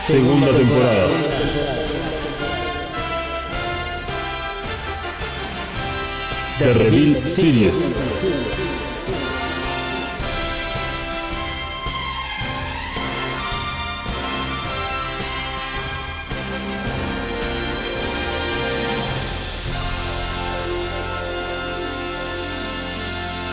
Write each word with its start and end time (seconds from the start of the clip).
Segunda 0.00 0.50
temporada. 0.54 1.08
The 6.58 6.72
Reveal 6.72 7.22
Series. 7.22 8.79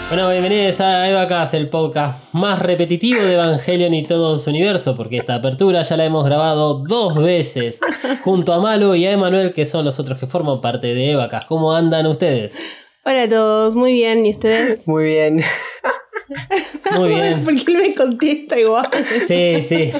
Bueno, 0.09 0.29
bienvenidos 0.29 0.79
a 0.79 1.09
Evacas, 1.09 1.53
el 1.53 1.67
podcast 1.67 2.33
más 2.33 2.59
repetitivo 2.59 3.21
de 3.21 3.33
Evangelion 3.33 3.93
y 3.93 4.03
todo 4.03 4.37
su 4.37 4.49
universo, 4.49 4.95
porque 4.95 5.17
esta 5.17 5.35
apertura 5.35 5.81
ya 5.81 5.97
la 5.97 6.05
hemos 6.05 6.23
grabado 6.23 6.75
dos 6.87 7.15
veces, 7.15 7.81
junto 8.23 8.53
a 8.53 8.61
Malo 8.61 8.95
y 8.95 9.05
a 9.05 9.11
Emanuel, 9.11 9.53
que 9.53 9.65
son 9.65 9.83
los 9.83 9.99
otros 9.99 10.17
que 10.17 10.25
forman 10.25 10.61
parte 10.61 10.95
de 10.95 11.11
Evacas. 11.11 11.43
¿Cómo 11.45 11.73
andan 11.75 12.05
ustedes? 12.05 12.57
Hola 13.03 13.23
a 13.23 13.29
todos, 13.29 13.75
muy 13.75 13.91
bien, 13.93 14.25
¿y 14.25 14.31
ustedes? 14.31 14.79
Muy 14.87 15.03
bien. 15.03 15.41
Muy 16.97 17.09
bien. 17.09 17.43
¿Por 17.45 17.55
qué 17.55 17.77
me 17.77 17.93
contesta 17.93 18.57
igual? 18.57 18.89
Sí, 19.27 19.61
sí, 19.61 19.91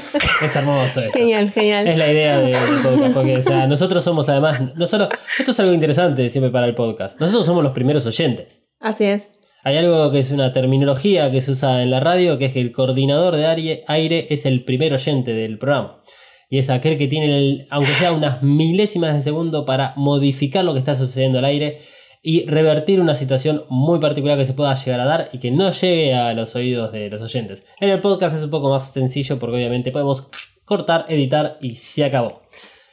es 0.41 0.55
hermoso. 0.55 1.01
esto. 1.01 1.17
Genial, 1.17 1.51
genial. 1.51 1.85
Es 1.85 1.97
la 1.97 2.11
idea 2.11 2.39
del 2.39 2.81
podcast, 2.81 3.13
porque 3.13 3.37
o 3.37 3.43
sea, 3.43 3.67
nosotros 3.67 4.05
somos 4.05 4.29
además, 4.29 4.73
no 4.75 4.85
solo, 4.85 5.09
esto 5.37 5.51
es 5.51 5.59
algo 5.59 5.73
interesante 5.73 6.29
siempre 6.29 6.49
para 6.49 6.65
el 6.65 6.75
podcast, 6.75 7.19
nosotros 7.19 7.45
somos 7.45 7.61
los 7.61 7.73
primeros 7.73 8.05
oyentes. 8.05 8.61
Así 8.79 9.05
es. 9.05 9.36
Hay 9.63 9.75
algo 9.77 10.11
que 10.11 10.19
es 10.19 10.31
una 10.31 10.53
terminología 10.53 11.31
que 11.31 11.41
se 11.41 11.51
usa 11.51 11.81
en 11.81 11.91
la 11.91 11.99
radio, 11.99 12.37
que 12.37 12.45
es 12.45 12.53
que 12.53 12.61
el 12.61 12.71
coordinador 12.71 13.35
de 13.35 13.83
aire, 13.87 14.27
es 14.29 14.45
el 14.45 14.63
primer 14.63 14.93
oyente 14.93 15.33
del 15.33 15.57
programa. 15.57 16.01
Y 16.49 16.59
es 16.59 16.69
aquel 16.69 16.97
que 16.97 17.07
tiene, 17.07 17.67
aunque 17.69 17.93
sea 17.93 18.13
unas 18.13 18.41
milésimas 18.43 19.13
de 19.13 19.21
segundo, 19.21 19.65
para 19.65 19.93
modificar 19.97 20.63
lo 20.63 20.73
que 20.73 20.79
está 20.79 20.95
sucediendo 20.95 21.39
al 21.39 21.45
aire 21.45 21.79
y 22.21 22.45
revertir 22.45 23.01
una 23.01 23.15
situación 23.15 23.65
muy 23.69 23.99
particular 23.99 24.37
que 24.37 24.45
se 24.45 24.53
pueda 24.53 24.73
llegar 24.73 24.99
a 24.99 25.05
dar 25.05 25.29
y 25.33 25.39
que 25.39 25.51
no 25.51 25.71
llegue 25.71 26.13
a 26.13 26.33
los 26.33 26.55
oídos 26.55 26.91
de 26.91 27.09
los 27.09 27.21
oyentes. 27.21 27.65
En 27.79 27.89
el 27.89 27.99
podcast 27.99 28.35
es 28.35 28.43
un 28.43 28.49
poco 28.49 28.69
más 28.69 28.91
sencillo 28.91 29.39
porque 29.39 29.57
obviamente 29.57 29.91
podemos 29.91 30.27
cortar, 30.65 31.05
editar 31.09 31.57
y 31.61 31.75
se 31.75 32.05
acabó. 32.05 32.41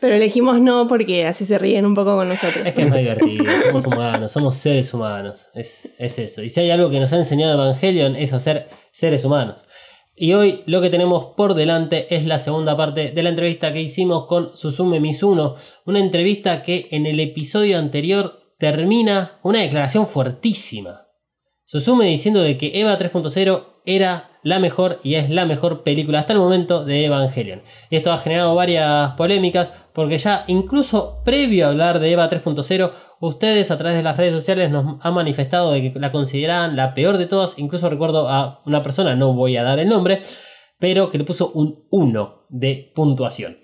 Pero 0.04 0.16
elegimos 0.16 0.60
no 0.60 0.86
porque 0.86 1.26
así 1.26 1.46
se 1.46 1.56
ríen 1.56 1.86
un 1.86 1.94
poco 1.94 2.14
con 2.14 2.28
nosotros. 2.28 2.66
Es 2.66 2.74
que 2.74 2.82
es 2.82 2.88
más 2.90 2.98
divertido, 2.98 3.46
somos 3.64 3.86
humanos, 3.86 4.32
somos 4.32 4.54
seres 4.54 4.92
humanos, 4.92 5.48
es, 5.54 5.94
es 5.98 6.18
eso. 6.18 6.42
Y 6.42 6.50
si 6.50 6.60
hay 6.60 6.70
algo 6.70 6.90
que 6.90 7.00
nos 7.00 7.10
ha 7.14 7.16
enseñado 7.16 7.54
Evangelion 7.54 8.14
es 8.14 8.34
hacer 8.34 8.68
seres 8.90 9.24
humanos. 9.24 9.64
Y 10.14 10.34
hoy 10.34 10.62
lo 10.66 10.82
que 10.82 10.90
tenemos 10.90 11.32
por 11.34 11.54
delante 11.54 12.14
es 12.14 12.26
la 12.26 12.36
segunda 12.36 12.76
parte 12.76 13.12
de 13.12 13.22
la 13.22 13.30
entrevista 13.30 13.72
que 13.72 13.80
hicimos 13.80 14.26
con 14.26 14.54
Susume 14.58 15.00
Mizuno, 15.00 15.54
una 15.86 16.00
entrevista 16.00 16.62
que 16.62 16.86
en 16.90 17.06
el 17.06 17.18
episodio 17.18 17.78
anterior 17.78 18.40
termina 18.58 19.38
una 19.42 19.62
declaración 19.62 20.06
fuertísima. 20.06 21.06
Susume 21.64 22.04
diciendo 22.04 22.42
de 22.42 22.58
que 22.58 22.78
Eva 22.78 22.98
3.0 22.98 23.64
era 23.86 24.28
la 24.44 24.60
mejor 24.60 25.00
y 25.02 25.16
es 25.16 25.30
la 25.30 25.46
mejor 25.46 25.82
película 25.82 26.20
hasta 26.20 26.34
el 26.34 26.38
momento 26.38 26.84
de 26.84 27.06
Evangelion. 27.06 27.62
Y 27.90 27.96
esto 27.96 28.12
ha 28.12 28.18
generado 28.18 28.54
varias 28.54 29.12
polémicas 29.14 29.72
porque 29.92 30.18
ya 30.18 30.44
incluso 30.46 31.22
previo 31.24 31.66
a 31.66 31.70
hablar 31.70 31.98
de 31.98 32.12
Eva 32.12 32.28
3.0, 32.30 32.92
ustedes 33.20 33.70
a 33.70 33.78
través 33.78 33.96
de 33.96 34.02
las 34.02 34.16
redes 34.16 34.34
sociales 34.34 34.70
nos 34.70 35.04
han 35.04 35.14
manifestado 35.14 35.72
de 35.72 35.92
que 35.92 35.98
la 35.98 36.12
consideraban 36.12 36.76
la 36.76 36.94
peor 36.94 37.18
de 37.18 37.26
todas. 37.26 37.58
Incluso 37.58 37.88
recuerdo 37.88 38.28
a 38.28 38.60
una 38.66 38.82
persona, 38.82 39.16
no 39.16 39.32
voy 39.32 39.56
a 39.56 39.64
dar 39.64 39.78
el 39.80 39.88
nombre, 39.88 40.20
pero 40.78 41.10
que 41.10 41.18
le 41.18 41.24
puso 41.24 41.50
un 41.52 41.86
1 41.90 42.46
de 42.50 42.92
puntuación. 42.94 43.63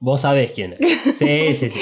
Vos 0.00 0.22
sabés 0.22 0.52
quién 0.52 0.72
es. 0.72 1.18
Sí, 1.18 1.52
sí, 1.54 1.70
sí. 1.70 1.80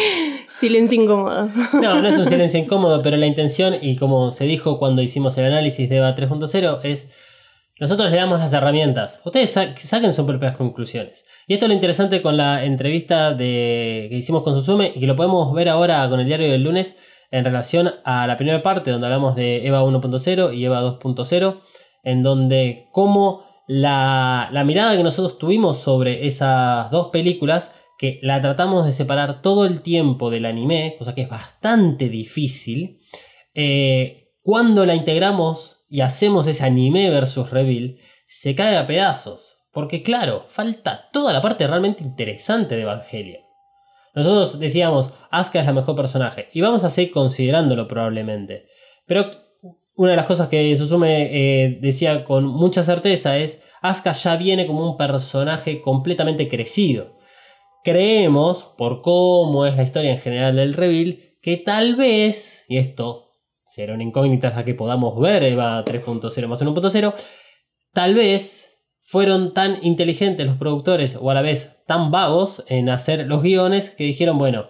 Silencio 0.59 1.01
incómodo. 1.01 1.49
No, 1.81 2.01
no 2.01 2.09
es 2.09 2.17
un 2.17 2.25
silencio 2.27 2.59
incómodo, 2.59 3.01
pero 3.01 3.17
la 3.17 3.27
intención, 3.27 3.77
y 3.81 3.97
como 3.97 4.31
se 4.33 4.45
dijo 4.45 4.79
cuando 4.79 5.03
hicimos 5.03 5.39
el 5.39 5.45
análisis 5.47 5.89
de 5.89 5.97
EVA 5.99 6.15
3.0, 6.17 6.81
es 6.83 7.09
nosotros 7.81 8.11
le 8.11 8.17
damos 8.17 8.41
las 8.41 8.53
herramientas. 8.53 9.21
Ustedes 9.25 9.51
sa- 9.51 9.77
saquen 9.77 10.12
sus 10.12 10.27
propias 10.27 10.56
conclusiones. 10.56 11.25
Y 11.47 11.53
esto 11.55 11.67
es 11.67 11.69
lo 11.69 11.75
interesante 11.75 12.21
con 12.21 12.37
la 12.37 12.65
entrevista 12.65 13.33
de, 13.34 14.09
que 14.11 14.17
hicimos 14.17 14.43
con 14.43 14.53
Susume 14.53 14.91
y 14.97 14.99
que 14.99 15.06
lo 15.06 15.15
podemos 15.15 15.53
ver 15.55 15.69
ahora 15.69 16.09
con 16.11 16.19
el 16.19 16.27
diario 16.27 16.50
del 16.50 16.65
lunes 16.65 16.99
en 17.31 17.45
relación 17.45 17.93
a 18.05 18.27
la 18.27 18.37
primera 18.37 18.62
parte 18.65 18.91
donde 18.91 19.06
hablamos 19.06 19.37
de 19.37 19.65
EVA 19.65 19.85
1.0 19.85 20.56
y 20.56 20.65
EVA 20.65 20.83
2.0, 20.83 21.61
en 22.03 22.23
donde 22.25 22.89
cómo 22.91 23.45
la, 23.69 24.49
la 24.50 24.65
mirada 24.65 24.97
que 24.97 25.05
nosotros 25.05 25.39
tuvimos 25.39 25.77
sobre 25.79 26.27
esas 26.27 26.91
dos 26.91 27.11
películas 27.11 27.73
que 27.98 28.20
la 28.22 28.41
tratamos 28.41 28.86
de 28.86 28.92
separar 28.92 29.42
todo 29.42 29.66
el 29.66 29.82
tiempo 29.82 30.31
del 30.31 30.47
anime, 30.47 30.94
cosa 30.98 31.14
que 31.14 31.22
es 31.22 31.28
bastante 31.28 32.09
difícil. 32.09 33.00
eh, 33.54 34.25
cuando 34.41 34.86
la 34.86 34.94
integramos 34.94 35.84
y 35.91 36.00
hacemos 36.00 36.47
ese 36.47 36.64
anime 36.64 37.10
versus 37.10 37.50
reveal, 37.50 37.98
se 38.26 38.54
cae 38.54 38.76
a 38.76 38.87
pedazos. 38.87 39.58
Porque 39.72 40.03
claro, 40.03 40.47
falta 40.48 41.10
toda 41.12 41.32
la 41.32 41.42
parte 41.42 41.66
realmente 41.66 42.03
interesante 42.03 42.76
de 42.76 42.82
Evangelion. 42.82 43.42
Nosotros 44.14 44.58
decíamos, 44.58 45.12
Asuka 45.31 45.60
es 45.60 45.66
la 45.66 45.72
mejor 45.72 45.97
personaje, 45.97 46.48
y 46.53 46.60
vamos 46.60 46.82
a 46.82 46.91
seguir 46.91 47.12
considerándolo 47.12 47.87
probablemente. 47.87 48.66
Pero 49.06 49.31
una 49.97 50.12
de 50.12 50.16
las 50.16 50.26
cosas 50.26 50.48
que 50.48 50.75
Susume 50.76 51.28
eh, 51.64 51.78
decía 51.81 52.25
con 52.25 52.47
mucha 52.47 52.82
certeza 52.84 53.37
es, 53.37 53.62
Asuka 53.82 54.12
ya 54.12 54.37
viene 54.37 54.66
como 54.66 54.91
un 54.91 54.97
personaje 54.97 55.82
completamente 55.82 56.48
crecido 56.48 57.18
creemos, 57.84 58.65
por 58.77 59.03
cómo 59.03 59.66
es 59.66 59.77
la 59.77 59.83
historia 59.83 60.11
en 60.11 60.19
general 60.19 60.56
del 60.56 60.75
reveal, 60.75 61.19
que 61.41 61.56
tal 61.56 61.97
vez, 61.97 62.65
y 62.69 62.78
esto 62.78 63.31
será 63.65 63.94
una 63.94 64.03
incógnita 64.03 64.49
hasta 64.49 64.65
que 64.65 64.75
podamos 64.75 65.19
ver 65.21 65.43
Eva 65.43 65.84
3.0 65.84 66.47
más 66.47 66.62
1.0, 66.62 67.15
tal 67.93 68.15
vez 68.15 68.77
fueron 69.03 69.55
tan 69.55 69.78
inteligentes 69.84 70.47
los 70.47 70.56
productores 70.56 71.17
o 71.21 71.31
a 71.31 71.34
la 71.34 71.43
vez 71.43 71.83
tan 71.87 72.11
vagos 72.11 72.65
en 72.67 72.88
hacer 72.88 73.27
los 73.27 73.43
guiones 73.43 73.91
que 73.91 74.05
dijeron, 74.05 74.37
bueno, 74.38 74.67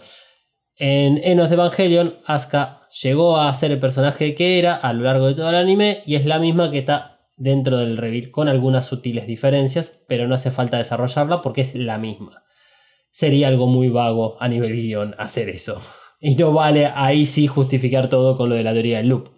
en 0.76 1.20
Enos 1.24 1.48
de 1.48 1.56
Evangelion, 1.56 2.18
Asuka 2.24 2.86
llegó 3.02 3.38
a 3.38 3.52
ser 3.54 3.72
el 3.72 3.80
personaje 3.80 4.34
que 4.34 4.58
era 4.58 4.76
a 4.76 4.92
lo 4.92 5.02
largo 5.02 5.26
de 5.26 5.34
todo 5.34 5.48
el 5.48 5.56
anime 5.56 6.02
y 6.06 6.14
es 6.14 6.24
la 6.24 6.38
misma 6.38 6.70
que 6.70 6.78
está 6.78 7.18
dentro 7.36 7.78
del 7.78 7.96
reveal 7.96 8.30
con 8.30 8.48
algunas 8.48 8.86
sutiles 8.86 9.26
diferencias, 9.26 10.00
pero 10.06 10.28
no 10.28 10.34
hace 10.34 10.50
falta 10.50 10.76
desarrollarla 10.76 11.42
porque 11.42 11.62
es 11.62 11.74
la 11.74 11.98
misma 11.98 12.44
sería 13.18 13.48
algo 13.48 13.66
muy 13.66 13.88
vago 13.88 14.36
a 14.40 14.46
nivel 14.46 14.74
guion 14.76 15.16
hacer 15.18 15.48
eso. 15.48 15.80
Y 16.20 16.34
no 16.34 16.52
vale 16.52 16.86
ahí 16.86 17.24
sí 17.26 17.46
justificar 17.46 18.08
todo 18.08 18.36
con 18.36 18.48
lo 18.48 18.56
de 18.56 18.64
la 18.64 18.72
teoría 18.72 18.96
del 18.98 19.08
loop. 19.08 19.28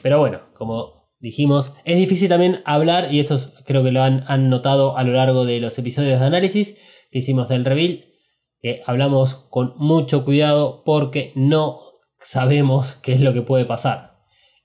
Pero 0.00 0.18
bueno, 0.20 0.40
como 0.54 1.10
dijimos, 1.18 1.74
es 1.84 1.96
difícil 1.96 2.28
también 2.28 2.62
hablar, 2.64 3.12
y 3.12 3.18
esto 3.20 3.34
es- 3.34 3.52
creo 3.66 3.82
que 3.82 3.90
lo 3.92 4.02
han, 4.02 4.24
han 4.28 4.48
notado 4.48 4.96
a 4.96 5.02
lo 5.04 5.12
largo 5.12 5.44
de 5.44 5.58
los 5.60 5.76
episodios 5.78 6.20
de 6.20 6.26
análisis 6.26 6.78
que 7.10 7.18
hicimos 7.18 7.48
del 7.48 7.64
reveal, 7.64 8.04
que 8.60 8.82
hablamos 8.86 9.34
con 9.50 9.74
mucho 9.76 10.24
cuidado 10.24 10.82
porque 10.84 11.32
no 11.34 11.80
sabemos 12.20 12.92
qué 13.02 13.12
es 13.14 13.20
lo 13.20 13.32
que 13.32 13.42
puede 13.42 13.64
pasar. 13.64 14.18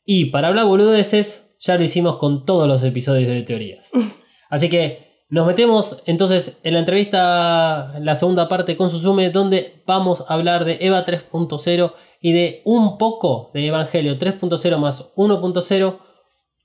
Y 0.05 0.25
para 0.25 0.49
hablar 0.49 0.65
boludeces, 0.67 1.55
ya 1.59 1.77
lo 1.77 1.83
hicimos 1.83 2.17
con 2.17 2.45
todos 2.45 2.67
los 2.67 2.83
episodios 2.83 3.27
de 3.27 3.41
teorías. 3.41 3.89
Así 4.51 4.69
que 4.69 5.06
nos 5.29 5.45
metemos 5.45 6.01
entonces 6.05 6.57
en 6.63 6.73
la 6.73 6.79
entrevista, 6.79 7.93
en 7.95 8.05
la 8.05 8.15
segunda 8.15 8.47
parte 8.47 8.77
con 8.77 8.89
Susume, 8.89 9.29
donde 9.29 9.81
vamos 9.85 10.23
a 10.27 10.33
hablar 10.33 10.63
de 10.63 10.77
EVA 10.79 11.05
3.0 11.05 11.93
y 12.21 12.31
de 12.31 12.61
un 12.63 12.97
poco 12.97 13.51
de 13.53 13.67
Evangelio 13.67 14.17
3.0 14.17 14.77
más 14.77 15.13
1.0, 15.15 15.97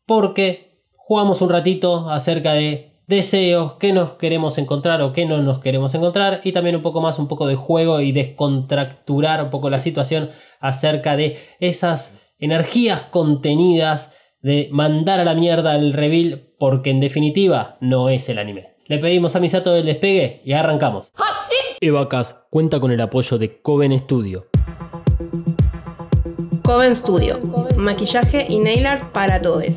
porque 0.07 0.81
jugamos 0.95 1.43
un 1.43 1.51
ratito 1.51 2.09
acerca 2.09 2.53
de 2.53 2.93
deseos, 3.09 3.75
qué 3.75 3.93
nos 3.93 4.13
queremos 4.13 4.57
encontrar 4.59 5.03
o 5.03 5.13
qué 5.13 5.27
no 5.27 5.43
nos 5.43 5.59
queremos 5.59 5.95
encontrar, 5.95 6.41
y 6.45 6.53
también 6.53 6.77
un 6.77 6.83
poco 6.83 7.01
más, 7.01 7.19
un 7.19 7.29
poco 7.29 7.49
de 7.49 7.57
juego 7.57 8.01
y 8.01 8.13
descontracturar 8.13 9.43
un 9.43 9.51
poco 9.51 9.71
la 9.71 9.81
situación 9.81 10.31
acerca 10.61 11.17
de 11.17 11.37
esas 11.59 12.15
energías 12.39 13.01
contenidas 13.03 14.15
de 14.41 14.69
mandar 14.73 15.21
a 15.21 15.25
la 15.25 15.35
mierda 15.35 15.75
el 15.77 15.93
reveal 15.93 16.52
porque 16.63 16.91
en 16.91 17.01
definitiva 17.01 17.77
no 17.81 18.09
es 18.09 18.29
el 18.29 18.39
anime. 18.39 18.75
Le 18.87 19.01
pedimos 19.01 19.35
a 19.35 19.41
Misato 19.41 19.75
el 19.75 19.85
despegue 19.85 20.43
y 20.45 20.53
arrancamos. 20.53 21.11
¡Así! 21.17 21.57
Evacast 21.81 22.37
cuenta 22.51 22.79
con 22.79 22.93
el 22.93 23.01
apoyo 23.01 23.37
de 23.37 23.61
Coven 23.61 23.99
Studio. 23.99 24.47
Coven 26.63 26.95
Studio, 26.95 27.41
maquillaje 27.77 28.47
y 28.49 28.61
nail 28.61 28.87
art 28.87 29.11
para 29.11 29.43
todos. 29.43 29.77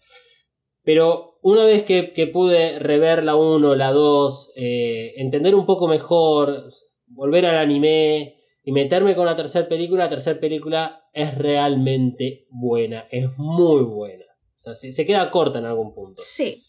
Pero 0.84 1.38
una 1.42 1.64
vez 1.64 1.82
que, 1.82 2.12
que 2.12 2.26
pude 2.26 2.78
rever 2.78 3.24
la 3.24 3.36
1, 3.36 3.74
la 3.74 3.90
2, 3.92 4.52
eh, 4.56 5.14
entender 5.16 5.54
un 5.54 5.66
poco 5.66 5.88
mejor, 5.88 6.68
volver 7.14 7.46
al 7.46 7.56
anime 7.56 8.36
y 8.62 8.72
meterme 8.72 9.14
con 9.14 9.26
la 9.26 9.36
tercera 9.36 9.68
película, 9.68 10.04
la 10.04 10.10
tercera 10.10 10.40
película 10.40 11.08
es 11.12 11.36
realmente 11.36 12.46
buena, 12.50 13.06
es 13.10 13.26
muy 13.36 13.82
buena. 13.82 14.24
O 14.24 14.58
sea, 14.58 14.74
se, 14.74 14.92
se 14.92 15.06
queda 15.06 15.30
corta 15.30 15.58
en 15.58 15.66
algún 15.66 15.94
punto. 15.94 16.22
Sí. 16.24 16.62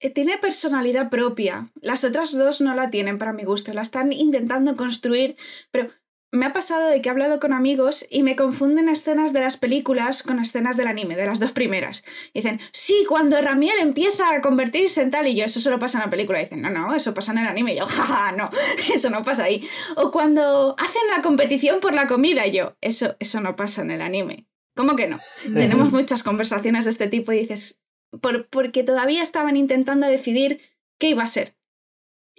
Eh, 0.00 0.10
Tiene 0.10 0.38
personalidad 0.38 1.08
propia. 1.08 1.72
Las 1.80 2.04
otras 2.04 2.36
dos 2.36 2.60
no 2.60 2.74
la 2.74 2.90
tienen 2.90 3.18
para 3.18 3.32
mi 3.32 3.44
gusto. 3.44 3.72
La 3.72 3.82
están 3.82 4.12
intentando 4.12 4.76
construir. 4.76 5.36
Pero 5.70 5.90
me 6.36 6.46
ha 6.46 6.52
pasado 6.52 6.86
de 6.88 7.02
que 7.02 7.08
he 7.08 7.12
hablado 7.12 7.40
con 7.40 7.52
amigos 7.52 8.06
y 8.10 8.22
me 8.22 8.36
confunden 8.36 8.88
escenas 8.88 9.32
de 9.32 9.40
las 9.40 9.56
películas 9.56 10.22
con 10.22 10.38
escenas 10.38 10.76
del 10.76 10.86
anime, 10.86 11.16
de 11.16 11.26
las 11.26 11.40
dos 11.40 11.52
primeras. 11.52 12.04
Y 12.32 12.40
dicen, 12.40 12.60
sí, 12.72 13.04
cuando 13.08 13.40
Ramiel 13.40 13.78
empieza 13.80 14.32
a 14.32 14.40
convertirse 14.40 15.02
en 15.02 15.10
tal 15.10 15.26
y 15.26 15.34
yo, 15.34 15.44
eso 15.44 15.60
solo 15.60 15.78
pasa 15.78 15.98
en 15.98 16.04
la 16.04 16.10
película. 16.10 16.40
Y 16.40 16.44
dicen, 16.44 16.62
no, 16.62 16.70
no, 16.70 16.94
eso 16.94 17.12
pasa 17.14 17.32
en 17.32 17.38
el 17.38 17.46
anime. 17.48 17.72
Y 17.74 17.78
yo, 17.78 17.86
jaja, 17.88 18.32
no, 18.32 18.50
eso 18.94 19.10
no 19.10 19.22
pasa 19.22 19.44
ahí. 19.44 19.68
O 19.96 20.10
cuando 20.10 20.76
hacen 20.78 21.02
la 21.14 21.22
competición 21.22 21.80
por 21.80 21.92
la 21.94 22.06
comida, 22.06 22.46
y 22.46 22.52
yo, 22.52 22.76
eso, 22.80 23.16
eso 23.18 23.40
no 23.40 23.56
pasa 23.56 23.82
en 23.82 23.90
el 23.90 24.02
anime. 24.02 24.46
¿Cómo 24.76 24.94
que 24.94 25.06
no? 25.08 25.18
Tenemos 25.54 25.90
muchas 25.92 26.22
conversaciones 26.22 26.84
de 26.84 26.90
este 26.90 27.06
tipo 27.08 27.32
y 27.32 27.38
dices, 27.38 27.80
por- 28.20 28.48
porque 28.48 28.82
todavía 28.82 29.22
estaban 29.22 29.56
intentando 29.56 30.06
decidir 30.06 30.60
qué 30.98 31.08
iba 31.10 31.22
a 31.22 31.26
ser 31.26 31.56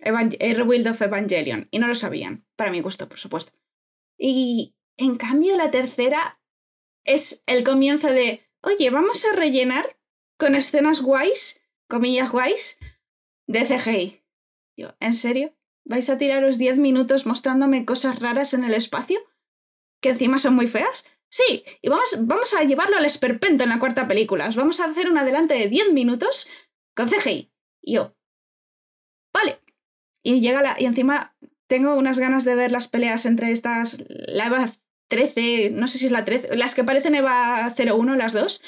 Evang- 0.04 0.38
el 0.40 0.56
Rebuild 0.56 0.88
of 0.88 1.02
Evangelion 1.02 1.68
y 1.72 1.80
no 1.80 1.88
lo 1.88 1.96
sabían, 1.96 2.46
para 2.56 2.70
mi 2.70 2.82
gusto, 2.82 3.10
por 3.10 3.18
supuesto. 3.18 3.54
Y 4.18 4.75
en 4.98 5.16
cambio 5.16 5.56
la 5.58 5.72
tercera 5.72 6.42
es 7.06 7.44
el 7.46 7.64
comienzo 7.64 8.08
de, 8.08 8.50
oye, 8.62 8.90
vamos 8.90 9.25
a 9.25 9.36
rellenar 9.36 9.98
con 10.38 10.56
escenas 10.56 11.02
guays, 11.02 11.62
comillas 11.88 12.31
guays, 12.31 12.80
de 13.48 13.66
CGI. 13.66 14.24
Yo, 14.78 14.96
¿en 15.00 15.14
serio? 15.14 15.56
¿Vais 15.86 16.10
a 16.10 16.18
tiraros 16.18 16.58
10 16.58 16.78
minutos 16.78 17.25
mostrándome 17.25 17.86
cosas 17.86 18.19
raras 18.19 18.54
en 18.54 18.64
el 18.64 18.74
espacio? 18.74 19.19
¿Que 20.02 20.10
encima 20.10 20.38
son 20.38 20.54
muy 20.54 20.68
feas? 20.68 21.06
Sí, 21.30 21.64
y 21.81 21.90
vamos, 21.90 22.16
vamos 22.19 22.54
a 22.54 22.64
llevarlo 22.64 22.98
al 22.98 23.06
esperpento 23.06 23.64
en 23.64 23.69
la 23.69 23.80
cuarta 23.80 24.08
película. 24.08 24.48
Os 24.48 24.56
vamos 24.56 24.80
a 24.80 24.86
hacer 24.86 25.10
un 25.10 25.18
adelante 25.18 25.54
de 25.54 25.68
10 25.68 25.94
minutos 25.94 26.50
con 26.96 27.10
CGI. 27.10 27.52
Y 27.81 27.96
yo, 27.96 28.16
vale. 29.34 29.62
Y 30.24 30.42
llega 30.42 30.62
la. 30.62 30.75
Y 30.78 30.86
encima 30.86 31.37
tengo 31.68 31.96
unas 31.96 32.19
ganas 32.19 32.46
de 32.46 32.56
ver 32.56 32.72
las 32.72 32.88
peleas 32.88 33.25
entre 33.25 33.52
estas. 33.52 33.98
La 34.10 34.48
Eva 34.48 34.74
13, 35.10 35.69
no 35.72 35.88
sé 35.88 35.98
si 35.98 36.06
es 36.08 36.12
la 36.12 36.25
13, 36.25 36.56
las 36.58 36.75
que 36.75 36.84
parecen 36.84 37.16
Eva 37.16 37.74
01, 37.78 38.16
las 38.16 38.34
dos. 38.34 38.62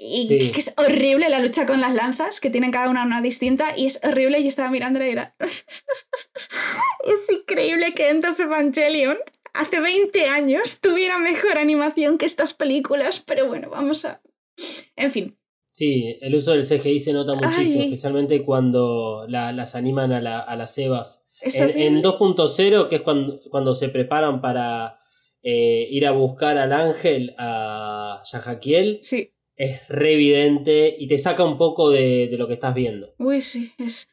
Y 0.00 0.28
Sí. 0.28 0.52
que 0.52 0.60
es 0.60 0.74
horrible 0.76 1.28
la 1.28 1.40
lucha 1.40 1.66
con 1.66 1.80
las 1.80 1.92
lanzas, 1.92 2.38
que 2.40 2.50
tienen 2.50 2.70
cada 2.70 2.88
una 2.88 3.02
una 3.04 3.20
distinta, 3.20 3.76
y 3.76 3.86
es 3.86 4.00
horrible. 4.04 4.38
Y 4.38 4.42
yo 4.44 4.48
estaba 4.48 4.70
mirándola 4.70 5.08
y 5.08 5.10
era. 5.10 5.34
es 7.04 7.30
increíble 7.30 7.94
que 7.94 8.08
End 8.10 8.24
of 8.24 8.38
Evangelion 8.38 9.16
hace 9.54 9.80
20 9.80 10.26
años 10.26 10.80
tuviera 10.80 11.18
mejor 11.18 11.58
animación 11.58 12.18
que 12.18 12.26
estas 12.26 12.54
películas, 12.54 13.22
pero 13.26 13.46
bueno, 13.48 13.70
vamos 13.70 14.04
a. 14.04 14.20
En 14.96 15.10
fin. 15.10 15.36
Sí, 15.72 16.16
el 16.20 16.34
uso 16.34 16.52
del 16.52 16.66
CGI 16.66 16.98
se 16.98 17.12
nota 17.12 17.34
muchísimo, 17.34 17.82
Ay. 17.82 17.84
especialmente 17.84 18.44
cuando 18.44 19.24
la- 19.28 19.52
las 19.52 19.74
animan 19.76 20.12
a, 20.12 20.20
la- 20.20 20.40
a 20.40 20.56
las 20.56 20.76
Evas. 20.78 21.22
En, 21.42 21.70
en 21.70 21.70
horrible. 21.70 22.02
2.0, 22.02 22.88
que 22.88 22.96
es 22.96 23.02
cuando, 23.02 23.40
cuando 23.50 23.74
se 23.74 23.88
preparan 23.88 24.40
para 24.40 24.98
eh, 25.42 25.86
ir 25.90 26.06
a 26.06 26.10
buscar 26.12 26.58
al 26.58 26.72
ángel, 26.72 27.34
a 27.38 28.22
Yajaquiel, 28.30 28.98
Sí. 29.02 29.32
es 29.56 29.86
re 29.88 30.14
evidente 30.14 30.94
y 30.98 31.06
te 31.08 31.18
saca 31.18 31.44
un 31.44 31.58
poco 31.58 31.90
de, 31.90 32.28
de 32.28 32.36
lo 32.38 32.46
que 32.48 32.54
estás 32.54 32.74
viendo. 32.74 33.14
Uy, 33.18 33.40
sí, 33.40 33.72
es. 33.78 34.10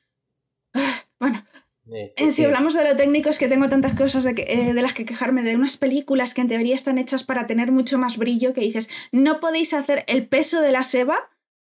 Ah, 0.73 1.03
Bueno, 1.19 1.43
Eh, 1.91 2.13
Eh, 2.17 2.31
si 2.31 2.43
hablamos 2.43 2.73
de 2.73 2.83
lo 2.83 2.95
técnico 2.95 3.29
es 3.29 3.37
que 3.37 3.47
tengo 3.47 3.69
tantas 3.69 3.93
cosas 3.93 4.23
de, 4.23 4.33
que- 4.33 4.47
eh, 4.49 4.73
de 4.73 4.81
las 4.81 4.93
que 4.95 5.05
quejarme, 5.05 5.43
de 5.43 5.55
unas 5.55 5.77
películas 5.77 6.33
que 6.33 6.41
en 6.41 6.47
teoría 6.47 6.73
están 6.73 6.97
hechas 6.97 7.23
para 7.23 7.45
tener 7.45 7.71
mucho 7.71 7.99
más 7.99 8.17
brillo, 8.17 8.53
que 8.53 8.61
dices, 8.61 8.89
no 9.11 9.39
podéis 9.39 9.71
hacer 9.73 10.03
el 10.07 10.27
peso 10.27 10.61
de 10.61 10.71
la 10.71 10.81
seba 10.81 11.29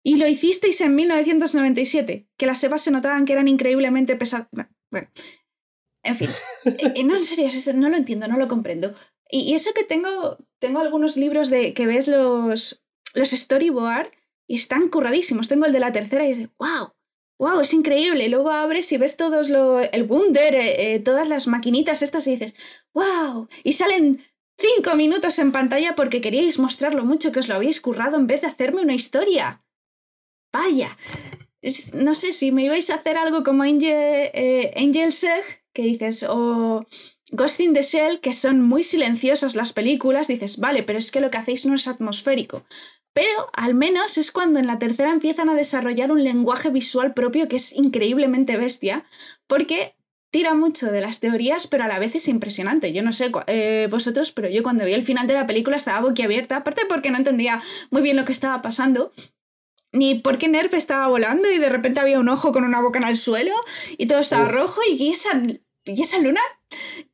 y 0.04 0.16
lo 0.18 0.28
hicisteis 0.28 0.80
en 0.80 0.94
1997, 0.94 2.28
que 2.36 2.46
las 2.46 2.60
sebas 2.60 2.82
se 2.82 2.92
notaban 2.92 3.24
que 3.24 3.32
eran 3.32 3.48
increíblemente 3.48 4.14
pesadas. 4.14 4.48
Bueno, 4.96 5.10
en 6.02 6.16
fin, 6.16 6.30
Eh, 6.64 7.04
no, 7.04 7.16
en 7.16 7.24
serio, 7.24 7.48
no 7.74 7.90
lo 7.90 7.96
entiendo, 7.96 8.26
no 8.28 8.38
lo 8.38 8.48
comprendo. 8.48 8.94
Y, 9.30 9.52
eso 9.54 9.74
que 9.74 9.84
tengo, 9.84 10.38
tengo 10.58 10.80
algunos 10.80 11.18
libros 11.18 11.50
de 11.50 11.74
que 11.74 11.86
ves 11.86 12.08
los, 12.08 12.82
los 13.12 13.30
storyboard 13.30 14.08
y 14.48 14.54
están 14.54 14.88
curradísimos. 14.88 15.48
Tengo 15.48 15.66
el 15.66 15.72
de 15.72 15.80
la 15.80 15.92
tercera 15.92 16.26
y 16.26 16.30
es 16.30 16.38
de, 16.38 16.48
wow, 16.58 16.94
wow, 17.38 17.60
es 17.60 17.74
increíble. 17.74 18.28
Luego 18.30 18.50
abres 18.50 18.90
y 18.92 18.96
ves 18.96 19.18
todos 19.18 19.50
lo, 19.50 19.80
el 19.80 20.04
Wunder, 20.04 20.54
eh, 20.54 20.94
eh, 20.94 21.00
todas 21.00 21.28
las 21.28 21.46
maquinitas 21.46 22.00
estas 22.00 22.26
y 22.26 22.32
dices, 22.32 22.54
wow. 22.94 23.48
Y 23.64 23.72
salen 23.72 24.24
cinco 24.56 24.96
minutos 24.96 25.38
en 25.38 25.52
pantalla 25.52 25.94
porque 25.94 26.22
queríais 26.22 26.58
mostrar 26.58 26.94
lo 26.94 27.04
mucho 27.04 27.32
que 27.32 27.40
os 27.40 27.48
lo 27.48 27.56
habéis 27.56 27.82
currado 27.82 28.16
en 28.16 28.26
vez 28.26 28.40
de 28.40 28.46
hacerme 28.46 28.80
una 28.80 28.94
historia. 28.94 29.62
Vaya. 30.52 30.96
No 31.92 32.14
sé 32.14 32.32
si 32.32 32.52
me 32.52 32.64
ibais 32.64 32.90
a 32.90 32.96
hacer 32.96 33.16
algo 33.16 33.42
como 33.42 33.62
Angel, 33.62 34.30
eh, 34.34 34.72
Angel 34.76 35.10
que 35.72 35.82
dices, 35.82 36.25
o 36.28 36.86
Ghost 37.32 37.60
in 37.60 37.75
the 37.75 37.82
Shell, 37.82 38.20
que 38.20 38.32
son 38.32 38.62
muy 38.62 38.82
silenciosas 38.82 39.56
las 39.56 39.72
películas, 39.72 40.28
dices, 40.28 40.58
vale, 40.58 40.82
pero 40.82 40.98
es 40.98 41.10
que 41.10 41.20
lo 41.20 41.30
que 41.30 41.38
hacéis 41.38 41.66
no 41.66 41.75
es 41.75 41.88
atmosférico. 41.88 42.64
Pero 43.12 43.48
al 43.52 43.75
menos 43.75 44.18
es 44.18 44.30
cuando 44.30 44.58
en 44.58 44.66
la 44.66 44.78
tercera 44.78 45.10
empiezan 45.10 45.48
a 45.48 45.54
desarrollar 45.54 46.12
un 46.12 46.22
lenguaje 46.22 46.70
visual 46.70 47.14
propio 47.14 47.48
que 47.48 47.56
es 47.56 47.72
increíblemente 47.72 48.56
bestia, 48.56 49.04
porque 49.46 49.96
tira 50.30 50.54
mucho 50.54 50.92
de 50.92 51.00
las 51.00 51.18
teorías, 51.18 51.66
pero 51.66 51.84
a 51.84 51.88
la 51.88 51.98
vez 51.98 52.14
es 52.14 52.28
impresionante. 52.28 52.92
Yo 52.92 53.02
no 53.02 53.12
sé 53.12 53.32
eh, 53.46 53.88
vosotros, 53.90 54.32
pero 54.32 54.50
yo 54.50 54.62
cuando 54.62 54.84
vi 54.84 54.92
el 54.92 55.02
final 55.02 55.26
de 55.26 55.34
la 55.34 55.46
película 55.46 55.76
estaba 55.76 56.00
boquiabierta, 56.00 56.56
aparte 56.56 56.82
porque 56.88 57.10
no 57.10 57.16
entendía 57.16 57.62
muy 57.90 58.02
bien 58.02 58.16
lo 58.16 58.25
que 58.25 58.32
estaba 58.32 58.60
pasando. 58.60 59.12
Ni 59.96 60.16
por 60.16 60.38
qué 60.38 60.48
Nerf 60.48 60.74
estaba 60.74 61.08
volando 61.08 61.50
y 61.50 61.58
de 61.58 61.68
repente 61.68 62.00
había 62.00 62.20
un 62.20 62.28
ojo 62.28 62.52
con 62.52 62.64
una 62.64 62.80
boca 62.80 62.98
en 62.98 63.06
el 63.06 63.16
suelo 63.16 63.54
y 63.96 64.06
todo 64.06 64.18
estaba 64.18 64.48
rojo 64.48 64.80
y 64.88 65.10
esa, 65.10 65.42
y 65.84 66.02
esa 66.02 66.18
luna 66.18 66.40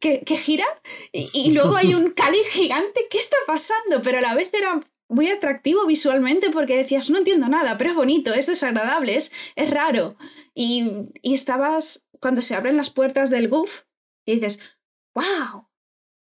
que, 0.01 0.25
gira 0.37 0.67
y, 1.13 1.31
y 1.33 1.53
luego 1.53 1.77
hay 1.77 1.95
un 1.95 2.11
cáliz 2.17 2.47
gigante. 2.49 3.07
¿Qué 3.11 3.19
está 3.19 3.37
pasando? 3.47 4.03
Pero 4.03 4.19
a 4.19 4.23
la 4.23 4.35
vez 4.35 4.51
era 4.53 4.81
muy 5.13 5.29
atractivo 5.29 5.87
visualmente 5.87 6.51
porque 6.51 6.77
decías, 6.77 7.11
no 7.11 7.19
entiendo 7.19 7.49
nada, 7.49 7.77
pero 7.79 7.91
es 7.91 7.97
bonito, 7.97 8.33
es 8.33 8.47
desagradable, 8.47 9.17
es, 9.17 9.31
es 9.57 9.71
raro. 9.71 10.17
Y, 10.55 10.91
y 11.23 11.35
estabas, 11.35 12.05
cuando 12.19 12.43
se 12.43 12.55
abren 12.55 12.77
las 12.77 12.91
puertas 12.91 13.31
del 13.31 13.49
goof, 13.49 13.83
y 14.25 14.35
dices, 14.37 14.59
wow, 15.15 15.69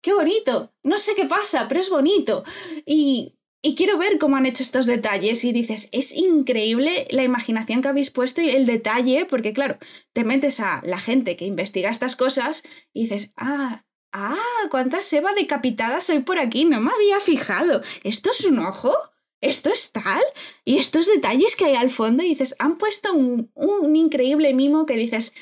qué 0.01 0.13
bonito, 0.13 0.73
no 0.83 0.97
sé 0.97 1.15
qué 1.15 1.25
pasa, 1.25 1.67
pero 1.67 1.79
es 1.79 1.89
bonito. 1.89 2.43
Y, 2.85 3.37
y 3.63 3.73
quiero 3.73 3.97
ver 3.97 4.19
cómo 4.19 4.37
han 4.37 4.45
hecho 4.45 4.61
estos 4.61 4.85
detalles 4.85 5.43
y 5.43 5.53
dices, 5.53 5.89
es 5.91 6.13
increíble 6.13 7.07
la 7.09 7.23
imaginación 7.23 7.81
que 7.81 7.87
habéis 7.87 8.11
puesto 8.11 8.41
y 8.41 8.49
el 8.49 8.67
detalle, 8.67 9.25
porque 9.25 9.53
claro, 9.53 9.79
te 10.11 10.23
metes 10.23 10.59
a 10.59 10.83
la 10.85 10.99
gente 10.99 11.35
que 11.35 11.45
investiga 11.45 11.89
estas 11.89 12.15
cosas 12.15 12.63
y 12.93 13.03
dices, 13.03 13.33
ah, 13.37 13.85
Ah, 14.15 14.37
cuántas 14.69 15.11
Eva 15.11 15.33
decapitadas 15.33 16.11
hay 16.11 16.19
por 16.19 16.37
aquí, 16.37 16.65
no 16.65 16.79
me 16.79 16.91
había 16.91 17.19
fijado. 17.19 17.81
¿Esto 18.03 18.29
es 18.29 18.45
un 18.45 18.59
ojo? 18.59 18.93
¿Esto 19.41 19.71
es 19.71 19.91
tal? 19.91 20.21
Y 20.63 20.77
estos 20.77 21.07
detalles 21.07 21.55
que 21.55 21.65
hay 21.65 21.75
al 21.75 21.89
fondo, 21.89 22.21
dices, 22.21 22.55
han 22.59 22.77
puesto 22.77 23.11
un, 23.11 23.51
un 23.55 23.95
increíble 23.95 24.53
mimo 24.53 24.85
que 24.85 24.97
dices, 24.97 25.33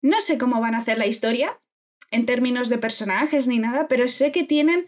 no 0.00 0.20
sé 0.20 0.38
cómo 0.38 0.60
van 0.60 0.76
a 0.76 0.78
hacer 0.78 0.96
la 0.96 1.08
historia 1.08 1.60
en 2.12 2.24
términos 2.24 2.68
de 2.68 2.78
personajes 2.78 3.48
ni 3.48 3.58
nada, 3.58 3.88
pero 3.88 4.06
sé 4.06 4.30
que 4.30 4.44
tienen 4.44 4.86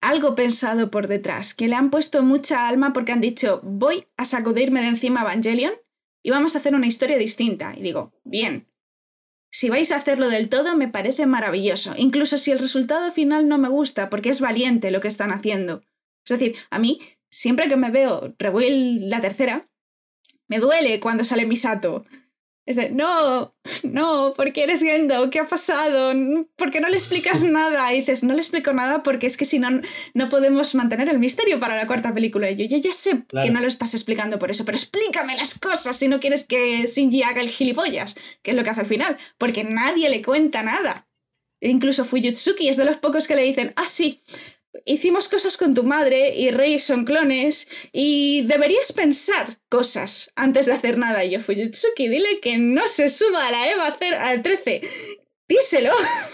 algo 0.00 0.34
pensado 0.34 0.90
por 0.90 1.06
detrás, 1.06 1.54
que 1.54 1.68
le 1.68 1.74
han 1.74 1.90
puesto 1.90 2.22
mucha 2.22 2.68
alma 2.68 2.92
porque 2.92 3.12
han 3.12 3.20
dicho, 3.20 3.60
voy 3.62 4.06
a 4.16 4.24
sacudirme 4.24 4.80
de 4.80 4.88
encima 4.88 5.22
Evangelion 5.22 5.74
y 6.22 6.30
vamos 6.30 6.54
a 6.54 6.58
hacer 6.58 6.74
una 6.74 6.86
historia 6.86 7.18
distinta. 7.18 7.74
Y 7.76 7.82
digo, 7.82 8.12
bien, 8.24 8.68
si 9.50 9.68
vais 9.68 9.90
a 9.92 9.96
hacerlo 9.96 10.28
del 10.28 10.48
todo, 10.48 10.76
me 10.76 10.88
parece 10.88 11.26
maravilloso, 11.26 11.94
incluso 11.96 12.38
si 12.38 12.50
el 12.50 12.58
resultado 12.58 13.10
final 13.12 13.48
no 13.48 13.58
me 13.58 13.68
gusta, 13.68 14.08
porque 14.08 14.30
es 14.30 14.40
valiente 14.40 14.90
lo 14.90 15.00
que 15.00 15.08
están 15.08 15.32
haciendo. 15.32 15.82
Es 16.24 16.38
decir, 16.38 16.56
a 16.70 16.78
mí, 16.78 17.00
siempre 17.30 17.68
que 17.68 17.76
me 17.76 17.90
veo 17.90 18.34
Rebuild 18.38 19.02
la 19.08 19.20
tercera, 19.20 19.68
me 20.46 20.58
duele 20.58 21.00
cuando 21.00 21.24
sale 21.24 21.46
Misato. 21.46 22.04
Es 22.70 22.76
de, 22.76 22.88
no, 22.90 23.52
no, 23.82 24.32
¿por 24.36 24.52
qué 24.52 24.62
eres 24.62 24.80
Gendo? 24.80 25.28
¿Qué 25.28 25.40
ha 25.40 25.48
pasado? 25.48 26.12
¿Por 26.54 26.70
qué 26.70 26.78
no 26.78 26.88
le 26.88 26.96
explicas 26.96 27.42
nada? 27.58 27.92
Y 27.92 27.98
dices, 27.98 28.22
no 28.22 28.32
le 28.32 28.38
explico 28.38 28.72
nada 28.72 29.02
porque 29.02 29.26
es 29.26 29.36
que 29.36 29.44
si 29.44 29.58
no, 29.58 29.68
no 30.14 30.28
podemos 30.28 30.76
mantener 30.76 31.08
el 31.08 31.18
misterio 31.18 31.58
para 31.58 31.74
la 31.74 31.88
cuarta 31.88 32.14
película. 32.14 32.48
Y 32.48 32.54
yo, 32.54 32.66
yo 32.66 32.78
ya 32.78 32.92
sé 32.92 33.24
que 33.42 33.50
no 33.50 33.60
lo 33.60 33.66
estás 33.66 33.92
explicando 33.94 34.38
por 34.38 34.52
eso, 34.52 34.64
pero 34.64 34.78
explícame 34.78 35.34
las 35.34 35.58
cosas 35.58 35.96
si 35.96 36.06
no 36.06 36.20
quieres 36.20 36.46
que 36.46 36.86
Shinji 36.86 37.24
haga 37.24 37.40
el 37.40 37.48
gilipollas, 37.48 38.14
que 38.42 38.52
es 38.52 38.56
lo 38.56 38.62
que 38.62 38.70
hace 38.70 38.82
al 38.82 38.86
final, 38.86 39.18
porque 39.36 39.64
nadie 39.64 40.08
le 40.08 40.22
cuenta 40.22 40.62
nada. 40.62 41.08
Incluso 41.60 42.04
Fuyutsuki 42.04 42.68
es 42.68 42.76
de 42.76 42.84
los 42.84 42.98
pocos 42.98 43.26
que 43.26 43.34
le 43.34 43.42
dicen, 43.42 43.72
ah, 43.74 43.86
sí, 43.88 44.22
hicimos 44.84 45.28
cosas 45.28 45.56
con 45.56 45.74
tu 45.74 45.82
madre 45.82 46.34
y 46.36 46.50
Rey 46.50 46.78
son 46.78 47.04
clones 47.04 47.68
y 47.92 48.42
deberías 48.42 48.92
pensar 48.92 49.58
cosas 49.68 50.32
antes 50.36 50.66
de 50.66 50.72
hacer 50.72 50.98
nada. 50.98 51.24
Y 51.24 51.30
yo, 51.30 51.40
Fujitsuki, 51.40 52.08
dile 52.08 52.40
que 52.40 52.58
no 52.58 52.86
se 52.86 53.08
suba 53.08 53.48
a 53.48 53.50
la 53.50 53.70
EVA 53.70 53.98
al 54.20 54.42
13. 54.42 54.80
Díselo. 55.48 55.90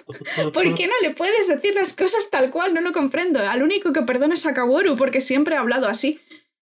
¿Por 0.52 0.74
qué 0.74 0.86
no 0.86 0.92
le 1.02 1.10
puedes 1.10 1.48
decir 1.48 1.74
las 1.74 1.94
cosas 1.94 2.28
tal 2.30 2.50
cual? 2.50 2.74
No 2.74 2.82
lo 2.82 2.92
comprendo. 2.92 3.40
Al 3.40 3.62
único 3.62 3.92
que 3.92 4.02
perdona 4.02 4.34
es 4.34 4.46
a 4.46 4.54
Kaworu 4.54 4.96
porque 4.96 5.20
siempre 5.20 5.56
ha 5.56 5.60
hablado 5.60 5.88
así. 5.88 6.20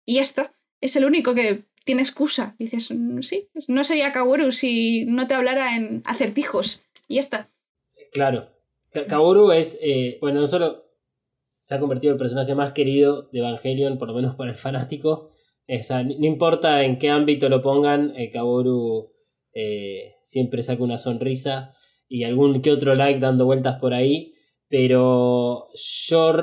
Y 0.06 0.16
ya 0.16 0.22
está. 0.22 0.54
Es 0.82 0.96
el 0.96 1.06
único 1.06 1.36
que 1.36 1.66
tiene 1.86 2.02
excusa. 2.02 2.56
Dices, 2.58 2.90
mm, 2.90 3.22
sí, 3.22 3.50
no 3.68 3.84
sería 3.84 4.12
Kaworu 4.12 4.52
si 4.52 5.06
no 5.06 5.28
te 5.28 5.36
hablara 5.36 5.76
en 5.76 6.02
acertijos. 6.06 6.82
Y 7.08 7.16
ya 7.16 7.20
está. 7.20 7.52
Claro. 8.12 8.50
Kaworu 9.08 9.52
es, 9.52 9.78
eh, 9.80 10.18
bueno, 10.20 10.42
no 10.42 10.48
solo 10.48 10.91
se 11.52 11.76
ha 11.76 11.80
convertido 11.80 12.12
en 12.12 12.16
el 12.16 12.20
personaje 12.20 12.56
más 12.56 12.72
querido 12.72 13.30
de 13.34 13.40
Evangelion, 13.40 13.98
por 13.98 14.08
lo 14.08 14.14
menos 14.14 14.36
para 14.36 14.52
el 14.52 14.56
fanático. 14.56 15.32
no 15.68 16.26
importa 16.26 16.84
en 16.84 16.98
qué 16.98 17.10
ámbito 17.10 17.50
lo 17.50 17.62
pongan, 17.62 18.14
eh, 18.16 18.30
Kaboru 18.32 19.12
eh, 19.54 20.16
siempre 20.24 20.64
saca 20.64 20.82
una 20.82 20.98
sonrisa 20.98 21.74
y 22.08 22.24
algún 22.24 22.62
que 22.62 22.72
otro 22.72 22.96
like 22.96 23.20
dando 23.20 23.46
vueltas 23.46 23.80
por 23.82 23.94
ahí. 23.94 24.34
Pero 24.70 25.68
yo 25.74 26.34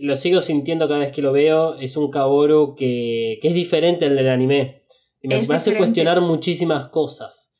lo 0.00 0.16
sigo 0.16 0.40
sintiendo 0.40 0.88
cada 0.88 1.00
vez 1.00 1.12
que 1.12 1.20
lo 1.20 1.32
veo. 1.32 1.78
Es 1.78 1.98
un 1.98 2.10
Kaboru 2.10 2.74
que, 2.74 3.38
es 3.42 3.54
diferente 3.54 4.06
al 4.06 4.16
del 4.16 4.30
anime. 4.30 4.84
Y 5.20 5.28
me, 5.28 5.34
hace 5.34 5.76
cuestionar 5.76 6.22
muchísimas 6.22 6.88
cosas. 6.88 7.54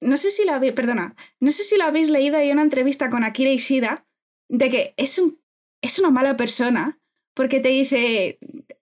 no 0.00 0.16
sé 0.16 0.30
si 0.30 0.46
la 0.46 0.60
perdona, 0.74 1.14
no 1.40 1.50
sé 1.50 1.62
si 1.62 1.76
lo 1.76 1.84
habéis 1.84 2.08
leído, 2.08 2.38
hay 2.38 2.50
una 2.50 2.62
entrevista 2.62 3.10
con 3.10 3.22
Akira 3.22 3.50
Ishida 3.50 4.06
de 4.48 4.68
que 4.68 4.94
es 4.96 5.18
un 5.18 5.41
es 5.82 5.98
una 5.98 6.10
mala 6.10 6.36
persona 6.36 6.98
porque 7.34 7.60
te 7.60 7.68
dice, 7.68 8.38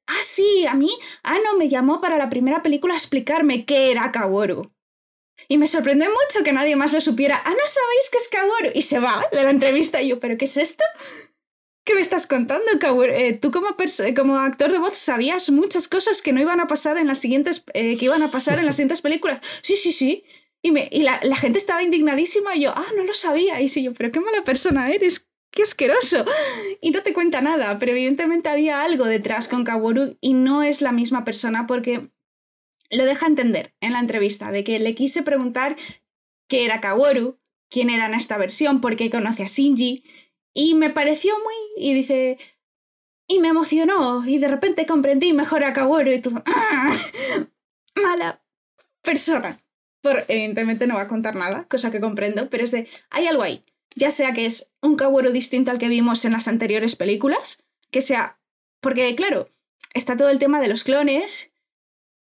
ah, 0.07 0.23
sí, 0.23 0.67
a 0.67 0.75
mí, 0.75 0.91
ah, 1.23 1.39
no, 1.45 1.57
me 1.57 1.69
llamó 1.69 2.01
para 2.01 2.19
la 2.19 2.29
primera 2.29 2.63
película 2.63 2.95
a 2.95 2.97
explicarme 2.97 3.65
qué 3.65 3.91
era 3.91 4.13
Kaworu. 4.13 4.73
Y 5.49 5.59
me 5.59 5.67
sorprendió 5.67 6.09
mucho 6.11 6.45
que 6.45 6.53
nadie 6.53 6.77
más 6.77 6.93
lo 6.93 7.01
supiera. 7.01 7.41
Ah, 7.45 7.51
no 7.51 7.67
sabéis 7.67 8.11
qué 8.11 8.19
es 8.19 8.29
Kaworu. 8.29 8.71
Y 8.75 8.83
se 8.83 8.99
va 8.99 9.25
de 9.33 9.43
la 9.43 9.51
entrevista 9.51 10.03
y 10.03 10.09
yo, 10.09 10.21
¿pero 10.21 10.37
qué 10.37 10.45
es 10.45 10.57
esto? 10.57 10.85
¿Qué 11.85 11.95
me 11.95 12.01
estás 12.01 12.27
contando, 12.27 12.67
Kaworu? 12.79 13.13
Eh, 13.13 13.39
tú 13.41 13.51
como, 13.51 13.69
como 14.17 14.39
actor 14.39 14.71
de 14.71 14.79
voz 14.79 14.99
sabías 14.99 15.51
muchas 15.51 15.89
cosas 15.89 16.21
que 16.23 16.33
no 16.33 16.41
iban 16.41 16.61
a 16.61 16.67
pasar 16.67 16.99
en 16.99 17.07
las 17.07 17.19
siguientes, 17.19 17.65
eh, 17.73 17.97
que 17.97 18.05
iban 18.05 18.23
a 18.23 18.31
pasar 18.31 18.59
en 18.59 18.67
las 18.67 18.77
siguientes 18.77 19.01
películas. 19.01 19.41
Sí, 19.63 19.77
sí, 19.77 19.93
sí. 19.93 20.25
Y, 20.63 20.73
me, 20.73 20.89
y 20.93 21.03
la, 21.03 21.21
la, 21.23 21.37
gente 21.37 21.59
estaba 21.59 21.83
indignadísima 21.83 22.55
y 22.55 22.65
yo, 22.65 22.73
ah, 22.77 22.87
no 22.95 23.05
lo 23.05 23.15
sabía. 23.15 23.61
Y 23.63 23.69
sí, 23.69 23.83
yo, 23.83 23.95
pero 23.95 24.11
qué 24.13 24.21
mala 24.21 24.45
persona 24.45 24.91
eres 24.91 25.30
qué 25.51 25.63
asqueroso. 25.63 26.25
Y 26.81 26.91
no 26.91 27.03
te 27.03 27.13
cuenta 27.13 27.41
nada, 27.41 27.79
pero 27.79 27.93
evidentemente 27.93 28.49
había 28.49 28.83
algo 28.83 29.05
detrás 29.05 29.49
con 29.49 29.65
Kaworu 29.65 30.17
y 30.21 30.35
no 30.35 30.63
es 30.63 30.81
la 30.81 30.93
misma 30.93 31.25
persona 31.25 31.67
porque 31.67 32.11
lo 32.91 33.05
deja 33.05 33.27
entender 33.27 33.75
en 33.81 33.93
la 33.93 34.01
entrevista, 34.01 34.51
de 34.51 34.65
que 34.65 34.79
le 34.79 34.95
quise 34.95 35.23
preguntar 35.23 35.77
qué 36.49 36.65
era 36.65 36.81
Kaworu, 36.81 37.39
quién 37.71 37.91
era 37.91 38.07
en 38.07 38.15
esta 38.15 38.37
versión, 38.37 38.81
por 38.81 38.97
qué 38.97 39.11
conoce 39.11 39.45
a 39.45 39.47
Shinji, 39.47 40.05
y 40.53 40.75
me 40.75 40.91
pareció 40.91 41.35
muy... 41.39 41.55
y 41.77 41.95
dice... 41.95 42.39
Y 43.29 43.39
me 43.39 43.47
emocionó, 43.47 44.27
y 44.27 44.39
de 44.39 44.49
repente 44.49 44.87
comprendí 44.87 45.33
mejor 45.33 45.65
a 45.65 45.73
Kaworu 45.73 46.11
y 46.11 46.21
tú... 46.21 46.33
¡Ah! 46.47 46.93
Mala 47.95 48.43
persona. 49.03 49.63
Por, 50.03 50.25
evidentemente 50.27 50.89
no 50.89 50.97
va 50.97 51.03
a 51.03 51.09
contar 51.09 51.37
nada, 51.37 51.69
cosa 51.69 51.93
que 51.93 52.01
comprendo, 52.01 52.51
pero 52.51 52.65
es 52.65 52.73
de... 52.73 52.89
Hay 53.11 53.27
algo 53.27 53.45
ahí 53.45 53.65
ya 53.95 54.11
sea 54.11 54.33
que 54.33 54.47
es 54.47 54.73
un 54.81 54.97
Kaworu 54.97 55.31
distinto 55.33 55.71
al 55.71 55.79
que 55.79 55.89
vimos 55.89 56.25
en 56.25 56.33
las 56.33 56.49
anteriores 56.49 56.97
películas, 56.97 57.63
que 57.91 58.01
sea... 58.01 58.39
Porque, 58.81 59.15
claro, 59.15 59.51
está 59.93 60.17
todo 60.17 60.31
el 60.31 60.39
tema 60.39 60.61
de 60.61 60.69
los 60.69 60.85
clones 60.85 61.53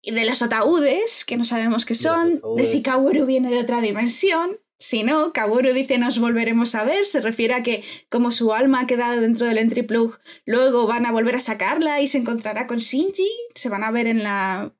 y 0.02 0.12
de 0.12 0.25
los 0.25 0.42
ataúdes, 0.42 1.25
que 1.25 1.37
no 1.37 1.44
sabemos 1.44 1.85
qué 1.85 1.94
son, 1.94 2.40
de 2.56 2.64
si 2.64 2.83
Kaworu 2.83 3.26
viene 3.26 3.50
de 3.50 3.61
otra 3.61 3.80
dimensión. 3.80 4.61
Si 4.78 5.02
no, 5.02 5.33
Kaworu 5.33 5.73
dice 5.73 5.99
nos 5.99 6.18
volveremos 6.18 6.75
a 6.75 6.85
ver, 6.85 7.06
se 7.06 7.21
refiere 7.21 7.54
a 7.54 7.62
que 7.62 7.85
como 8.11 8.33
su 8.33 8.52
alma 8.52 8.80
ha 8.80 8.87
quedado 8.87 9.21
dentro 9.21 9.47
del 9.47 9.59
entry 9.59 9.83
plug, 9.83 10.18
luego 10.44 10.87
van 10.87 11.06
a 11.06 11.12
volver 11.12 11.37
a 11.37 11.40
sacarla 11.40 12.00
y 12.02 12.09
se 12.09 12.18
encontrará 12.18 12.66
con 12.66 12.78
Shinji, 12.78 13.28
se 13.54 13.68
van 13.68 13.83
a 13.83 13.90
ver 13.90 14.06
en 14.06 14.23
la 14.23 14.75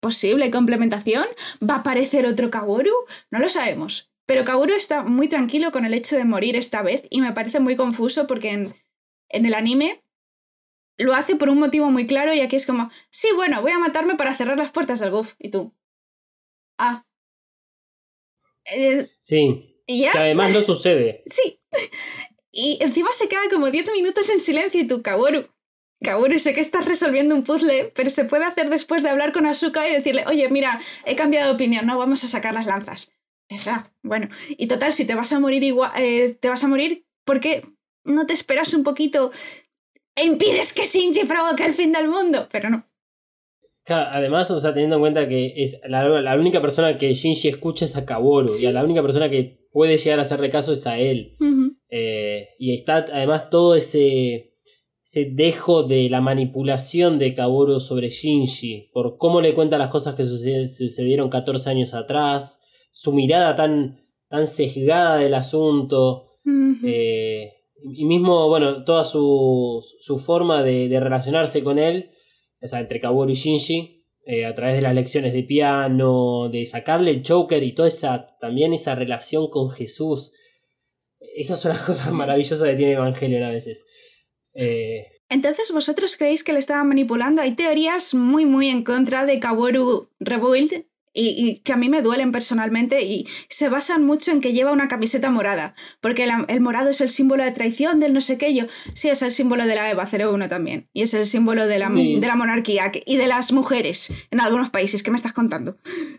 posible 0.00 0.50
complementación, 0.50 1.26
va 1.62 1.74
a 1.74 1.78
aparecer 1.78 2.24
otro 2.26 2.50
Kaworu, 2.50 2.94
no 3.30 3.38
lo 3.40 3.48
sabemos. 3.50 4.11
Pero 4.26 4.44
Kaoru 4.44 4.74
está 4.74 5.02
muy 5.02 5.28
tranquilo 5.28 5.72
con 5.72 5.84
el 5.84 5.94
hecho 5.94 6.16
de 6.16 6.24
morir 6.24 6.56
esta 6.56 6.82
vez 6.82 7.04
y 7.10 7.20
me 7.20 7.32
parece 7.32 7.60
muy 7.60 7.76
confuso 7.76 8.26
porque 8.26 8.50
en, 8.50 8.74
en 9.28 9.46
el 9.46 9.54
anime 9.54 10.02
lo 10.98 11.14
hace 11.14 11.36
por 11.36 11.48
un 11.48 11.58
motivo 11.58 11.90
muy 11.90 12.06
claro 12.06 12.32
y 12.32 12.40
aquí 12.40 12.56
es 12.56 12.66
como, 12.66 12.90
sí, 13.10 13.28
bueno, 13.34 13.62
voy 13.62 13.72
a 13.72 13.78
matarme 13.78 14.14
para 14.14 14.34
cerrar 14.34 14.58
las 14.58 14.70
puertas 14.70 15.00
del 15.00 15.10
GUF. 15.10 15.34
Y 15.38 15.50
tú, 15.50 15.74
ah. 16.78 17.04
Eh, 18.64 19.08
sí. 19.20 19.82
¿ya? 19.88 20.12
Que 20.12 20.18
además 20.18 20.52
no 20.52 20.62
sucede. 20.66 21.24
Sí. 21.26 21.60
Y 22.52 22.78
encima 22.80 23.10
se 23.12 23.28
queda 23.28 23.40
como 23.50 23.70
10 23.70 23.90
minutos 23.92 24.28
en 24.30 24.40
silencio 24.40 24.80
y 24.80 24.86
tú, 24.86 25.02
Kaworu. 25.02 25.48
Kaworu, 26.04 26.38
sé 26.38 26.54
que 26.54 26.60
estás 26.60 26.84
resolviendo 26.84 27.34
un 27.34 27.44
puzzle, 27.44 27.92
pero 27.94 28.10
se 28.10 28.24
puede 28.24 28.44
hacer 28.44 28.68
después 28.70 29.02
de 29.02 29.08
hablar 29.08 29.32
con 29.32 29.46
Asuka 29.46 29.88
y 29.88 29.94
decirle, 29.94 30.24
oye, 30.26 30.48
mira, 30.48 30.80
he 31.06 31.14
cambiado 31.14 31.48
de 31.48 31.54
opinión, 31.54 31.86
no, 31.86 31.96
vamos 31.96 32.24
a 32.24 32.28
sacar 32.28 32.54
las 32.54 32.66
lanzas. 32.66 33.12
Esa, 33.54 33.92
bueno. 34.02 34.28
Y 34.50 34.66
total, 34.66 34.92
si 34.92 35.04
te 35.04 35.14
vas 35.14 35.32
a 35.32 35.40
morir 35.40 35.62
igual, 35.62 35.90
eh, 35.98 36.34
te 36.40 36.48
vas 36.48 36.64
a 36.64 36.68
morir 36.68 37.06
porque 37.24 37.62
no 38.04 38.26
te 38.26 38.32
esperas 38.32 38.74
un 38.74 38.82
poquito 38.82 39.30
e 40.14 40.24
impides 40.24 40.72
que 40.72 40.84
Shinji 40.84 41.24
provoque 41.24 41.64
el 41.64 41.74
fin 41.74 41.92
del 41.92 42.08
mundo, 42.08 42.48
pero 42.50 42.70
no. 42.70 42.84
además, 43.86 44.50
o 44.50 44.60
sea, 44.60 44.72
teniendo 44.72 44.96
en 44.96 45.02
cuenta 45.02 45.28
que 45.28 45.54
es 45.56 45.80
la, 45.86 46.36
única 46.36 46.60
persona 46.60 46.98
que 46.98 47.14
Shinji 47.14 47.48
escucha 47.48 47.84
es 47.84 47.96
a 47.96 48.04
Kaworu, 48.04 48.52
y 48.60 48.66
a 48.66 48.72
la 48.72 48.84
única 48.84 49.02
persona 49.02 49.30
que 49.30 49.68
puede 49.72 49.96
llegar 49.96 50.18
a 50.18 50.22
hacerle 50.22 50.50
caso 50.50 50.72
es 50.72 50.86
a 50.86 50.98
él. 50.98 51.36
Ujú. 51.40 51.76
Eh, 51.88 52.48
y 52.58 52.74
está 52.74 53.06
además 53.12 53.48
todo 53.48 53.74
ese, 53.74 54.54
ese 55.02 55.30
dejo 55.32 55.82
de 55.82 56.10
la 56.10 56.20
manipulación 56.20 57.18
de 57.18 57.34
Kaworu 57.34 57.80
sobre 57.80 58.10
Shinji, 58.10 58.90
por 58.92 59.16
cómo 59.16 59.40
le 59.40 59.54
cuenta 59.54 59.78
las 59.78 59.90
cosas 59.90 60.14
que 60.14 60.24
sucedieron 60.24 61.30
14 61.30 61.70
años 61.70 61.94
atrás, 61.94 62.61
su 62.92 63.12
mirada 63.12 63.56
tan, 63.56 64.06
tan 64.28 64.46
sesgada 64.46 65.16
del 65.16 65.34
asunto, 65.34 66.38
eh, 66.84 67.52
y 67.82 68.04
mismo, 68.04 68.48
bueno, 68.48 68.84
toda 68.84 69.04
su, 69.04 69.84
su 70.00 70.18
forma 70.18 70.62
de, 70.62 70.88
de 70.88 71.00
relacionarse 71.00 71.64
con 71.64 71.78
él, 71.78 72.10
o 72.60 72.68
sea, 72.68 72.80
entre 72.80 73.00
Kaworu 73.00 73.30
y 73.30 73.34
Shinji, 73.34 74.04
eh, 74.24 74.46
a 74.46 74.54
través 74.54 74.76
de 74.76 74.82
las 74.82 74.94
lecciones 74.94 75.32
de 75.32 75.42
piano, 75.42 76.48
de 76.48 76.64
sacarle 76.66 77.10
el 77.10 77.22
choker 77.22 77.62
y 77.64 77.74
toda 77.74 77.88
esa, 77.88 78.38
también 78.40 78.72
esa 78.72 78.94
relación 78.94 79.50
con 79.50 79.70
Jesús. 79.70 80.32
Esas 81.18 81.60
son 81.60 81.72
las 81.72 81.82
cosas 81.86 82.12
maravillosas 82.12 82.68
que 82.68 82.76
tiene 82.76 82.92
Evangelion 82.92 83.42
a 83.42 83.50
veces. 83.50 83.84
Eh, 84.54 85.06
Entonces, 85.28 85.72
¿vosotros 85.72 86.16
creéis 86.16 86.44
que 86.44 86.52
le 86.52 86.60
estaba 86.60 86.84
manipulando? 86.84 87.42
Hay 87.42 87.56
teorías 87.56 88.14
muy, 88.14 88.46
muy 88.46 88.68
en 88.68 88.84
contra 88.84 89.24
de 89.24 89.40
Kaworu 89.40 90.08
Rebuild 90.20 90.84
y, 91.14 91.28
y 91.46 91.58
que 91.60 91.72
a 91.72 91.76
mí 91.76 91.88
me 91.88 92.00
duelen 92.02 92.32
personalmente 92.32 93.02
y 93.04 93.26
se 93.48 93.68
basan 93.68 94.04
mucho 94.04 94.30
en 94.32 94.40
que 94.40 94.52
lleva 94.52 94.72
una 94.72 94.88
camiseta 94.88 95.30
morada, 95.30 95.74
porque 96.00 96.26
el 96.48 96.60
morado 96.60 96.90
es 96.90 97.00
el 97.00 97.10
símbolo 97.10 97.44
de 97.44 97.50
traición 97.52 98.00
del 98.00 98.12
no 98.14 98.20
sé 98.20 98.38
qué. 98.38 98.54
Yo, 98.54 98.64
sí, 98.94 99.08
es 99.08 99.20
el 99.22 99.30
símbolo 99.32 99.66
de 99.66 99.74
la 99.74 99.90
EVA 99.90 100.06
01 100.06 100.48
también 100.48 100.88
y 100.92 101.02
es 101.02 101.14
el 101.14 101.26
símbolo 101.26 101.66
de 101.66 101.78
la, 101.78 101.88
Sí. 101.90 102.18
de 102.20 102.26
la 102.26 102.36
monarquía 102.36 102.90
que- 102.92 103.02
y 103.06 103.16
de 103.16 103.26
las 103.26 103.52
mujeres 103.52 104.12
en 104.30 104.40
algunos 104.40 104.70
países. 104.70 105.02
¿Qué 105.02 105.10
me 105.10 105.16
estás 105.16 105.32
contando? 105.32 105.76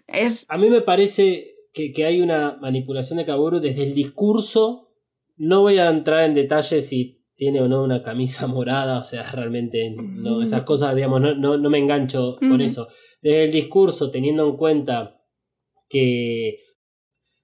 Es. 0.07 0.45
a 0.50 0.57
mí 0.57 0.69
me 0.69 0.81
parece 0.81 1.55
que, 1.73 1.91
que 1.91 2.05
hay 2.05 2.21
una 2.21 2.57
manipulación 2.62 3.17
de 3.17 3.25
Kaworu 3.25 3.59
desde 3.59 3.83
el 3.83 3.93
discurso. 3.95 4.89
No 5.38 5.62
voy 5.62 5.79
a 5.79 5.89
entrar 5.89 6.23
en 6.25 6.35
detalles 6.35 6.88
si 6.88 7.19
tiene 7.35 7.62
o 7.62 7.67
no 7.67 7.83
una 7.83 8.03
camisa 8.03 8.45
morada, 8.47 9.00
o 9.00 9.03
sea, 9.03 9.23
realmente 9.31 9.91
no, 9.97 10.43
esas 10.43 10.63
cosas, 10.63 10.95
digamos, 10.95 11.19
no, 11.21 11.33
no, 11.33 11.57
no 11.57 11.69
me 11.71 11.79
engancho 11.79 12.35
con 12.39 12.62
eso. 12.62 12.88
Desde 13.24 13.46
el 13.46 13.51
discurso, 13.51 14.12
teniendo 14.12 14.46
en 14.48 14.58
cuenta 14.58 14.96
que 15.89 16.50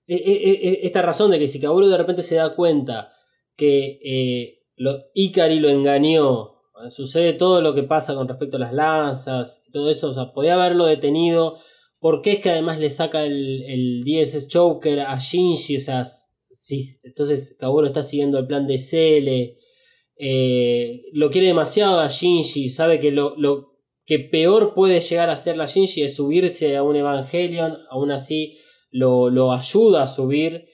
e- 0.07 0.23
e- 0.31 0.59
e- 0.69 0.79
esta 0.87 1.01
razón 1.01 1.31
de 1.31 1.39
que 1.39 1.47
si 1.47 1.59
Kaworu 1.61 1.87
de 1.87 1.97
repente 1.97 2.23
se 2.23 2.35
da 2.35 2.51
cuenta 2.53 3.13
que 3.55 3.99
eh, 4.03 4.59
lo, 4.75 4.91
Ikari 5.13 5.59
lo 5.59 5.69
engañó, 5.69 6.27
eh, 6.85 6.91
sucede 6.91 7.33
todo 7.33 7.61
lo 7.61 7.73
que 7.75 7.83
pasa 7.83 8.15
con 8.15 8.27
respecto 8.27 8.57
a 8.57 8.61
las 8.61 8.73
lanzas, 8.73 9.63
todo 9.71 9.89
eso, 9.89 10.09
o 10.09 10.13
sea, 10.13 10.33
podía 10.33 10.55
haberlo 10.55 10.85
detenido. 10.85 11.59
¿Por 11.99 12.21
qué 12.21 12.33
es 12.33 12.39
que 12.41 12.49
además 12.51 12.79
le 12.79 12.89
saca 12.89 13.25
el, 13.25 13.63
el 13.63 14.03
DSS 14.03 14.47
Choker 14.49 14.99
a 15.01 15.17
Shinji? 15.17 15.77
O 15.77 15.79
sea, 15.79 16.03
entonces 17.03 17.55
Kaworu 17.59 17.87
está 17.87 18.03
siguiendo 18.03 18.37
el 18.39 18.47
plan 18.47 18.67
de 18.67 18.77
Cele. 18.77 19.57
eh, 20.17 21.03
lo 21.13 21.29
quiere 21.31 21.47
demasiado 21.47 21.99
a 21.99 22.09
Shinji, 22.09 22.69
sabe 22.69 22.99
que 22.99 23.11
lo 23.11 23.68
que 24.09 24.17
peor 24.17 24.73
puede 24.73 25.01
llegar 25.01 25.29
a 25.29 25.33
hacer 25.33 25.55
la 25.55 25.67
Shinji 25.67 26.01
es 26.01 26.15
subirse 26.15 26.75
a 26.75 26.81
un 26.81 26.95
Evangelion, 26.95 27.77
aún 27.91 28.09
así 28.09 28.57
lo, 28.89 29.29
lo 29.29 29.53
ayuda 29.53 30.01
a 30.01 30.07
subir. 30.07 30.65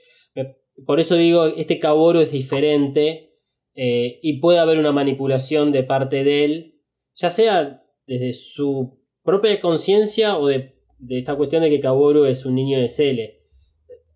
Por 0.86 1.01
eso 1.01 1.18
digo, 1.18 1.48
este 1.48 1.77
Kaworu 1.77 2.22
es 2.22 2.32
diferente 2.32 3.34
eh, 3.74 4.20
y 4.22 4.39
puede 4.39 4.60
haber 4.60 4.77
una 4.77 4.94
manipulación 4.94 5.74
de 5.74 5.84
parte 5.84 6.24
de 6.24 6.46
él, 6.46 6.75
ya 7.13 7.30
sea 7.30 7.84
desde 8.08 8.32
su 8.32 9.01
propia 9.22 9.60
conciencia 9.60 10.38
o 10.38 10.48
de, 10.48 10.77
esta 11.10 11.36
cuestión 11.36 11.62
de 11.62 11.70
que 11.70 11.82
Kaworu 11.82 12.24
es 12.24 12.46
un 12.46 12.56
niño 12.56 12.80
de 12.80 12.88
Cele. 12.88 13.42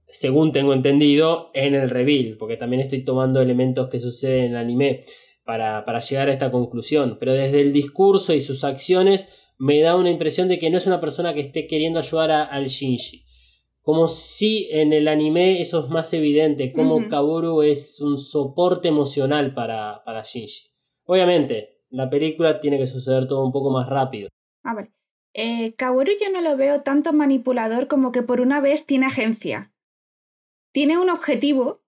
Según 0.07 0.53
tengo 0.53 0.71
entendido, 0.71 1.51
en 1.53 1.75
el 1.75 1.89
reveal, 1.89 2.37
porque 2.39 2.55
también 2.55 2.83
estoy 2.83 3.03
tomando 3.03 3.41
elementos 3.41 3.89
que 3.89 3.99
suceden 3.99 4.45
en 4.45 4.51
el 4.51 4.57
anime 4.57 5.03
para, 5.49 5.83
para 5.83 5.99
llegar 5.99 6.29
a 6.29 6.31
esta 6.31 6.51
conclusión. 6.51 7.17
Pero 7.19 7.33
desde 7.33 7.59
el 7.61 7.73
discurso 7.73 8.35
y 8.35 8.39
sus 8.41 8.63
acciones 8.63 9.27
me 9.57 9.79
da 9.81 9.95
una 9.95 10.11
impresión 10.11 10.47
de 10.47 10.59
que 10.59 10.69
no 10.69 10.77
es 10.77 10.85
una 10.85 11.01
persona 11.01 11.33
que 11.33 11.39
esté 11.41 11.65
queriendo 11.65 11.97
ayudar 11.97 12.29
a- 12.29 12.43
al 12.43 12.67
Shinji. 12.67 13.25
Como 13.81 14.07
si 14.07 14.67
en 14.69 14.93
el 14.93 15.07
anime 15.07 15.59
eso 15.59 15.83
es 15.83 15.89
más 15.89 16.13
evidente, 16.13 16.71
como 16.71 16.97
Ujú. 16.97 17.09
Kaworu 17.09 17.63
es 17.63 17.99
un 17.99 18.19
soporte 18.19 18.89
emocional 18.89 19.55
para, 19.55 20.03
para 20.05 20.21
Shinji. 20.21 20.69
Obviamente, 21.05 21.81
la 21.89 22.11
película 22.11 22.59
tiene 22.59 22.77
que 22.77 22.85
suceder 22.85 23.27
todo 23.27 23.43
un 23.43 23.51
poco 23.51 23.71
más 23.71 23.89
rápido. 23.89 24.29
Ah, 24.63 24.75
vale. 24.75 24.91
Eh, 25.33 25.73
Kaworu 25.73 26.11
yo 26.21 26.29
no 26.31 26.41
lo 26.41 26.55
veo 26.57 26.81
tanto 26.83 27.11
manipulador 27.11 27.87
como 27.87 28.11
que 28.11 28.21
por 28.21 28.39
una 28.39 28.61
vez 28.61 28.85
tiene 28.85 29.07
agencia. 29.07 29.73
Tiene 30.71 30.99
un 30.99 31.09
objetivo, 31.09 31.81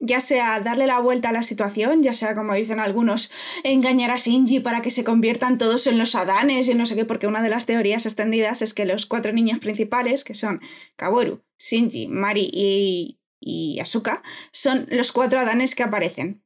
ya 0.00 0.20
sea 0.20 0.60
darle 0.60 0.86
la 0.86 1.00
vuelta 1.00 1.30
a 1.30 1.32
la 1.32 1.42
situación, 1.42 2.02
ya 2.02 2.14
sea 2.14 2.34
como 2.34 2.54
dicen 2.54 2.80
algunos, 2.80 3.30
engañar 3.64 4.10
a 4.10 4.16
Shinji 4.16 4.60
para 4.60 4.82
que 4.82 4.90
se 4.90 5.04
conviertan 5.04 5.58
todos 5.58 5.86
en 5.86 5.98
los 5.98 6.14
Adanes 6.14 6.68
y 6.68 6.74
no 6.74 6.86
sé 6.86 6.94
qué, 6.94 7.04
porque 7.04 7.26
una 7.26 7.42
de 7.42 7.48
las 7.48 7.66
teorías 7.66 8.06
extendidas 8.06 8.62
es 8.62 8.74
que 8.74 8.86
los 8.86 9.06
cuatro 9.06 9.32
niños 9.32 9.58
principales, 9.58 10.24
que 10.24 10.34
son 10.34 10.60
Kaworu, 10.96 11.42
Shinji, 11.58 12.08
Mari 12.08 12.48
y, 12.52 13.18
y 13.40 13.80
Asuka, 13.80 14.22
son 14.52 14.86
los 14.90 15.12
cuatro 15.12 15.40
Adanes 15.40 15.74
que 15.74 15.82
aparecen. 15.82 16.44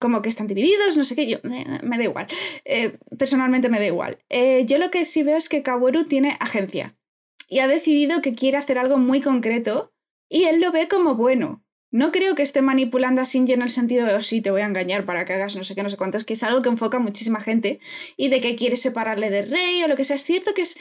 Como 0.00 0.22
que 0.22 0.28
están 0.28 0.46
divididos, 0.46 0.96
no 0.96 1.02
sé 1.02 1.16
qué, 1.16 1.26
yo 1.26 1.38
me, 1.42 1.64
da 1.64 2.04
igual. 2.04 2.28
Eh, 2.64 2.98
personalmente 3.18 3.68
me 3.68 3.80
da 3.80 3.86
igual. 3.86 4.18
Eh, 4.28 4.64
yo 4.64 4.78
lo 4.78 4.92
que 4.92 5.04
sí 5.04 5.24
veo 5.24 5.36
es 5.36 5.48
que 5.48 5.64
Kaworu 5.64 6.04
tiene 6.04 6.36
agencia 6.38 6.96
y 7.48 7.58
ha 7.58 7.66
decidido 7.66 8.20
que 8.20 8.34
quiere 8.34 8.58
hacer 8.58 8.78
algo 8.78 8.98
muy 8.98 9.20
concreto 9.20 9.92
y 10.28 10.44
él 10.44 10.60
lo 10.60 10.70
ve 10.70 10.86
como 10.86 11.16
bueno. 11.16 11.64
No 11.90 12.12
creo 12.12 12.34
que 12.34 12.42
esté 12.42 12.60
manipulando 12.62 13.20
a 13.20 13.24
Shinji 13.24 13.52
en 13.54 13.62
el 13.62 13.70
sentido 13.70 14.06
de, 14.06 14.14
oh, 14.14 14.20
sí, 14.20 14.40
te 14.42 14.50
voy 14.50 14.60
a 14.60 14.66
engañar 14.66 15.04
para 15.06 15.24
que 15.24 15.32
hagas 15.32 15.56
no 15.56 15.64
sé 15.64 15.74
qué, 15.74 15.82
no 15.82 15.88
sé 15.88 15.96
cuántos, 15.96 16.24
que 16.24 16.34
es 16.34 16.42
algo 16.42 16.60
que 16.62 16.68
enfoca 16.68 16.98
a 16.98 17.00
muchísima 17.00 17.40
gente 17.40 17.80
y 18.16 18.28
de 18.28 18.40
que 18.40 18.56
quiere 18.56 18.76
separarle 18.76 19.30
de 19.30 19.42
Rey 19.42 19.82
o 19.82 19.88
lo 19.88 19.96
que 19.96 20.04
sea. 20.04 20.16
Es 20.16 20.24
cierto 20.24 20.52
que 20.54 20.62
es. 20.62 20.76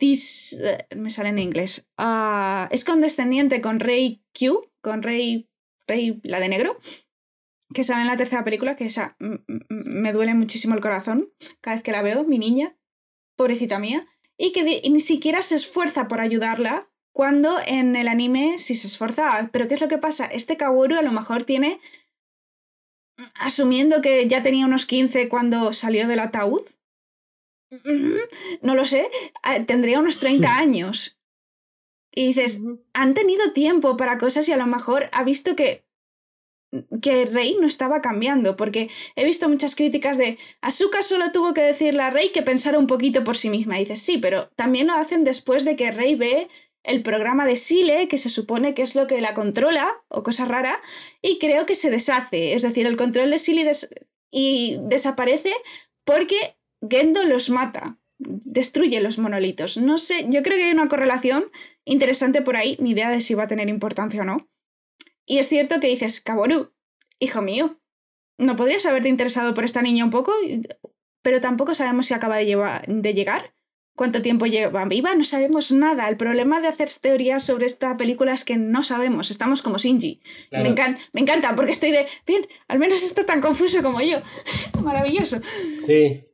dis- 0.00 0.56
eh, 0.60 0.86
me 0.94 1.10
sale 1.10 1.30
en 1.30 1.38
inglés. 1.38 1.88
Ah, 1.96 2.68
es 2.70 2.84
condescendiente 2.84 3.60
con 3.60 3.80
Rey 3.80 4.22
Q, 4.38 4.70
con 4.80 5.02
Rey. 5.02 5.48
Rey, 5.86 6.18
la 6.22 6.40
de 6.40 6.48
negro, 6.48 6.78
que 7.74 7.84
sale 7.84 8.00
en 8.02 8.06
la 8.06 8.16
tercera 8.16 8.42
película, 8.42 8.74
que 8.74 8.86
esa 8.86 9.18
me 9.68 10.12
duele 10.14 10.32
muchísimo 10.32 10.74
el 10.74 10.80
corazón 10.80 11.30
cada 11.60 11.76
vez 11.76 11.82
que 11.82 11.92
la 11.92 12.00
veo, 12.00 12.24
mi 12.24 12.38
niña, 12.38 12.78
pobrecita 13.36 13.78
mía, 13.78 14.06
y 14.38 14.52
que 14.52 14.62
ni 14.64 15.00
siquiera 15.00 15.42
se 15.42 15.56
esfuerza 15.56 16.08
por 16.08 16.20
ayudarla 16.20 16.90
cuando 17.14 17.58
en 17.64 17.94
el 17.94 18.08
anime 18.08 18.58
sí 18.58 18.74
se 18.74 18.88
esforza. 18.88 19.48
Pero 19.52 19.68
¿qué 19.68 19.74
es 19.74 19.80
lo 19.80 19.88
que 19.88 19.98
pasa? 19.98 20.26
Este 20.26 20.56
Kaworu 20.56 20.98
a 20.98 21.02
lo 21.02 21.12
mejor 21.12 21.44
tiene, 21.44 21.80
asumiendo 23.36 24.02
que 24.02 24.26
ya 24.26 24.42
tenía 24.42 24.66
unos 24.66 24.84
15 24.84 25.28
cuando 25.28 25.72
salió 25.72 26.08
del 26.08 26.18
ataúd, 26.18 26.64
mm, 27.70 28.16
no 28.62 28.74
lo 28.74 28.84
sé, 28.84 29.08
ah, 29.44 29.64
tendría 29.64 30.00
unos 30.00 30.18
30 30.18 30.56
años. 30.58 31.16
Y 32.12 32.26
dices, 32.26 32.60
han 32.92 33.14
tenido 33.14 33.52
tiempo 33.52 33.96
para 33.96 34.18
cosas 34.18 34.48
y 34.48 34.52
a 34.52 34.56
lo 34.56 34.66
mejor 34.66 35.08
ha 35.12 35.22
visto 35.22 35.56
que 35.56 35.84
que 37.00 37.24
Rey 37.26 37.56
no 37.60 37.68
estaba 37.68 38.00
cambiando, 38.00 38.56
porque 38.56 38.90
he 39.14 39.24
visto 39.24 39.48
muchas 39.48 39.76
críticas 39.76 40.18
de 40.18 40.38
Asuka 40.60 41.04
solo 41.04 41.30
tuvo 41.30 41.54
que 41.54 41.62
decirle 41.62 42.02
a 42.02 42.10
Rey 42.10 42.30
que 42.32 42.42
pensara 42.42 42.80
un 42.80 42.88
poquito 42.88 43.22
por 43.22 43.36
sí 43.36 43.48
misma. 43.48 43.78
Y 43.78 43.84
dices, 43.84 44.02
sí, 44.02 44.18
pero 44.18 44.48
también 44.56 44.88
lo 44.88 44.94
hacen 44.94 45.22
después 45.22 45.64
de 45.64 45.76
que 45.76 45.92
Rey 45.92 46.16
ve 46.16 46.48
el 46.84 47.02
programa 47.02 47.46
de 47.46 47.56
Sile, 47.56 48.08
que 48.08 48.18
se 48.18 48.28
supone 48.28 48.74
que 48.74 48.82
es 48.82 48.94
lo 48.94 49.06
que 49.06 49.20
la 49.20 49.34
controla, 49.34 50.02
o 50.08 50.22
cosa 50.22 50.44
rara, 50.44 50.80
y 51.20 51.38
creo 51.38 51.66
que 51.66 51.74
se 51.74 51.90
deshace. 51.90 52.54
Es 52.54 52.62
decir, 52.62 52.86
el 52.86 52.96
control 52.96 53.30
de 53.30 53.38
Sile 53.38 53.70
y 54.30 54.78
desaparece 54.82 55.52
porque 56.04 56.56
Gendo 56.88 57.24
los 57.24 57.50
mata, 57.50 57.98
destruye 58.18 59.00
los 59.00 59.18
monolitos. 59.18 59.78
No 59.78 59.98
sé, 59.98 60.26
yo 60.28 60.42
creo 60.42 60.56
que 60.56 60.64
hay 60.64 60.72
una 60.72 60.88
correlación 60.88 61.50
interesante 61.84 62.42
por 62.42 62.56
ahí, 62.56 62.76
ni 62.78 62.90
idea 62.90 63.10
de 63.10 63.20
si 63.20 63.34
va 63.34 63.44
a 63.44 63.48
tener 63.48 63.68
importancia 63.68 64.22
o 64.22 64.24
no. 64.24 64.50
Y 65.26 65.38
es 65.38 65.48
cierto 65.48 65.80
que 65.80 65.88
dices, 65.88 66.20
Kaboru, 66.20 66.74
hijo 67.18 67.40
mío, 67.40 67.80
¿no 68.38 68.56
podrías 68.56 68.84
haberte 68.84 69.08
interesado 69.08 69.54
por 69.54 69.64
esta 69.64 69.82
niña 69.82 70.04
un 70.04 70.10
poco? 70.10 70.32
Pero 71.22 71.40
tampoco 71.40 71.74
sabemos 71.74 72.06
si 72.06 72.14
acaba 72.14 72.36
de 72.36 73.14
llegar. 73.14 73.54
¿Cuánto 73.96 74.22
tiempo 74.22 74.46
lleva 74.46 74.84
viva? 74.86 75.14
No 75.14 75.22
sabemos 75.22 75.70
nada. 75.70 76.08
El 76.08 76.16
problema 76.16 76.60
de 76.60 76.66
hacer 76.68 76.88
teorías 77.00 77.44
sobre 77.44 77.66
esta 77.66 77.96
película 77.96 78.32
es 78.34 78.44
que 78.44 78.56
no 78.56 78.82
sabemos. 78.82 79.30
Estamos 79.30 79.62
como 79.62 79.78
Shinji. 79.78 80.20
Claro. 80.50 80.64
Me, 80.64 80.70
encan- 80.74 80.98
me 81.12 81.20
encanta 81.20 81.54
porque 81.54 81.72
estoy 81.72 81.92
de, 81.92 82.06
bien, 82.26 82.42
al 82.66 82.78
menos 82.80 83.02
está 83.04 83.24
tan 83.24 83.40
confuso 83.40 83.82
como 83.82 84.00
yo. 84.00 84.18
Maravilloso. 84.82 85.38
Sí. 85.86 86.24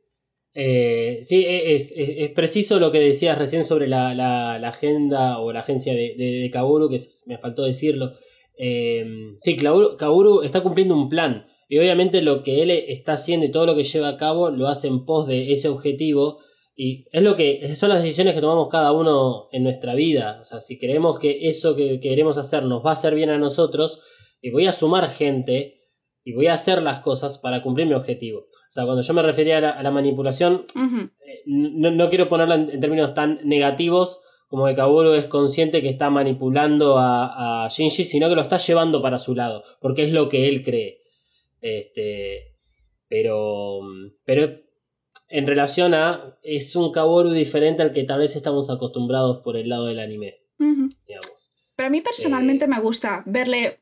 Eh, 0.53 1.19
sí, 1.23 1.45
e- 1.45 1.75
es, 1.75 1.91
es- 1.95 2.15
es 2.17 2.29
preciso 2.31 2.79
lo 2.79 2.91
que 2.91 2.99
decías 2.99 3.37
recién 3.37 3.63
sobre 3.63 3.87
la, 3.87 4.13
la- 4.13 4.57
la 4.59 4.69
agenda 4.69 5.37
o 5.39 5.53
la 5.53 5.59
agencia 5.61 5.93
de, 5.93 6.15
de, 6.17 6.49
que 6.89 6.95
es- 6.95 7.23
me 7.27 7.37
faltó 7.37 7.63
decirlo. 7.63 8.13
Eh, 8.57 9.05
sí, 9.37 9.55
Kaworu, 9.55 9.97
Kaworu 9.97 10.41
está 10.41 10.61
cumpliendo 10.61 10.95
un 10.95 11.09
plan. 11.09 11.45
Y 11.69 11.77
obviamente 11.79 12.21
lo 12.21 12.43
que 12.43 12.63
él 12.63 12.69
está 12.71 13.13
haciendo 13.13 13.45
y 13.45 13.51
todo 13.51 13.65
lo 13.65 13.75
que 13.75 13.83
lleva 13.85 14.09
a 14.09 14.17
cabo 14.17 14.49
lo 14.49 14.67
hace 14.67 14.87
en 14.87 15.05
pos 15.05 15.27
de 15.27 15.53
ese 15.53 15.69
objetivo. 15.69 16.39
Y 16.75 17.05
es 17.11 17.21
lo 17.21 17.35
que 17.35 17.75
son 17.75 17.89
las 17.89 18.01
decisiones 18.01 18.33
que 18.33 18.41
tomamos 18.41 18.69
cada 18.69 18.91
uno 18.91 19.49
en 19.51 19.63
nuestra 19.63 19.93
vida. 19.93 20.39
O 20.41 20.45
sea, 20.45 20.61
si 20.61 20.79
creemos 20.79 21.19
que 21.19 21.47
eso 21.47 21.75
que 21.75 21.99
queremos 21.99 22.37
hacer 22.37 22.63
nos 22.63 22.85
va 22.85 22.91
a 22.91 22.93
hacer 22.93 23.13
bien 23.13 23.29
a 23.29 23.37
nosotros, 23.37 23.99
y 24.41 24.49
voy 24.49 24.65
a 24.65 24.73
sumar 24.73 25.09
gente 25.09 25.81
y 26.23 26.33
voy 26.33 26.47
a 26.47 26.53
hacer 26.53 26.81
las 26.81 26.99
cosas 26.99 27.37
para 27.37 27.61
cumplir 27.61 27.87
mi 27.87 27.93
objetivo. 27.93 28.41
O 28.41 28.71
sea, 28.71 28.85
cuando 28.85 29.01
yo 29.01 29.13
me 29.13 29.21
refería 29.21 29.57
a 29.57 29.83
la, 29.83 29.91
manipulación, 29.91 30.63
eh, 30.75 31.41
no, 31.45 31.91
no 31.91 32.09
quiero 32.09 32.29
ponerla 32.29 32.55
en, 32.55 32.69
en 32.69 32.79
términos 32.79 33.13
tan 33.13 33.39
negativos 33.43 34.21
como 34.51 34.65
que 34.65 34.75
Kaworu 34.75 35.13
es 35.13 35.27
consciente 35.27 35.81
que 35.81 35.87
está 35.87 36.09
manipulando 36.09 36.97
a, 36.97 37.63
a 37.63 37.69
Shinji, 37.69 38.03
sino 38.03 38.27
que 38.27 38.35
lo 38.35 38.41
está 38.41 38.57
llevando 38.57 39.01
para 39.01 39.17
su 39.17 39.33
lado, 39.33 39.63
porque 39.79 40.03
es 40.03 40.11
lo 40.11 40.27
que 40.27 40.49
él 40.49 40.61
cree. 40.61 41.03
Este, 41.61 42.57
pero, 43.07 43.79
pero 44.25 44.59
en 45.31 45.47
relación 45.47 45.93
a, 45.93 46.37
es 46.43 46.75
un 46.75 46.91
Kaworu 46.91 47.31
diferente 47.31 47.81
al 47.81 47.93
que 47.93 48.03
tal 48.03 48.19
vez 48.19 48.35
estamos 48.35 48.69
acostumbrados 48.69 49.41
por 49.43 49.55
el 49.55 49.69
lado 49.69 49.85
del 49.85 49.99
anime, 49.99 50.41
digamos. 51.07 51.55
Pero 51.75 51.87
a 51.87 51.89
mí 51.89 52.01
personalmente 52.01 52.67
me 52.67 52.79
gusta 52.81 53.23
verle 53.25 53.81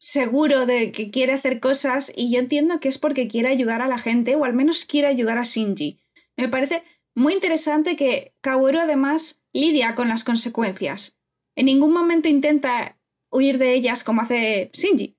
seguro 0.00 0.64
de 0.64 0.90
que 0.90 1.10
quiere 1.10 1.34
hacer 1.34 1.60
cosas 1.60 2.10
y 2.16 2.32
yo 2.32 2.38
entiendo 2.38 2.80
que 2.80 2.88
es 2.88 2.96
porque 2.98 3.28
quiere 3.28 3.48
ayudar 3.48 3.82
a 3.82 3.88
la 3.88 3.98
gente 3.98 4.34
o 4.34 4.44
al 4.44 4.54
menos 4.54 4.86
quiere 4.86 5.08
ayudar 5.08 5.36
a 5.36 5.42
Shinji. 5.42 6.00
Me 6.36 6.48
parece 6.48 6.82
muy 7.14 7.34
interesante 7.34 7.94
que 7.94 8.34
Kaworu 8.40 8.78
además 8.78 9.42
lidia 9.52 9.94
con 9.94 10.08
las 10.08 10.24
consecuencias. 10.24 11.18
En 11.54 11.66
ningún 11.66 11.92
momento 11.92 12.28
intenta 12.28 12.98
huir 13.30 13.58
de 13.58 13.74
ellas 13.74 14.04
como 14.04 14.22
hace 14.22 14.70
Shinji. 14.72 15.17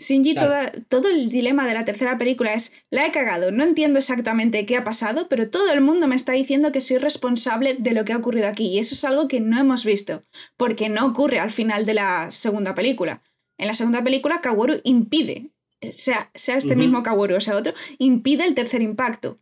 Shinji, 0.00 0.32
Claro. 0.34 0.48
toda- 0.48 0.72
todo 0.88 1.08
el 1.10 1.28
dilema 1.28 1.66
de 1.66 1.74
la 1.74 1.84
tercera 1.84 2.16
película 2.18 2.54
es, 2.54 2.72
la 2.90 3.06
he 3.06 3.12
cagado, 3.12 3.50
no 3.52 3.62
entiendo 3.62 3.98
exactamente 3.98 4.64
qué 4.66 4.76
ha 4.76 4.82
pasado, 4.84 5.28
pero 5.28 5.50
todo 5.50 5.70
el 5.72 5.80
mundo 5.82 6.06
me 6.08 6.16
está 6.16 6.32
diciendo 6.32 6.72
que 6.72 6.80
soy 6.80 6.96
responsable 6.98 7.76
de 7.78 7.92
lo 7.92 8.04
que 8.04 8.12
ha 8.14 8.16
ocurrido 8.16 8.48
aquí 8.48 8.66
y 8.68 8.78
eso 8.78 8.94
es 8.94 9.04
algo 9.04 9.28
que 9.28 9.40
no 9.40 9.60
hemos 9.60 9.84
visto 9.84 10.24
porque 10.56 10.88
no 10.88 11.06
ocurre 11.06 11.38
al 11.38 11.50
final 11.50 11.84
de 11.86 11.94
la 11.94 12.30
segunda 12.30 12.74
película. 12.74 13.22
En 13.58 13.66
la 13.68 13.74
segunda 13.74 14.02
película, 14.02 14.40
Kaworu 14.40 14.80
impide, 14.84 15.50
sea, 15.92 16.30
sea 16.34 16.56
este 16.56 16.76
mismo 16.76 17.02
Kaworu 17.02 17.36
o 17.36 17.40
sea 17.40 17.56
otro, 17.56 17.74
impide 17.98 18.46
el 18.46 18.54
tercer 18.54 18.80
impacto. 18.82 19.38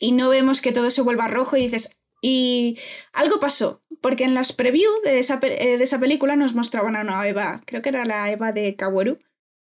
Y 0.00 0.10
no 0.12 0.28
vemos 0.30 0.60
que 0.60 0.72
todo 0.72 0.90
se 0.90 1.02
vuelva 1.02 1.28
rojo 1.28 1.56
y 1.56 1.62
dices, 1.62 1.96
y 2.20 2.76
algo 3.12 3.38
pasó, 3.38 3.82
porque 4.00 4.24
en 4.24 4.34
las 4.34 4.52
preview 4.52 4.90
de 5.04 5.20
esa, 5.20 5.38
eh, 5.42 5.76
de 5.78 5.84
esa 5.84 6.00
película 6.00 6.34
nos 6.34 6.54
mostraban 6.54 6.96
a 6.96 7.02
una 7.02 7.26
Eva, 7.28 7.60
creo 7.66 7.82
que 7.82 7.90
era 7.90 8.04
la 8.04 8.30
Eva 8.32 8.50
de 8.52 8.74
Kaworu, 8.74 9.18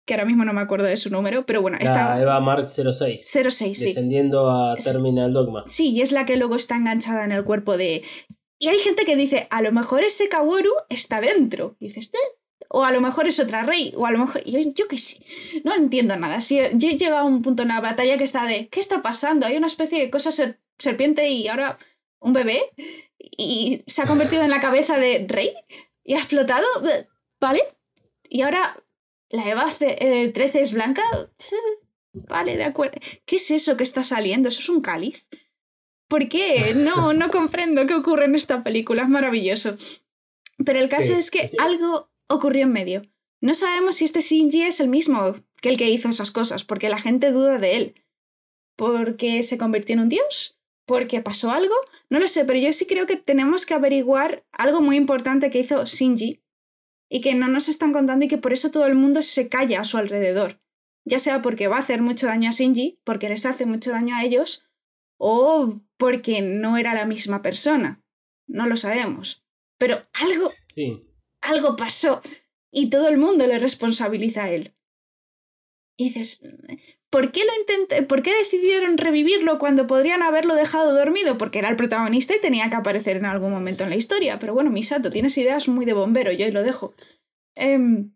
que 0.06 0.14
ahora 0.14 0.26
mismo 0.26 0.44
no 0.46 0.54
me 0.54 0.62
acuerdo 0.62 0.86
de 0.88 0.98
su 0.98 1.10
número, 1.10 1.46
pero 1.46 1.62
bueno, 1.62 1.78
está 1.80 2.20
Eva 2.22 2.40
Mark 2.40 2.68
06, 2.70 3.30
06, 3.32 3.78
sí. 3.78 3.86
descendiendo 3.86 4.50
a 4.50 4.76
Terminal 4.76 5.32
Dogma. 5.34 5.64
Sí, 5.68 5.92
y 5.92 6.02
es 6.02 6.12
la 6.12 6.26
que 6.26 6.38
luego 6.38 6.56
está 6.56 6.76
enganchada 6.76 7.24
en 7.26 7.32
el 7.32 7.44
cuerpo 7.44 7.78
de... 7.78 8.04
Y 8.58 8.68
hay 8.68 8.78
gente 8.80 9.06
que 9.06 9.16
dice, 9.16 9.48
a 9.50 9.62
lo 9.62 9.72
mejor 9.72 10.02
ese 10.04 10.30
Kaworu 10.30 10.72
está 10.90 11.20
dentro. 11.22 11.76
Y 11.80 11.88
dices, 11.88 12.12
"Eh". 12.14 12.38
O 12.70 12.86
a 12.86 12.92
lo 12.92 13.02
mejor 13.02 13.28
es 13.28 13.40
otra 13.40 13.64
rey, 13.64 13.92
o 13.98 14.06
a 14.06 14.12
lo 14.12 14.20
mejor... 14.20 14.44
Yo, 14.46 14.60
yo 14.60 14.88
qué 14.88 14.98
sé, 14.98 15.18
no 15.64 15.76
entiendo 15.76 16.16
nada. 16.16 16.42
Si 16.42 16.56
yo 16.58 16.88
he 16.90 16.98
llegado 16.98 17.18
a 17.18 17.24
un 17.26 17.42
punto 17.42 17.64
en 17.64 17.70
la 17.70 17.82
batalla 17.82 18.18
que 18.18 18.24
está 18.24 18.46
de, 18.46 18.70
¿qué 18.70 18.80
está 18.80 19.02
pasando? 19.02 19.46
Hay 19.46 19.58
una 19.58 19.68
especie 19.68 20.00
de 20.00 20.10
cosa 20.10 20.32
ser- 20.32 20.60
serpiente 20.80 21.28
y 21.30 21.48
ahora 21.48 21.78
un 22.20 22.34
bebé 22.34 22.62
y 23.18 23.84
se 23.88 24.02
ha 24.04 24.06
convertido 24.08 24.44
en 24.44 24.50
la 24.52 24.60
cabeza 24.62 24.98
de 24.98 25.26
rey 25.28 25.54
y 26.04 26.14
ha 26.14 26.20
explotado, 26.20 26.66
¿vale? 27.40 27.62
Y 28.30 28.42
ahora 28.44 28.78
la 29.32 29.48
Eva 29.50 29.70
eh, 29.80 30.30
13 30.34 30.62
es 30.62 30.72
blanca. 30.74 31.04
Vale, 32.14 32.58
de 32.58 32.64
acuerdo. 32.64 33.00
¿Qué 33.26 33.38
es 33.38 33.52
eso 33.52 33.78
que 33.78 33.84
está 33.84 34.04
saliendo? 34.04 34.50
¿Eso 34.50 34.60
es 34.60 34.70
un 34.70 34.82
cáliz? 34.82 35.26
¿Por 36.08 36.28
qué? 36.28 36.74
No, 36.76 37.14
no 37.14 37.32
comprendo 37.32 37.86
qué 37.88 37.94
ocurre 37.94 38.26
en 38.26 38.36
esta 38.36 38.64
película. 38.64 39.04
Es 39.04 39.10
maravilloso. 39.10 39.76
Pero 40.66 40.80
el 40.80 40.90
caso 40.90 41.08
Sí. 41.08 41.14
es 41.14 41.32
que 41.32 41.52
algo 41.60 42.12
ocurrió 42.28 42.64
en 42.64 42.74
medio. 42.74 43.02
No 43.42 43.54
sabemos 43.54 43.96
si 43.96 44.06
este 44.06 44.22
Shinji 44.22 44.64
es 44.64 44.80
el 44.80 44.88
mismo 44.88 45.36
que 45.62 45.70
el 45.70 45.78
que 45.78 45.90
hizo 45.90 46.10
esas 46.10 46.32
cosas, 46.32 46.64
porque 46.64 46.90
la 46.90 47.00
gente 47.00 47.32
duda 47.32 47.58
de 47.58 47.76
él. 47.78 47.96
¿Porque 48.76 49.42
se 49.44 49.58
convirtió 49.58 49.94
en 49.94 50.02
un 50.02 50.10
dios? 50.10 50.60
¿Porque 50.86 51.22
pasó 51.22 51.52
algo? 51.52 51.74
No 52.10 52.20
lo 52.20 52.28
sé, 52.28 52.46
pero 52.46 52.60
yo 52.60 52.72
sí 52.74 52.86
creo 52.86 53.06
que 53.08 53.16
tenemos 53.16 53.66
que 53.66 53.74
averiguar 53.74 54.46
algo 54.52 54.82
muy 54.82 54.96
importante 54.96 55.50
que 55.50 55.60
hizo 55.60 55.84
Shinji 55.86 56.42
y 57.14 57.20
que 57.20 57.36
no 57.36 57.50
nos 57.50 57.68
están 57.68 57.92
contando 57.92 58.24
y 58.24 58.30
que 58.30 58.38
por 58.38 58.54
eso 58.54 58.72
todo 58.72 58.86
el 58.86 58.96
mundo 58.96 59.22
se 59.22 59.50
calla 59.50 59.82
a 59.82 59.84
su 59.84 59.98
alrededor. 59.98 60.62
Ya 61.06 61.20
sea 61.20 61.42
porque 61.42 61.68
va 61.68 61.76
a 61.76 61.82
hacer 61.82 62.02
mucho 62.02 62.26
daño 62.26 62.50
a 62.50 62.54
Shinji, 62.54 63.02
porque 63.04 63.28
les 63.28 63.46
hace 63.46 63.66
mucho 63.66 63.92
daño 63.92 64.16
a 64.16 64.24
ellos, 64.24 64.64
o 65.20 65.82
porque 65.98 66.42
no 66.42 66.78
era 66.78 66.94
la 66.94 67.06
misma 67.06 67.42
persona. 67.42 68.02
No 68.48 68.66
lo 68.66 68.78
sabemos. 68.78 69.44
Pero 69.78 70.08
algo, 70.14 70.52
Sí. 70.70 71.04
algo 71.42 71.76
pasó 71.76 72.22
y 72.72 72.90
todo 72.90 73.10
el 73.10 73.18
mundo 73.18 73.46
le 73.46 73.60
responsabiliza 73.60 74.46
a 74.46 74.52
él. 74.52 74.74
Y 75.98 76.06
dices, 76.06 76.40
¿por 77.12 77.32
qué 77.32 77.42
lo? 77.46 78.06
¿Por 78.08 78.24
qué 78.24 78.34
decidieron 78.36 78.98
revivirlo 78.98 79.60
cuando 79.60 79.86
podrían 79.86 80.24
haberlo 80.24 80.56
dejado 80.56 80.94
dormido? 80.94 81.38
Porque 81.38 81.60
era 81.60 81.70
el 81.70 81.76
protagonista 81.76 82.36
y 82.36 82.42
tenía 82.42 82.70
que 82.70 82.78
aparecer 82.78 83.18
en 83.18 83.26
algún 83.26 83.52
momento 83.52 83.84
en 83.84 83.92
la 83.92 83.98
historia. 83.98 84.40
Pero 84.40 84.54
bueno, 84.54 84.72
Misato, 84.72 85.12
tienes 85.12 85.38
ideas 85.38 85.68
muy 85.68 85.86
de 85.86 85.94
bombero, 85.94 86.32
yo 86.32 86.46
ahí 86.46 86.52
lo 86.52 86.64
dejo. 86.64 86.96
Em, 87.56 88.14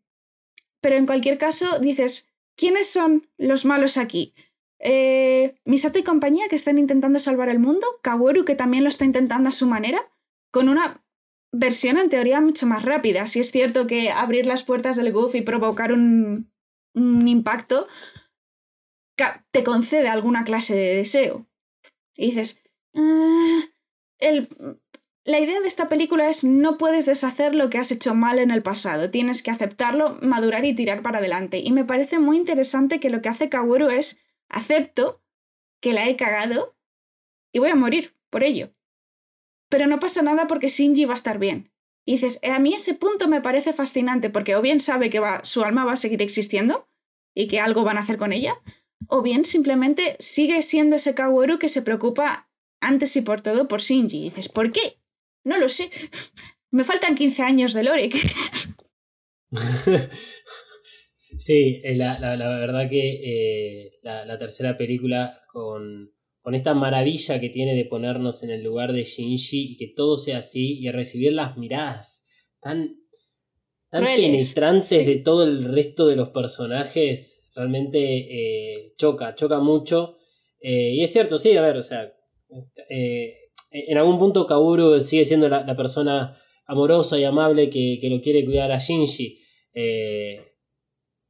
pero 0.82 0.96
en 0.96 1.06
cualquier 1.06 1.38
caso, 1.38 1.80
dices, 1.80 2.32
¿quiénes 2.56 2.90
son 2.90 3.28
los 3.38 3.66
malos 3.66 3.98
aquí? 3.98 4.34
Eh, 4.80 5.56
Misato 5.66 6.00
y 6.00 6.04
compañía 6.04 6.48
que 6.50 6.56
están 6.56 6.78
intentando 6.78 7.20
salvar 7.20 7.50
el 7.50 7.60
mundo, 7.60 7.86
Kaworu 8.02 8.46
que 8.46 8.56
también 8.56 8.84
lo 8.84 8.90
está 8.90 9.04
intentando 9.04 9.50
a 9.50 9.52
su 9.52 9.68
manera, 9.68 10.10
con 10.52 10.70
una 10.70 11.04
versión 11.52 11.98
en 11.98 12.10
teoría 12.10 12.40
mucho 12.40 12.66
más 12.66 12.84
rápida. 12.84 13.28
Si 13.28 13.42
es 13.42 13.52
cierto 13.52 13.88
que 13.88 14.10
abrir 14.10 14.46
las 14.46 14.64
puertas 14.64 14.96
del 14.96 15.12
GUF 15.12 15.36
y 15.36 15.42
provocar 15.42 15.92
un, 15.92 16.50
un 16.94 17.28
impacto 17.28 17.88
te 19.52 19.64
concede 19.64 20.08
alguna 20.08 20.44
clase 20.44 20.76
de 20.76 20.96
deseo. 20.96 21.48
Y 22.18 22.28
dices, 22.28 22.62
"Ah, 22.96 23.62
la 25.26 25.40
idea 25.40 25.60
de 25.60 25.68
esta 25.68 25.90
película 25.90 26.30
es 26.30 26.44
no 26.44 26.78
puedes 26.78 27.06
deshacer 27.06 27.56
lo 27.56 27.70
que 27.70 27.78
has 27.78 27.92
hecho 27.92 28.14
mal 28.14 28.40
en 28.40 28.52
el 28.52 28.62
pasado, 28.62 29.10
tienes 29.10 29.42
que 29.42 29.52
aceptarlo, 29.52 30.20
madurar 30.22 30.66
y 30.66 30.76
tirar 30.76 31.02
para 31.02 31.18
adelante. 31.18 31.60
Y 31.60 31.72
me 31.72 31.84
parece 31.84 32.20
muy 32.20 32.38
interesante 32.38 33.00
que 33.00 33.10
lo 33.10 33.22
que 33.22 33.30
hace 33.30 33.50
Kaworu 33.50 33.90
es 33.90 34.20
acepto 34.50 35.24
que 35.82 35.94
la 35.94 36.08
he 36.08 36.16
cagado 36.16 36.78
y 37.52 37.60
voy 37.60 37.70
a 37.70 37.76
morir 37.76 38.16
por 38.30 38.44
ello. 38.44 38.74
Pero 39.70 39.88
no 39.88 40.00
pasa 40.00 40.22
nada 40.22 40.46
porque 40.48 40.70
Shinji 40.70 41.06
va 41.06 41.14
a 41.14 41.16
estar 41.16 41.40
bien. 41.40 41.72
Y 42.06 42.14
dices, 42.14 42.40
"Eh, 42.44 42.52
a 42.52 42.60
mí 42.60 42.74
ese 42.76 42.94
punto 42.94 43.28
me 43.28 43.42
parece 43.42 43.74
fascinante 43.74 44.30
porque 44.30 44.56
o 44.56 44.62
bien 44.62 44.80
sabe 44.80 45.10
que 45.10 45.20
va, 45.20 45.44
su 45.44 45.64
alma 45.64 45.86
va 45.86 45.94
a 45.94 45.98
seguir 45.98 46.22
existiendo 46.22 46.88
y 47.34 47.48
que 47.48 47.60
algo 47.60 47.84
van 47.84 47.98
a 47.98 48.02
hacer 48.02 48.18
con 48.18 48.32
ella, 48.32 48.56
o 49.10 49.22
bien 49.22 49.46
simplemente 49.46 50.16
sigue 50.20 50.62
siendo 50.64 50.96
ese 50.96 51.14
Kaworu 51.16 51.60
que 51.60 51.70
se 51.70 51.82
preocupa 51.82 52.50
antes 52.82 53.16
y 53.16 53.22
por 53.22 53.42
todo 53.42 53.68
por 53.68 53.82
Shinji. 53.82 54.18
Y 54.18 54.24
dices, 54.30 54.50
¿por 54.50 54.72
qué? 54.72 55.00
No 55.44 55.58
lo 55.58 55.70
sé. 55.70 55.90
Me 56.72 56.84
faltan 56.84 57.16
15 57.16 57.42
años 57.44 57.74
de 57.74 57.84
Lore. 57.84 58.10
sí, 61.38 61.82
eh, 61.84 61.96
la, 61.96 62.20
la- 62.20 62.36
la 62.36 62.50
verdad 62.60 62.90
que 62.90 63.86
eh, 63.88 63.94
la, 64.04 64.26
la 64.26 64.38
tercera 64.38 64.78
película 64.78 65.42
con, 65.52 66.12
con 66.42 66.56
esta 66.56 66.74
maravilla 66.74 67.40
que 67.40 67.50
tiene 67.50 67.76
de 67.76 67.86
ponernos 67.86 68.44
en 68.44 68.50
el 68.52 68.64
lugar 68.64 68.94
de 68.94 69.04
Shinji 69.04 69.74
y 69.74 69.78
que 69.78 69.88
todo 69.88 70.18
sea 70.18 70.40
así 70.40 70.80
y 70.80 70.90
recibir 70.92 71.34
las 71.34 71.58
miradas 71.58 72.26
tan, 72.60 72.98
tan 73.90 74.04
penetrantes 74.06 74.88
sí. 74.88 75.06
de 75.06 75.18
todo 75.18 75.44
el 75.44 75.64
resto 75.74 76.08
de 76.08 76.16
los 76.16 76.30
personajes, 76.30 77.35
realmente 77.56 78.00
eh, 78.00 78.94
choca, 78.98 79.34
choca 79.36 79.60
mucho. 79.60 80.18
Eh, 80.60 80.94
y 80.96 81.04
es 81.04 81.12
cierto, 81.12 81.40
sí, 81.40 81.56
a 81.56 81.62
ver, 81.62 81.78
o 81.78 81.84
sea, 81.84 82.14
eh, 82.90 83.34
en 83.72 83.98
algún 83.98 84.20
punto 84.20 84.46
Kaworu 84.46 85.00
sigue 85.02 85.26
siendo 85.26 85.50
la, 85.50 85.64
la 85.66 85.76
persona 85.76 86.38
amorosa 86.68 87.18
y 87.18 87.24
amable 87.24 87.70
que, 87.70 87.98
que 88.02 88.10
lo 88.10 88.22
quiere 88.22 88.46
cuidar 88.46 88.72
a 88.72 88.80
Shinji. 88.80 89.40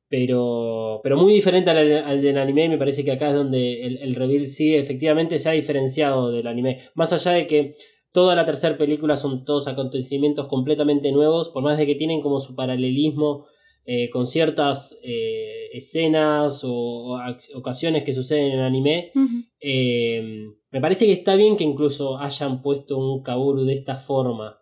pero, 0.07 1.01
pero 1.03 1.17
muy 1.17 1.33
diferente 1.33 1.69
al, 1.69 1.91
al 1.91 2.21
del 2.21 2.38
anime, 2.38 2.69
me 2.69 2.77
parece 2.77 3.03
que 3.03 3.11
acá 3.11 3.29
es 3.29 3.33
donde 3.33 3.85
el, 3.85 3.97
el 3.97 4.15
reveal 4.15 4.47
sí 4.47 4.75
efectivamente 4.75 5.39
se 5.39 5.49
ha 5.49 5.53
diferenciado 5.53 6.31
del 6.31 6.47
anime. 6.47 6.81
Más 6.95 7.11
allá 7.13 7.31
de 7.31 7.47
que 7.47 7.75
toda 8.11 8.33
la 8.35 8.45
tercera 8.45 8.77
película 8.77 9.17
son 9.17 9.43
todos 9.43 9.67
acontecimientos 9.67 10.47
completamente 10.47 11.11
nuevos, 11.11 11.49
por 11.49 11.63
más 11.63 11.77
de 11.77 11.85
que 11.85 11.95
tienen 11.95 12.21
como 12.21 12.39
su 12.39 12.55
paralelismo 12.55 13.45
eh, 13.88 14.10
con 14.10 14.26
ciertas 14.26 14.98
eh, 15.04 15.69
escenas 15.71 16.63
o, 16.63 17.19
ocasiones 17.54 18.04
que 18.04 18.15
suceden 18.15 18.54
en 18.54 18.60
anime, 18.60 19.12
eh, 19.60 20.24
me 20.71 20.82
parece 20.82 21.06
que 21.06 21.12
está 21.12 21.36
bien 21.36 21.56
que 21.56 21.63
incluso 21.63 22.17
hayan 22.17 22.63
puesto 22.63 22.98
un 22.98 23.21
Kaworu 23.21 23.63
de 23.63 23.76
esta 23.76 23.98
forma. 23.98 24.60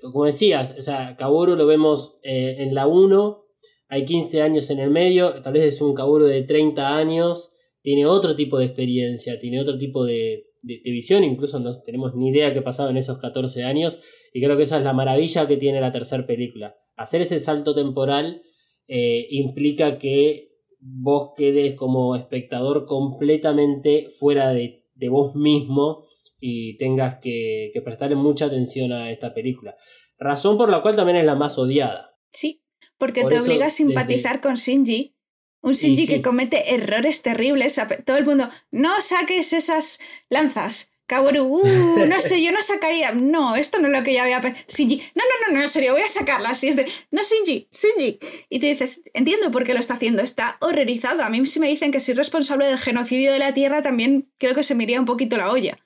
Como 0.00 0.24
decías, 0.24 0.74
o 0.78 0.82
sea, 0.82 1.16
lo 1.20 1.66
vemos 1.66 2.18
en 2.22 2.74
la 2.74 2.86
1, 2.86 3.44
hay 3.88 4.04
15 4.06 4.40
años 4.40 4.70
en 4.70 4.78
el 4.78 4.90
medio, 4.90 5.42
tal 5.42 5.52
vez 5.52 5.74
es 5.74 5.82
un 5.82 5.94
Kaworu 5.94 6.24
de 6.24 6.42
30 6.44 6.96
años, 6.96 7.52
tiene 7.82 8.06
otro 8.06 8.34
tipo 8.34 8.58
de 8.58 8.64
experiencia, 8.64 9.38
tiene 9.38 9.60
otro 9.60 9.76
tipo 9.76 10.06
de, 10.06 10.46
de, 10.62 10.80
de 10.82 10.90
visión, 10.90 11.24
incluso 11.24 11.60
no 11.60 11.70
tenemos 11.82 12.14
ni 12.14 12.30
idea 12.30 12.54
qué 12.54 12.60
ha 12.60 12.64
pasado 12.64 12.88
en 12.88 12.96
esos 12.96 13.18
14 13.18 13.64
años, 13.64 14.00
y 14.32 14.42
creo 14.42 14.56
que 14.56 14.62
esa 14.62 14.78
es 14.78 14.84
la 14.84 14.94
maravilla 14.94 15.46
que 15.46 15.58
tiene 15.58 15.80
la 15.80 15.92
tercera 15.92 16.26
película. 16.26 16.74
Hacer 16.98 17.22
ese 17.22 17.38
salto 17.38 17.74
temporal 17.74 18.42
eh, 18.86 19.26
implica 19.30 19.98
que 19.98 20.48
vos 20.80 21.30
quedes 21.36 21.74
como 21.74 22.14
espectador 22.16 22.86
completamente 22.86 24.10
fuera 24.18 24.52
de, 24.52 24.84
de 24.94 25.08
vos 25.08 25.34
mismo 25.34 26.04
y 26.40 26.76
tengas 26.78 27.18
que, 27.20 27.70
que 27.72 27.82
prestarle 27.82 28.16
mucha 28.16 28.46
atención 28.46 28.92
a 28.92 29.10
esta 29.10 29.34
película. 29.34 29.76
Razón 30.18 30.56
por 30.58 30.68
la 30.70 30.82
cual 30.82 30.96
también 30.96 31.16
es 31.18 31.24
la 31.24 31.34
más 31.34 31.58
odiada. 31.58 32.16
Sí, 32.30 32.62
porque 32.96 33.22
Por 33.22 33.32
te 33.32 33.40
obliga 33.40 33.64
a 33.64 33.68
desde- 33.68 33.76
simpatizar 33.76 34.40
con 34.40 34.54
Shinji. 34.54 35.14
Un 35.60 35.72
Shinji 35.72 36.06
sí. 36.06 36.08
que 36.08 36.22
comete 36.22 36.74
errores 36.74 37.22
terribles. 37.22 37.80
Todo 38.04 38.16
el 38.16 38.24
mundo, 38.24 38.48
no 38.70 39.00
saques 39.00 39.52
esas 39.52 39.98
lanzas. 40.28 40.92
Kaworu, 41.08 41.42
"Uh, 41.44 42.06
no 42.06 42.20
sé, 42.20 42.40
yo 42.42 42.52
no 42.52 42.62
sacaría. 42.62 43.12
No, 43.12 43.56
esto 43.56 43.78
no 43.80 43.88
es 43.88 43.92
lo 43.94 44.04
que 44.04 44.14
yo 44.14 44.22
había 44.22 44.40
pensado. 44.40 44.64
Shinji, 44.68 44.96
no, 45.16 45.24
no, 45.24 45.48
no, 45.48 45.56
no, 45.56 45.62
en 45.62 45.68
serio, 45.68 45.92
voy 45.94 46.02
a 46.02 46.06
sacarlas. 46.08 46.62
Y 46.62 46.68
es 46.68 46.76
de, 46.76 46.86
no, 47.10 47.22
Shinji, 47.22 47.68
Shinji. 47.72 48.18
Y 48.50 48.58
te 48.60 48.66
dices, 48.66 49.02
entiendo 49.14 49.50
por 49.50 49.64
qué 49.64 49.74
lo 49.74 49.80
está 49.80 49.94
haciendo, 49.94 50.22
está 50.22 50.56
horrorizado. 50.60 51.22
A 51.22 51.30
mí 51.30 51.44
si 51.46 51.58
me 51.58 51.66
dicen 51.68 51.90
que 51.90 51.98
soy 52.00 52.14
responsable 52.14 52.66
del 52.66 52.78
genocidio 52.78 53.32
de 53.32 53.38
la 53.40 53.54
Tierra, 53.54 53.82
también 53.82 54.30
creo 54.38 54.54
que 54.54 54.62
se 54.62 54.74
me 54.74 54.84
iría 54.84 55.00
un 55.00 55.06
poquito 55.06 55.36
la 55.36 55.50
olla. 55.50 55.78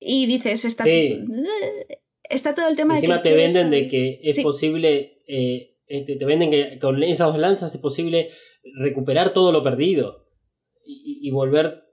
Y 0.00 0.26
dices, 0.26 0.64
está, 0.64 0.84
Sí. 0.84 1.18
está 2.30 2.54
todo 2.54 2.68
el 2.68 2.76
tema 2.76 2.94
Encima 2.96 3.16
de 3.18 3.22
que 3.22 3.28
te 3.30 3.34
venden 3.36 3.70
de 3.70 3.86
que 3.88 4.20
es 4.22 4.36
Sí. 4.36 4.42
posible, 4.42 5.22
eh, 5.28 5.76
este, 5.86 6.16
te 6.16 6.24
venden 6.24 6.50
que 6.50 6.78
con 6.78 7.02
esas 7.02 7.28
dos 7.28 7.38
lanzas 7.38 7.74
es 7.74 7.80
posible 7.80 8.30
recuperar 8.80 9.32
todo 9.34 9.52
lo 9.52 9.62
perdido 9.62 10.26
y- 10.86 11.20
y 11.22 11.30
volver 11.30 11.83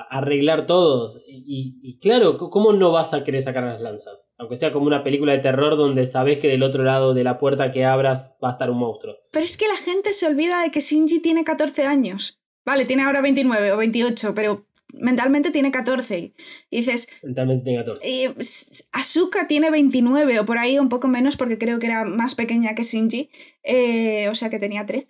a 0.00 0.18
arreglar 0.18 0.66
todo. 0.66 1.20
Y, 1.26 1.78
y 1.82 1.98
claro, 1.98 2.36
¿cómo 2.38 2.72
no 2.72 2.92
vas 2.92 3.14
a 3.14 3.24
querer 3.24 3.42
sacar 3.42 3.64
las 3.64 3.80
lanzas? 3.80 4.30
Aunque 4.38 4.56
sea 4.56 4.72
como 4.72 4.86
una 4.86 5.02
película 5.04 5.32
de 5.32 5.38
terror 5.38 5.76
donde 5.76 6.06
sabes 6.06 6.38
que 6.38 6.48
del 6.48 6.62
otro 6.62 6.84
lado 6.84 7.14
de 7.14 7.24
la 7.24 7.38
puerta 7.38 7.72
que 7.72 7.84
abras 7.84 8.36
va 8.42 8.48
a 8.50 8.52
estar 8.52 8.70
un 8.70 8.78
monstruo. 8.78 9.16
Pero 9.32 9.44
es 9.44 9.56
que 9.56 9.68
la 9.68 9.76
gente 9.76 10.12
se 10.12 10.26
olvida 10.26 10.62
de 10.62 10.70
que 10.70 10.80
Shinji 10.80 11.20
tiene 11.20 11.44
14 11.44 11.84
años. 11.84 12.40
Vale, 12.64 12.84
tiene 12.84 13.02
ahora 13.02 13.20
29 13.22 13.72
o 13.72 13.76
28, 13.78 14.34
pero 14.34 14.66
mentalmente 14.92 15.50
tiene 15.50 15.70
14. 15.70 16.34
Y 16.70 16.76
dices, 16.76 17.08
Mentalmente 17.22 17.64
tiene 17.64 17.78
14. 17.78 18.06
eh, 18.08 18.34
s- 18.38 18.84
Asuka 18.92 19.46
tiene 19.46 19.70
29 19.70 20.40
o 20.40 20.44
por 20.44 20.58
ahí 20.58 20.78
un 20.78 20.88
poco 20.88 21.08
menos 21.08 21.36
porque 21.36 21.58
creo 21.58 21.78
que 21.78 21.86
era 21.86 22.04
más 22.04 22.34
pequeña 22.34 22.74
que 22.74 22.82
Shinji. 22.82 23.30
Eh, 23.62 24.28
o 24.30 24.34
sea 24.34 24.50
que 24.50 24.58
tenía 24.58 24.86
13. 24.86 25.06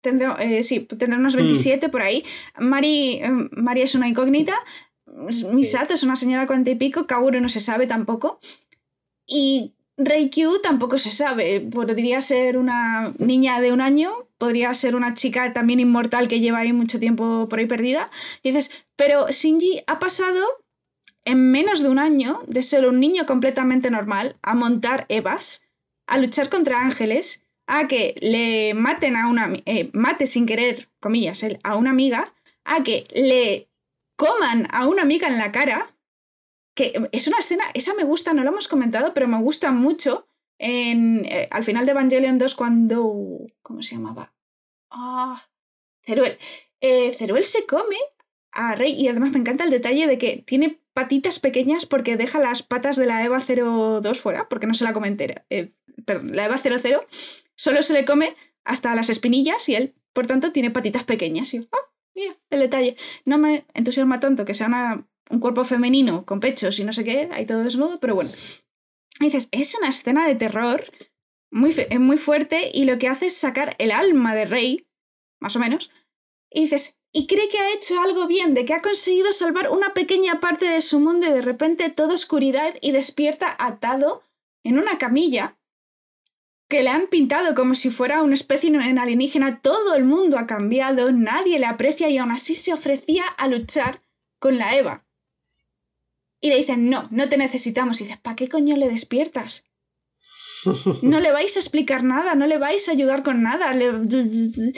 Tendrá, 0.00 0.36
eh, 0.40 0.62
sí, 0.62 0.80
tendrá 0.80 1.18
unos 1.18 1.34
Mm. 1.34 1.38
27 1.38 1.88
por 1.88 2.02
ahí. 2.02 2.24
Mari, 2.58 3.20
eh, 3.22 3.30
Mari 3.52 3.82
es 3.82 3.94
una 3.94 4.08
incógnita. 4.08 4.54
Misato 5.52 5.94
es 5.94 6.02
una 6.02 6.16
señora 6.16 6.46
cuarenta 6.46 6.70
y 6.70 6.74
pico. 6.76 7.06
Kaoru 7.06 7.40
no 7.40 7.48
se 7.48 7.60
sabe 7.60 7.86
tampoco. 7.86 8.40
Y 9.26 9.74
Reikyu 9.96 10.60
tampoco 10.60 10.98
se 10.98 11.10
sabe. 11.10 11.60
Podría 11.60 12.20
ser 12.20 12.56
una 12.56 13.12
niña 13.18 13.60
de 13.60 13.72
un 13.72 13.80
año, 13.80 14.28
podría 14.38 14.72
ser 14.74 14.94
una 14.94 15.14
chica 15.14 15.52
también 15.52 15.80
inmortal 15.80 16.28
que 16.28 16.40
lleva 16.40 16.58
ahí 16.58 16.72
mucho 16.72 17.00
tiempo 17.00 17.48
por 17.48 17.58
ahí 17.58 17.66
perdida. 17.66 18.10
Y 18.42 18.50
dices, 18.52 18.70
pero 18.96 19.26
Shinji 19.28 19.82
ha 19.86 19.98
pasado 19.98 20.40
en 21.24 21.50
menos 21.50 21.82
de 21.82 21.88
un 21.88 21.98
año 21.98 22.42
de 22.46 22.62
ser 22.62 22.86
un 22.86 23.00
niño 23.00 23.26
completamente 23.26 23.90
normal 23.90 24.36
a 24.42 24.54
montar 24.54 25.04
Evas, 25.08 25.62
a 26.06 26.16
luchar 26.16 26.48
contra 26.48 26.80
ángeles, 26.80 27.42
a 27.68 27.86
que 27.86 28.14
le 28.20 28.74
maten 28.74 29.14
a 29.14 29.28
una 29.28 29.52
eh, 29.66 29.90
mate 29.92 30.26
sin 30.26 30.46
querer, 30.46 30.88
comillas, 30.98 31.42
él, 31.42 31.60
a 31.62 31.76
una 31.76 31.90
amiga, 31.90 32.34
a 32.64 32.82
que 32.82 33.04
le 33.14 33.68
coman 34.16 34.66
a 34.72 34.88
una 34.88 35.02
amiga 35.02 35.28
en 35.28 35.38
la 35.38 35.52
cara, 35.52 35.94
que 36.74 37.08
es 37.12 37.28
una 37.28 37.38
escena, 37.38 37.64
esa 37.74 37.94
me 37.94 38.04
gusta, 38.04 38.32
no 38.32 38.42
lo 38.42 38.50
hemos 38.50 38.68
comentado, 38.68 39.12
pero 39.14 39.28
me 39.28 39.38
gusta 39.38 39.70
mucho 39.70 40.26
eh, 40.58 41.48
al 41.50 41.62
final 41.62 41.84
de 41.84 41.92
Evangelion 41.92 42.38
2 42.38 42.54
cuando... 42.54 43.46
¿Cómo 43.62 43.82
se 43.82 43.94
llamaba? 43.94 44.32
Ah, 44.90 45.46
Ceruel. 46.02 46.38
Eh, 46.80 47.14
Ceruel 47.18 47.44
se 47.44 47.66
come 47.66 47.96
a 48.52 48.74
Rey 48.74 48.92
y 48.92 49.08
además 49.08 49.32
me 49.32 49.38
encanta 49.38 49.64
el 49.64 49.70
detalle 49.70 50.06
de 50.06 50.18
que 50.18 50.42
tiene 50.46 50.80
patitas 50.94 51.38
pequeñas 51.38 51.86
porque 51.86 52.16
deja 52.16 52.40
las 52.40 52.62
patas 52.62 52.96
de 52.96 53.06
la 53.06 53.24
EVA 53.24 53.40
02 53.40 54.20
fuera, 54.20 54.48
porque 54.48 54.66
no 54.66 54.74
se 54.74 54.84
la 54.84 54.92
come 54.92 55.08
entera. 55.08 55.44
Eh, 55.50 55.72
perdón, 56.04 56.34
la 56.34 56.46
EVA 56.46 56.58
00 56.58 57.06
solo 57.58 57.82
se 57.82 57.92
le 57.92 58.04
come 58.04 58.36
hasta 58.64 58.94
las 58.94 59.10
espinillas 59.10 59.68
y 59.68 59.74
él, 59.74 59.94
por 60.12 60.26
tanto, 60.26 60.52
tiene 60.52 60.70
patitas 60.70 61.04
pequeñas. 61.04 61.52
Y 61.52 61.58
yo, 61.58 61.64
ah, 61.72 61.92
mira, 62.14 62.36
el 62.50 62.60
detalle. 62.60 62.96
No 63.24 63.36
me 63.36 63.66
entusiasma 63.74 64.20
tanto 64.20 64.44
que 64.44 64.54
sea 64.54 65.04
un 65.30 65.40
cuerpo 65.40 65.64
femenino 65.64 66.24
con 66.24 66.40
pechos 66.40 66.78
y 66.78 66.84
no 66.84 66.92
sé 66.92 67.04
qué, 67.04 67.28
ahí 67.32 67.44
todo 67.44 67.64
desnudo, 67.64 68.00
pero 68.00 68.14
bueno. 68.14 68.30
Y 69.20 69.24
dices, 69.24 69.48
es 69.50 69.74
una 69.74 69.88
escena 69.88 70.26
de 70.26 70.36
terror 70.36 70.90
muy, 71.50 71.74
muy 71.98 72.18
fuerte 72.18 72.70
y 72.72 72.84
lo 72.84 72.98
que 72.98 73.08
hace 73.08 73.26
es 73.26 73.36
sacar 73.36 73.74
el 73.78 73.90
alma 73.90 74.34
de 74.34 74.44
Rey, 74.44 74.86
más 75.40 75.56
o 75.56 75.58
menos, 75.58 75.90
y 76.50 76.62
dices, 76.62 76.98
y 77.12 77.26
cree 77.26 77.48
que 77.48 77.58
ha 77.58 77.72
hecho 77.72 78.00
algo 78.00 78.26
bien, 78.26 78.54
de 78.54 78.64
que 78.64 78.74
ha 78.74 78.82
conseguido 78.82 79.32
salvar 79.32 79.70
una 79.70 79.94
pequeña 79.94 80.40
parte 80.40 80.66
de 80.66 80.82
su 80.82 81.00
mundo 81.00 81.26
y 81.26 81.32
de 81.32 81.42
repente 81.42 81.90
toda 81.90 82.14
oscuridad 82.14 82.74
y 82.80 82.92
despierta 82.92 83.54
atado 83.58 84.22
en 84.62 84.78
una 84.78 84.98
camilla 84.98 85.57
que 86.68 86.82
le 86.82 86.90
han 86.90 87.06
pintado 87.06 87.54
como 87.54 87.74
si 87.74 87.90
fuera 87.90 88.22
una 88.22 88.34
especie 88.34 88.68
en 88.68 88.98
alienígena. 88.98 89.60
Todo 89.62 89.94
el 89.94 90.04
mundo 90.04 90.38
ha 90.38 90.46
cambiado, 90.46 91.10
nadie 91.12 91.58
le 91.58 91.66
aprecia 91.66 92.08
y 92.10 92.18
aún 92.18 92.30
así 92.30 92.54
se 92.54 92.72
ofrecía 92.74 93.24
a 93.38 93.48
luchar 93.48 94.02
con 94.38 94.58
la 94.58 94.76
Eva. 94.76 95.06
Y 96.40 96.50
le 96.50 96.58
dicen, 96.58 96.88
no, 96.90 97.08
no 97.10 97.28
te 97.28 97.36
necesitamos. 97.36 98.00
Y 98.00 98.04
dices, 98.04 98.20
¿para 98.20 98.36
qué 98.36 98.48
coño 98.48 98.76
le 98.76 98.88
despiertas? 98.88 99.64
No 101.02 101.20
le 101.20 101.30
vais 101.32 101.56
a 101.56 101.60
explicar 101.60 102.02
nada, 102.02 102.34
no 102.34 102.46
le 102.46 102.58
vais 102.58 102.88
a 102.88 102.92
ayudar 102.92 103.22
con 103.22 103.42
nada. 103.42 103.72
le- 103.74 103.92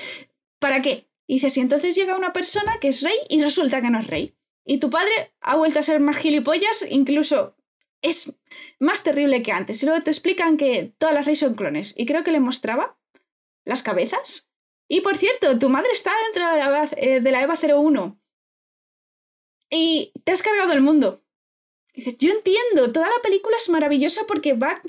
¿Para 0.59 0.83
qué? 0.83 1.09
Y 1.27 1.35
dices, 1.35 1.57
y 1.57 1.61
entonces 1.61 1.95
llega 1.97 2.17
una 2.17 2.33
persona 2.33 2.73
que 2.81 2.89
es 2.89 3.03
rey 3.03 3.15
y 3.29 3.43
resulta 3.43 3.81
que 3.81 3.91
no 3.91 3.99
es 3.99 4.07
rey. 4.07 4.37
Y 4.65 4.79
tu 4.79 4.91
padre 4.91 5.11
ha 5.41 5.57
vuelto 5.57 5.79
a 5.79 5.83
ser 5.83 6.01
más 6.01 6.19
gilipollas, 6.19 6.85
incluso 6.91 7.57
es 8.03 8.33
más 8.79 9.03
terrible 9.03 9.43
que 9.43 9.53
antes. 9.53 9.83
Y 9.83 9.87
luego 9.87 10.03
te 10.03 10.11
explican 10.11 10.57
que 10.57 10.95
todas 10.99 11.15
las 11.15 11.27
reyes 11.27 11.41
son 11.41 11.55
clones. 11.55 11.95
Y 11.97 12.07
creo 12.07 12.25
que 12.25 12.33
le 12.33 12.41
mostraba 12.41 12.99
las 13.65 13.83
cabezas. 13.83 14.49
Y 14.89 15.03
por 15.03 15.17
cierto, 15.19 15.59
tu 15.59 15.69
madre 15.69 15.91
está 15.93 16.13
dentro 16.27 16.51
de 16.51 16.57
la, 16.59 16.67
Eva- 16.67 16.91
eh, 16.97 17.21
de 17.21 17.31
la 17.33 17.43
EVA 17.43 17.57
01. 17.57 18.21
Y 19.71 20.13
te 20.25 20.33
has 20.33 20.43
cargado 20.43 20.73
el 20.73 20.81
mundo. 20.81 21.23
Dices, 21.95 22.17
yo 22.19 22.31
entiendo, 22.33 22.93
toda 22.93 23.07
la 23.09 23.23
película 23.23 23.57
es 23.57 23.69
maravillosa 23.69 24.23
porque 24.27 24.55
va 24.55 24.83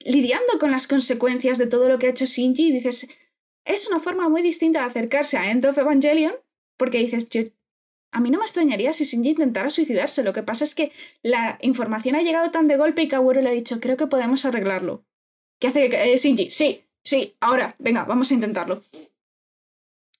lidiando 0.00 0.58
con 0.58 0.70
las 0.70 0.86
consecuencias 0.86 1.58
de 1.58 1.66
todo 1.66 1.88
lo 1.88 1.98
que 1.98 2.06
ha 2.06 2.10
hecho 2.10 2.26
Shinji 2.26 2.68
y 2.68 2.72
dices, 2.72 3.08
es 3.64 3.88
una 3.88 3.98
forma 4.00 4.28
muy 4.28 4.42
distinta 4.42 4.80
de 4.80 4.86
acercarse 4.86 5.38
a 5.38 5.50
End 5.50 5.64
of 5.64 5.78
Evangelion 5.78 6.34
porque 6.76 6.98
dices, 6.98 7.28
yo, 7.28 7.42
a 8.14 8.20
mí 8.20 8.30
no 8.30 8.38
me 8.38 8.44
extrañaría 8.44 8.92
si 8.92 9.04
Shinji 9.04 9.30
intentara 9.30 9.68
suicidarse, 9.70 10.22
lo 10.22 10.32
que 10.32 10.42
pasa 10.42 10.64
es 10.64 10.74
que 10.74 10.92
la 11.22 11.58
información 11.62 12.16
ha 12.16 12.22
llegado 12.22 12.50
tan 12.50 12.68
de 12.68 12.76
golpe 12.76 13.02
y 13.02 13.08
Kaworu 13.08 13.40
le 13.42 13.50
ha 13.50 13.52
dicho, 13.52 13.80
creo 13.80 13.96
que 13.96 14.06
podemos 14.06 14.44
arreglarlo. 14.44 15.04
¿Qué 15.60 15.68
hace 15.68 15.86
eh, 16.12 16.16
Shinji? 16.16 16.48
Sí, 16.50 16.84
sí, 17.04 17.36
ahora, 17.40 17.76
venga, 17.78 18.04
vamos 18.04 18.30
a 18.30 18.34
intentarlo. 18.34 18.82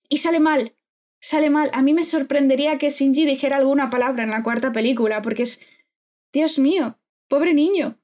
Y 0.09 0.19
sale 0.19 0.41
mal, 0.41 0.77
sale 1.21 1.51
mal. 1.51 1.71
A 1.73 1.83
mí 1.83 1.95
me 1.95 2.05
sorprendería 2.05 2.79
que 2.79 2.91
Shinji 2.91 3.25
dijera 3.27 3.57
alguna 3.57 3.91
palabra 3.91 4.25
en 4.25 4.31
la 4.31 4.43
cuarta 4.43 4.73
película 4.73 5.23
porque 5.23 5.45
es, 5.45 5.61
Dios 6.33 6.59
mío, 6.59 6.99
pobre 7.29 7.55
niño. 7.55 7.99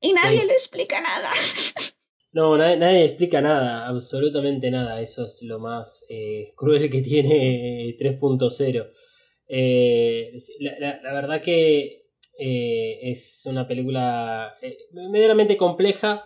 Y 0.00 0.12
nadie 0.12 0.40
Sí. 0.40 0.46
le 0.46 0.52
explica 0.52 1.00
nada. 1.00 1.30
No, 2.32 2.56
nadie, 2.58 2.76
nadie 2.76 3.04
explica 3.04 3.40
nada, 3.40 3.86
absolutamente 3.88 4.70
nada. 4.70 5.00
Eso 5.00 5.24
es 5.26 5.42
lo 5.42 5.58
más 5.58 6.04
eh, 6.08 6.52
cruel 6.56 6.90
que 6.90 7.00
tiene 7.02 7.96
3.0. 7.98 8.86
Eh, 9.48 10.32
la, 10.60 10.78
la- 10.78 11.00
la 11.02 11.12
verdad 11.14 11.40
que 11.40 12.06
eh, 12.38 12.98
es 13.02 13.42
una 13.46 13.66
película 13.66 14.54
eh, 14.62 14.76
medianamente 15.10 15.56
compleja 15.56 16.24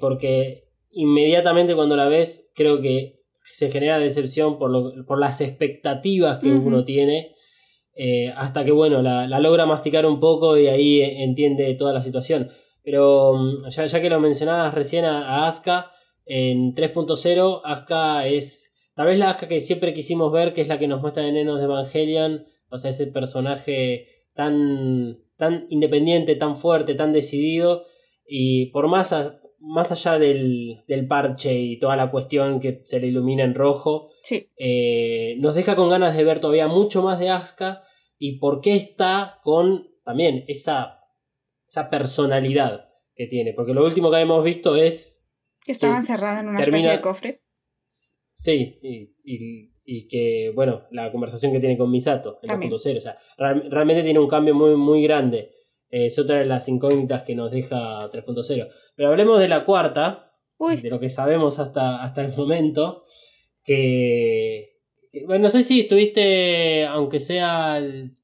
porque 0.00 0.64
inmediatamente 0.90 1.76
cuando 1.76 1.94
la 1.94 2.08
ves 2.08 2.50
creo 2.54 2.80
que 2.80 3.20
se 3.44 3.70
genera 3.70 3.98
decepción 4.00 4.58
por, 4.58 4.70
lo- 4.70 5.06
por 5.06 5.20
las 5.20 5.40
expectativas 5.40 6.40
que 6.40 6.48
uno 6.50 6.84
tiene. 6.84 7.36
hasta 8.34 8.64
que 8.64 8.72
bueno, 8.72 9.02
la, 9.02 9.28
la 9.28 9.38
logra 9.38 9.66
masticar 9.66 10.06
un 10.06 10.18
poco 10.18 10.56
y 10.58 10.66
ahí 10.68 11.00
entiende 11.02 11.72
toda 11.74 11.92
la 11.92 12.00
situación. 12.00 12.50
Pero 12.84 13.34
mm, 13.34 13.68
ya, 13.68 13.86
ya 13.86 14.00
que 14.00 14.10
lo 14.10 14.20
mencionabas 14.20 14.74
recién 14.74 15.04
a, 15.04 15.44
a 15.44 15.48
Asuka, 15.48 15.90
en 16.24 16.74
3.0, 16.74 17.60
Asuka 17.64 18.26
es 18.26 18.72
tal 18.94 19.06
vez 19.06 19.18
la 19.18 19.30
Asuka 19.30 19.48
que 19.48 19.60
siempre 19.60 19.94
quisimos 19.94 20.30
ver, 20.32 20.52
que 20.54 20.60
es 20.62 20.68
la 20.68 20.78
que 20.78 20.88
nos 20.88 21.00
muestra 21.00 21.26
en 21.26 21.36
Enos 21.36 21.58
de 21.58 21.64
Evangelion, 21.64 22.44
o 22.70 22.78
sea, 22.78 22.90
ese 22.90 23.06
personaje 23.08 24.06
tan, 24.34 25.18
tan 25.36 25.66
independiente, 25.68 26.36
tan 26.36 26.56
fuerte, 26.56 26.94
tan 26.94 27.12
decidido, 27.12 27.84
y 28.26 28.66
por 28.66 28.88
más, 28.88 29.12
a- 29.12 29.38
más 29.58 29.92
allá 29.92 30.18
del, 30.18 30.82
del 30.88 31.06
parche 31.06 31.54
y 31.60 31.78
toda 31.78 31.96
la 31.96 32.10
cuestión 32.10 32.58
que 32.60 32.80
se 32.84 32.98
le 33.00 33.08
ilumina 33.08 33.44
en 33.44 33.54
rojo, 33.54 34.10
Sí. 34.22 34.48
eh, 34.58 35.36
nos 35.38 35.54
deja 35.54 35.76
con 35.76 35.88
ganas 35.90 36.16
de 36.16 36.24
ver 36.24 36.40
todavía 36.40 36.66
mucho 36.68 37.02
más 37.02 37.18
de 37.20 37.30
Asuka 37.30 37.82
y 38.18 38.38
por 38.38 38.60
qué 38.60 38.74
está 38.74 39.38
con 39.42 39.88
también 40.04 40.44
esa, 40.48 41.00
esa 41.72 41.88
personalidad 41.88 42.90
que 43.14 43.26
tiene. 43.26 43.54
Porque 43.54 43.72
lo 43.72 43.82
último 43.84 44.10
que 44.10 44.18
hemos 44.20 44.44
visto 44.44 44.76
es, 44.76 45.24
Que 45.64 45.72
estaba 45.72 45.96
encerrada 45.96 46.40
en 46.40 46.48
una 46.48 46.60
termina- 46.60 46.92
especie 46.92 46.96
de 46.98 47.00
cofre. 47.00 47.42
sí, 48.32 48.78
y, 48.82 49.14
y- 49.24 49.72
y 49.84 50.06
que, 50.06 50.52
bueno, 50.54 50.82
la 50.90 51.10
conversación 51.10 51.50
que 51.52 51.60
tiene 51.60 51.76
con 51.78 51.90
Misato 51.90 52.38
en 52.42 52.48
También. 52.50 52.70
2.0. 52.70 52.98
O 52.98 53.00
sea, 53.00 53.16
real- 53.38 53.68
realmente 53.70 54.02
tiene 54.02 54.18
un 54.20 54.28
cambio 54.28 54.54
muy, 54.54 54.76
muy 54.76 55.02
grande. 55.02 55.50
Eh, 55.90 56.06
es 56.06 56.18
otra 56.18 56.38
de 56.38 56.44
las 56.44 56.68
incógnitas 56.68 57.22
que 57.22 57.34
nos 57.34 57.50
deja 57.50 58.08
3.0. 58.10 58.68
Pero 58.94 59.08
hablemos 59.08 59.40
de 59.40 59.48
la 59.48 59.64
cuarta, 59.64 60.30
Uy, 60.58 60.76
de 60.76 60.90
lo 60.90 61.00
que 61.00 61.08
sabemos 61.08 61.58
hasta, 61.58 62.02
hasta 62.02 62.22
el 62.24 62.32
momento, 62.36 63.04
que, 63.64 64.76
que, 65.10 65.24
bueno, 65.26 65.44
no 65.44 65.48
sé 65.48 65.62
si 65.62 65.80
estuviste, 65.80 66.84
aunque 66.86 67.18
sea 67.18 67.78
el- 67.78 68.16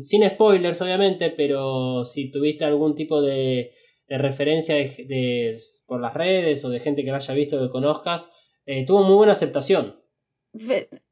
sin 0.00 0.28
spoilers 0.28 0.80
obviamente, 0.82 1.30
pero 1.30 2.04
si 2.04 2.30
tuviste 2.30 2.64
algún 2.64 2.94
tipo 2.94 3.22
de, 3.22 3.72
de 4.08 4.18
referencia 4.18 4.74
de, 4.74 4.84
de- 5.08 5.58
por 5.86 6.00
las 6.00 6.14
redes 6.14 6.64
o 6.64 6.68
de 6.70 6.80
gente 6.80 7.04
que 7.04 7.10
lo 7.10 7.16
haya 7.16 7.34
visto 7.34 7.60
que 7.60 7.70
conozcas, 7.70 8.30
eh, 8.66 8.84
tuvo 8.86 9.02
muy 9.04 9.14
buena 9.16 9.32
aceptación. 9.32 9.96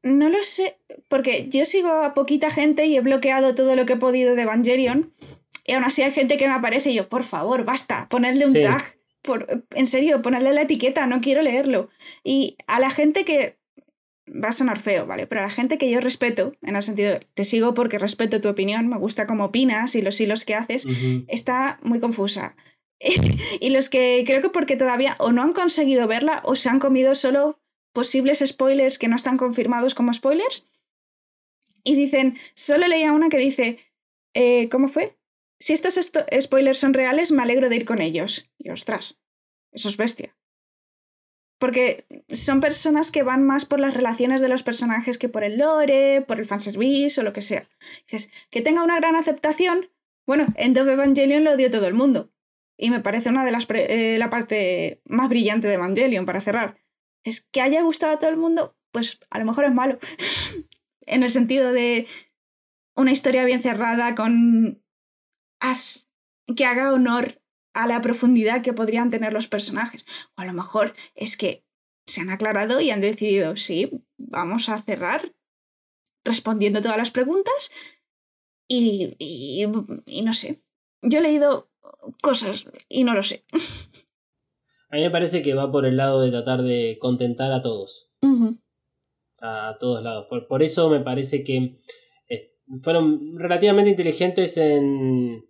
no 0.03 0.29
lo 0.29 0.43
sé, 0.43 0.77
porque 1.07 1.47
yo 1.49 1.65
sigo 1.65 1.89
a 1.89 2.13
poquita 2.13 2.49
gente 2.49 2.85
y 2.85 2.95
he 2.95 3.01
bloqueado 3.01 3.55
todo 3.55 3.75
lo 3.75 3.85
que 3.85 3.93
he 3.93 3.97
podido 3.97 4.35
de 4.35 4.43
Evangelion. 4.43 5.13
Y 5.65 5.73
aún 5.73 5.83
así 5.83 6.01
hay 6.01 6.11
gente 6.11 6.37
que 6.37 6.47
me 6.47 6.53
aparece 6.53 6.91
y 6.91 6.95
yo, 6.95 7.07
por 7.09 7.23
favor, 7.23 7.63
basta, 7.65 8.07
ponedle 8.09 8.45
un 8.45 8.53
Sí. 8.53 8.61
tag. 8.61 8.81
Por, 9.21 9.65
en 9.75 9.85
serio, 9.85 10.21
ponedle 10.23 10.51
la 10.53 10.63
etiqueta, 10.63 11.05
no 11.05 11.21
quiero 11.21 11.43
leerlo. 11.43 11.89
Y 12.23 12.57
a 12.67 12.79
la 12.79 12.89
gente 12.89 13.23
que. 13.23 13.57
Va 14.31 14.49
a 14.49 14.53
sonar 14.53 14.79
feo, 14.79 15.05
¿vale? 15.05 15.27
Pero 15.27 15.41
a 15.41 15.45
la 15.45 15.49
gente 15.49 15.77
que 15.77 15.89
yo 15.91 15.99
respeto, 15.99 16.53
en 16.61 16.75
el 16.77 16.83
sentido, 16.83 17.19
te 17.33 17.43
sigo 17.43 17.73
porque 17.73 17.99
respeto 17.99 18.39
tu 18.39 18.47
opinión, 18.47 18.87
me 18.87 18.97
gusta 18.97 19.27
cómo 19.27 19.45
opinas 19.45 19.93
y 19.95 20.01
los 20.01 20.21
hilos 20.21 20.45
que 20.45 20.55
haces, 20.55 20.85
está 21.27 21.79
muy 21.83 21.99
confusa. 21.99 22.55
y 23.59 23.69
los 23.71 23.89
que 23.89 24.23
creo 24.25 24.41
que 24.41 24.49
porque 24.49 24.77
todavía 24.77 25.15
o 25.19 25.31
no 25.31 25.41
han 25.41 25.53
conseguido 25.53 26.07
verla 26.07 26.41
o 26.45 26.55
se 26.55 26.69
han 26.69 26.79
comido 26.79 27.13
solo 27.15 27.59
posibles 27.93 28.43
spoilers 28.45 28.97
que 28.99 29.07
no 29.09 29.15
están 29.17 29.37
confirmados 29.37 29.95
como 29.95 30.13
spoilers. 30.13 30.67
Y 31.83 31.95
dicen, 31.95 32.37
solo 32.53 32.87
leía 32.87 33.11
una 33.11 33.27
que 33.29 33.37
dice, 33.37 33.79
eh, 34.33 34.69
¿cómo 34.69 34.87
fue? 34.87 35.17
Si 35.59 35.73
estos 35.73 35.97
esto- 35.97 36.25
spoilers 36.39 36.77
son 36.79 36.93
reales, 36.93 37.31
me 37.31 37.41
alegro 37.43 37.69
de 37.69 37.75
ir 37.75 37.85
con 37.85 38.01
ellos. 38.01 38.49
Y 38.57 38.69
ostras, 38.69 39.19
eso 39.71 39.89
es 39.89 39.97
bestia. 39.97 40.37
Porque 41.61 42.07
son 42.31 42.59
personas 42.59 43.11
que 43.11 43.21
van 43.21 43.43
más 43.45 43.65
por 43.65 43.79
las 43.79 43.93
relaciones 43.93 44.41
de 44.41 44.49
los 44.49 44.63
personajes 44.63 45.19
que 45.19 45.29
por 45.29 45.43
el 45.43 45.59
lore, 45.59 46.23
por 46.27 46.39
el 46.39 46.47
fanservice 46.47 47.21
o 47.21 47.23
lo 47.23 47.33
que 47.33 47.43
sea. 47.43 47.69
Dices, 48.07 48.31
que 48.49 48.61
tenga 48.61 48.83
una 48.83 48.97
gran 48.97 49.15
aceptación. 49.15 49.91
Bueno, 50.25 50.47
en 50.55 50.73
Dove 50.73 50.93
Evangelion 50.93 51.43
lo 51.43 51.55
dio 51.57 51.69
todo 51.69 51.85
el 51.85 51.93
mundo. 51.93 52.31
Y 52.77 52.89
me 52.89 52.99
parece 52.99 53.29
una 53.29 53.45
de 53.45 53.51
las 53.51 53.67
eh, 53.69 54.15
la 54.17 54.31
parte 54.31 55.03
más 55.05 55.29
brillante 55.29 55.67
de 55.67 55.75
Evangelion 55.75 56.25
para 56.25 56.41
cerrar. 56.41 56.79
Es 57.23 57.41
que 57.41 57.61
haya 57.61 57.83
gustado 57.83 58.13
a 58.13 58.17
todo 58.19 58.31
el 58.31 58.37
mundo, 58.37 58.75
pues 58.91 59.19
a 59.29 59.37
lo 59.37 59.45
mejor 59.45 59.65
es 59.65 59.73
malo. 59.73 59.99
en 61.05 61.21
el 61.21 61.29
sentido 61.29 61.73
de 61.73 62.07
una 62.95 63.11
historia 63.11 63.45
bien 63.45 63.61
cerrada 63.61 64.15
con 64.15 64.83
as- 65.59 66.09
que 66.55 66.65
haga 66.65 66.91
honor 66.91 67.40
a 67.73 67.87
la 67.87 68.01
profundidad 68.01 68.61
que 68.61 68.73
podrían 68.73 69.09
tener 69.09 69.33
los 69.33 69.47
personajes. 69.47 70.05
O 70.37 70.41
a 70.41 70.45
lo 70.45 70.53
mejor 70.53 70.93
es 71.15 71.37
que 71.37 71.63
se 72.05 72.21
han 72.21 72.29
aclarado 72.29 72.81
y 72.81 72.91
han 72.91 73.01
decidido, 73.01 73.55
sí, 73.57 74.03
vamos 74.17 74.69
a 74.69 74.79
cerrar 74.79 75.33
respondiendo 76.23 76.81
todas 76.81 76.97
las 76.97 77.11
preguntas 77.11 77.71
y, 78.67 79.15
y, 79.17 79.65
y 80.05 80.21
no 80.21 80.33
sé. 80.33 80.61
Yo 81.01 81.19
he 81.19 81.23
leído 81.23 81.71
cosas 82.21 82.65
y 82.87 83.03
no 83.03 83.13
lo 83.13 83.23
sé. 83.23 83.43
A 84.89 84.97
mí 84.97 85.01
me 85.01 85.09
parece 85.09 85.41
que 85.41 85.53
va 85.53 85.71
por 85.71 85.85
el 85.85 85.97
lado 85.97 86.21
de 86.21 86.31
tratar 86.31 86.63
de 86.63 86.97
contentar 86.99 87.51
a 87.53 87.61
todos. 87.61 88.11
A 89.39 89.77
todos 89.79 90.03
lados. 90.03 90.27
Por, 90.29 90.47
por 90.47 90.61
eso 90.61 90.89
me 90.89 90.99
parece 90.99 91.43
que 91.43 91.79
eh, 92.29 92.53
fueron 92.83 93.39
relativamente 93.39 93.89
inteligentes 93.89 94.57
en, 94.57 95.45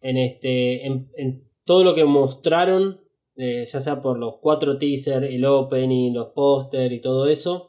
en, 0.00 0.16
este, 0.16 0.86
en, 0.86 1.10
en 1.16 1.50
todo 1.66 1.84
lo 1.84 1.94
que 1.94 2.04
mostraron, 2.06 3.02
eh, 3.36 3.66
ya 3.70 3.80
sea 3.80 4.00
por 4.00 4.18
los 4.18 4.36
cuatro 4.40 4.78
teasers, 4.78 5.26
el 5.28 5.44
opening, 5.44 6.12
los 6.14 6.28
póster 6.28 6.90
y 6.92 7.00
todo 7.02 7.26
eso, 7.28 7.68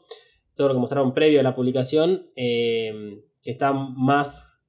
todo 0.56 0.68
lo 0.68 0.74
que 0.74 0.80
mostraron 0.80 1.12
previo 1.12 1.40
a 1.40 1.42
la 1.42 1.54
publicación, 1.54 2.30
eh, 2.36 3.20
que 3.42 3.50
está 3.50 3.72
más 3.74 4.64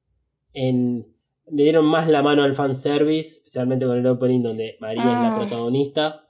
en... 0.53 1.15
Le 1.51 1.63
dieron 1.63 1.85
más 1.85 2.07
la 2.09 2.21
mano 2.21 2.43
al 2.43 2.53
fanservice, 2.53 3.37
especialmente 3.37 3.85
con 3.85 3.97
el 3.97 4.05
opening 4.05 4.41
donde 4.43 4.75
María 4.81 5.01
es 5.03 5.07
la 5.07 5.35
Ah. 5.35 5.39
protagonista, 5.39 6.27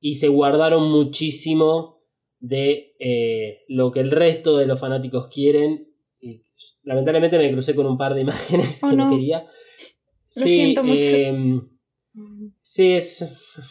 y 0.00 0.16
se 0.16 0.28
guardaron 0.28 0.90
muchísimo 0.90 2.02
de 2.40 2.94
eh, 2.98 3.60
lo 3.68 3.92
que 3.92 4.00
el 4.00 4.10
resto 4.10 4.56
de 4.58 4.66
los 4.66 4.78
fanáticos 4.80 5.28
quieren. 5.28 5.88
Y 6.20 6.42
lamentablemente 6.82 7.38
me 7.38 7.50
crucé 7.52 7.74
con 7.74 7.86
un 7.86 7.96
par 7.96 8.14
de 8.14 8.20
imágenes 8.26 8.82
Oh, 8.82 8.90
que 8.90 8.96
no, 8.96 9.04
no. 9.06 9.10
quería. 9.16 9.46
Lo 10.36 10.46
siento 10.46 10.82
mucho. 10.84 11.08
em, 11.14 11.68
sí, 12.74 12.92
es, 12.92 13.18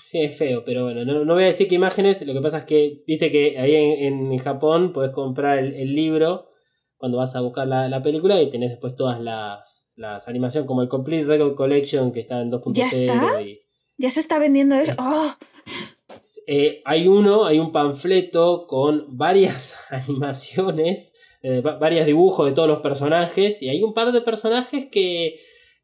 sí, 0.10 0.22
es 0.22 0.38
feo, 0.38 0.64
pero 0.66 0.84
bueno, 0.86 1.04
no, 1.06 1.26
no 1.26 1.34
voy 1.34 1.44
a 1.44 1.48
decir 1.48 1.68
qué 1.68 1.76
imágenes. 1.76 2.22
Lo 2.26 2.34
que 2.34 2.42
pasa 2.42 2.60
es 2.60 2.64
que, 2.66 3.04
viste 3.08 3.32
que 3.32 3.58
ahí 3.58 3.76
en, 3.76 4.32
en 4.32 4.38
Japón 4.38 4.94
podés 4.94 5.12
comprar 5.12 5.58
el, 5.60 5.74
el 5.74 5.94
libro 5.96 6.50
cuando 6.98 7.18
vas 7.18 7.36
a 7.36 7.42
buscar 7.42 7.68
la, 7.68 7.88
la 7.90 8.04
película 8.04 8.42
y 8.42 8.50
tenés 8.52 8.70
después 8.72 8.96
todas 8.96 9.20
las, 9.20 9.90
las 9.96 10.28
animaciones, 10.28 10.68
como 10.68 10.82
el 10.84 10.88
Complete 10.88 11.24
Record 11.26 11.56
Collection 11.56 12.12
que 12.12 12.20
está 12.22 12.42
en 12.42 12.52
2.0. 12.52 12.74
¿Ya 12.76 12.88
está? 12.90 13.42
y- 13.42 13.60
Ya 13.98 14.10
se 14.12 14.20
está 14.20 14.38
vendiendo 14.40 14.76
eso. 14.76 14.94
¡Oh! 15.00 15.32
eh, 16.48 16.82
hay 16.86 17.08
uno, 17.08 17.46
hay 17.46 17.60
un 17.60 17.72
panfleto 17.72 18.66
con 18.68 19.18
varias 19.18 19.74
animaciones, 19.90 21.14
eh, 21.42 21.62
va- 21.62 21.78
varios 21.78 22.06
dibujos 22.06 22.46
de 22.46 22.54
todos 22.54 22.68
los 22.68 22.80
personajes, 22.82 23.62
y 23.62 23.70
hay 23.70 23.82
un 23.84 23.94
par 23.94 24.12
de 24.12 24.22
personajes 24.22 24.88
que, 24.92 25.40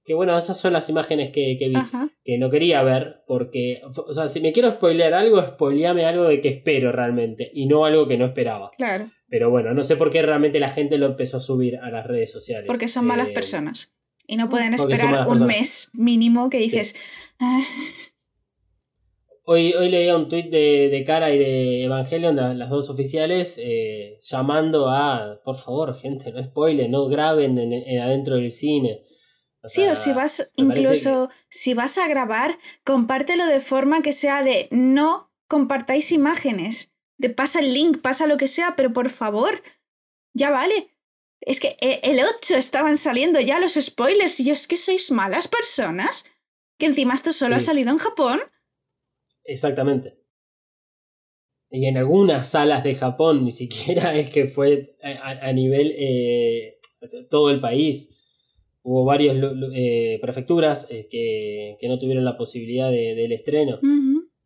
que 0.08 0.14
bueno, 0.16 0.36
esas 0.38 0.58
son 0.60 0.72
las 0.74 0.90
imágenes 0.90 1.32
que, 1.32 1.58
que 1.60 1.68
vi, 1.68 1.76
Ajá. 1.76 2.10
que 2.24 2.38
no 2.38 2.50
quería 2.50 2.82
ver, 2.82 3.24
porque, 3.28 3.82
o 3.84 4.14
sea, 4.14 4.30
si 4.30 4.40
me 4.40 4.54
quiero 4.54 4.72
spoilear 4.72 5.14
algo, 5.14 5.42
spoileame 5.44 6.06
algo 6.06 6.24
de 6.24 6.40
que 6.42 6.48
espero 6.48 6.92
realmente, 6.94 7.52
y 7.54 7.66
no 7.68 7.84
algo 7.86 8.08
que 8.08 8.18
no 8.18 8.26
esperaba. 8.26 8.72
Claro. 8.78 9.12
Pero 9.30 9.50
bueno, 9.52 9.74
no 9.74 9.84
sé 9.84 9.98
por 9.98 10.10
qué 10.10 10.22
realmente 10.22 10.60
la 10.62 10.70
gente 10.70 10.98
lo 10.98 11.06
empezó 11.08 11.38
a 11.38 11.42
subir 11.42 11.76
a 11.78 11.90
las 11.92 12.08
redes 12.08 12.32
sociales. 12.32 12.66
Porque 12.68 12.88
son 12.88 13.06
malas 13.06 13.28
Eh, 13.28 13.34
personas. 13.34 13.94
Y 14.26 14.38
no 14.38 14.48
pueden 14.50 14.74
esperar 14.74 15.28
un 15.28 15.46
mes 15.46 15.90
mínimo 15.94 16.50
que 16.50 16.58
Sí. 16.60 16.64
dices. 16.64 16.96
"Ah, 17.40 17.62
Hoy, 19.50 19.74
hoy 19.74 19.90
leía 19.90 20.18
un 20.18 20.28
tuit 20.28 20.48
de, 20.50 20.90
de 20.90 21.04
Cara 21.06 21.34
y 21.34 21.38
de 21.40 21.84
Evangelion, 21.86 22.36
la- 22.36 22.54
las 22.54 22.70
dos 22.70 22.90
oficiales, 22.90 23.58
eh, 23.64 24.18
llamando 24.20 24.90
a, 24.90 25.40
por 25.46 25.56
favor, 25.56 25.96
gente, 25.96 26.34
no 26.34 26.44
spoilen, 26.44 26.92
no 26.92 27.08
graben 27.08 27.58
en, 27.58 27.72
en- 27.72 28.00
adentro 28.02 28.36
del 28.36 28.52
cine. 28.52 29.04
O 29.68 29.70
Sí, 29.70 29.88
o 29.88 29.96
si 29.96 30.12
vas, 30.14 30.50
incluso 30.56 31.30
si 31.50 31.74
vas 31.74 31.98
a 31.98 32.08
grabar, 32.08 32.58
compártelo 32.84 33.46
de 33.46 33.60
forma 33.60 34.02
que 34.02 34.14
sea 34.14 34.44
de 34.44 34.68
no 34.72 35.32
compartáis 35.48 36.12
imágenes. 36.12 36.94
De 37.18 37.30
pasa 37.30 37.60
el 37.60 37.74
link, 37.74 38.02
pasa 38.02 38.28
lo 38.28 38.38
que 38.38 38.48
sea, 38.48 38.76
pero 38.76 38.94
por 38.94 39.10
favor, 39.10 39.62
ya 40.34 40.50
vale. 40.52 40.90
Es 41.42 41.60
que 41.60 41.78
eh, 41.82 42.00
el 42.04 42.20
8 42.20 42.56
estaban 42.56 42.98
saliendo 42.98 43.40
ya 43.40 43.60
los 43.60 43.74
spoilers 43.76 44.40
y 44.40 44.46
yo 44.46 44.54
es 44.54 44.68
que 44.68 44.78
sois 44.78 45.12
malas 45.12 45.48
personas. 45.48 46.26
Que 46.80 46.86
encima 46.86 47.14
esto 47.16 47.32
solo 47.34 47.56
ha 47.56 47.60
salido 47.60 47.90
en 47.92 47.98
Japón. 47.98 48.40
Exactamente. 49.44 50.18
Y 51.70 51.86
en 51.88 51.98
algunas 51.98 52.50
salas 52.50 52.84
de 52.84 52.96
Japón 52.96 53.44
ni 53.44 53.52
siquiera 53.52 54.16
es 54.18 54.30
que 54.30 54.48
fue 54.48 54.96
a, 55.04 55.10
a- 55.10 55.48
a 55.50 55.54
nivel 55.54 55.94
eh, 55.98 56.80
todo 57.30 57.50
el 57.50 57.60
país. 57.60 58.10
Hubo 58.90 59.04
varias 59.04 59.36
prefecturas 60.22 60.88
eh, 60.90 61.08
que, 61.12 61.76
que 61.80 61.88
no 61.90 62.00
tuvieron 62.00 62.24
la 62.24 62.38
posibilidad 62.38 62.90
de- 62.90 63.16
del 63.16 63.34
estreno. 63.34 63.80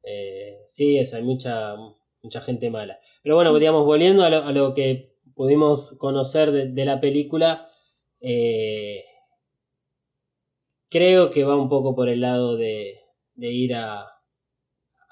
Eh, 0.03 0.57
sí, 0.67 0.97
es, 0.97 1.13
hay 1.13 1.21
mucha, 1.21 1.75
mucha 2.23 2.41
gente 2.41 2.71
mala. 2.71 2.97
Pero 3.21 3.35
bueno, 3.35 3.53
digamos, 3.59 3.85
volviendo 3.85 4.23
a 4.23 4.31
lo, 4.31 4.37
a 4.43 4.51
lo 4.51 4.73
que 4.73 5.13
pudimos 5.35 5.95
conocer 5.99 6.51
de, 6.51 6.71
de 6.71 6.85
la 6.85 6.99
película, 6.99 7.69
eh, 8.19 9.03
creo 10.89 11.29
que 11.31 11.43
va 11.43 11.55
un 11.55 11.69
poco 11.69 11.95
por 11.95 12.09
el 12.09 12.21
lado 12.21 12.57
de, 12.57 12.99
de 13.35 13.51
ir 13.51 13.75
a, 13.75 14.01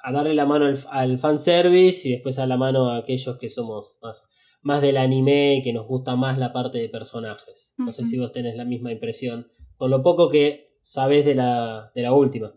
a 0.04 0.12
darle 0.12 0.34
la 0.34 0.46
mano 0.46 0.66
al, 0.66 0.78
al 0.90 1.18
fanservice 1.20 2.08
y 2.08 2.12
después 2.14 2.40
a 2.40 2.48
la 2.48 2.58
mano 2.58 2.90
a 2.90 2.98
aquellos 2.98 3.38
que 3.38 3.50
somos 3.50 4.00
más, 4.02 4.28
más 4.62 4.82
del 4.82 4.98
anime 4.98 5.58
y 5.58 5.64
que 5.64 5.74
nos 5.74 5.88
gusta 5.88 6.16
más 6.16 6.38
la 6.38 6.54
parte 6.54 6.78
de 6.78 6.90
personajes. 6.90 7.74
No 7.78 7.92
sé 7.92 8.04
si 8.04 8.18
vos 8.18 8.32
tenés 8.32 8.56
la 8.56 8.66
misma 8.66 8.92
impresión, 8.92 9.52
con 9.78 9.92
lo 9.92 10.04
poco 10.04 10.30
que 10.30 10.78
sabés 10.84 11.26
de 11.26 11.36
la, 11.36 11.92
de 11.96 12.02
la 12.02 12.14
última. 12.14 12.54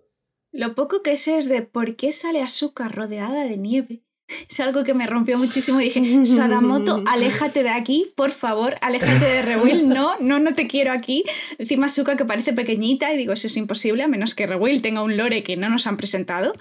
Lo 0.53 0.75
poco 0.75 1.03
que 1.03 1.17
sé 1.17 1.39
es 1.39 1.49
de 1.49 1.63
por 1.63 1.97
qué 1.97 2.13
sale 2.13 2.43
azúcar 2.43 2.95
rodeada 2.95 3.45
de 3.45 3.57
nieve. 3.57 4.05
Es 4.49 4.61
algo 4.61 4.85
que 4.85 4.95
me 4.95 5.07
rompió 5.07 5.39
muchísimo 5.39 5.79
dije, 5.79 6.01
Sadamoto, 6.25 7.03
aléjate 7.07 7.63
de 7.63 7.71
aquí, 7.71 8.13
por 8.17 8.31
favor, 8.31 8.77
aléjate 8.81 9.25
de 9.25 9.43
Rewill, 9.43 9.89
no, 9.89 10.19
no, 10.21 10.39
no 10.39 10.55
te 10.55 10.67
quiero 10.67 10.93
aquí. 10.93 11.25
Encima 11.59 11.87
Asuka 11.87 12.17
que 12.17 12.25
parece 12.25 12.53
pequeñita 12.53 13.13
y 13.13 13.17
digo, 13.17 13.33
eso 13.33 13.47
es 13.47 13.57
imposible, 13.57 14.03
a 14.03 14.09
menos 14.09 14.35
que 14.35 14.47
Rewill 14.47 14.83
tenga 14.83 15.03
un 15.03 15.17
lore 15.17 15.43
que 15.43 15.57
no 15.57 15.69
nos 15.69 15.87
han 15.87 15.97
presentado 15.97 16.53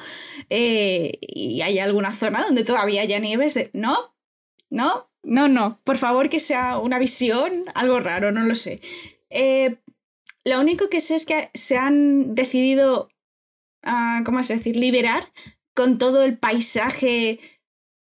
eh, 0.50 1.18
y 1.22 1.62
hay 1.62 1.80
alguna 1.80 2.14
zona 2.14 2.44
donde 2.44 2.64
todavía 2.64 3.02
haya 3.02 3.20
nieves. 3.20 3.54
De, 3.54 3.70
no, 3.74 4.16
no, 4.70 5.11
no, 5.24 5.48
no, 5.48 5.80
por 5.84 5.98
favor 5.98 6.30
que 6.30 6.40
sea 6.40 6.78
una 6.78 7.00
visión, 7.00 7.66
algo 7.76 8.00
raro, 8.00 8.32
no 8.32 8.44
lo 8.44 8.56
sé. 8.56 8.82
Eh, 9.30 9.78
lo 10.44 10.60
único 10.60 10.90
que 10.90 11.02
sé 11.02 11.16
es 11.16 11.26
que 11.26 11.52
se 11.54 11.78
han 11.78 12.34
decidido, 12.36 13.10
uh, 13.86 14.24
¿cómo 14.24 14.40
es 14.40 14.48
decir?, 14.48 14.76
liberar 14.76 15.32
con 15.74 15.98
todo 15.98 16.24
el 16.24 16.38
paisaje 16.38 17.40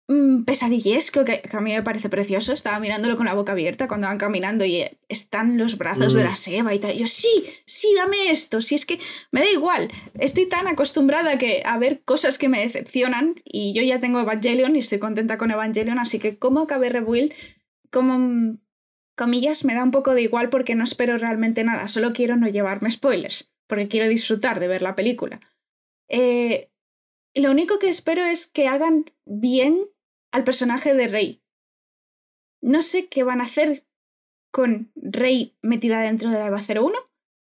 mm, 0.09 0.45
pesadillesco 0.45 1.25
que, 1.25 1.43
a 1.51 1.61
mí 1.61 1.73
me 1.73 1.83
parece 1.83 2.09
precioso. 2.09 2.53
Estaba 2.53 2.81
mirándolo 2.81 3.17
con 3.17 3.27
la 3.27 3.35
boca 3.35 3.53
abierta 3.53 3.89
cuando 3.89 4.07
van 4.07 4.19
caminando 4.19 4.65
y 4.65 4.77
eh, 4.77 4.99
están 5.09 5.59
los 5.59 5.79
brazos 5.79 6.15
de 6.15 6.25
la 6.25 6.33
mm. 6.33 6.37
Seba 6.37 6.75
y 6.75 6.79
tal. 6.79 6.95
Y 6.95 6.99
yo, 6.99 7.07
sí, 7.07 7.45
sí, 7.67 7.95
dame 7.97 8.31
esto. 8.31 8.61
Si 8.61 8.75
es 8.75 8.87
que 8.87 8.99
me 9.31 9.41
da 9.41 9.51
igual. 9.51 9.91
Estoy 10.19 10.49
tan 10.49 10.69
acostumbrada 10.69 11.39
que 11.39 11.63
a 11.65 11.79
ver 11.79 12.03
cosas 12.05 12.39
que 12.39 12.49
me 12.49 12.61
decepcionan 12.61 13.41
y 13.45 13.73
yo 13.75 13.83
ya 13.83 14.01
tengo 14.01 14.21
Evangelion 14.21 14.77
y 14.77 14.81
estoy 14.81 14.99
contenta 14.99 15.39
con 15.39 15.51
Evangelion, 15.51 15.99
así 15.99 16.19
que 16.19 16.39
cómo 16.39 16.61
acabe 16.61 16.89
Rebuild, 16.89 17.33
como 17.91 18.19
mm, 18.19 18.59
comillas, 19.17 19.65
me 19.65 19.75
da 19.75 19.83
un 19.83 19.91
poco 19.91 20.15
de 20.15 20.23
igual 20.23 20.49
porque 20.49 20.75
no 20.75 20.85
espero 20.85 21.19
realmente 21.19 21.65
nada. 21.65 21.89
Solo 21.89 22.13
quiero 22.13 22.37
no 22.37 22.49
llevarme 22.49 22.91
spoilers, 22.91 23.53
porque 23.67 23.89
quiero 23.89 24.09
disfrutar 24.09 24.61
de 24.61 24.69
ver 24.69 24.83
la 24.83 24.97
película. 24.97 25.41
Eh, 26.09 26.72
lo 27.41 27.51
único 27.51 27.78
que 27.78 27.89
espero 27.89 28.24
es 28.24 28.47
que 28.47 28.68
hagan 28.68 29.07
bien 29.24 29.89
al 30.33 30.45
personaje 30.45 30.95
de 30.95 31.09
Rey. 31.09 31.43
No 32.61 32.83
sé 32.83 33.07
qué 33.09 33.22
van 33.22 33.41
a 33.41 33.45
hacer 33.45 33.87
con 34.51 34.93
Rey 34.95 35.57
metida 35.62 36.01
dentro 36.01 36.30
de 36.30 36.39
la 36.39 36.47
EVA 36.47 36.61
01. 36.61 36.93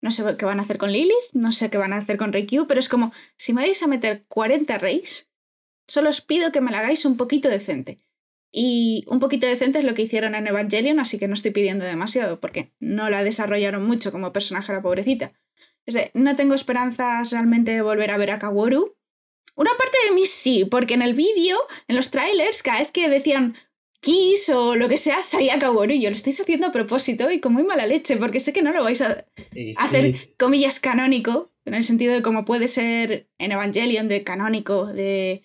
No 0.02 0.12
sé 0.12 0.24
qué 0.38 0.46
van 0.46 0.60
a 0.60 0.64
hacer 0.64 0.78
con 0.78 0.92
Lilith, 0.92 1.32
no 1.34 1.52
sé 1.52 1.70
qué 1.70 1.78
van 1.78 1.94
a 1.94 1.98
hacer 1.98 2.18
con 2.18 2.34
Rey 2.34 2.46
Q, 2.46 2.68
pero 2.68 2.80
es 2.80 2.90
como, 2.90 3.12
si 3.36 3.54
me 3.54 3.62
vais 3.62 3.82
a 3.82 3.88
meter 3.88 4.26
40 4.28 4.78
Reys, 4.78 5.30
solo 5.88 6.10
os 6.10 6.22
pido 6.22 6.52
que 6.52 6.62
me 6.62 6.72
la 6.72 6.80
hagáis 6.80 7.06
un 7.06 7.18
poquito 7.18 7.50
decente. 7.50 8.00
Y 8.52 9.06
un 9.08 9.20
poquito 9.20 9.48
decente 9.48 9.80
es 9.80 9.86
lo 9.86 9.94
que 9.94 10.04
hicieron 10.04 10.36
en 10.36 10.48
Evangelion, 10.48 11.00
así 11.00 11.18
que 11.18 11.28
no 11.28 11.34
estoy 11.34 11.52
pidiendo 11.52 11.84
demasiado, 11.84 12.40
porque 12.40 12.72
no 12.80 13.10
la 13.10 13.24
desarrollaron 13.24 13.86
mucho 13.86 14.12
como 14.12 14.34
personaje 14.34 14.72
la 14.72 14.82
pobrecita. 14.82 15.34
Es 15.86 15.94
de, 15.94 16.12
no 16.14 16.36
tengo 16.36 16.54
esperanzas 16.54 17.32
realmente 17.32 17.72
de 17.72 17.82
volver 17.82 18.12
a 18.12 18.18
ver 18.18 18.32
a 18.32 18.40
Kaworu, 18.40 18.97
una 19.58 19.72
parte 19.72 19.98
de 20.06 20.14
mí 20.14 20.26
sí, 20.26 20.66
porque 20.66 20.94
en 20.94 21.02
el 21.02 21.16
vídeo, 21.16 21.58
en 21.88 21.96
los 21.96 22.12
trailers, 22.12 22.62
cada 22.62 22.80
vez 22.80 22.92
que 22.92 23.10
decían 23.10 23.56
Kiss 24.02 24.50
o 24.50 24.76
lo 24.76 24.88
que 24.88 24.98
sea, 24.98 25.24
salía 25.24 25.58
Kaworu 25.58 25.94
y 25.94 26.02
yo 26.02 26.12
lo 26.12 26.16
estáis 26.16 26.40
haciendo 26.40 26.68
a 26.68 26.72
propósito 26.72 27.32
y 27.32 27.42
con 27.42 27.54
muy 27.54 27.64
mala 27.64 27.88
leche, 27.88 28.18
porque 28.18 28.40
sé 28.40 28.54
que 28.54 28.62
no 28.62 28.72
lo 28.72 28.84
vais 28.84 29.02
a 29.02 29.26
hacer, 29.78 30.36
comillas, 30.38 30.80
canónico, 30.80 31.52
en 31.66 31.74
el 31.74 31.84
sentido 31.84 32.14
de 32.14 32.22
cómo 32.22 32.46
puede 32.46 32.68
ser 32.68 33.30
en 33.40 33.52
Evangelion 33.52 34.08
de 34.08 34.24
canónico, 34.24 34.86
de... 34.86 35.42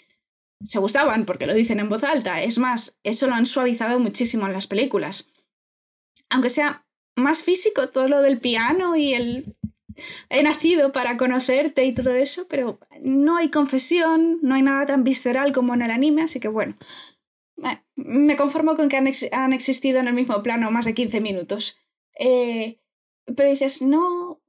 Se 0.65 0.79
gustaban 0.79 1.25
porque 1.25 1.47
lo 1.47 1.55
dicen 1.55 1.81
en 1.81 1.89
voz 1.89 2.05
alta. 2.05 2.41
Es 2.43 2.59
más, 2.59 2.97
eso 3.03 3.27
lo 3.27 3.35
han 3.35 3.47
suavizado 3.47 3.99
muchísimo 3.99 4.47
en 4.47 4.53
las 4.53 4.69
películas. 4.69 5.29
Aunque 6.31 6.51
sea 6.51 6.87
más 7.17 7.43
físico 7.43 7.89
todo 7.89 8.07
lo 8.07 8.23
del 8.23 8.39
piano 8.39 8.95
y 8.95 9.15
el 9.15 9.57
he 10.31 10.43
nacido 10.43 10.93
para 10.93 11.17
conocerte 11.17 11.85
y 11.85 11.95
todo 11.95 12.15
eso, 12.15 12.47
pero 12.49 12.79
no 13.01 13.37
hay 13.37 13.51
confesión, 13.51 14.39
no 14.43 14.55
hay 14.55 14.63
nada 14.63 14.87
tan 14.87 15.05
visceral 15.05 15.53
como 15.53 15.75
en 15.75 15.83
el 15.83 15.91
anime, 15.91 16.23
así 16.23 16.41
que 16.41 16.49
bueno, 16.49 16.77
eh, 17.65 17.81
me 17.97 18.37
conformo 18.37 18.77
con 18.77 18.89
que 18.89 18.97
han, 18.97 19.53
existido 19.53 20.01
en 20.01 20.09
el 20.09 20.15
mismo 20.15 20.43
plano 20.43 20.71
más 20.71 20.85
de 20.85 20.95
15 20.95 21.21
minutos. 21.21 21.79
Eh, 22.19 22.81
pero 23.37 23.51
dices, 23.51 23.83
no, 23.83 24.43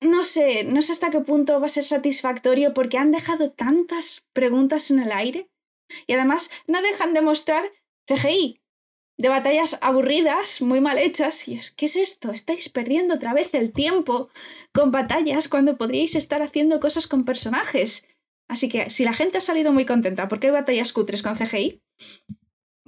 no 0.00 0.24
sé, 0.24 0.64
no 0.64 0.82
sé 0.82 0.92
hasta 0.92 1.10
qué 1.10 1.20
punto 1.20 1.60
va 1.60 1.66
a 1.66 1.70
ser 1.70 1.84
satisfactorio 1.84 2.74
porque 2.74 2.98
han 2.98 3.12
dejado 3.12 3.52
tantas 3.52 4.28
preguntas 4.32 4.90
en 4.90 5.00
el 5.00 5.12
aire. 5.12 5.50
Y 6.06 6.14
además 6.14 6.50
no 6.66 6.80
dejan 6.82 7.12
de 7.12 7.20
mostrar 7.20 7.64
CGI, 8.06 8.61
de 9.22 9.28
batallas 9.28 9.78
aburridas, 9.82 10.60
muy 10.62 10.80
mal 10.80 10.98
hechas, 10.98 11.46
y 11.46 11.54
es, 11.54 11.70
¿qué 11.70 11.86
es 11.86 11.94
esto? 11.94 12.32
Estáis 12.32 12.68
perdiendo 12.68 13.14
otra 13.14 13.32
vez 13.32 13.50
el 13.54 13.70
tiempo 13.70 14.30
con 14.72 14.90
batallas 14.90 15.48
cuando 15.48 15.78
podríais 15.78 16.16
estar 16.16 16.42
haciendo 16.42 16.80
cosas 16.80 17.06
con 17.06 17.24
personajes. 17.24 18.04
Así 18.48 18.68
que 18.68 18.90
si 18.90 19.04
la 19.04 19.12
gente 19.12 19.38
ha 19.38 19.40
salido 19.40 19.72
muy 19.72 19.86
contenta 19.86 20.26
porque 20.26 20.48
hay 20.48 20.52
batallas 20.52 20.92
cutres 20.92 21.22
con 21.22 21.36
CGI, 21.36 21.80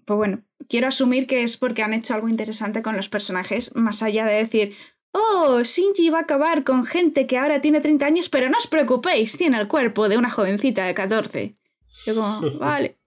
pues 0.04 0.16
bueno, 0.16 0.38
quiero 0.68 0.88
asumir 0.88 1.28
que 1.28 1.44
es 1.44 1.56
porque 1.56 1.84
han 1.84 1.94
hecho 1.94 2.14
algo 2.14 2.28
interesante 2.28 2.82
con 2.82 2.96
los 2.96 3.08
personajes, 3.08 3.72
más 3.76 4.02
allá 4.02 4.26
de 4.26 4.34
decir, 4.34 4.74
oh, 5.12 5.62
Shinji 5.62 6.10
va 6.10 6.18
a 6.18 6.22
acabar 6.22 6.64
con 6.64 6.82
gente 6.82 7.28
que 7.28 7.38
ahora 7.38 7.60
tiene 7.60 7.80
30 7.80 8.06
años, 8.06 8.28
pero 8.28 8.50
no 8.50 8.58
os 8.58 8.66
preocupéis, 8.66 9.36
tiene 9.36 9.60
el 9.60 9.68
cuerpo 9.68 10.08
de 10.08 10.18
una 10.18 10.30
jovencita 10.30 10.84
de 10.84 10.94
14. 10.94 11.56
Yo 12.06 12.14
como, 12.16 12.40
vale. 12.58 12.98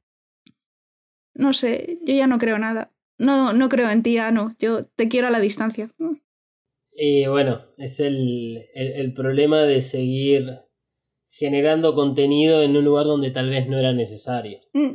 No 1.34 1.52
sé, 1.52 2.00
yo 2.06 2.16
ya 2.16 2.26
no 2.26 2.38
creo 2.38 2.58
nada. 2.58 2.94
No, 3.18 3.54
no 3.54 3.70
creo 3.70 3.90
en 3.90 4.04
ti, 4.04 4.18
no. 4.32 4.56
Yo 4.60 4.86
te 4.86 5.08
quiero 5.10 5.28
a 5.28 5.32
la 5.32 5.40
distancia. 5.40 5.92
Y 6.92 7.28
bueno, 7.28 7.66
es 7.78 8.00
el, 8.00 8.66
el, 8.74 9.14
problema 9.14 9.64
de 9.64 9.82
seguir 9.82 10.62
generando 11.28 11.94
contenido 11.94 12.64
en 12.64 12.76
un 12.76 12.86
lugar 12.86 13.06
donde 13.06 13.32
tal 13.32 13.50
vez 13.50 13.68
no 13.68 13.78
era 13.78 13.94
necesario. 13.94 14.60
Mm. 14.74 14.94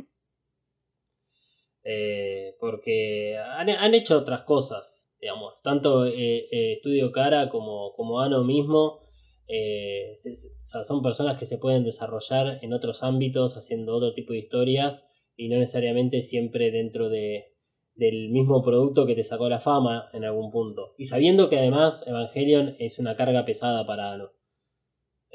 Eh, 1.85 2.55
porque 2.59 3.37
han, 3.37 3.69
han, 3.69 3.93
hecho 3.93 4.17
otras 4.17 4.43
cosas, 4.43 5.11
digamos, 5.19 5.61
tanto 5.61 6.05
eh, 6.05 6.47
eh, 6.49 6.73
Estudio 6.73 7.11
Cara 7.11 7.49
como, 7.49 7.93
como 7.93 8.21
Ano 8.21 8.43
mismo. 8.43 9.01
son 10.61 11.01
personas 11.01 11.37
que 11.37 11.45
se 11.45 11.57
pueden 11.57 11.83
desarrollar 11.83 12.59
en 12.61 12.73
otros 12.73 13.03
ámbitos 13.03 13.57
haciendo 13.57 13.95
otro 13.95 14.13
tipo 14.13 14.31
de 14.31 14.39
historias 14.39 15.07
y 15.35 15.49
no 15.49 15.57
necesariamente 15.57 16.21
siempre 16.21 16.71
dentro 16.71 17.09
de, 17.09 17.52
del 17.95 18.29
mismo 18.29 18.63
producto 18.63 19.05
que 19.05 19.15
te 19.15 19.23
sacó 19.23 19.49
la 19.49 19.59
fama 19.59 20.09
en 20.13 20.23
algún 20.23 20.51
punto. 20.51 20.93
Y 20.97 21.05
sabiendo 21.05 21.49
que 21.49 21.57
además 21.57 22.03
Evangelion 22.07 22.75
es 22.79 22.99
una 22.99 23.15
carga 23.15 23.45
pesada 23.45 23.85
para 23.85 24.13
Ano. 24.13 24.31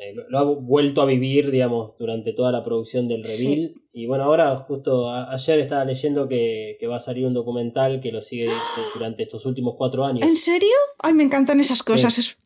Eh, 0.01 0.15
lo, 0.15 0.39
ha 0.39 0.45
vuelto 0.45 1.03
a 1.03 1.07
vivir, 1.07 1.51
digamos, 1.51 1.99
durante 1.99 2.33
toda 2.33 2.53
la 2.53 2.63
producción 2.63 3.09
del 3.09 3.25
reveal. 3.25 3.75
Y 3.93 4.07
bueno, 4.07 4.25
ahora 4.25 4.55
justo 4.55 5.11
ayer 5.11 5.59
estaba 5.59 5.85
leyendo 5.85 6.29
que, 6.29 6.77
que, 6.79 6.87
va 6.87 6.97
a 6.97 7.01
salir 7.01 7.27
un 7.27 7.35
documental 7.35 8.01
que 8.01 8.13
lo 8.13 8.23
sigue 8.23 8.49
durante 8.95 9.25
estos 9.25 9.45
últimos 9.45 9.75
cuatro 9.77 10.05
años. 10.05 10.23
¿En 10.25 10.37
serio? 10.37 10.77
Ay, 11.01 11.15
me 11.15 11.25
encantan 11.25 11.59
esas 11.59 11.83
cosas. 11.83 12.39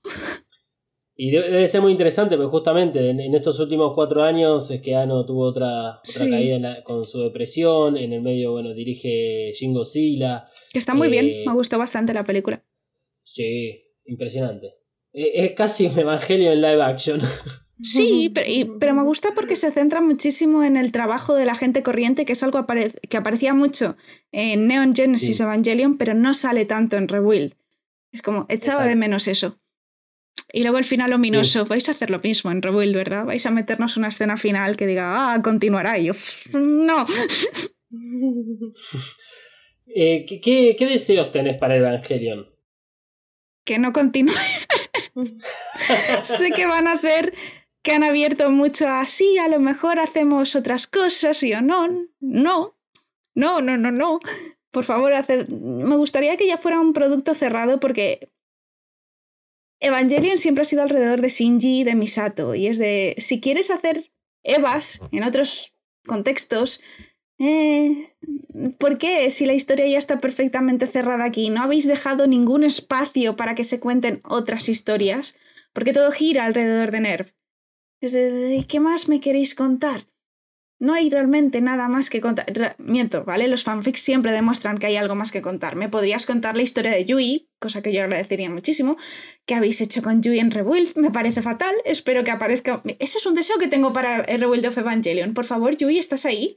Y 1.25 1.31
debe, 1.31 1.69
ser 1.69 1.81
muy 1.81 1.93
interesante, 1.93 2.37
porque 2.37 2.51
justamente 2.51 3.11
en, 3.11 3.33
estos 3.33 3.61
últimos 3.61 3.95
cuatro 3.95 4.25
años 4.25 4.69
es 4.73 4.81
que 4.81 4.97
Ano 4.97 5.25
tuvo 5.25 5.45
otra, 5.45 6.01
otra 6.01 6.29
caída 6.29 6.83
con 6.83 7.05
su 7.05 7.21
depresión. 7.21 7.97
En 7.97 8.13
el 8.13 8.23
medio, 8.23 8.51
bueno, 8.51 8.75
dirige 8.75 9.53
Shingo 9.53 9.85
Sila. 9.85 10.49
Que 10.73 10.81
está 10.81 10.95
muy 10.95 11.09
bien, 11.09 11.29
eh, 11.29 11.45
me 11.47 11.55
gustó 11.55 11.79
bastante 11.79 12.13
la 12.13 12.25
película. 12.25 12.65
Sí, 13.23 13.85
impresionante. 14.05 14.75
E, 15.13 15.45
es, 15.45 15.53
casi 15.53 15.87
un 15.87 15.97
evangelio 15.97 16.51
en 16.51 16.61
live 16.61 16.83
action. 16.83 17.21
Sí, 17.85 18.31
pero, 18.33 18.79
pero, 18.79 18.95
me 18.95 19.03
gusta 19.03 19.31
porque 19.35 19.57
se 19.57 19.73
centra 19.73 20.01
muchísimo 20.01 20.63
en 20.63 20.77
el 20.77 20.93
trabajo 20.93 21.35
de 21.35 21.47
la 21.47 21.57
gente 21.57 21.83
corriente, 21.83 22.25
que 22.25 22.35
es 22.35 22.43
algo 22.45 22.65
que 23.09 23.17
aparecía 23.17 23.55
mucho 23.55 23.97
en 24.31 24.69
Neon 24.69 24.95
Genesis 24.95 25.41
Evangelion, 25.41 25.99
pero 25.99 26.15
no 26.15 26.33
sale 26.33 26.65
tanto 26.65 26.97
en 26.97 27.09
Rebuild. 27.09 27.55
Es 28.13 28.23
como, 28.23 28.47
echaba 28.49 28.87
de 28.87 28.95
menos 28.95 29.27
eso. 29.27 29.59
Y 30.53 30.63
luego 30.63 30.79
el 30.79 30.85
final 30.85 31.13
ominoso. 31.15 31.65
Vais 31.65 31.89
a 31.89 31.93
hacer 31.93 32.11
lo 32.11 32.21
mismo 32.21 32.51
en 32.51 32.61
Rebuild, 32.61 32.95
¿verdad? 32.95 33.25
Vais 33.25 33.45
a 33.47 33.51
meternos 33.51 33.97
una 33.97 34.09
escena 34.09 34.37
final 34.37 34.77
que 34.77 34.87
diga, 34.87 35.33
ah, 35.33 35.43
continuará. 35.43 35.99
Y 35.99 36.07
yo, 36.07 36.15
no. 36.53 37.07
Eh, 39.95 40.25
¿qué, 40.25 40.87
deseos 40.87 41.33
tenés 41.33 41.59
para 41.59 41.77
Evangelion? 41.77 42.49
Que 43.63 43.79
no 43.79 43.93
continúe. 43.93 44.33
sé 46.23 46.51
que 46.53 46.65
van 46.65 46.89
a 46.89 46.93
hacer, 46.93 47.35
que 47.83 47.93
han 47.93 48.03
abierto 48.03 48.51
mucho 48.51 48.89
así, 48.89 49.37
a 49.37 49.49
lo 49.49 49.61
mejor 49.61 49.99
hacemos 49.99 50.57
otras 50.57 50.87
cosas. 50.87 51.43
Y 51.43 51.51
yo, 51.51 51.61
no, 51.61 51.89
no, 52.21 52.75
no, 53.35 53.61
no, 53.61 53.77
no, 53.77 53.91
no. 53.91 54.21
Por 54.71 54.85
favor, 54.85 55.13
haced... 55.13 55.49
me 55.49 55.97
gustaría 55.97 56.39
que 56.39 56.47
ya 56.47 56.57
fuera 56.57 56.81
un 56.81 56.95
producto 56.95 57.35
cerrado 57.35 57.79
porque 57.79 58.32
Evangelion 59.83 60.39
siempre 60.39 60.63
ha 60.63 60.65
sido 60.65 60.83
alrededor 60.83 61.21
de 61.21 61.29
Shinji 61.29 61.81
y 61.81 61.85
de 61.85 61.95
Misato. 61.95 62.55
Y 62.55 62.69
es 62.69 62.79
de, 62.79 63.15
si 63.19 63.41
quieres 63.41 63.71
hacer 63.71 64.13
Evas 64.45 65.01
en 65.11 65.23
otros 65.25 65.75
contextos, 66.07 66.81
eh, 67.39 68.15
¿por 68.79 68.99
qué 68.99 69.31
si 69.31 69.47
la 69.47 69.55
historia 69.55 69.87
ya 69.89 69.99
está 69.99 70.19
perfectamente 70.19 70.87
cerrada 70.87 71.25
aquí? 71.25 71.51
¿No 71.51 71.63
habéis 71.63 71.87
dejado 71.87 72.27
ningún 72.27 72.65
espacio 72.65 73.37
para 73.37 73.55
que 73.55 73.65
se 73.65 73.81
cuenten 73.81 74.21
otras 74.25 74.69
historias? 74.69 75.37
Porque 75.73 75.93
todo 75.93 76.11
gira 76.11 76.45
alrededor 76.45 76.91
de 76.91 77.01
Nerv. 77.01 77.35
Es 78.01 78.13
de, 78.13 78.57
"¿Y 78.57 78.65
¿qué 78.65 78.81
más 78.81 79.09
me 79.09 79.21
queréis 79.21 79.55
contar? 79.55 80.07
No 80.83 80.95
hay 80.95 81.09
realmente 81.11 81.61
nada 81.61 81.87
más 81.87 82.11
que 82.11 82.21
contar. 82.21 82.45
Re- 82.53 82.75
miento, 82.79 83.25
¿vale? 83.25 83.47
Los 83.47 83.63
fanfics 83.63 84.01
siempre 84.01 84.33
demuestran 84.33 84.79
que 84.79 84.87
hay 84.87 84.97
algo 84.97 85.15
más 85.15 85.31
que 85.31 85.41
contar. 85.41 85.77
Me 85.77 85.89
podrías 85.89 86.27
contar 86.27 86.57
la 86.57 86.63
historia 86.63 86.91
de 86.91 87.05
Yui, 87.05 87.49
cosa 87.61 87.83
que 87.83 87.93
yo 87.93 88.03
agradecería 88.03 88.51
muchísimo. 88.51 88.97
¿Qué 89.47 89.55
habéis 89.55 89.81
hecho 89.81 90.03
con 90.03 90.23
Yui 90.23 90.41
en 90.41 90.51
Rebuild? 90.51 90.97
Me 90.97 91.13
parece 91.13 91.41
fatal. 91.41 91.75
Espero 91.85 92.25
que 92.25 92.33
aparezca. 92.33 92.83
Ese 92.99 93.19
es 93.19 93.27
un 93.27 93.35
deseo 93.37 93.59
que 93.59 93.69
tengo 93.69 93.93
para 93.93 94.23
Rebuild 94.23 94.67
of 94.67 94.77
Evangelion. 94.77 95.35
Por 95.35 95.45
favor, 95.45 95.77
Yui, 95.77 95.99
¿estás 95.99 96.27
ahí? 96.27 96.57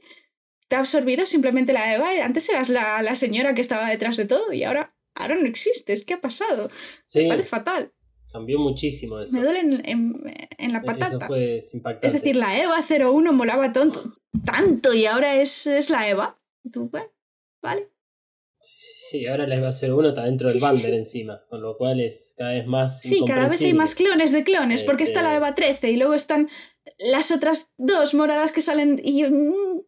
¿Te 0.66 0.74
ha 0.74 0.80
absorbido 0.80 1.24
simplemente 1.24 1.72
la 1.72 1.94
Eva? 1.94 2.08
Antes 2.24 2.48
eras 2.48 2.68
la, 2.68 3.00
la 3.02 3.14
señora 3.14 3.54
que 3.54 3.60
estaba 3.60 3.88
detrás 3.88 4.16
de 4.16 4.24
todo 4.24 4.52
y 4.52 4.64
ahora, 4.64 4.96
ahora 5.14 5.36
no 5.36 5.46
existes. 5.46 6.04
¿Qué 6.04 6.14
ha 6.14 6.20
pasado? 6.20 6.68
Sí, 7.00 7.20
Me 7.20 7.28
parece 7.28 7.48
fatal. 7.48 7.92
Cambió 8.36 8.58
muchísimo 8.58 9.20
eso. 9.20 9.32
Me 9.36 9.42
duele 9.42 9.60
en, 9.60 9.72
en- 9.88 10.34
en 10.58 10.72
la 10.72 10.78
Eso 10.78 10.86
patata. 10.86 11.26
fue 11.26 11.58
impactante. 11.72 12.06
Es 12.06 12.12
decir, 12.12 12.36
la 12.36 12.58
Eva 12.62 12.76
01 12.88 13.32
molaba 13.32 13.72
tonto, 13.72 14.02
tanto 14.44 14.92
y 14.94 15.06
ahora 15.06 15.36
es, 15.36 15.66
es 15.66 15.90
la 15.90 16.08
Eva. 16.08 16.38
Tú, 16.72 16.88
bueno, 16.90 17.08
vale. 17.62 17.90
Sí, 18.60 19.26
ahora 19.26 19.46
la 19.46 19.54
Eva 19.56 19.70
01 19.70 20.08
está 20.08 20.24
dentro 20.24 20.48
del 20.48 20.58
bander 20.60 20.94
encima, 20.94 21.44
con 21.48 21.62
lo 21.62 21.76
cual 21.76 22.00
es 22.00 22.34
cada 22.36 22.52
vez 22.52 22.66
más. 22.66 23.00
Sí, 23.00 23.22
cada 23.26 23.48
vez 23.48 23.60
hay 23.60 23.74
más 23.74 23.94
clones 23.94 24.32
de 24.32 24.42
clones, 24.44 24.82
porque 24.82 25.04
está 25.04 25.22
la 25.22 25.28
Este- 25.28 25.36
Eva 25.36 25.54
13 25.54 25.90
y 25.92 25.96
luego 25.96 26.14
están 26.14 26.48
las 26.98 27.30
otras 27.30 27.70
dos 27.78 28.14
moradas 28.14 28.52
que 28.52 28.62
salen 28.62 29.00
y 29.02 29.20
yo, 29.22 29.30
mm, 29.30 29.80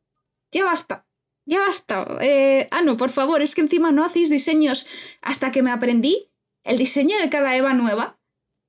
ya 0.53 0.65
basta. 0.65 1.07
Ya 1.47 1.59
basta. 1.61 2.19
Eh, 2.21 2.69
ah, 2.71 2.83
no, 2.83 2.97
por 2.97 3.11
favor, 3.11 3.41
es 3.43 3.55
que 3.55 3.63
encima 3.63 3.91
no 3.91 4.05
hacéis 4.05 4.31
diseños 4.31 4.87
hasta 5.23 5.51
que 5.51 5.63
me 5.63 5.71
aprendí 5.71 6.31
el 6.63 6.77
diseño 6.79 7.17
de 7.19 7.31
cada 7.31 7.57
Eva 7.57 7.73
nueva. 7.73 8.18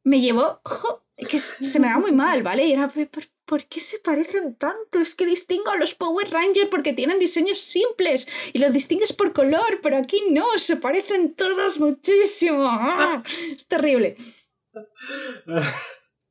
Me 0.04 0.22
llevó... 0.22 0.62
jo, 0.64 1.04
que 1.30 1.38
se 1.40 1.80
me 1.80 1.88
da 1.88 1.98
muy 1.98 2.12
mal, 2.26 2.44
¿vale? 2.44 2.66
Y 2.66 2.72
era, 2.74 2.88
"¿Por, 2.88 3.08
por 3.46 3.66
qué 3.66 3.80
se 3.80 4.00
parecen 4.00 4.56
tanto? 4.56 5.00
Es 5.00 5.16
que 5.16 5.26
distingo 5.26 5.70
a 5.72 5.78
los 5.78 5.96
Power 5.96 6.30
Rangers 6.30 6.70
porque 6.70 6.94
tienen 6.94 7.20
diseños 7.20 7.60
simples 7.60 8.28
y 8.54 8.60
los 8.60 8.72
distingues 8.74 9.12
por 9.14 9.34
color, 9.34 9.80
pero 9.82 9.98
aquí 9.98 10.22
no, 10.32 10.46
se 10.58 10.78
parecen 10.78 11.34
todos 11.36 11.80
muchísimo. 11.80 12.64
¡Ah! 12.70 13.24
Es 13.56 13.66
terrible. 13.68 14.16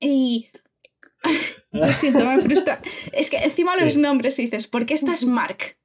Y. 0.00 0.48
Lo 1.72 1.92
siento, 1.92 2.20
me 2.24 2.40
frustra. 2.40 2.80
Es 3.12 3.28
que 3.30 3.38
encima 3.38 3.74
Sí. 3.76 3.84
los 3.84 3.96
nombres 3.96 4.36
dices, 4.36 4.66
¿por 4.68 4.86
qué 4.86 4.94
esta 4.94 5.12
es 5.12 5.24
Mark? 5.24 5.76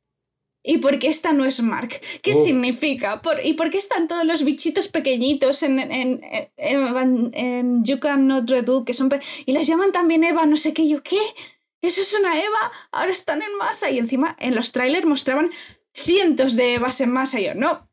¿Y 0.66 0.78
por 0.78 0.98
qué 0.98 1.08
esta 1.10 1.34
no 1.34 1.44
es 1.46 1.62
Mark? 1.62 2.00
¿Qué 2.22 2.34
significa? 2.34 3.22
¿Por- 3.22 3.46
¿Y 3.46 3.54
por 3.54 3.70
qué 3.70 3.78
están 3.78 4.08
todos 4.08 4.26
los 4.26 4.44
bichitos 4.46 4.88
pequeñitos 4.88 5.62
en, 5.64 5.80
en, 5.80 5.92
en, 5.92 6.50
en- 6.58 7.32
en 7.34 7.84
You 7.84 8.00
Cannot 8.00 8.50
Redo? 8.50 8.86
Que 8.86 8.94
son 8.94 9.10
pe- 9.10 9.20
y 9.46 9.52
las 9.52 9.68
llaman 9.68 9.92
también 9.92 10.24
Eva, 10.24 10.46
no 10.46 10.56
sé 10.56 10.74
qué. 10.74 10.88
Yo, 10.88 11.04
¿qué? 11.04 11.20
¿Eso 11.82 12.00
es 12.02 12.14
una 12.18 12.38
Eva? 12.42 12.72
Ahora 12.94 13.12
están 13.12 13.42
en 13.42 13.54
masa. 13.58 13.90
Y 13.92 13.98
encima 13.98 14.38
en 14.40 14.56
los 14.56 14.72
trailers 14.72 15.06
mostraban 15.06 15.52
cientos 15.94 16.56
de 16.56 16.76
Evas 16.76 17.02
en 17.02 17.12
masa. 17.12 17.42
Y 17.42 17.46
yo, 17.48 17.56
no. 17.56 17.90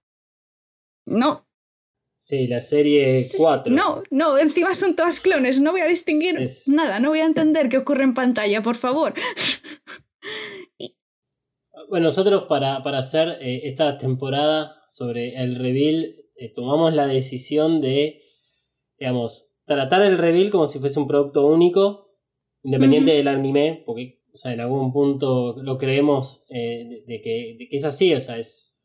No, 1.06 1.46
Sí, 2.16 2.46
la 2.46 2.60
serie 2.60 3.14
Sí, 3.14 3.38
4. 3.38 3.72
No, 3.72 4.02
no, 4.10 4.36
encima 4.38 4.74
son 4.74 4.94
todas 4.94 5.20
clones, 5.20 5.58
no 5.58 5.72
voy 5.72 5.80
a 5.80 5.86
distinguir 5.86 6.38
Es- 6.40 6.68
nada, 6.68 7.00
no 7.00 7.08
voy 7.08 7.20
a 7.20 7.24
entender 7.24 7.68
qué 7.70 7.78
ocurre 7.78 8.04
en 8.04 8.12
pantalla, 8.14 8.62
por 8.62 8.76
favor. 8.76 9.14
Bueno, 11.90 12.04
nosotros 12.04 12.44
para, 12.48 12.84
para 12.84 12.98
hacer 12.98 13.38
eh, 13.40 13.62
esta 13.64 13.98
temporada 13.98 14.76
sobre 14.88 15.34
el 15.34 15.56
reveal, 15.56 16.14
eh, 16.36 16.52
tomamos 16.54 16.94
la 16.94 17.08
decisión 17.08 17.80
de, 17.80 18.20
digamos, 18.96 19.52
tratar 19.64 20.02
el 20.02 20.16
reveal 20.16 20.50
como 20.50 20.68
si 20.68 20.78
fuese 20.78 21.00
un 21.00 21.08
producto 21.08 21.44
único, 21.48 22.14
independiente 22.62 23.10
del 23.10 23.26
anime, 23.26 23.82
porque 23.84 24.20
o 24.32 24.36
sea, 24.36 24.52
en 24.52 24.60
algún 24.60 24.92
punto 24.92 25.56
lo 25.60 25.78
creemos 25.78 26.44
eh, 26.48 26.86
de, 26.88 27.02
de 27.08 27.22
que, 27.22 27.56
de 27.58 27.68
que 27.68 27.76
es 27.76 27.84
así, 27.84 28.14
o 28.14 28.20
sea, 28.20 28.38
es, 28.38 28.78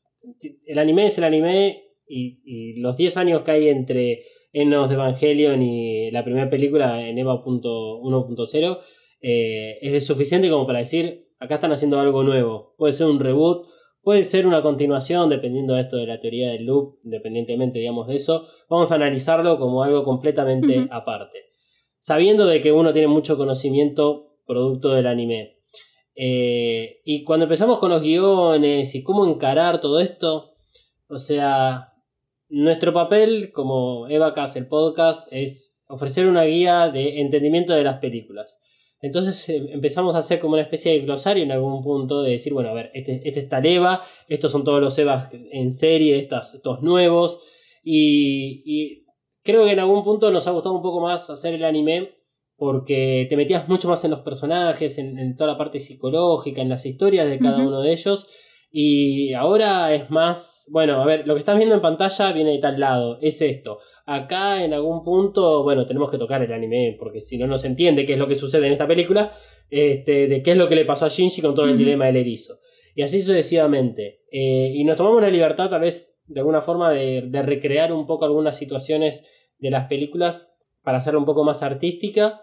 el 0.66 0.80
anime 0.80 1.06
es 1.06 1.20
el 1.20 1.26
anime 1.26 1.84
y, 2.08 2.42
y 2.44 2.80
los 2.80 2.98
10 2.98 3.18
años 3.18 3.44
que 3.44 3.52
hay 3.52 3.70
entre 3.70 4.24
Enos 4.52 4.90
de 4.90 4.96
Evangelion 4.96 5.62
y 5.62 6.10
la 6.10 6.24
primera 6.24 6.50
película 6.50 7.08
en 7.08 7.20
EVA 7.20 7.44
punto 7.44 8.02
1.0 8.02 8.80
eh, 9.22 9.78
es 9.82 10.06
suficiente 10.08 10.50
como 10.50 10.66
para 10.66 10.80
decir, 10.80 11.25
acá 11.40 11.56
están 11.56 11.72
haciendo 11.72 12.00
algo 12.00 12.24
nuevo. 12.24 12.76
Puede 12.78 12.94
ser 12.94 13.08
un 13.08 13.20
reboot, 13.20 13.68
puede 14.02 14.24
ser 14.24 14.48
una 14.48 14.62
continuación, 14.62 15.30
dependiendo 15.30 15.74
de 15.74 15.82
esto 15.82 15.98
de 15.98 16.06
la 16.06 16.20
teoría 16.20 16.52
del 16.52 16.66
loop, 16.66 17.00
independientemente, 17.04 17.80
digamos, 17.80 18.08
de 18.08 18.16
eso. 18.16 18.46
Vamos 18.70 18.92
a 18.92 18.96
analizarlo 18.96 19.58
como 19.58 19.84
algo 19.84 20.04
completamente 20.04 20.88
aparte. 20.92 21.40
Sabiendo 22.00 22.46
de 22.46 22.62
que 22.62 22.72
uno 22.72 22.94
tiene 22.94 23.08
mucho 23.08 23.38
conocimiento 23.38 24.38
producto 24.46 24.94
del 24.94 25.08
anime. 25.08 25.58
Eh, 26.16 27.02
y 27.04 27.24
cuando 27.24 27.46
empezamos 27.46 27.80
con 27.80 27.90
los 27.90 28.02
guiones 28.02 28.96
y 28.96 29.04
cómo 29.04 29.26
encarar 29.26 29.82
todo 29.82 30.00
esto, 30.00 30.54
o 31.08 31.18
sea, 31.18 31.94
nuestro 32.48 32.94
papel 32.94 33.52
como 33.52 34.08
Evacas, 34.08 34.56
el 34.56 34.68
podcast, 34.68 35.28
es 35.32 35.78
ofrecer 35.88 36.28
una 36.28 36.44
guía 36.44 36.90
de 36.90 37.22
entendimiento 37.22 37.74
de 37.74 37.84
las 37.84 37.98
películas. 37.98 38.62
Entonces 39.06 39.48
eh, 39.50 39.70
empezamos 39.72 40.16
a 40.16 40.20
hacer 40.20 40.40
como 40.40 40.54
una 40.54 40.64
especie 40.64 40.92
de 40.92 41.00
glosario 41.02 41.44
en 41.44 41.52
algún 41.52 41.84
punto 41.84 42.24
de 42.24 42.32
decir, 42.32 42.54
bueno, 42.54 42.70
a 42.70 42.74
ver, 42.74 42.92
este, 42.94 43.22
este 43.24 43.40
está 43.40 43.60
el 43.60 43.68
EVA, 43.68 44.02
estos 44.28 44.52
son 44.52 44.64
todos 44.64 44.82
los 44.82 44.98
EVAs 44.98 45.30
en 45.32 45.72
serie, 45.72 46.18
estas, 46.18 46.56
estos 46.56 46.82
nuevos, 46.82 47.40
y, 47.84 48.64
y 48.66 49.06
creo 49.44 49.66
que 49.66 49.72
en 49.72 49.80
algún 49.80 50.04
punto 50.04 50.32
nos 50.32 50.48
ha 50.48 50.52
gustado 50.52 50.76
un 50.76 50.82
poco 50.82 51.02
más 51.02 51.30
hacer 51.30 51.54
el 51.54 51.64
anime 51.64 52.16
porque 52.58 53.28
te 53.30 53.38
metías 53.38 53.68
mucho 53.68 53.88
más 53.88 54.04
en 54.06 54.12
los 54.12 54.22
personajes, 54.22 54.98
en, 54.98 55.20
en 55.20 55.36
toda 55.36 55.52
la 55.52 55.58
parte 55.58 55.80
psicológica, 55.80 56.62
en 56.62 56.70
las 56.70 56.86
historias 56.86 57.30
de 57.30 57.38
cada 57.38 57.58
uno 57.58 57.82
de 57.82 57.92
ellos. 57.92 58.28
Y 58.78 59.32
ahora 59.32 59.94
es 59.94 60.10
más, 60.10 60.68
bueno, 60.70 61.02
a 61.02 61.06
ver, 61.06 61.26
lo 61.26 61.34
que 61.34 61.40
estás 61.40 61.56
viendo 61.56 61.76
en 61.76 61.82
pantalla 61.82 62.34
viene 62.34 62.52
de 62.52 62.58
tal 62.58 62.78
lado, 62.78 63.20
es 63.22 63.42
esto. 63.42 63.80
Acá 64.06 64.66
en 64.66 64.74
algún 64.74 65.02
punto, 65.02 65.64
bueno, 65.64 65.86
tenemos 65.86 66.12
que 66.12 66.18
tocar 66.18 66.44
el 66.44 66.52
anime, 66.52 66.94
porque 67.00 67.22
si 67.22 67.38
no, 67.38 67.48
no 67.48 67.58
se 67.58 67.68
entiende 67.68 68.06
qué 68.06 68.12
es 68.12 68.20
lo 68.20 68.28
que 68.28 68.36
sucede 68.36 68.68
en 68.68 68.74
esta 68.74 68.86
película, 68.86 69.32
este, 69.70 70.28
de 70.28 70.44
qué 70.44 70.52
es 70.52 70.58
lo 70.58 70.68
que 70.68 70.76
le 70.76 70.84
pasó 70.84 71.06
a 71.06 71.08
Shinji 71.08 71.42
con 71.42 71.56
todo 71.56 71.68
el 71.68 71.78
dilema 71.78 72.08
del 72.08 72.18
erizo. 72.18 72.60
Y 72.94 73.04
así 73.04 73.22
sucesivamente. 73.22 74.24
Eh, 74.30 74.74
y 74.76 74.84
nos 74.84 74.98
tomamos 74.98 75.22
la 75.22 75.30
libertad, 75.30 75.70
tal 75.70 75.80
vez, 75.80 76.20
de 76.26 76.42
alguna 76.42 76.60
forma, 76.60 76.92
de, 76.92 77.22
de 77.22 77.42
recrear 77.44 77.94
un 77.94 78.06
poco 78.06 78.26
algunas 78.26 78.58
situaciones 78.58 79.24
de 79.58 79.70
las 79.70 79.88
películas 79.88 80.54
para 80.84 80.98
hacerla 80.98 81.20
un 81.20 81.26
poco 81.26 81.46
más 81.46 81.64
artística. 81.64 82.42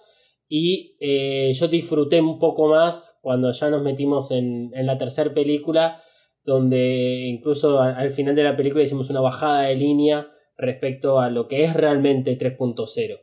Y 0.48 0.96
eh, 0.98 1.52
yo 1.52 1.68
disfruté 1.68 2.22
un 2.22 2.38
poco 2.38 2.68
más 2.68 3.18
cuando 3.20 3.52
ya 3.52 3.68
nos 3.68 3.82
metimos 3.82 4.30
en, 4.30 4.70
en 4.72 4.86
la 4.86 4.96
tercera 4.96 5.34
película, 5.34 6.02
donde 6.44 7.26
incluso 7.26 7.80
al 7.80 8.10
final 8.10 8.34
de 8.34 8.44
la 8.44 8.56
película 8.56 8.82
hicimos 8.82 9.10
una 9.10 9.20
bajada 9.20 9.62
de 9.62 9.76
línea 9.76 10.32
respecto 10.56 11.20
a 11.20 11.30
lo 11.30 11.48
que 11.48 11.64
es 11.64 11.74
realmente 11.74 12.38
3.0. 12.38 13.20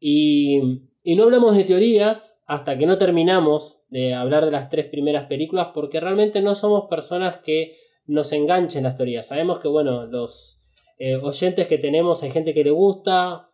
Y, 0.00 0.60
y 1.02 1.16
no 1.16 1.24
hablamos 1.24 1.56
de 1.56 1.64
teorías 1.64 2.42
hasta 2.46 2.76
que 2.76 2.86
no 2.86 2.98
terminamos 2.98 3.80
de 3.88 4.14
hablar 4.14 4.44
de 4.44 4.50
las 4.50 4.68
tres 4.68 4.86
primeras 4.86 5.26
películas, 5.26 5.68
porque 5.74 6.00
realmente 6.00 6.42
no 6.42 6.54
somos 6.54 6.88
personas 6.88 7.38
que 7.38 7.76
nos 8.06 8.32
enganchen 8.32 8.84
las 8.84 8.96
teorías. 8.96 9.28
Sabemos 9.28 9.60
que, 9.60 9.68
bueno, 9.68 10.06
los 10.06 10.60
eh, 10.98 11.16
oyentes 11.16 11.66
que 11.66 11.78
tenemos, 11.78 12.22
hay 12.22 12.30
gente 12.30 12.52
que 12.52 12.64
le 12.64 12.70
gusta, 12.70 13.50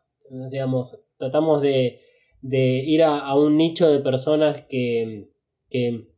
digamos, 0.51 0.99
tratamos 1.19 1.63
de, 1.63 2.01
de 2.41 2.83
ir 2.85 3.03
a, 3.03 3.19
a 3.21 3.35
un 3.35 3.57
nicho 3.57 3.91
de 3.91 4.01
personas 4.01 4.65
que, 4.69 5.29
que 5.69 6.10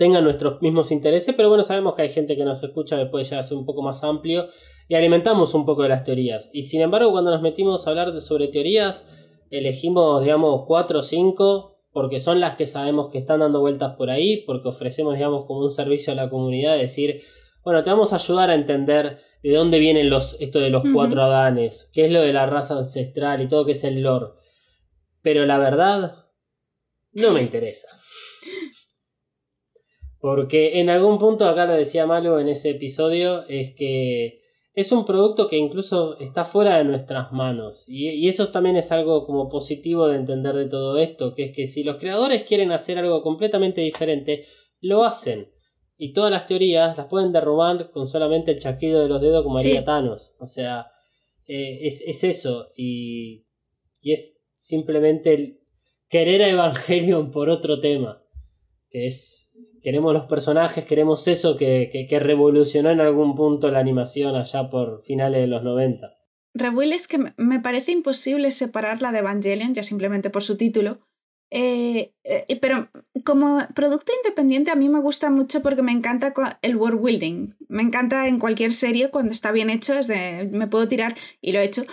tengan 0.00 0.24
nuestros 0.24 0.62
mismos 0.62 0.92
intereses, 0.92 1.34
pero 1.36 1.50
bueno, 1.50 1.62
sabemos 1.62 1.94
que 1.94 2.00
hay 2.00 2.08
gente 2.08 2.34
que 2.34 2.42
nos 2.42 2.62
escucha 2.62 2.96
que 2.96 3.04
puede 3.04 3.24
llegar 3.24 3.40
a 3.40 3.42
ser 3.42 3.58
un 3.58 3.66
poco 3.66 3.82
más 3.82 4.02
amplio 4.02 4.48
y 4.88 4.94
alimentamos 4.94 5.52
un 5.52 5.66
poco 5.66 5.82
de 5.82 5.90
las 5.90 6.04
teorías. 6.04 6.48
Y 6.54 6.62
sin 6.62 6.80
embargo, 6.80 7.12
cuando 7.12 7.30
nos 7.30 7.42
metimos 7.42 7.86
a 7.86 7.90
hablar 7.90 8.10
de, 8.14 8.22
sobre 8.22 8.48
teorías, 8.48 9.06
elegimos, 9.50 10.22
digamos, 10.22 10.64
cuatro 10.66 11.00
o 11.00 11.02
cinco, 11.02 11.82
porque 11.92 12.18
son 12.18 12.40
las 12.40 12.54
que 12.54 12.64
sabemos 12.64 13.10
que 13.10 13.18
están 13.18 13.40
dando 13.40 13.60
vueltas 13.60 13.94
por 13.96 14.08
ahí, 14.08 14.38
porque 14.46 14.68
ofrecemos, 14.68 15.16
digamos, 15.16 15.44
como 15.44 15.60
un 15.60 15.70
servicio 15.70 16.14
a 16.14 16.16
la 16.16 16.30
comunidad, 16.30 16.78
decir, 16.78 17.20
bueno, 17.62 17.82
te 17.82 17.90
vamos 17.90 18.14
a 18.14 18.16
ayudar 18.16 18.48
a 18.48 18.54
entender 18.54 19.18
de 19.42 19.52
dónde 19.54 19.78
vienen 19.80 20.08
los, 20.08 20.34
esto 20.40 20.60
de 20.60 20.70
los 20.70 20.82
cuatro 20.94 21.22
Adanes, 21.22 21.90
qué 21.92 22.06
es 22.06 22.10
lo 22.10 22.22
de 22.22 22.32
la 22.32 22.46
raza 22.46 22.74
ancestral 22.74 23.42
y 23.42 23.48
todo 23.48 23.66
que 23.66 23.72
es 23.72 23.84
el 23.84 24.00
lore. 24.00 24.28
Pero 25.20 25.44
la 25.44 25.58
verdad, 25.58 26.24
no 27.12 27.32
me 27.32 27.42
interesa. 27.42 27.88
Porque 30.20 30.80
en 30.80 30.90
algún 30.90 31.18
punto, 31.18 31.48
acá 31.48 31.64
lo 31.66 31.72
decía 31.72 32.06
Malo 32.06 32.38
en 32.40 32.48
ese 32.48 32.70
episodio, 32.70 33.44
es 33.48 33.74
que 33.74 34.40
es 34.74 34.92
un 34.92 35.04
producto 35.04 35.48
que 35.48 35.56
incluso 35.56 36.18
está 36.20 36.44
fuera 36.44 36.76
de 36.78 36.84
nuestras 36.84 37.32
manos. 37.32 37.84
Y, 37.88 38.08
y 38.10 38.28
eso 38.28 38.46
también 38.48 38.76
es 38.76 38.92
algo 38.92 39.24
como 39.24 39.48
positivo 39.48 40.08
de 40.08 40.16
entender 40.16 40.54
de 40.54 40.66
todo 40.68 40.98
esto, 40.98 41.34
que 41.34 41.44
es 41.44 41.52
que 41.56 41.66
si 41.66 41.82
los 41.84 41.96
creadores 41.96 42.44
quieren 42.44 42.70
hacer 42.70 42.98
algo 42.98 43.22
completamente 43.22 43.80
diferente, 43.80 44.44
lo 44.80 45.04
hacen. 45.04 45.50
Y 45.96 46.12
todas 46.12 46.30
las 46.30 46.46
teorías 46.46 46.96
las 46.96 47.06
pueden 47.06 47.32
derrubar 47.32 47.90
con 47.90 48.06
solamente 48.06 48.52
el 48.52 48.58
chasquido 48.60 49.02
de 49.02 49.08
los 49.08 49.20
dedos 49.20 49.42
como 49.42 49.58
haría 49.58 49.80
Sí. 49.80 49.84
Thanos. 49.84 50.34
O 50.38 50.46
sea, 50.46 50.86
eh, 51.46 51.78
es, 51.82 52.02
es 52.06 52.24
eso. 52.24 52.68
Y, 52.76 53.46
y 54.00 54.12
es 54.12 54.38
simplemente 54.54 55.34
el- 55.34 55.60
querer 56.08 56.42
a 56.42 56.48
Evangelion 56.50 57.30
por 57.30 57.48
otro 57.50 57.80
tema. 57.80 58.22
Que 58.90 59.06
es. 59.06 59.39
Queremos 59.82 60.12
los 60.12 60.24
personajes, 60.24 60.84
queremos 60.84 61.26
eso 61.28 61.56
que, 61.56 61.88
que, 61.92 62.06
que 62.06 62.18
revolucionó 62.20 62.90
en 62.90 63.00
algún 63.00 63.34
punto 63.34 63.70
la 63.70 63.78
animación 63.78 64.34
allá 64.36 64.68
por 64.70 65.02
finales 65.02 65.40
de 65.40 65.46
los 65.46 65.62
90. 65.62 66.14
Rebuild 66.54 66.92
es 66.92 67.06
que 67.08 67.18
me- 67.36 67.60
parece 67.60 67.92
imposible 67.92 68.50
separarla 68.50 69.12
de 69.12 69.18
Evangelion, 69.20 69.72
ya 69.74 69.82
simplemente 69.82 70.30
por 70.30 70.42
su 70.42 70.56
título. 70.56 70.98
Eh, 71.52 72.12
eh, 72.22 72.58
pero 72.60 72.88
como 73.24 73.58
producto 73.74 74.12
independiente 74.22 74.70
a 74.70 74.76
mí 74.76 74.88
me 74.88 75.00
gusta 75.00 75.30
mucho 75.30 75.62
porque 75.62 75.82
me 75.82 75.90
encanta 75.92 76.32
el 76.62 76.76
world 76.76 77.00
building. 77.02 77.54
Me 77.68 77.82
encanta 77.82 78.28
en 78.28 78.38
cualquier 78.38 78.72
serie 78.72 79.10
cuando 79.10 79.32
está 79.32 79.50
bien 79.50 79.70
hecho, 79.70 79.94
es 79.94 80.06
de, 80.06 80.48
me 80.52 80.66
puedo 80.68 80.86
tirar, 80.88 81.16
y 81.40 81.52
lo 81.52 81.58
he 81.60 81.64
hecho, 81.64 81.84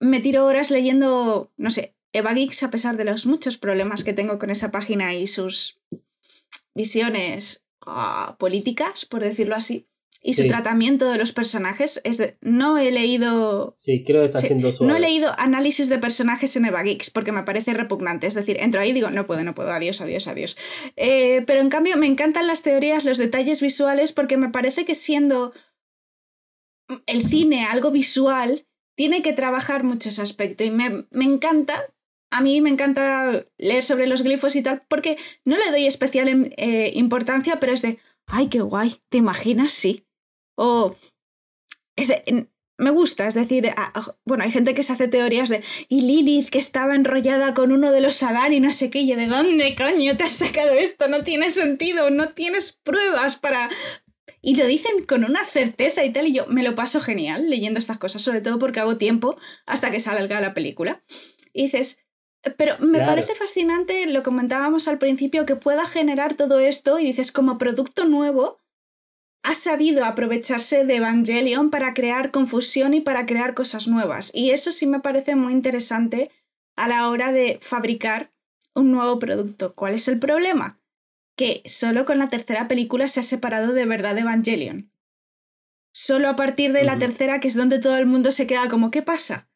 me 0.00 0.20
tiro 0.20 0.46
horas 0.46 0.70
leyendo, 0.70 1.52
no 1.58 1.70
sé, 1.70 1.94
Eva 2.14 2.32
Geeks 2.34 2.62
a 2.62 2.70
pesar 2.70 2.96
de 2.96 3.04
los 3.04 3.26
muchos 3.26 3.56
problemas 3.58 4.02
que 4.04 4.12
tengo 4.14 4.38
con 4.38 4.50
esa 4.50 4.70
página 4.70 5.14
y 5.14 5.26
sus 5.26 5.78
visiones 6.74 7.64
ah, 7.86 8.36
políticas, 8.38 9.04
por 9.06 9.22
decirlo 9.22 9.54
así, 9.54 9.88
y 10.24 10.34
su 10.34 10.46
tratamiento 10.46 11.10
de 11.10 11.18
los 11.18 11.32
personajes. 11.32 12.00
Es 12.04 12.18
de, 12.18 12.38
no 12.40 12.78
he 12.78 12.92
leído 12.92 13.74
Sí, 13.76 14.04
creo 14.04 14.20
que 14.20 14.26
está 14.26 14.38
Sí, 14.38 14.72
su. 14.72 14.84
no 14.84 14.96
he 14.96 15.00
leído 15.00 15.32
análisis 15.36 15.88
de 15.88 15.98
personajes 15.98 16.54
en 16.54 16.64
Eva 16.64 16.82
Geeks 16.82 17.10
porque 17.10 17.32
me 17.32 17.42
parece 17.42 17.74
repugnante. 17.74 18.28
Es 18.28 18.34
decir, 18.34 18.56
entro 18.60 18.80
ahí 18.80 18.90
y 18.90 18.92
digo, 18.92 19.10
no 19.10 19.26
puedo, 19.26 19.42
no 19.42 19.54
puedo, 19.54 19.72
adiós, 19.72 20.00
adiós, 20.00 20.28
adiós. 20.28 20.56
Eh, 20.96 21.42
pero 21.46 21.60
en 21.60 21.70
cambio 21.70 21.96
me 21.96 22.06
encantan 22.06 22.46
las 22.46 22.62
teorías, 22.62 23.04
los 23.04 23.18
detalles 23.18 23.60
visuales 23.60 24.12
porque 24.12 24.36
me 24.36 24.50
parece 24.50 24.84
que 24.84 24.94
siendo 24.94 25.52
el 27.06 27.28
cine 27.28 27.64
algo 27.64 27.90
visual, 27.90 28.66
tiene 28.94 29.22
que 29.22 29.32
trabajar 29.32 29.82
mucho 29.82 30.08
ese 30.08 30.22
aspecto. 30.22 30.62
Y 30.62 30.70
me, 30.70 31.06
me 31.10 31.24
encanta, 31.24 31.92
a 32.32 32.40
mí 32.40 32.60
me 32.60 32.70
encanta 32.70 33.46
leer 33.58 33.84
sobre 33.84 34.06
los 34.06 34.22
glifos 34.22 34.56
y 34.56 34.62
tal 34.62 34.82
porque 34.88 35.18
no 35.44 35.56
le 35.56 35.70
doy 35.70 35.86
especial 35.86 36.28
em- 36.28 36.50
eh, 36.56 36.90
importancia, 36.94 37.60
pero 37.60 37.72
es 37.72 37.82
de, 37.82 37.98
ay, 38.26 38.48
qué 38.48 38.60
guay, 38.60 39.00
¿te 39.10 39.18
imaginas? 39.18 39.70
Sí. 39.70 40.06
O... 40.56 40.96
Me 42.78 42.90
gusta, 42.90 43.28
es 43.28 43.34
decir, 43.34 43.72
bueno, 44.24 44.42
hay 44.42 44.50
gente 44.50 44.74
que 44.74 44.82
se 44.82 44.92
hace 44.92 45.06
teorías 45.06 45.50
de 45.50 45.62
y 45.88 46.00
Lilith 46.00 46.48
que 46.48 46.58
estaba 46.58 46.96
enrollada 46.96 47.54
con 47.54 47.70
uno 47.70 47.92
de 47.92 48.00
los 48.00 48.20
Adán 48.24 48.54
y 48.54 48.60
no 48.60 48.72
sé 48.72 48.90
qué, 48.90 49.06
yo, 49.06 49.14
¿de 49.14 49.26
dónde 49.26 49.76
coño 49.76 50.16
te 50.16 50.24
has 50.24 50.32
sacado 50.32 50.72
esto? 50.72 51.06
No 51.06 51.22
tiene 51.22 51.50
sentido, 51.50 52.10
no 52.10 52.30
tienes 52.30 52.72
pruebas 52.82 53.36
para... 53.36 53.68
Y 54.40 54.56
lo 54.56 54.66
dicen 54.66 55.04
con 55.06 55.22
una 55.22 55.44
certeza 55.44 56.04
y 56.04 56.12
tal, 56.12 56.26
y 56.26 56.32
yo 56.32 56.46
me 56.48 56.64
lo 56.64 56.74
paso 56.74 57.00
genial 57.00 57.48
leyendo 57.48 57.78
estas 57.78 57.98
cosas, 57.98 58.22
sobre 58.22 58.40
todo 58.40 58.58
porque 58.58 58.80
hago 58.80 58.96
tiempo 58.96 59.36
hasta 59.64 59.92
que 59.92 60.00
salga 60.00 60.40
la 60.40 60.54
película. 60.54 61.04
Y 61.52 61.64
dices, 61.64 62.01
pero 62.56 62.78
me 62.78 62.98
Claro. 62.98 63.06
parece 63.06 63.34
fascinante, 63.34 64.06
lo 64.06 64.22
comentábamos 64.22 64.88
al 64.88 64.98
principio, 64.98 65.46
que 65.46 65.56
pueda 65.56 65.86
generar 65.86 66.34
todo 66.34 66.58
esto 66.60 66.98
y 66.98 67.04
dices, 67.04 67.32
como 67.32 67.58
producto 67.58 68.04
nuevo, 68.04 68.58
ha 69.44 69.54
sabido 69.54 70.04
aprovecharse 70.04 70.84
de 70.84 70.96
Evangelion 70.96 71.70
para 71.70 71.94
crear 71.94 72.30
confusión 72.30 72.94
y 72.94 73.00
para 73.00 73.26
crear 73.26 73.54
cosas 73.54 73.88
nuevas. 73.88 74.30
Y 74.34 74.50
eso 74.50 74.70
sí 74.72 74.86
me 74.86 75.00
parece 75.00 75.34
muy 75.34 75.52
interesante 75.52 76.30
a 76.76 76.88
la 76.88 77.08
hora 77.08 77.32
de 77.32 77.58
fabricar 77.60 78.32
un 78.74 78.92
nuevo 78.92 79.18
producto. 79.18 79.74
¿Cuál 79.74 79.94
es 79.94 80.08
el 80.08 80.18
problema? 80.18 80.80
Que 81.36 81.62
solo 81.66 82.04
con 82.04 82.18
la 82.18 82.28
tercera 82.30 82.68
película 82.68 83.08
se 83.08 83.20
ha 83.20 83.24
separado 83.24 83.72
de 83.72 83.84
verdad 83.84 84.14
de 84.14 84.20
Evangelion. 84.20 84.92
Solo 85.92 86.28
a 86.28 86.36
partir 86.36 86.72
de 86.72 86.84
la 86.84 86.98
tercera, 86.98 87.40
que 87.40 87.48
es 87.48 87.54
donde 87.54 87.78
todo 87.78 87.96
el 87.96 88.06
mundo 88.06 88.30
se 88.30 88.46
queda 88.46 88.68
como, 88.68 88.90
¿qué 88.90 89.02
pasa? 89.02 89.48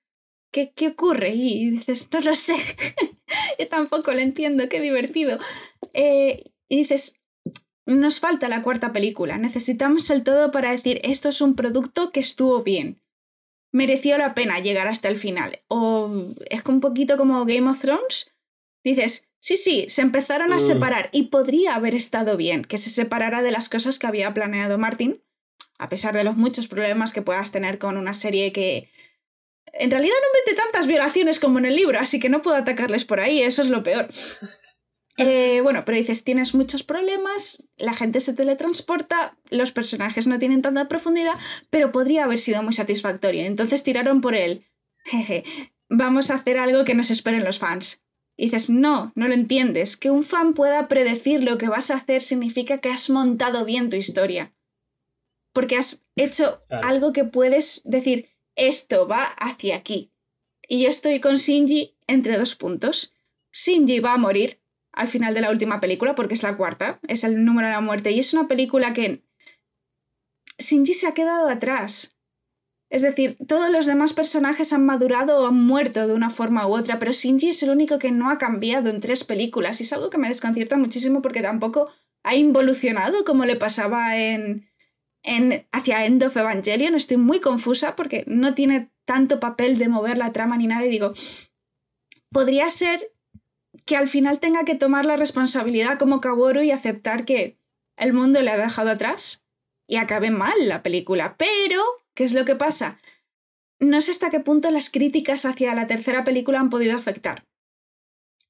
¿Qué, 0.51 0.72
qué 0.74 0.88
ocurre? 0.88 1.30
Y 1.34 1.70
dices, 1.70 2.09
no 2.12 2.20
lo 2.20 2.34
sé. 2.34 2.57
Yo 3.59 3.68
tampoco 3.68 4.12
lo 4.12 4.20
entiendo, 4.20 4.68
qué 4.68 4.80
divertido. 4.80 5.38
Eh, 5.92 6.44
y 6.68 6.78
dices, 6.78 7.14
nos 7.84 8.20
falta 8.20 8.49
la 8.49 8.62
cuarta 8.62 8.92
película. 8.92 9.38
Necesitamos 9.38 10.09
el 10.11 10.22
todo 10.24 10.51
para 10.51 10.70
decir 10.70 11.01
esto 11.05 11.28
es 11.28 11.40
un 11.40 11.55
producto 11.55 12.11
que 12.11 12.20
estuvo 12.20 12.62
bien. 12.62 13.01
Mereció 13.72 14.16
la 14.16 14.34
pena 14.34 14.59
llegar 14.61 14.88
hasta 14.88 15.09
el 15.09 15.16
final. 15.16 15.61
O 15.68 16.34
es 16.51 16.62
un 16.66 16.80
poquito 16.80 17.16
como 17.16 17.44
Game 17.44 17.68
of 17.68 17.80
Thrones. 17.80 18.32
Dices, 18.82 19.28
sí, 19.38 19.57
sí, 19.57 19.86
se 19.88 20.03
empezaron 20.03 20.53
a 20.53 20.57
Mm. 20.57 20.61
separar 20.61 21.11
y 21.12 21.24
podría 21.24 21.74
haber 21.74 21.94
estado 21.94 22.36
bien 22.36 22.64
que 22.64 22.78
se 22.78 22.88
separara 22.90 23.42
de 23.42 23.51
las 23.51 23.68
cosas 23.68 23.99
que 23.99 24.07
había 24.07 24.32
planeado 24.32 24.78
Martin, 24.78 25.22
a 25.78 25.88
pesar 25.88 26.14
de 26.14 26.24
los 26.24 26.36
muchos 26.36 26.68
problemas 26.68 27.12
que 27.12 27.20
puedas 27.22 27.53
tener 27.53 27.78
con 27.78 27.97
una 27.99 28.14
serie 28.14 28.53
que 28.53 28.90
en 29.78 29.90
realidad 29.90 30.14
no 30.20 30.38
mete 30.40 30.60
tantas 30.60 30.86
violaciones 30.86 31.40
como 31.40 31.58
en 31.58 31.66
el 31.66 31.76
libro, 31.76 31.98
así 31.98 32.18
que 32.20 32.28
no 32.28 32.42
puedo 32.42 32.56
atacarles 32.56 33.04
por 33.04 33.20
ahí, 33.20 33.42
eso 33.42 33.62
es 33.62 33.68
lo 33.68 33.82
peor. 33.82 34.08
Eh, 35.18 35.60
bueno, 35.62 35.86
pero 35.86 35.96
dices, 35.96 36.24
tienes 36.24 36.54
muchos 36.54 36.82
problemas, 36.82 37.62
la 37.78 37.94
gente 37.94 38.20
se 38.20 38.34
teletransporta, 38.34 39.38
los 39.48 39.72
personajes 39.72 40.26
no 40.26 40.38
tienen 40.38 40.60
tanta 40.60 40.88
profundidad, 40.88 41.32
pero 41.70 41.90
podría 41.90 42.24
haber 42.24 42.38
sido 42.38 42.62
muy 42.62 42.74
satisfactorio. 42.74 43.44
Entonces 43.44 43.82
tiraron 43.82 44.20
por 44.20 44.34
él. 44.34 44.66
Jeje, 45.06 45.44
vamos 45.88 46.30
a 46.30 46.34
hacer 46.34 46.58
algo 46.58 46.84
que 46.84 46.92
nos 46.94 47.10
esperen 47.10 47.44
los 47.44 47.58
fans. 47.58 48.04
Y 48.36 48.50
dices, 48.50 48.68
no, 48.68 49.12
no 49.14 49.26
lo 49.26 49.32
entiendes. 49.32 49.96
Que 49.96 50.10
un 50.10 50.22
fan 50.22 50.52
pueda 50.52 50.86
predecir 50.86 51.42
lo 51.42 51.56
que 51.56 51.70
vas 51.70 51.90
a 51.90 51.96
hacer 51.96 52.20
significa 52.20 52.82
que 52.82 52.90
has 52.90 53.08
montado 53.08 53.64
bien 53.64 53.88
tu 53.88 53.96
historia. 53.96 54.52
Porque 55.54 55.78
has 55.78 56.02
hecho 56.16 56.60
Claro. 56.68 56.86
algo 56.86 57.12
que 57.14 57.24
puedes 57.24 57.80
decir, 57.84 58.28
esto 58.57 59.07
va 59.07 59.24
hacia 59.24 59.76
aquí. 59.76 60.12
Y 60.68 60.82
yo 60.82 60.88
estoy 60.88 61.20
con 61.20 61.36
Shinji 61.36 61.96
entre 62.07 62.38
dos 62.38 62.57
puntos. 62.57 63.14
Shinji 63.52 64.00
va 64.00 64.14
a 64.14 64.18
morir 64.18 64.61
al 64.92 65.09
final 65.09 65.34
de 65.34 65.42
la 65.42 65.50
última 65.50 65.78
película, 65.78 66.14
porque 66.14 66.34
es 66.34 66.42
la 66.42 66.57
cuarta, 66.57 66.98
es 67.07 67.22
el 67.22 67.44
número 67.44 67.68
de 67.68 67.74
la 67.74 67.80
muerte, 67.80 68.11
y 68.11 68.18
es 68.18 68.32
una 68.32 68.48
película 68.48 68.92
que 68.94 69.22
Shinji 70.59 70.94
se 70.94 71.07
ha 71.07 71.14
quedado 71.14 71.48
atrás. 71.48 72.16
Es 72.88 73.02
decir, 73.02 73.36
todos 73.46 73.70
los 73.70 73.84
demás 73.84 74.14
personajes 74.14 74.72
han 74.72 74.86
madurado 74.86 75.38
o 75.38 75.46
han 75.48 75.66
muerto 75.66 76.07
de 76.07 76.14
una 76.14 76.30
forma 76.30 76.66
u 76.66 76.74
otra, 76.74 76.98
pero 76.98 77.12
Shinji 77.12 77.50
es 77.50 77.62
el 77.62 77.70
único 77.70 77.98
que 77.98 78.11
no 78.11 78.30
ha 78.30 78.38
cambiado 78.38 78.88
en 78.88 79.00
tres 79.00 79.22
películas, 79.22 79.80
y 79.80 79.84
es 79.84 79.92
algo 79.92 80.09
que 80.09 80.18
me 80.18 80.28
desconcierta 80.28 80.76
muchísimo 80.76 81.20
porque 81.20 81.42
tampoco 81.42 81.90
ha 82.22 82.34
involucionado 82.34 83.24
como 83.24 83.44
le 83.44 83.57
pasaba 83.57 84.16
en, 84.16 84.68
hacia 85.72 86.06
End 86.06 86.22
of 86.22 86.36
Evangelion. 86.36 86.94
Estoy 86.94 87.16
muy 87.16 87.40
confusa 87.40 87.96
porque 87.96 88.24
no 88.26 88.54
tiene 88.54 88.90
tanto 89.04 89.40
papel 89.40 89.78
de 89.78 89.88
mover 89.88 90.18
la 90.18 90.32
trama 90.32 90.56
ni 90.56 90.66
nada, 90.66 90.84
y 90.84 90.90
digo, 90.90 91.14
podría 92.30 92.70
ser 92.70 93.12
que 93.84 93.96
al 93.96 94.08
final 94.08 94.40
tenga 94.40 94.64
que 94.64 94.74
tomar 94.74 95.04
la 95.04 95.16
responsabilidad 95.16 95.98
como 95.98 96.20
Kaworu 96.20 96.62
y 96.62 96.70
aceptar 96.70 97.24
que 97.24 97.56
el 97.96 98.12
mundo 98.12 98.42
le 98.42 98.50
ha 98.50 98.56
dejado 98.56 98.90
atrás 98.90 99.44
y 99.86 99.96
acabe 99.96 100.30
mal 100.30 100.68
la 100.68 100.82
película. 100.82 101.36
Pero, 101.36 101.82
¿qué 102.14 102.24
es 102.24 102.32
lo 102.32 102.44
que 102.44 102.56
pasa? 102.56 102.98
No 103.78 104.00
sé 104.00 104.10
hasta 104.10 104.30
qué 104.30 104.40
punto 104.40 104.70
las 104.70 104.90
críticas 104.90 105.44
hacia 105.44 105.74
la 105.74 105.86
tercera 105.86 106.24
película 106.24 106.60
han 106.60 106.70
podido 106.70 106.96
afectar. 106.96 107.44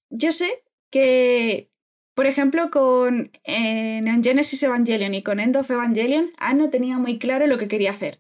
Yo 0.09 0.33
sé 0.33 0.65
que, 0.91 1.71
por 2.17 2.27
ejemplo, 2.27 2.71
con 2.71 3.31
eh, 3.45 4.01
Neon 4.03 4.25
Genesis 4.25 4.63
Evangelion 4.63 5.15
y 5.15 5.23
con 5.23 5.39
End 5.39 5.57
of 5.57 5.71
Evangelion, 5.71 6.31
Anno 6.39 6.71
tenía 6.71 6.99
muy 6.99 7.19
claro 7.19 7.47
lo 7.47 7.59
que 7.59 7.69
quería 7.69 7.91
hacer 7.93 8.19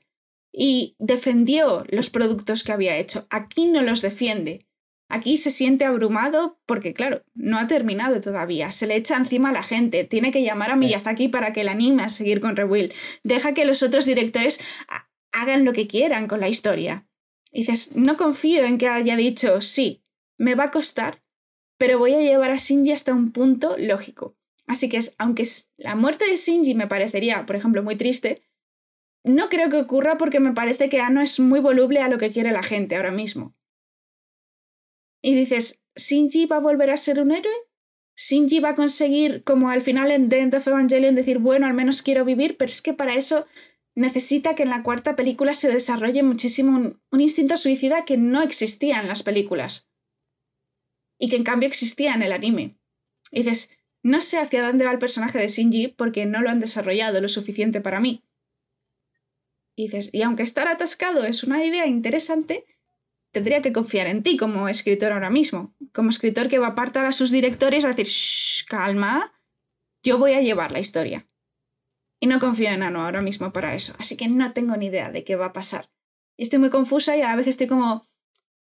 y 0.52 0.94
defendió 0.98 1.84
los 1.88 2.10
productos 2.10 2.62
que 2.62 2.72
había 2.72 2.96
hecho. 2.98 3.26
Aquí 3.30 3.66
no 3.66 3.82
los 3.82 4.02
defiende. 4.02 4.66
Aquí 5.08 5.36
se 5.36 5.50
siente 5.50 5.84
abrumado 5.84 6.60
porque, 6.66 6.92
claro, 6.92 7.24
no 7.34 7.58
ha 7.58 7.66
terminado 7.68 8.20
todavía. 8.20 8.70
Se 8.72 8.86
le 8.86 8.96
echa 8.96 9.16
encima 9.16 9.50
a 9.50 9.52
la 9.52 9.62
gente. 9.62 10.04
Tiene 10.04 10.30
que 10.30 10.42
llamar 10.42 10.70
a. 10.70 10.76
Miyazaki 10.76 11.28
para 11.28 11.52
que 11.52 11.62
le 11.64 11.70
anime 11.70 12.02
a 12.02 12.08
seguir 12.08 12.40
con 12.40 12.56
Rebuild. 12.56 12.92
Deja 13.22 13.54
que 13.54 13.64
los 13.64 13.82
otros 13.82 14.04
directores 14.04 14.60
ha- 14.88 15.08
hagan 15.32 15.64
lo 15.64 15.72
que 15.72 15.86
quieran 15.86 16.26
con 16.26 16.40
la 16.40 16.48
historia. 16.48 17.06
Y 17.52 17.60
dices, 17.60 17.94
no 17.96 18.16
confío 18.16 18.64
en 18.64 18.78
que 18.78 18.88
haya 18.88 19.16
dicho, 19.16 19.60
sí, 19.60 20.02
me 20.38 20.54
va 20.54 20.64
a 20.64 20.70
costar, 20.70 21.22
pero 21.78 21.98
voy 21.98 22.14
a 22.14 22.20
llevar 22.20 22.50
a 22.50 22.56
Shinji 22.56 22.92
hasta 22.92 23.14
un 23.14 23.32
punto 23.32 23.76
lógico. 23.78 24.36
Así 24.66 24.88
que, 24.88 25.00
aunque 25.18 25.44
la 25.76 25.94
muerte 25.94 26.24
de 26.28 26.36
Shinji 26.36 26.74
me 26.74 26.86
parecería, 26.86 27.46
por 27.46 27.56
ejemplo, 27.56 27.82
muy 27.82 27.96
triste, 27.96 28.42
no 29.24 29.48
creo 29.48 29.70
que 29.70 29.78
ocurra 29.78 30.18
porque 30.18 30.40
me 30.40 30.52
parece 30.52 30.88
que 30.88 31.00
Ano 31.00 31.20
es 31.20 31.40
muy 31.40 31.60
voluble 31.60 32.00
a 32.00 32.08
lo 32.08 32.18
que 32.18 32.30
quiere 32.30 32.52
la 32.52 32.62
gente 32.62 32.96
ahora 32.96 33.10
mismo. 33.10 33.54
Y 35.22 35.34
dices, 35.34 35.82
¿Shinji 35.96 36.46
va 36.46 36.56
a 36.56 36.60
volver 36.60 36.90
a 36.90 36.96
ser 36.96 37.20
un 37.20 37.32
héroe? 37.32 37.54
¿Shinji 38.16 38.60
va 38.60 38.70
a 38.70 38.74
conseguir, 38.74 39.42
como 39.44 39.70
al 39.70 39.82
final 39.82 40.10
en 40.10 40.28
The 40.28 40.56
of 40.56 40.66
Evangelion, 40.66 41.14
decir, 41.14 41.38
bueno, 41.38 41.66
al 41.66 41.74
menos 41.74 42.02
quiero 42.02 42.24
vivir? 42.24 42.56
Pero 42.56 42.70
es 42.70 42.80
que 42.80 42.94
para 42.94 43.14
eso 43.14 43.46
necesita 43.94 44.54
que 44.54 44.62
en 44.62 44.70
la 44.70 44.82
cuarta 44.82 45.16
película 45.16 45.54
se 45.54 45.72
desarrolle 45.72 46.22
muchísimo 46.22 46.98
un 47.10 47.20
instinto 47.20 47.56
suicida 47.56 48.04
que 48.04 48.16
no 48.16 48.42
existía 48.42 49.00
en 49.00 49.08
las 49.08 49.22
películas. 49.22 49.88
Y 51.18 51.28
que 51.28 51.36
en 51.36 51.44
cambio 51.44 51.68
existía 51.68 52.14
en 52.14 52.22
el 52.22 52.32
anime. 52.32 52.76
Y 53.30 53.42
dices, 53.42 53.70
no 54.02 54.20
sé 54.20 54.38
hacia 54.38 54.64
dónde 54.64 54.84
va 54.84 54.92
el 54.92 54.98
personaje 54.98 55.38
de 55.38 55.48
Shinji 55.48 55.88
porque 55.88 56.26
no 56.26 56.42
lo 56.42 56.50
han 56.50 56.60
desarrollado 56.60 57.20
lo 57.20 57.28
suficiente 57.28 57.80
para 57.80 58.00
mí. 58.00 58.22
Y 59.74 59.84
dices, 59.84 60.10
y 60.12 60.22
aunque 60.22 60.42
estar 60.42 60.68
atascado 60.68 61.24
es 61.24 61.44
una 61.44 61.64
idea 61.64 61.86
interesante, 61.86 62.64
tendría 63.32 63.60
que 63.62 63.72
confiar 63.72 64.06
en 64.06 64.22
ti 64.22 64.36
como 64.36 64.68
escritor 64.68 65.12
ahora 65.12 65.28
mismo. 65.28 65.74
Como 65.92 66.10
escritor 66.10 66.48
que 66.48 66.58
va 66.58 66.68
a 66.68 66.70
apartar 66.70 67.04
a 67.04 67.12
sus 67.12 67.30
directores 67.30 67.84
a 67.84 67.88
decir, 67.88 68.06
Shh, 68.06 68.64
calma, 68.66 69.34
yo 70.02 70.18
voy 70.18 70.32
a 70.32 70.40
llevar 70.40 70.72
la 70.72 70.78
historia. 70.78 71.26
Y 72.20 72.28
no 72.28 72.38
confío 72.38 72.70
en 72.70 72.82
Ano 72.82 73.02
ahora 73.02 73.20
mismo 73.20 73.52
para 73.52 73.74
eso. 73.74 73.94
Así 73.98 74.16
que 74.16 74.28
no 74.28 74.52
tengo 74.52 74.76
ni 74.76 74.86
idea 74.86 75.10
de 75.10 75.24
qué 75.24 75.36
va 75.36 75.46
a 75.46 75.52
pasar. 75.52 75.90
Y 76.36 76.44
estoy 76.44 76.58
muy 76.58 76.70
confusa 76.70 77.16
y 77.16 77.22
a 77.22 77.36
vez 77.36 77.46
estoy 77.46 77.66
como, 77.66 78.08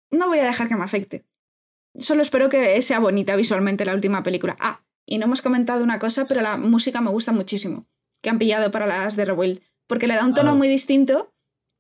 no 0.10 0.28
voy 0.28 0.40
a 0.40 0.46
dejar 0.46 0.68
que 0.68 0.76
me 0.76 0.84
afecte. 0.84 1.26
Solo 1.98 2.22
espero 2.22 2.50
que 2.50 2.82
sea 2.82 3.00
bonita 3.00 3.36
visualmente 3.36 3.86
la 3.86 3.94
última 3.94 4.24
película. 4.24 4.56
Ah, 4.60 4.84
y 5.06 5.18
no 5.18 5.26
hemos 5.26 5.42
comentado 5.42 5.84
una 5.84 6.00
cosa, 6.00 6.28
pero 6.28 6.42
la 6.42 6.58
música 6.58 7.02
me 7.02 7.12
gusta 7.12 7.32
muchísimo. 7.32 7.88
Que 8.22 8.30
han 8.30 8.40
pillado 8.40 8.72
para 8.72 8.86
las 8.88 9.16
de 9.16 9.26
Rewild. 9.26 9.62
Porque 9.88 10.08
le 10.08 10.16
da 10.16 10.26
un 10.26 10.34
tono 10.34 10.52
Ah. 10.52 10.56
muy 10.56 10.68
distinto 10.68 11.34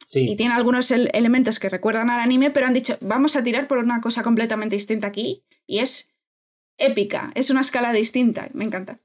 Sí. 0.05 0.25
y 0.29 0.35
tiene 0.35 0.53
algunos 0.53 0.91
el- 0.91 1.09
elementos 1.13 1.57
que 1.59 1.69
recuerdan 1.69 2.09
al 2.09 2.19
anime, 2.19 2.51
pero 2.51 2.67
han 2.67 2.73
dicho, 2.73 2.97
vamos 3.01 3.35
a 3.35 3.43
tirar 3.43 3.67
por 3.67 3.77
una 3.77 4.01
cosa 4.01 4.21
completamente 4.23 4.75
distinta 4.75 5.07
aquí. 5.07 5.45
Y 5.65 5.79
es 5.79 6.11
épica, 6.77 7.31
es 7.35 7.49
una 7.49 7.61
escala 7.61 7.93
distinta. 7.93 8.49
Me 8.53 8.65
encanta. 8.65 8.99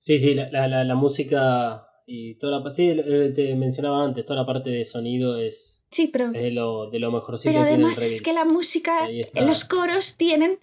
Sí, 0.00 0.18
sí, 0.18 0.34
la, 0.34 0.50
la, 0.50 0.66
la, 0.66 0.84
la 0.84 0.94
música 0.96 1.86
y 2.06 2.34
toda 2.34 2.58
la 2.60 2.70
sí, 2.70 2.92
te 3.34 3.54
mencionaba 3.54 4.04
antes, 4.04 4.24
toda 4.24 4.40
la 4.40 4.46
parte 4.46 4.70
de 4.70 4.84
sonido 4.84 5.38
es, 5.38 5.81
Sí, 5.92 6.08
pero, 6.08 6.32
es 6.32 6.42
de 6.42 6.50
lo, 6.50 6.90
de 6.90 6.98
lo 6.98 7.12
mejorcito 7.12 7.52
pero 7.52 7.60
que 7.64 7.68
tiene 7.68 7.82
el 7.82 7.90
además 7.90 8.02
es 8.02 8.22
que 8.22 8.32
la 8.32 8.44
música, 8.44 9.08
los 9.34 9.64
coros 9.64 10.16
tienen 10.16 10.58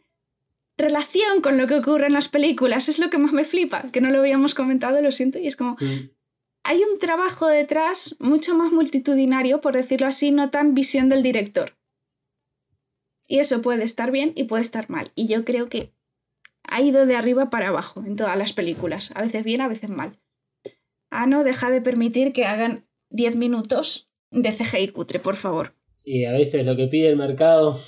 relación 0.77 1.41
con 1.41 1.57
lo 1.57 1.67
que 1.67 1.75
ocurre 1.75 2.07
en 2.07 2.13
las 2.13 2.29
películas. 2.29 2.89
Es 2.89 2.99
lo 2.99 3.09
que 3.09 3.19
más 3.19 3.31
me 3.31 3.45
flipa, 3.45 3.91
que 3.91 4.01
no 4.01 4.09
lo 4.09 4.19
habíamos 4.19 4.55
comentado, 4.55 5.01
lo 5.01 5.11
siento, 5.11 5.37
y 5.37 5.47
es 5.47 5.55
como, 5.55 5.77
Mm. 5.79 6.09
hay 6.63 6.83
un 6.83 6.97
trabajo 6.99 7.47
detrás 7.47 8.15
mucho 8.19 8.55
más 8.55 8.71
multitudinario, 8.71 9.61
por 9.61 9.75
decirlo 9.75 10.07
así, 10.07 10.31
no 10.31 10.49
tan 10.49 10.73
visión 10.73 11.09
del 11.09 11.21
director. 11.21 11.77
Y 13.27 13.37
eso 13.37 13.61
puede 13.61 13.83
estar 13.83 14.09
bien 14.09 14.33
y 14.35 14.45
puede 14.45 14.63
estar 14.63 14.89
mal. 14.89 15.11
Y 15.13 15.27
yo 15.27 15.45
creo 15.45 15.69
que 15.69 15.93
ha 16.63 16.81
ido 16.81 17.05
de 17.05 17.15
arriba 17.15 17.51
para 17.51 17.67
abajo 17.67 18.03
en 18.03 18.15
todas 18.15 18.35
las 18.35 18.53
películas. 18.53 19.11
A 19.15 19.21
veces 19.21 19.43
bien, 19.43 19.61
a 19.61 19.67
veces 19.67 19.89
mal. 19.89 20.19
Ah, 21.11 21.27
no, 21.27 21.43
deja 21.43 21.69
de 21.69 21.81
permitir 21.81 22.33
que 22.33 22.45
hagan 22.45 22.87
10 23.11 23.35
minutos 23.35 24.08
de 24.31 24.51
CGI 24.51 24.89
cutre, 24.89 25.19
por 25.19 25.35
favor. 25.35 25.73
Y 26.03 26.25
a 26.25 26.31
veces 26.31 26.65
lo 26.65 26.75
que 26.75 26.87
pide 26.87 27.09
el 27.09 27.17
mercado. 27.17 27.79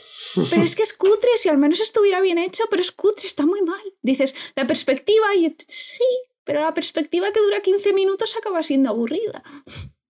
Pero 0.49 0.63
es 0.63 0.75
que 0.75 0.83
es 0.83 0.93
cutre, 0.93 1.29
si 1.37 1.49
al 1.49 1.57
menos 1.57 1.79
estuviera 1.79 2.21
bien 2.21 2.37
hecho, 2.37 2.63
pero 2.69 2.81
es 2.81 2.91
cutre, 2.91 3.25
está 3.25 3.45
muy 3.45 3.61
mal. 3.61 3.81
Dices, 4.01 4.35
la 4.55 4.67
perspectiva, 4.67 5.35
y 5.35 5.55
sí, 5.67 6.03
pero 6.43 6.61
la 6.61 6.73
perspectiva 6.73 7.31
que 7.31 7.41
dura 7.41 7.61
15 7.61 7.93
minutos 7.93 8.35
acaba 8.37 8.63
siendo 8.63 8.89
aburrida. 8.89 9.43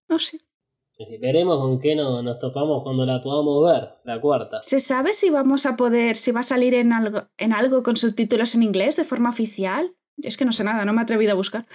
No 0.08 0.18
sé. 0.18 0.40
Decir, 0.98 1.18
veremos 1.20 1.58
con 1.58 1.80
qué 1.80 1.96
no, 1.96 2.22
nos 2.22 2.38
topamos 2.38 2.82
cuando 2.82 3.06
la 3.06 3.22
podamos 3.22 3.64
ver, 3.64 3.94
la 4.04 4.20
cuarta. 4.20 4.62
¿Se 4.62 4.78
sabe 4.78 5.14
si 5.14 5.30
vamos 5.30 5.64
a 5.64 5.76
poder, 5.76 6.16
si 6.16 6.32
va 6.32 6.40
a 6.40 6.44
salir 6.44 6.74
en 6.74 6.92
algo, 6.92 7.28
en 7.38 7.52
algo 7.52 7.82
con 7.82 7.96
subtítulos 7.96 8.54
en 8.54 8.62
inglés 8.62 8.96
de 8.96 9.04
forma 9.04 9.30
oficial? 9.30 9.96
Es 10.22 10.36
que 10.36 10.44
no 10.44 10.52
sé 10.52 10.64
nada, 10.64 10.84
no 10.84 10.92
me 10.92 11.00
he 11.00 11.04
atrevido 11.04 11.32
a 11.32 11.36
buscar. 11.36 11.66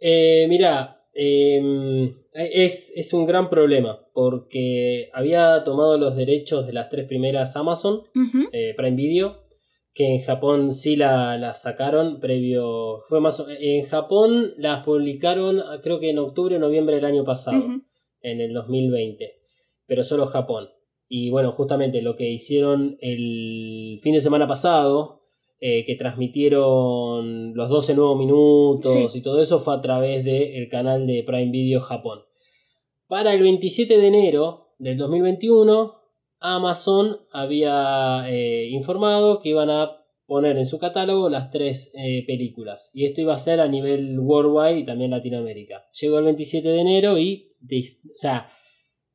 Eh, 0.00 0.46
mira, 0.48 1.01
eh, 1.14 2.14
es, 2.32 2.92
es 2.94 3.12
un 3.12 3.26
gran 3.26 3.50
problema 3.50 4.06
porque 4.14 5.10
había 5.12 5.62
tomado 5.64 5.98
los 5.98 6.16
derechos 6.16 6.66
de 6.66 6.72
las 6.72 6.88
tres 6.88 7.06
primeras 7.06 7.56
Amazon, 7.56 8.02
eh, 8.52 8.74
Prime 8.76 8.96
Video, 8.96 9.42
que 9.94 10.14
en 10.14 10.22
Japón 10.22 10.72
sí 10.72 10.96
la, 10.96 11.36
la 11.36 11.54
sacaron 11.54 12.20
previo. 12.20 12.98
Fue 13.08 13.20
más 13.20 13.42
En 13.60 13.84
Japón 13.84 14.54
las 14.56 14.84
publicaron 14.84 15.62
creo 15.82 16.00
que 16.00 16.10
en 16.10 16.18
octubre 16.18 16.56
o 16.56 16.58
noviembre 16.58 16.96
del 16.96 17.04
año 17.04 17.24
pasado, 17.24 17.62
en 18.20 18.40
el 18.40 18.54
2020, 18.54 19.34
pero 19.86 20.02
solo 20.02 20.26
Japón. 20.26 20.68
Y 21.08 21.28
bueno, 21.28 21.52
justamente 21.52 22.00
lo 22.00 22.16
que 22.16 22.30
hicieron 22.30 22.96
el 23.00 23.98
fin 24.02 24.14
de 24.14 24.22
semana 24.22 24.48
pasado, 24.48 25.21
eh, 25.64 25.84
que 25.86 25.94
transmitieron 25.94 27.54
los 27.54 27.68
12 27.68 27.94
nuevos 27.94 28.18
minutos 28.18 28.92
Sí. 28.92 29.18
y 29.18 29.22
todo 29.22 29.40
eso, 29.40 29.60
fue 29.60 29.74
a 29.74 29.80
través 29.80 30.24
del 30.24 30.68
canal 30.68 31.06
de 31.06 31.22
Prime 31.22 31.52
Video 31.52 31.80
Japón. 31.80 32.22
Para 33.06 33.32
el 33.32 33.42
27 33.42 33.96
de 33.96 34.06
enero 34.08 34.74
del 34.80 34.96
2021, 34.96 35.94
Amazon 36.40 37.18
había 37.30 38.24
eh, 38.28 38.70
informado 38.70 39.40
que 39.40 39.50
iban 39.50 39.70
a 39.70 40.04
poner 40.26 40.56
en 40.56 40.66
su 40.66 40.80
catálogo 40.80 41.28
las 41.28 41.50
tres 41.50 41.92
eh, 41.94 42.24
películas. 42.26 42.90
Y 42.92 43.04
esto 43.04 43.20
iba 43.20 43.34
a 43.34 43.38
ser 43.38 43.60
a 43.60 43.68
nivel 43.68 44.18
worldwide 44.18 44.80
y 44.80 44.84
también 44.84 45.12
Latinoamérica. 45.12 45.84
Llegó 46.00 46.18
el 46.18 46.24
27 46.24 46.68
de 46.68 46.80
enero 46.80 47.18
y, 47.18 47.52
o 47.62 48.16
sea, 48.16 48.48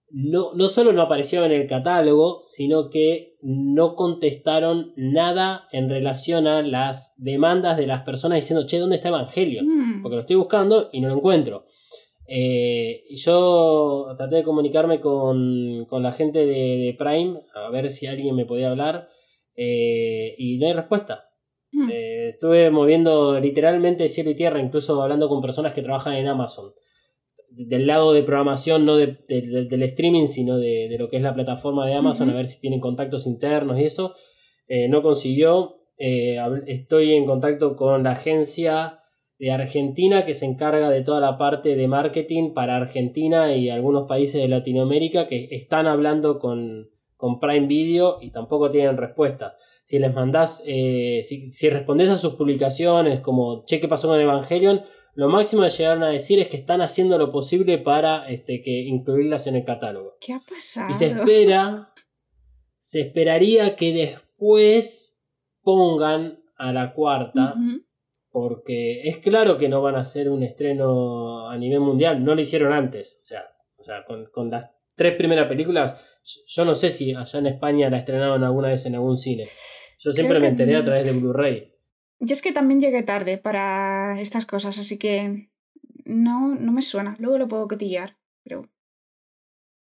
no, 0.10 0.53
no 0.53 0.68
solo 0.68 0.93
no 0.93 1.01
apareció 1.01 1.43
en 1.45 1.51
el 1.51 1.68
catálogo, 1.68 2.43
sino 2.47 2.89
que 2.89 3.38
no 3.41 3.95
contestaron 3.95 4.93
nada 4.95 5.68
en 5.72 5.89
relación 5.89 6.47
a 6.47 6.62
las 6.62 7.14
demandas 7.18 7.78
de 7.78 7.88
las 7.88 8.01
personas 8.01 8.38
diciendo, 8.38 8.66
che, 8.66 8.80
¿dónde 8.80 8.95
está 8.95 9.10
Evangelion? 9.10 9.66
Mm. 9.68 10.01
porque 10.01 10.16
lo 10.16 10.22
estoy 10.22 10.36
buscando 10.36 10.89
y 10.91 11.01
no 11.01 11.10
lo 11.10 11.16
encuentro. 11.16 11.66
Eh, 12.28 13.03
yo 13.16 14.14
traté 14.18 14.38
de 14.38 14.43
comunicarme 14.43 14.99
con, 14.99 15.86
con 15.86 16.03
la 16.03 16.12
gente 16.12 16.45
de, 16.45 16.78
de 16.78 16.95
Prime 16.97 17.39
a 17.53 17.70
ver 17.70 17.89
si 17.89 18.05
alguien 18.05 18.36
me 18.36 18.45
podía 18.45 18.70
hablar 18.70 19.08
eh, 19.55 20.36
y 20.38 20.58
no 20.58 20.68
hay 20.68 20.74
respuesta. 20.74 21.30
Mm. 21.72 21.89
Eh, 21.91 22.30
estuve 22.30 22.70
moviendo 22.70 23.39
literalmente 23.39 24.08
cielo 24.08 24.30
y 24.30 24.36
tierra, 24.36 24.60
incluso 24.60 25.01
hablando 25.01 25.30
con 25.30 25.41
personas 25.41 25.74
que 25.74 25.82
trabajan 25.82 26.16
en 26.16 26.28
Amazon. 26.28 26.74
Del 27.66 27.88
lado 27.88 28.14
de 28.14 28.24
programación, 28.24 28.86
no 28.86 28.95
de- 28.97 29.18
de- 29.28 29.41
de- 29.41 29.66
del 29.66 29.84
streaming, 29.84 30.28
sino 30.28 30.58
de, 30.58 30.88
de 30.89 30.97
lo 30.97 31.10
que 31.10 31.18
es 31.18 31.24
la 31.24 31.34
plataforma 31.34 31.86
de 31.88 31.93
Amazon, 31.95 32.30
a 32.30 32.34
ver 32.36 32.45
si 32.45 32.60
tienen 32.62 32.80
contactos 32.80 33.26
internos 33.28 33.80
y 33.80 33.84
eso. 33.86 34.14
Eh, 34.68 34.88
no 34.89 35.01
consiguió. 35.01 35.76
Eh, 35.97 36.38
estoy 36.68 37.14
en 37.14 37.26
contacto 37.26 37.76
con 37.76 38.03
la 38.03 38.12
agencia 38.12 38.99
de 39.39 39.51
Argentina 39.51 40.26
que 40.26 40.34
se 40.34 40.45
encarga 40.45 40.89
de 40.89 41.01
toda 41.03 41.20
la 41.20 41.38
parte 41.38 41.76
de 41.76 41.88
marketing 41.88 42.53
para 42.53 42.76
Argentina 42.78 43.55
y 43.55 43.70
algunos 43.70 44.08
países 44.08 44.41
de 44.41 44.47
Latinoamérica 44.47 45.28
que 45.28 45.47
están 45.51 45.88
hablando 45.88 46.39
con, 46.39 46.89
con 47.16 47.39
Prime 47.39 47.68
Video 47.68 48.18
y 48.22 48.32
tampoco 48.32 48.70
tienen 48.70 48.97
respuesta. 48.97 49.55
Si 49.84 49.99
les 49.99 50.14
mandás, 50.14 50.62
eh, 50.66 51.22
si, 51.24 51.47
si 51.49 51.70
respondés 51.70 52.10
a 52.10 52.18
sus 52.18 52.34
publicaciones 52.34 53.20
como 53.22 53.64
che, 53.66 53.80
¿qué 53.80 53.88
pasó 53.88 54.08
con 54.08 54.20
Evangelion? 54.20 54.82
Lo 55.18 55.30
máximo 55.30 55.63
que 55.63 55.70
llegaron 55.72 56.03
a 56.03 56.09
decir 56.09 56.38
es 56.39 56.47
que 56.47 56.57
están 56.57 56.80
haciendo 56.82 57.18
lo 57.18 57.32
posible 57.32 57.80
para 57.80 58.30
este, 58.30 58.61
que 58.61 58.70
incluirlas 58.82 59.47
en 59.47 59.55
el 59.55 59.63
catálogo. 59.65 60.15
¿Qué 60.22 60.34
ha 60.34 60.39
pasado? 60.47 60.91
Y 60.91 60.93
se 60.93 61.07
espera, 61.07 61.91
se 62.80 63.01
esperaría 63.01 63.76
que 63.76 63.93
después 63.93 65.20
pongan 65.63 66.39
a 66.55 66.72
la 66.72 66.93
cuarta, 66.93 67.55
porque 68.30 69.01
es 69.07 69.18
claro 69.18 69.57
que 69.57 69.70
no 69.70 69.82
van 69.82 69.95
a 69.95 70.01
hacer 70.01 70.30
un 70.30 70.43
estreno 70.43 71.49
a 71.49 71.57
nivel 71.57 71.80
mundial, 71.80 72.24
no 72.24 72.36
lo 72.36 72.41
hicieron 72.41 72.72
antes, 72.72 73.18
o 73.20 73.24
sea, 73.24 73.43
o 73.78 73.84
sea 73.84 74.05
con, 74.05 74.28
con 74.32 74.51
las 74.51 74.70
tres 74.95 75.15
primeras 75.15 75.47
películas, 75.47 75.97
yo- 76.45 76.63
no 76.63 76.76
sé 76.76 76.91
si 76.91 77.13
allá 77.15 77.39
en 77.39 77.47
España 77.47 77.89
la 77.89 77.97
estrenaron 77.97 78.43
alguna 78.43 78.68
vez 78.70 78.86
en 78.86 78.93
algún 78.93 79.18
cine. 79.18 79.45
Yo 79.99 80.11
siempre 80.11 80.38
Creo 80.38 80.41
me 80.41 80.47
enteré 80.49 80.76
a 80.76 80.84
través 80.84 81.05
de 81.05 81.13
Blu-ray. 81.13 81.74
Yo 82.20 82.34
es 82.34 82.41
que 82.41 82.51
también 82.51 82.80
llegué 82.80 83.03
tarde 83.03 83.38
para 83.38 84.20
estas 84.20 84.45
cosas, 84.45 84.78
así 84.80 84.97
que 84.97 85.49
no, 86.05 86.55
no 86.55 86.72
me 86.72 86.82
suena. 86.82 87.15
Luego 87.20 87.38
lo 87.38 87.47
puedo 87.47 87.68
cotillar, 87.68 88.18
pero 88.43 88.68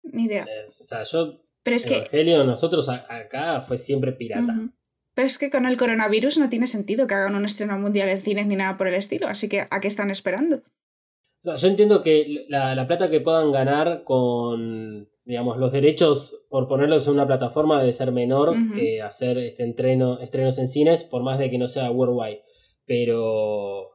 ni 0.03 0.25
idea. 0.25 0.45
O 0.65 0.69
sea, 0.69 1.03
yo, 1.03 1.41
Pero 1.63 1.75
es 1.75 1.85
que, 1.85 1.97
Evangelio, 1.97 2.43
nosotros 2.43 2.89
a- 2.89 3.05
acá 3.09 3.61
fue 3.61 3.77
siempre 3.77 4.11
pirata. 4.13 4.71
Pero 5.13 5.25
es 5.27 5.39
que 5.39 5.49
con 5.49 5.65
el 5.65 5.77
coronavirus 5.77 6.37
no 6.37 6.47
tiene 6.47 6.67
sentido 6.67 7.07
que 7.07 7.15
hagan 7.15 7.33
un 7.35 7.43
estreno 7.45 7.77
mundial 7.79 8.07
en 8.09 8.19
cines 8.19 8.45
ni 8.45 8.55
nada 8.55 8.77
por 8.77 8.87
el 8.87 8.93
estilo, 8.93 9.27
así 9.27 9.49
que 9.49 9.65
¿a 9.69 9.79
qué 9.81 9.87
están 9.87 10.11
esperando? 10.11 10.57
O 10.57 11.43
sea, 11.43 11.55
yo 11.55 11.67
entiendo 11.67 12.03
que 12.03 12.45
la, 12.49 12.75
la 12.75 12.85
plata 12.87 13.09
que 13.09 13.19
puedan 13.21 13.51
ganar 13.51 14.03
con, 14.03 15.09
digamos, 15.27 15.57
los 15.57 15.73
derechos 15.73 16.45
por 16.49 16.69
ponerlos 16.69 17.05
en 17.05 17.13
una 17.13 17.27
plataforma 17.27 17.81
debe 17.81 17.91
ser 17.91 18.13
menor 18.13 18.55
que 18.73 19.01
hacer 19.01 19.37
este 19.37 19.63
entreno, 19.63 20.19
estrenos 20.19 20.57
en 20.57 20.69
cines, 20.69 21.03
por 21.03 21.21
más 21.21 21.37
de 21.37 21.51
que 21.51 21.57
no 21.57 21.67
sea 21.67 21.91
worldwide. 21.91 22.43
Pero. 22.85 23.89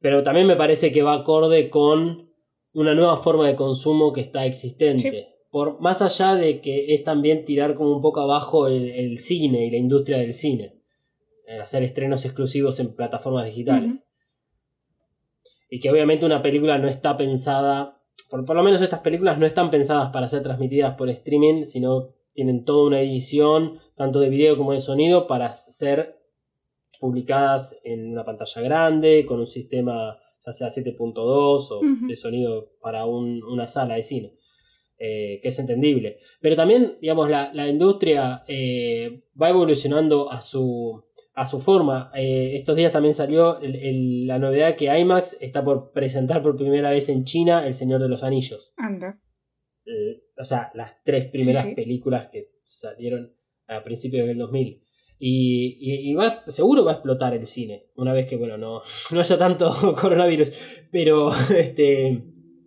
Pero 0.00 0.24
también 0.24 0.48
me 0.48 0.56
parece 0.56 0.90
que 0.90 1.02
va 1.02 1.14
acorde 1.14 1.70
con 1.70 2.32
una 2.72 2.96
nueva 2.96 3.16
forma 3.16 3.46
de 3.46 3.54
consumo 3.54 4.12
que 4.12 4.22
está 4.22 4.44
existente. 4.44 5.10
Sí. 5.10 5.26
Por, 5.50 5.80
más 5.80 6.02
allá 6.02 6.34
de 6.34 6.60
que 6.60 6.92
es 6.92 7.04
también 7.04 7.44
tirar 7.44 7.76
como 7.76 7.94
un 7.94 8.02
poco 8.02 8.20
abajo 8.20 8.66
el, 8.66 8.90
el 8.90 9.18
cine 9.20 9.66
y 9.66 9.70
la 9.70 9.76
industria 9.76 10.18
del 10.18 10.32
cine. 10.32 10.80
Hacer 11.62 11.84
estrenos 11.84 12.24
exclusivos 12.24 12.80
en 12.80 12.96
plataformas 12.96 13.44
digitales. 13.44 14.04
Y 15.68 15.78
que 15.78 15.90
obviamente 15.92 16.26
una 16.26 16.42
película 16.42 16.78
no 16.78 16.88
está 16.88 17.16
pensada, 17.16 17.99
por, 18.28 18.44
por 18.44 18.56
lo 18.56 18.62
menos 18.62 18.82
estas 18.82 19.00
películas 19.00 19.38
no 19.38 19.46
están 19.46 19.70
pensadas 19.70 20.10
para 20.10 20.28
ser 20.28 20.42
transmitidas 20.42 20.96
por 20.96 21.08
streaming, 21.10 21.64
sino 21.64 22.08
tienen 22.32 22.64
toda 22.64 22.86
una 22.86 23.00
edición, 23.00 23.78
tanto 23.96 24.20
de 24.20 24.28
video 24.28 24.56
como 24.56 24.72
de 24.72 24.80
sonido, 24.80 25.26
para 25.26 25.50
ser 25.52 26.16
publicadas 27.00 27.78
en 27.84 28.12
una 28.12 28.24
pantalla 28.24 28.62
grande, 28.62 29.24
con 29.26 29.40
un 29.40 29.46
sistema 29.46 30.18
ya 30.44 30.52
sea 30.52 30.68
7.2 30.70 31.70
o 31.70 31.78
Ujú. 31.80 32.06
de 32.08 32.16
sonido 32.16 32.70
para 32.80 33.04
un- 33.04 33.42
una 33.44 33.66
sala 33.66 33.94
de 33.96 34.02
cine. 34.02 34.34
eh, 35.02 35.40
que 35.42 35.48
es 35.48 35.58
entendible. 35.58 36.18
Pero 36.42 36.56
también, 36.56 36.98
digamos, 37.00 37.30
la, 37.30 37.50
la 37.54 37.66
industria 37.68 38.44
eh, 38.46 39.22
va 39.40 39.48
evolucionando 39.48 40.30
a 40.30 40.42
su, 40.42 41.06
a 41.40 41.46
su 41.46 41.58
forma. 41.58 42.10
Eh, 42.14 42.52
estos 42.54 42.76
días 42.76 42.92
también 42.92 43.14
salió 43.14 43.58
el- 43.60 43.76
el- 43.76 44.26
la 44.26 44.38
novedad 44.38 44.76
que 44.76 44.86
IMAX 44.98 45.36
está 45.40 45.64
por 45.64 45.90
presentar 45.92 46.42
por 46.42 46.54
primera 46.56 46.90
vez 46.90 47.08
en 47.08 47.24
China 47.24 47.66
El 47.66 47.72
Señor 47.72 48.02
de 48.02 48.08
los 48.08 48.22
Anillos. 48.22 48.74
Anda. 48.76 49.18
Eh, 49.86 50.22
o 50.38 50.44
sea, 50.44 50.70
las 50.74 51.02
tres 51.02 51.30
primeras 51.30 51.62
Sí, 51.62 51.68
sí. 51.70 51.74
películas 51.74 52.28
que 52.30 52.50
salieron 52.64 53.32
a 53.68 53.82
principios 53.82 54.26
del 54.26 54.36
2000. 54.38 54.82
Y, 55.18 55.76
y- 55.80 56.10
y 56.10 56.14
va, 56.14 56.44
seguro 56.48 56.84
va 56.84 56.90
a 56.92 56.94
explotar 56.94 57.34
el 57.34 57.46
cine, 57.46 57.86
una 57.94 58.12
vez 58.12 58.26
que, 58.26 58.36
bueno, 58.36 58.58
no, 58.58 58.82
no 59.10 59.20
haya 59.20 59.38
tanto 59.38 59.70
coronavirus, 60.00 60.52
pero 60.92 61.30
este, 61.56 62.22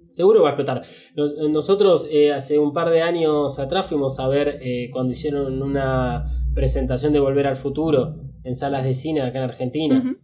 seguro 0.09 0.41
va 0.41 0.49
a 0.49 0.51
explotar. 0.53 0.81
Nos- 1.15 1.35
nosotros 1.37 2.07
eh, 2.11 2.31
hace 2.31 2.57
un 2.57 2.73
par 2.73 2.89
de 2.89 3.01
años 3.03 3.59
atrás 3.59 3.85
fuimos 3.87 4.19
a 4.19 4.27
ver 4.27 4.59
cuando 4.91 5.13
hicieron 5.13 5.61
una 5.61 6.49
presentación 6.55 7.13
de 7.13 7.19
Volver 7.19 7.45
al 7.47 7.55
Futuro 7.55 8.15
en 8.43 8.55
salas 8.55 8.83
de 8.83 8.93
cine 8.93 9.21
acá 9.21 9.39
en 9.39 9.43
Argentina. 9.43 10.17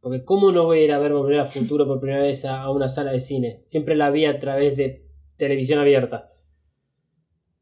Porque 0.00 0.24
¿cómo 0.24 0.50
no 0.50 0.64
voy 0.64 0.80
a 0.80 0.84
ir 0.84 0.92
a 0.92 0.98
ver 0.98 1.12
Volver 1.12 1.38
al 1.38 1.46
Futuro 1.46 1.86
por 1.86 2.00
primera 2.00 2.22
vez 2.22 2.44
a, 2.44 2.68
una 2.70 2.88
sala 2.88 3.12
de 3.12 3.20
cine? 3.20 3.60
Siempre 3.62 3.94
la 3.94 4.10
vi 4.10 4.24
a 4.24 4.38
través 4.40 4.76
de 4.76 5.06
televisión 5.36 5.78
abierta. 5.78 6.28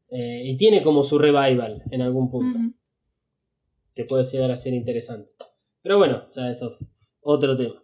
Eh, 0.09 0.41
y 0.45 0.57
tiene 0.57 0.83
como 0.83 1.03
su 1.03 1.19
revival 1.19 1.83
en 1.91 2.01
algún 2.01 2.29
punto, 2.29 2.57
Ujú. 2.57 2.73
que 3.95 4.05
puede 4.05 4.23
llegar 4.23 4.51
a 4.51 4.55
ser 4.55 4.73
interesante. 4.73 5.29
Pero 5.81 5.97
bueno, 5.97 6.27
ya 6.35 6.49
eso 6.49 6.69
es 6.69 7.17
otro 7.21 7.55
tema. 7.55 7.81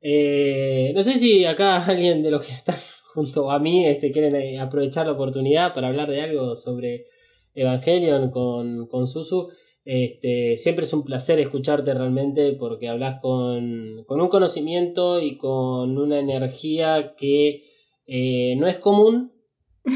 Eh, 0.00 0.92
no 0.94 1.02
sé 1.02 1.18
si 1.18 1.44
acá 1.44 1.76
alguien 1.84 2.22
de 2.22 2.30
los 2.30 2.46
que 2.46 2.52
están 2.52 2.76
junto 3.12 3.50
a 3.50 3.58
mí 3.58 3.86
este, 3.86 4.12
quieren 4.12 4.36
eh, 4.36 4.60
aprovechar 4.60 5.06
la 5.06 5.12
oportunidad 5.12 5.74
para 5.74 5.88
hablar 5.88 6.08
de 6.08 6.22
algo 6.22 6.54
sobre 6.54 7.06
Evangelion 7.54 8.30
con, 8.30 8.86
con 8.86 9.06
Susu. 9.06 9.48
Este, 9.84 10.56
siempre 10.58 10.84
es 10.84 10.92
un 10.92 11.04
placer 11.04 11.38
escucharte 11.40 11.94
realmente 11.94 12.52
porque 12.52 12.88
hablas 12.88 13.20
con, 13.20 14.04
con 14.06 14.20
un 14.20 14.28
conocimiento 14.28 15.20
y 15.20 15.36
con 15.38 15.96
una 15.96 16.18
energía 16.18 17.14
que 17.16 17.64
eh, 18.06 18.54
no 18.56 18.66
es 18.66 18.76
común 18.78 19.32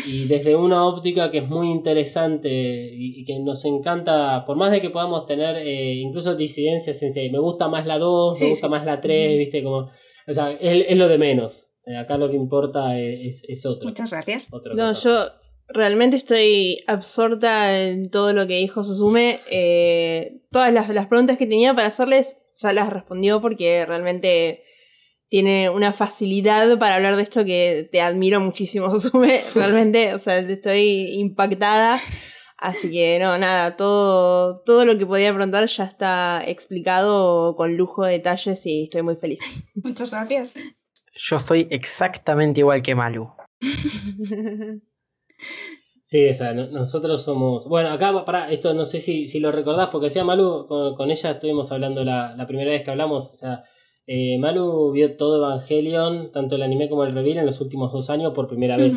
y 0.07 0.24
desde 0.28 0.57
una 0.57 0.87
óptica 0.87 1.30
que 1.30 1.39
es 1.39 1.49
muy 1.49 1.70
interesante 1.70 2.51
y, 2.51 3.20
y 3.20 3.24
que 3.26 3.39
nos 3.41 3.64
encanta, 3.66 4.45
por 4.47 4.57
más 4.57 4.72
de 4.72 4.80
que 4.80 4.89
podamos 4.91 5.26
tener 5.26 5.57
eh, 5.57 5.95
incluso 5.97 6.35
disidencias 6.35 7.03
en 7.03 7.12
sí, 7.12 7.28
me 7.30 7.39
gusta 7.39 7.68
más 7.68 7.87
la 7.87 7.99
2, 7.99 8.39
Sí, 8.39 8.45
me 8.45 8.51
gusta 8.51 8.66
sí. 8.66 8.70
más 8.70 8.87
la 8.87 9.01
3, 9.01 9.28
Ujú. 9.28 9.39
viste, 9.39 9.62
como, 9.62 9.91
o 10.26 10.32
sea, 10.32 10.53
es, 10.53 10.87
es 10.89 10.97
lo 10.99 11.09
de 11.09 11.18
menos. 11.18 11.70
Eh, 11.87 11.97
acá 11.99 12.16
lo 12.16 12.30
que 12.30 12.37
importa 12.37 12.99
es, 12.99 13.45
es, 13.45 13.51
es 13.51 13.66
otro. 13.66 13.87
Muchas 13.87 14.11
gracias. 14.11 14.49
No, 14.74 14.95
yo 14.95 15.26
realmente 15.68 16.16
estoy 16.16 16.84
absorta 16.86 17.80
en 17.80 18.10
todo 18.10 18.32
lo 18.32 18.46
que 18.46 18.58
dijo 18.58 18.84
Susume. 18.84 19.40
Eh, 19.50 20.42
todas 20.50 20.72
las, 20.72 20.88
las 20.88 21.06
preguntas 21.06 21.38
que 21.38 21.46
tenía 21.46 21.74
para 21.74 21.88
hacerles 21.88 22.38
ya 22.60 22.72
las 22.72 22.90
respondió 22.90 23.40
porque 23.40 23.84
realmente 23.86 24.62
tiene 25.28 25.68
una 25.70 25.92
facilidad 25.92 26.78
para 26.78 26.96
hablar 26.96 27.16
de 27.16 27.22
esto 27.22 27.44
que 27.44 27.88
te 27.90 28.00
admiro 28.00 28.40
muchísimo, 28.40 28.90
Susume. 29.00 29.42
Realmente, 29.54 30.14
o 30.14 30.18
sea, 30.18 30.38
estoy 30.38 31.18
impactada. 31.18 31.98
Así 32.56 32.90
que 32.90 33.18
no, 33.20 33.36
nada, 33.36 33.76
todo, 33.76 34.60
todo 34.60 34.84
lo 34.84 34.96
que 34.96 35.04
podía 35.04 35.34
preguntar 35.34 35.66
ya 35.66 35.84
está 35.84 36.42
explicado 36.46 37.56
con 37.56 37.76
lujo 37.76 38.06
de 38.06 38.12
detalles 38.12 38.64
y 38.64 38.84
estoy 38.84 39.02
muy 39.02 39.16
feliz. 39.16 39.40
Muchas 39.74 40.10
gracias. 40.10 40.54
Yo 41.16 41.36
estoy 41.36 41.66
exactamente 41.70 42.60
igual 42.60 42.82
que 42.82 42.94
Malu. 42.94 43.30
Sí, 46.03 46.28
o 46.28 46.34
sea, 46.34 46.53
no- 46.53 46.66
nosotros 46.68 47.22
somos. 47.22 47.66
Bueno, 47.66 47.88
acá, 47.90 48.24
para 48.24 48.51
esto 48.53 48.74
no 48.74 48.84
sé 48.84 49.01
si, 49.01 49.26
si 49.26 49.40
lo 49.40 49.51
recordás, 49.53 49.88
porque 49.88 50.07
decía 50.07 50.22
Malu, 50.24 50.66
con, 50.68 50.95
con 50.95 51.11
ella 51.11 51.30
estuvimos 51.30 51.72
hablando 51.72 52.05
la, 52.05 52.34
la 52.36 52.47
primera 52.47 52.70
vez 52.70 52.82
que 52.82 52.90
hablamos. 52.90 53.28
O 53.30 53.34
sea, 53.34 53.64
eh, 54.07 54.36
Malu 54.38 54.92
vio 54.92 55.16
todo 55.16 55.38
Evangelion, 55.38 56.30
tanto 56.30 56.57
el 56.57 56.62
anime 56.62 56.88
como 56.90 57.05
el 57.05 57.14
reveal, 57.14 57.38
en 57.38 57.47
los 57.47 57.61
últimos 57.61 57.90
dos 57.92 58.11
años 58.11 58.32
por 58.34 58.49
primera 58.49 58.76
vez. 58.76 58.95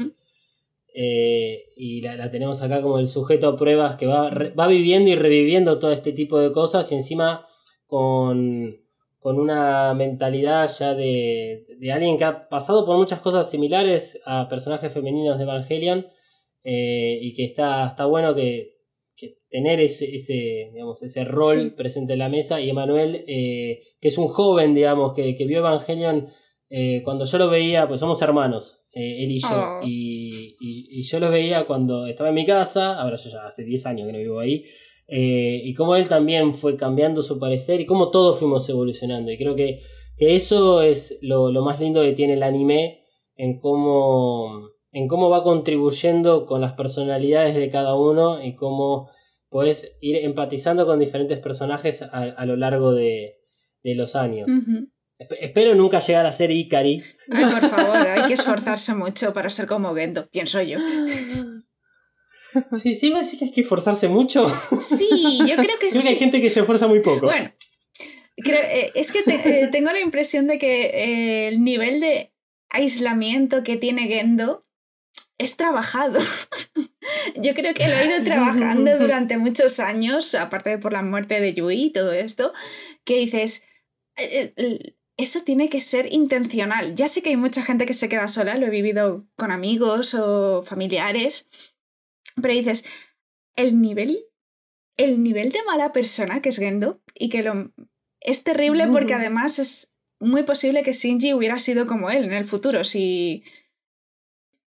Eh, 0.93 1.65
y 1.77 2.01
la, 2.01 2.15
la 2.15 2.31
tenemos 2.31 2.61
acá 2.61 2.81
como 2.81 2.97
el 2.99 3.07
sujeto 3.07 3.47
a 3.49 3.57
pruebas 3.57 3.97
que 3.97 4.07
va, 4.07 4.29
re- 4.29 4.49
va 4.51 4.67
viviendo 4.67 5.11
y 5.11 5.15
reviviendo 5.15 5.77
todo 5.79 5.91
este 5.91 6.11
tipo 6.11 6.39
de 6.39 6.51
cosas 6.51 6.91
y 6.91 6.95
encima 6.95 7.45
con, 7.85 8.75
con 9.19 9.39
una 9.39 9.93
mentalidad 9.93 10.69
ya 10.79 10.95
de, 10.95 11.67
de 11.79 11.91
alguien 11.91 12.17
que 12.17 12.23
ha 12.25 12.49
pasado 12.49 12.85
por 12.85 12.97
muchas 12.97 13.19
cosas 13.21 13.49
similares 13.49 14.19
a 14.25 14.49
personajes 14.49 14.91
femeninos 14.91 15.37
de 15.37 15.43
Evangelion 15.43 16.07
eh, 16.69 17.17
y 17.21 17.31
que 17.33 17.45
está, 17.45 17.87
está 17.87 18.05
bueno 18.05 18.35
que, 18.35 18.73
que 19.15 19.37
tener 19.49 19.79
ese, 19.79 20.13
ese, 20.13 20.69
digamos, 20.73 21.01
ese 21.01 21.23
rol 21.23 21.61
Sí. 21.61 21.69
presente 21.77 22.13
en 22.13 22.19
la 22.19 22.27
mesa 22.29 22.59
y 22.59 22.69
Emanuel, 22.69 23.23
eh, 23.27 23.79
que 24.01 24.09
es 24.09 24.17
un 24.17 24.27
joven, 24.27 24.75
digamos, 24.75 25.13
que, 25.13 25.35
que 25.37 25.45
vio 25.45 25.59
Evangelion 25.59 26.27
eh, 26.69 27.01
cuando 27.05 27.23
yo 27.23 27.37
lo 27.37 27.49
veía, 27.49 27.87
pues 27.87 28.01
somos 28.01 28.21
hermanos, 28.21 28.83
él 28.91 29.31
y 29.31 29.39
yo, 29.39 29.47
Oh. 29.49 29.79
y, 29.85 30.57
y- 30.59 30.99
y 30.99 31.01
yo 31.03 31.19
lo 31.21 31.29
veía 31.31 31.65
cuando 31.65 32.07
estaba 32.07 32.27
en 32.29 32.35
mi 32.35 32.45
casa, 32.45 32.99
ahora 32.99 33.15
yo 33.15 33.29
ya 33.29 33.47
hace 33.47 33.63
10 33.63 33.85
años 33.85 34.05
que 34.05 34.11
no 34.11 34.19
vivo 34.19 34.39
ahí, 34.41 34.65
y 35.07 35.73
cómo 35.75 35.95
él 35.95 36.09
también 36.09 36.53
fue 36.53 36.75
cambiando 36.75 37.21
su 37.21 37.39
parecer 37.39 37.79
y 37.79 37.85
cómo 37.85 38.11
todos 38.11 38.39
fuimos 38.39 38.67
evolucionando. 38.67 39.31
Y 39.31 39.37
creo 39.37 39.55
que, 39.55 39.79
que 40.17 40.35
eso 40.35 40.81
es 40.81 41.17
lo, 41.21 41.49
lo 41.53 41.63
más 41.63 41.79
lindo 41.79 42.01
que 42.03 42.11
tiene 42.11 42.33
el 42.33 42.43
anime 42.43 43.03
en 43.37 43.59
cómo, 43.59 44.71
en 44.97 45.07
cómo 45.07 45.29
va 45.29 45.43
contribuyendo 45.43 46.45
con 46.45 46.61
las 46.61 46.73
personalidades 46.73 47.55
de 47.55 47.69
cada 47.69 47.95
uno 47.95 48.43
y 48.43 48.55
cómo 48.55 49.09
puedes 49.49 49.95
ir 50.01 50.15
empatizando 50.17 50.85
con 50.85 50.99
diferentes 50.99 51.39
personajes 51.39 52.01
a, 52.01 52.07
a 52.41 52.45
lo 52.45 52.55
largo 52.55 52.93
de, 52.93 53.37
de 53.83 53.95
los 53.95 54.15
años. 54.15 54.47
Espero 55.39 55.73
nunca 55.75 55.99
llegar 55.99 56.25
a 56.25 56.31
ser 56.31 56.51
Ikari. 56.51 57.01
Ay, 57.31 57.45
por 57.45 57.69
favor, 57.69 57.97
hay 57.97 58.27
que 58.27 58.33
esforzarse 58.33 58.93
mucho 58.93 59.33
para 59.33 59.49
ser 59.49 59.65
como 59.67 59.93
Gendo, 59.95 60.27
pienso 60.29 60.61
yo. 60.61 60.77
Sí, 62.81 62.95
sí, 62.95 63.13
decir 63.13 63.37
que 63.39 63.45
hay 63.45 63.51
que 63.51 63.61
esforzarse 63.61 64.07
mucho. 64.07 64.47
Sí, 64.79 65.39
yo 65.47 65.55
creo 65.55 65.77
que 65.79 65.89
Creo 65.89 66.01
que 66.01 66.07
hay 66.09 66.15
sí. 66.15 66.19
gente 66.19 66.41
que 66.41 66.49
se 66.49 66.61
esfuerza 66.61 66.87
muy 66.87 67.01
poco. 67.01 67.27
Bueno, 67.27 67.51
creo- 68.37 68.61
eh, 68.63 68.91
es 68.95 69.11
que 69.11 69.21
te- 69.23 69.63
eh, 69.63 69.67
tengo 69.71 69.91
la 69.91 69.99
impresión 70.01 70.47
de 70.47 70.57
que 70.57 70.85
eh, 70.85 71.47
el 71.49 71.63
nivel 71.63 71.99
de 71.99 72.33
aislamiento 72.69 73.63
que 73.63 73.77
tiene 73.77 74.07
Gendo 74.07 74.65
es 75.37 75.57
trabajado. 75.57 76.19
Yo 77.35 77.53
creo 77.53 77.73
que 77.73 77.87
lo 77.87 77.95
ha 77.95 78.05
ido 78.05 78.23
trabajando 78.23 78.97
durante 78.99 79.37
muchos 79.37 79.79
años, 79.79 80.35
aparte 80.35 80.71
de 80.71 80.77
por 80.77 80.93
la 80.93 81.03
muerte 81.03 81.39
de 81.39 81.53
Yui 81.53 81.85
y 81.85 81.91
todo 81.91 82.11
esto, 82.11 82.53
que 83.03 83.17
dices, 83.17 83.63
eh, 84.17 84.53
eh, 84.57 84.95
eso 85.17 85.41
tiene 85.41 85.69
que 85.69 85.81
ser 85.81 86.11
intencional. 86.13 86.95
Ya 86.95 87.07
sé 87.07 87.21
que 87.21 87.29
hay 87.29 87.37
mucha 87.37 87.63
gente 87.63 87.85
que 87.85 87.93
se 87.93 88.09
queda 88.09 88.27
sola, 88.27 88.57
lo 88.57 88.67
he 88.67 88.71
vivido 88.71 89.27
con 89.35 89.51
amigos 89.51 90.13
o 90.13 90.63
familiares, 90.63 91.49
pero 92.41 92.53
dices, 92.53 92.85
el 93.55 93.81
nivel, 93.81 94.25
el 94.95 95.23
nivel 95.23 95.51
de 95.51 95.63
mala 95.63 95.91
persona 95.91 96.41
que 96.41 96.49
es 96.49 96.57
Gendo 96.57 97.01
y 97.15 97.29
que 97.29 97.41
lo, 97.41 97.71
es 98.21 98.43
terrible 98.43 98.87
porque 98.87 99.13
además 99.13 99.59
es 99.59 99.91
muy 100.19 100.43
posible 100.43 100.83
que 100.83 100.93
Shinji 100.93 101.33
hubiera 101.33 101.59
sido 101.59 101.85
como 101.85 102.09
él 102.09 102.23
en 102.23 102.33
el 102.33 102.45
futuro, 102.45 102.83
si... 102.83 103.43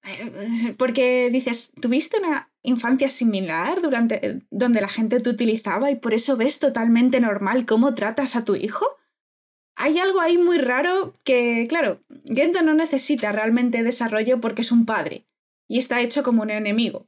eh, 0.03 0.75
Porque 0.77 1.29
dices, 1.31 1.71
¿tuviste 1.81 2.17
una 2.19 2.51
infancia 2.61 3.09
similar 3.09 3.81
durante 3.81 4.41
donde 4.49 4.81
la 4.81 4.89
gente 4.89 5.19
te 5.19 5.29
utilizaba 5.29 5.91
y 5.91 5.95
por 5.95 6.13
eso 6.13 6.37
ves 6.37 6.59
totalmente 6.59 7.19
normal 7.19 7.65
cómo 7.65 7.95
tratas 7.95 8.35
a 8.35 8.45
tu 8.45 8.55
hijo? 8.55 8.85
Hay 9.75 9.97
algo 9.97 10.19
ahí 10.19 10.37
muy 10.37 10.57
raro 10.57 11.13
que, 11.23 11.65
claro, 11.69 12.01
Gendo 12.25 12.61
no 12.61 12.73
necesita 12.73 13.31
realmente 13.31 13.81
desarrollo 13.81 14.41
porque 14.41 14.61
es 14.61 14.71
un 14.71 14.85
padre 14.85 15.25
y 15.69 15.77
está 15.77 16.01
hecho 16.01 16.23
como 16.23 16.41
un 16.41 16.49
enemigo. 16.49 17.07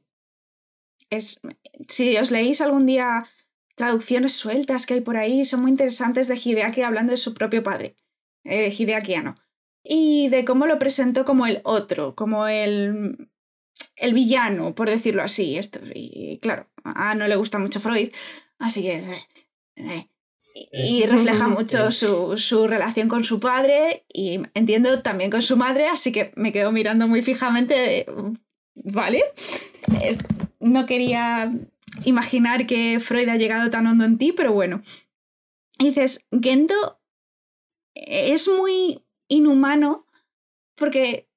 Es, 1.10 1.40
si 1.88 2.16
os 2.16 2.30
leéis 2.30 2.62
algún 2.62 2.86
día 2.86 3.28
traducciones 3.74 4.32
sueltas 4.32 4.86
que 4.86 4.94
hay 4.94 5.00
por 5.00 5.16
ahí, 5.16 5.44
son 5.44 5.62
muy 5.62 5.70
interesantes 5.70 6.28
de 6.28 6.36
Hideaki 6.36 6.82
hablando 6.82 7.10
de 7.10 7.16
su 7.16 7.34
propio 7.34 7.62
padre, 7.62 7.96
eh, 8.44 8.74
Hideaki 8.76 9.14
Anno, 9.14 9.36
y 9.84 10.28
de 10.28 10.44
cómo 10.44 10.66
lo 10.66 10.78
presentó 10.78 11.24
como 11.24 11.46
el 11.46 11.60
otro, 11.64 12.14
como 12.14 12.46
el, 12.46 13.28
el 13.96 14.14
villano, 14.14 14.74
por 14.74 14.88
decirlo 14.88 15.22
así. 15.22 15.58
Esto, 15.58 15.80
y 15.94 16.38
claro, 16.40 16.68
a 16.84 17.14
no 17.14 17.26
le 17.26 17.36
gusta 17.36 17.58
mucho 17.58 17.80
Freud, 17.80 18.10
así 18.58 18.82
que... 18.82 18.96
eh, 18.96 19.26
eh, 19.76 20.08
y 20.54 21.02
y 21.02 21.06
refleja 21.06 21.48
mucho 21.48 21.90
su, 21.90 22.36
su 22.36 22.66
relación 22.66 23.08
con 23.08 23.24
su 23.24 23.40
padre 23.40 24.04
y 24.12 24.40
entiendo 24.54 25.02
también 25.02 25.30
con 25.30 25.42
su 25.42 25.56
madre, 25.56 25.88
así 25.88 26.12
que 26.12 26.32
me 26.36 26.52
quedo 26.52 26.72
mirando 26.72 27.08
muy 27.08 27.22
fijamente, 27.22 27.74
de, 27.74 28.06
¿vale? 28.74 29.24
Eh, 30.02 30.18
no 30.60 30.86
quería 30.86 31.52
imaginar 32.04 32.66
que 32.66 33.00
Freud 33.00 33.28
ha 33.28 33.36
llegado 33.36 33.70
tan 33.70 33.86
hondo 33.86 34.04
en 34.04 34.18
ti, 34.18 34.32
pero 34.32 34.52
bueno. 34.52 34.82
Y 35.78 35.86
dices, 35.86 36.24
Gendo 36.30 37.00
es 37.94 38.48
muy 38.48 39.02
inhumano 39.32 40.06
porque 40.76 41.28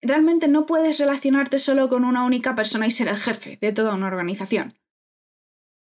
realmente 0.00 0.48
no 0.48 0.66
puedes 0.66 0.98
relacionarte 0.98 1.58
solo 1.58 1.88
con 1.88 2.04
una 2.04 2.24
única 2.24 2.54
persona 2.54 2.86
y 2.86 2.90
ser 2.90 3.08
el 3.08 3.16
jefe 3.16 3.58
de 3.60 3.72
toda 3.72 3.94
una 3.94 4.06
organización. 4.06 4.78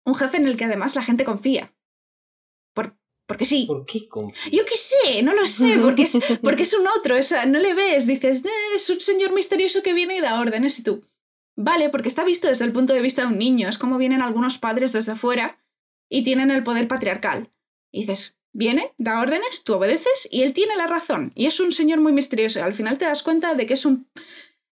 Un 0.05 0.15
jefe 0.15 0.37
en 0.37 0.47
el 0.47 0.57
que 0.57 0.65
además 0.65 0.95
la 0.95 1.03
gente 1.03 1.23
confía. 1.23 1.73
Por, 2.73 2.97
porque 3.27 3.45
sí. 3.45 3.65
¿Por 3.67 3.85
qué 3.85 4.07
confío? 4.07 4.51
Yo 4.51 4.65
qué 4.65 4.75
sé, 4.75 5.21
no 5.23 5.33
lo 5.33 5.45
sé, 5.45 5.77
porque 5.81 6.03
es, 6.03 6.19
porque 6.43 6.63
es 6.63 6.73
un 6.73 6.87
otro, 6.87 7.15
no 7.47 7.59
le 7.59 7.73
ves, 7.73 8.07
dices, 8.07 8.43
"Eh, 8.43 8.75
es 8.75 8.89
un 8.89 8.99
señor 8.99 9.33
misterioso 9.33 9.83
que 9.83 9.93
viene 9.93 10.17
y 10.17 10.21
da 10.21 10.39
órdenes 10.39 10.79
y 10.79 10.83
tú. 10.83 11.05
Vale, 11.55 11.89
porque 11.89 12.09
está 12.09 12.23
visto 12.23 12.47
desde 12.47 12.65
el 12.65 12.71
punto 12.71 12.93
de 12.93 13.01
vista 13.01 13.21
de 13.21 13.27
un 13.27 13.37
niño, 13.37 13.69
es 13.69 13.77
como 13.77 13.97
vienen 13.97 14.21
algunos 14.21 14.57
padres 14.57 14.93
desde 14.93 15.15
fuera 15.15 15.59
y 16.09 16.23
tienen 16.23 16.49
el 16.51 16.63
poder 16.63 16.87
patriarcal. 16.87 17.51
Y 17.91 18.01
dices, 18.01 18.40
viene, 18.53 18.91
da 18.97 19.21
órdenes, 19.21 19.63
tú 19.63 19.75
obedeces 19.75 20.27
y 20.31 20.43
él 20.43 20.53
tiene 20.53 20.75
la 20.75 20.87
razón. 20.87 21.31
Y 21.35 21.45
es 21.45 21.59
un 21.59 21.71
señor 21.71 21.99
muy 21.99 22.13
misterioso. 22.13 22.63
Al 22.63 22.73
final 22.73 22.97
te 22.97 23.05
das 23.05 23.23
cuenta 23.23 23.53
de 23.53 23.65
que 23.65 23.73
es 23.73 23.85
un, 23.85 24.07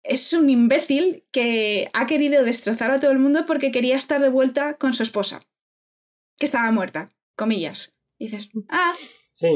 es 0.03 0.33
un 0.33 0.51
imbécil 0.51 1.25
que 1.31 1.91
ha 1.93 2.07
querido 2.07 2.45
destrozar 2.45 2.91
a 2.91 3.01
todo 3.01 3.11
el 3.11 3.19
mundo 3.19 3.47
porque 3.47 3.73
quería 3.73 3.97
estar 3.97 4.21
de 4.21 4.29
vuelta 4.29 4.75
con 4.75 4.95
su 4.95 5.03
esposa, 5.03 5.47
que 6.39 6.47
estaba 6.47 6.71
muerta, 6.73 7.13
comillas. 7.37 7.97
Y 8.19 8.27
dices, 8.27 8.51
ah, 8.69 8.95
Sí. 9.37 9.55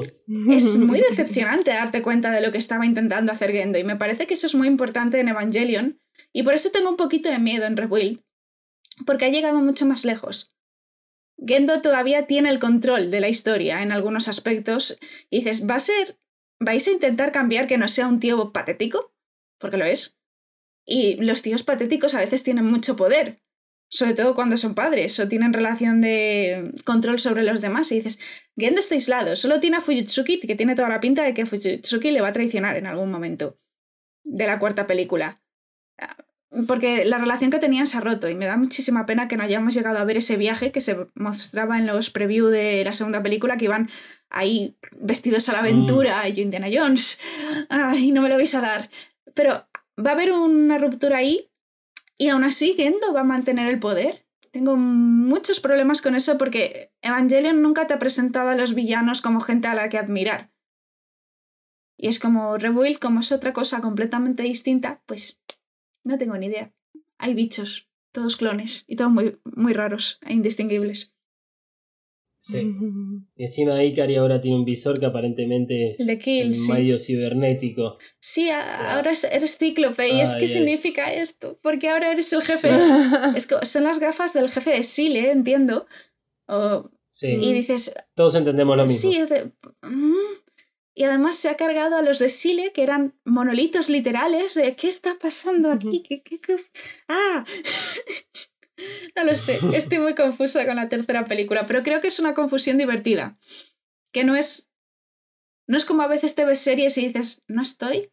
es 0.50 0.76
muy 0.78 1.00
decepcionante 1.00 1.70
darte 1.70 2.02
cuenta 2.02 2.30
de 2.30 2.42
lo 2.42 2.52
que 2.52 2.58
estaba 2.58 2.84
intentando 2.84 3.32
hacer 3.32 3.50
Gendo 3.50 3.78
y 3.78 3.84
me 3.84 3.96
parece 3.96 4.26
que 4.26 4.34
eso 4.34 4.46
es 4.46 4.54
muy 4.54 4.68
importante 4.68 5.18
en 5.18 5.28
Evangelion 5.28 5.98
y 6.34 6.42
por 6.42 6.52
eso 6.52 6.70
tengo 6.70 6.90
un 6.90 6.98
poquito 6.98 7.30
de 7.30 7.38
miedo 7.38 7.64
en 7.64 7.78
Rebuild, 7.78 8.22
porque 9.06 9.24
ha 9.24 9.30
llegado 9.30 9.58
mucho 9.60 9.86
más 9.86 10.04
lejos. 10.04 10.52
Gendo 11.46 11.80
todavía 11.80 12.26
tiene 12.26 12.50
el 12.50 12.58
control 12.58 13.10
de 13.10 13.20
la 13.20 13.28
historia 13.28 13.82
en 13.82 13.92
algunos 13.92 14.28
aspectos 14.28 14.98
dices, 15.30 15.66
¿va 15.68 15.76
a 15.76 15.80
ser, 15.80 16.18
vais 16.58 16.86
a 16.86 16.90
intentar 16.90 17.32
cambiar 17.32 17.66
que 17.66 17.78
no 17.78 17.88
sea 17.88 18.08
un 18.08 18.20
tío 18.20 18.52
patético? 18.52 19.14
Porque 19.58 19.78
lo 19.78 19.84
es. 19.84 20.18
Y 20.86 21.16
los 21.16 21.42
tíos 21.42 21.62
patéticos 21.62 22.14
a 22.14 22.20
veces 22.20 22.42
tienen 22.42 22.66
mucho 22.66 22.96
poder, 22.96 23.42
sobre 23.88 24.14
todo 24.14 24.34
cuando 24.34 24.56
son 24.56 24.74
padres 24.74 25.18
o 25.18 25.28
tienen 25.28 25.52
relación 25.52 26.00
de 26.00 26.72
control 26.84 27.18
sobre 27.18 27.42
los 27.42 27.60
demás 27.60 27.90
y 27.92 27.96
dices, 27.96 28.18
Gendo 28.56 28.80
está 28.80 28.94
aislado, 28.94 29.36
solo 29.36 29.60
tiene 29.60 29.78
a 29.78 29.80
Fujitsuki, 29.80 30.40
que 30.40 30.56
tiene 30.56 30.74
toda 30.74 30.88
la 30.88 31.00
pinta 31.00 31.22
de 31.22 31.34
que 31.34 31.46
Fujitsuki 31.46 32.10
le 32.10 32.20
va 32.20 32.28
a 32.28 32.32
traicionar 32.32 32.76
en 32.76 32.86
algún 32.86 33.10
momento 33.10 33.58
de 34.24 34.46
la 34.46 34.58
cuarta 34.58 34.86
película. 34.86 35.42
Porque 36.66 37.04
la 37.04 37.18
relación 37.18 37.50
que 37.50 37.60
tenían 37.60 37.86
se 37.86 37.96
ha 37.96 38.00
roto 38.00 38.28
y 38.28 38.34
me 38.34 38.46
da 38.46 38.56
muchísima 38.56 39.06
pena 39.06 39.28
que 39.28 39.36
no 39.36 39.44
hayamos 39.44 39.72
llegado 39.72 39.98
a 39.98 40.04
ver 40.04 40.16
ese 40.16 40.36
viaje 40.36 40.72
que 40.72 40.80
se 40.80 41.06
mostraba 41.14 41.78
en 41.78 41.86
los 41.86 42.10
preview 42.10 42.48
de 42.48 42.84
la 42.84 42.92
segunda 42.92 43.22
película, 43.22 43.56
que 43.56 43.66
iban 43.66 43.88
ahí 44.30 44.76
vestidos 45.00 45.48
a 45.48 45.52
la 45.52 45.60
aventura, 45.60 46.28
y 46.28 46.32
yo 46.32 46.42
Indiana 46.42 46.68
Jones. 46.72 47.20
Ay, 47.68 48.10
no 48.10 48.22
me 48.22 48.28
lo 48.28 48.36
vais 48.36 48.54
a 48.54 48.60
dar. 48.60 48.90
Pero 49.34 49.68
va 50.04 50.10
a 50.10 50.14
haber 50.14 50.32
una 50.32 50.78
ruptura 50.78 51.18
ahí 51.18 51.50
y 52.18 52.28
aún 52.28 52.44
así 52.44 52.74
Gendo 52.76 53.12
va 53.14 53.20
a 53.20 53.24
mantener 53.24 53.68
el 53.68 53.78
poder. 53.78 54.26
Tengo 54.50 54.76
muchos 54.76 55.60
problemas 55.60 56.02
con 56.02 56.14
eso 56.14 56.36
porque 56.36 56.92
Evangelion 57.02 57.62
nunca 57.62 57.86
te 57.86 57.94
ha 57.94 57.98
presentado 57.98 58.50
a 58.50 58.56
los 58.56 58.74
villanos 58.74 59.22
como 59.22 59.40
gente 59.40 59.68
a 59.68 59.74
la 59.74 59.88
que 59.88 59.98
admirar. 59.98 60.50
Y 61.96 62.08
es 62.08 62.18
como 62.18 62.56
Rebuild, 62.56 62.98
como 62.98 63.20
es 63.20 63.30
otra 63.30 63.52
cosa 63.52 63.80
completamente 63.80 64.42
distinta, 64.42 65.02
pues 65.06 65.39
no 66.04 66.18
tengo 66.18 66.36
ni 66.36 66.46
idea. 66.46 66.72
Hay 67.18 67.34
bichos, 67.34 67.88
todos 68.12 68.36
clones 68.36 68.84
y 68.86 68.96
todos 68.96 69.10
muy, 69.10 69.38
muy 69.44 69.72
raros 69.72 70.18
e 70.26 70.32
indistinguibles. 70.32 71.14
Sí. 72.42 72.58
Y 73.36 73.42
encima 73.44 73.74
de 73.74 73.86
Ikari 73.86 74.16
ahora 74.16 74.40
tiene 74.40 74.56
un 74.58 74.64
visor 74.66 74.98
que 75.00 75.06
aparentemente 75.06 75.90
es 75.90 75.98
Kill, 76.22 76.48
el 76.48 76.54
sí. 76.54 76.70
medio 76.72 76.98
cibernético. 76.98 77.96
Sí, 78.20 78.50
a- 78.50 78.62
sea, 78.62 78.94
ahora 78.96 79.10
es- 79.12 79.24
eres 79.24 79.56
cíclope. 79.56 80.08
¿Y 80.08 80.20
es 80.20 80.30
qué 80.36 80.42
ay. 80.42 80.48
significa 80.48 81.12
esto? 81.12 81.58
Porque 81.62 81.88
ahora 81.88 82.12
eres 82.12 82.30
el 82.34 82.42
jefe. 82.42 82.68
Es 83.36 83.46
que 83.46 83.64
son 83.64 83.84
las 83.84 83.98
gafas 83.98 84.32
del 84.34 84.50
jefe 84.50 84.70
de 84.70 84.82
Sile, 84.82 85.30
entiendo. 85.30 85.86
O- 86.48 86.90
Sí, 87.12 87.26
y 87.28 87.52
dices, 87.52 87.92
todos 88.14 88.36
entendemos 88.36 88.76
lo 88.76 88.86
mismo. 88.86 89.10
Sí, 89.10 89.16
es 89.18 89.28
de... 89.30 89.50
mm. 89.82 90.14
Y 91.00 91.04
además 91.04 91.36
se 91.36 91.48
ha 91.48 91.56
cargado 91.56 91.96
a 91.96 92.02
los 92.02 92.18
de 92.18 92.28
Sile, 92.28 92.72
que 92.74 92.82
eran 92.82 93.14
monolitos 93.24 93.88
literales. 93.88 94.54
De, 94.54 94.76
¿Qué 94.76 94.86
está 94.86 95.18
pasando 95.18 95.72
aquí? 95.72 96.02
¿Qué, 96.02 96.22
qué, 96.22 96.38
qué? 96.38 96.62
¡Ah! 97.08 97.42
no 99.16 99.24
lo 99.24 99.34
sé. 99.34 99.58
Estoy 99.72 99.98
muy 99.98 100.14
confusa 100.14 100.66
con 100.66 100.76
la 100.76 100.90
tercera 100.90 101.24
película, 101.24 101.64
pero 101.66 101.82
creo 101.82 102.02
que 102.02 102.08
es 102.08 102.20
una 102.20 102.34
confusión 102.34 102.76
divertida. 102.76 103.38
Que 104.12 104.24
no 104.24 104.36
es... 104.36 104.70
No 105.66 105.78
es 105.78 105.86
como 105.86 106.02
a 106.02 106.06
veces 106.06 106.34
te 106.34 106.44
ves 106.44 106.58
series 106.58 106.98
y 106.98 107.06
dices, 107.06 107.42
no 107.46 107.62
estoy 107.62 108.12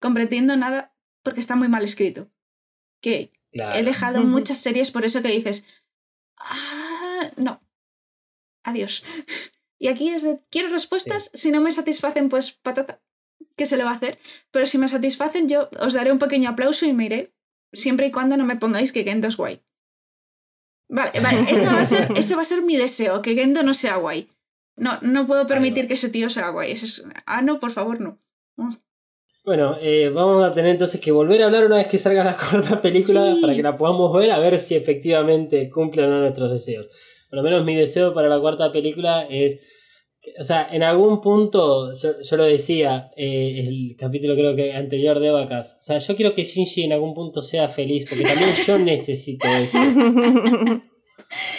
comprendiendo 0.00 0.56
nada 0.56 0.96
porque 1.22 1.40
está 1.40 1.54
muy 1.54 1.68
mal 1.68 1.84
escrito. 1.84 2.32
Que 3.02 3.30
Claro. 3.52 3.78
He 3.78 3.82
dejado 3.82 4.22
muchas 4.22 4.56
series 4.56 4.90
por 4.90 5.04
eso 5.04 5.20
que 5.20 5.28
dices, 5.28 5.66
ah, 6.38 7.30
no, 7.36 7.62
adiós. 8.64 9.04
Y 9.82 9.88
aquí 9.88 10.10
es 10.10 10.22
de, 10.22 10.38
quiero 10.48 10.68
respuestas, 10.68 11.30
si 11.34 11.50
no 11.50 11.60
me 11.60 11.72
satisfacen, 11.72 12.28
pues 12.28 12.52
patata, 12.52 13.00
¿qué 13.56 13.66
se 13.66 13.76
le 13.76 13.82
va 13.82 13.90
a 13.90 13.94
hacer? 13.94 14.16
Pero 14.52 14.64
si 14.66 14.78
me 14.78 14.86
satisfacen, 14.86 15.48
yo 15.48 15.68
os 15.80 15.92
daré 15.92 16.12
un 16.12 16.20
pequeño 16.20 16.50
aplauso 16.50 16.86
y 16.86 16.92
me 16.92 17.06
iré, 17.06 17.32
siempre 17.72 18.06
y 18.06 18.12
cuando 18.12 18.36
no 18.36 18.44
me 18.44 18.54
pongáis 18.54 18.92
que 18.92 19.02
Gendo 19.02 19.26
es 19.26 19.36
guay. 19.36 19.60
Vale, 20.88 21.18
vale, 21.20 21.40
ese 21.50 21.66
va 21.66 21.80
a 21.80 21.84
ser, 21.84 22.08
ese 22.16 22.36
va 22.36 22.42
a 22.42 22.44
ser 22.44 22.62
mi 22.62 22.76
deseo, 22.76 23.22
que 23.22 23.34
Gendo 23.34 23.64
no 23.64 23.74
sea 23.74 23.96
guay. 23.96 24.28
No, 24.76 24.98
no 25.02 25.26
puedo 25.26 25.48
permitir 25.48 25.88
que 25.88 25.94
ese 25.94 26.08
tío 26.10 26.30
sea 26.30 26.50
guay. 26.50 26.72
Es- 26.72 27.04
ah, 27.26 27.42
no, 27.42 27.58
por 27.58 27.72
favor, 27.72 28.00
no. 28.00 28.20
Mm. 28.56 28.74
Bueno, 29.44 29.76
eh, 29.80 30.10
vamos 30.14 30.44
a 30.44 30.54
tener 30.54 30.70
entonces 30.70 31.00
que 31.00 31.10
volver 31.10 31.42
a 31.42 31.46
hablar 31.46 31.66
una 31.66 31.78
vez 31.78 31.88
que 31.88 31.98
salga 31.98 32.22
la 32.22 32.36
cuarta 32.50 32.80
película 32.80 33.34
Sí. 33.34 33.40
para 33.40 33.54
que 33.56 33.62
la 33.64 33.76
podamos 33.76 34.12
ver 34.16 34.30
a 34.30 34.38
ver 34.38 34.60
si 34.60 34.76
efectivamente 34.76 35.68
cumplen 35.70 36.06
o 36.06 36.10
no 36.10 36.20
nuestros 36.20 36.52
deseos. 36.52 36.88
Por 37.28 37.38
lo 37.38 37.42
menos 37.42 37.64
mi 37.64 37.74
deseo 37.74 38.14
para 38.14 38.28
la 38.28 38.38
cuarta 38.38 38.70
película 38.70 39.26
es, 39.28 39.58
o 40.38 40.44
sea, 40.44 40.68
en 40.70 40.82
algún 40.82 41.20
punto, 41.20 41.92
yo, 41.94 42.20
yo 42.22 42.36
lo 42.36 42.44
decía, 42.44 43.10
eh, 43.16 43.64
el 43.66 43.96
capítulo 43.98 44.34
creo 44.34 44.54
que 44.56 44.72
anterior 44.72 45.18
de 45.20 45.30
Vacas, 45.30 45.76
o 45.80 45.82
sea, 45.82 45.98
yo 45.98 46.14
quiero 46.16 46.32
que 46.34 46.44
Shinji 46.44 46.84
en 46.84 46.92
algún 46.92 47.14
punto 47.14 47.42
sea 47.42 47.68
feliz 47.68 48.06
porque 48.08 48.24
también 48.24 48.50
yo 48.66 48.78
necesito 48.92 49.46
eso. 49.48 49.78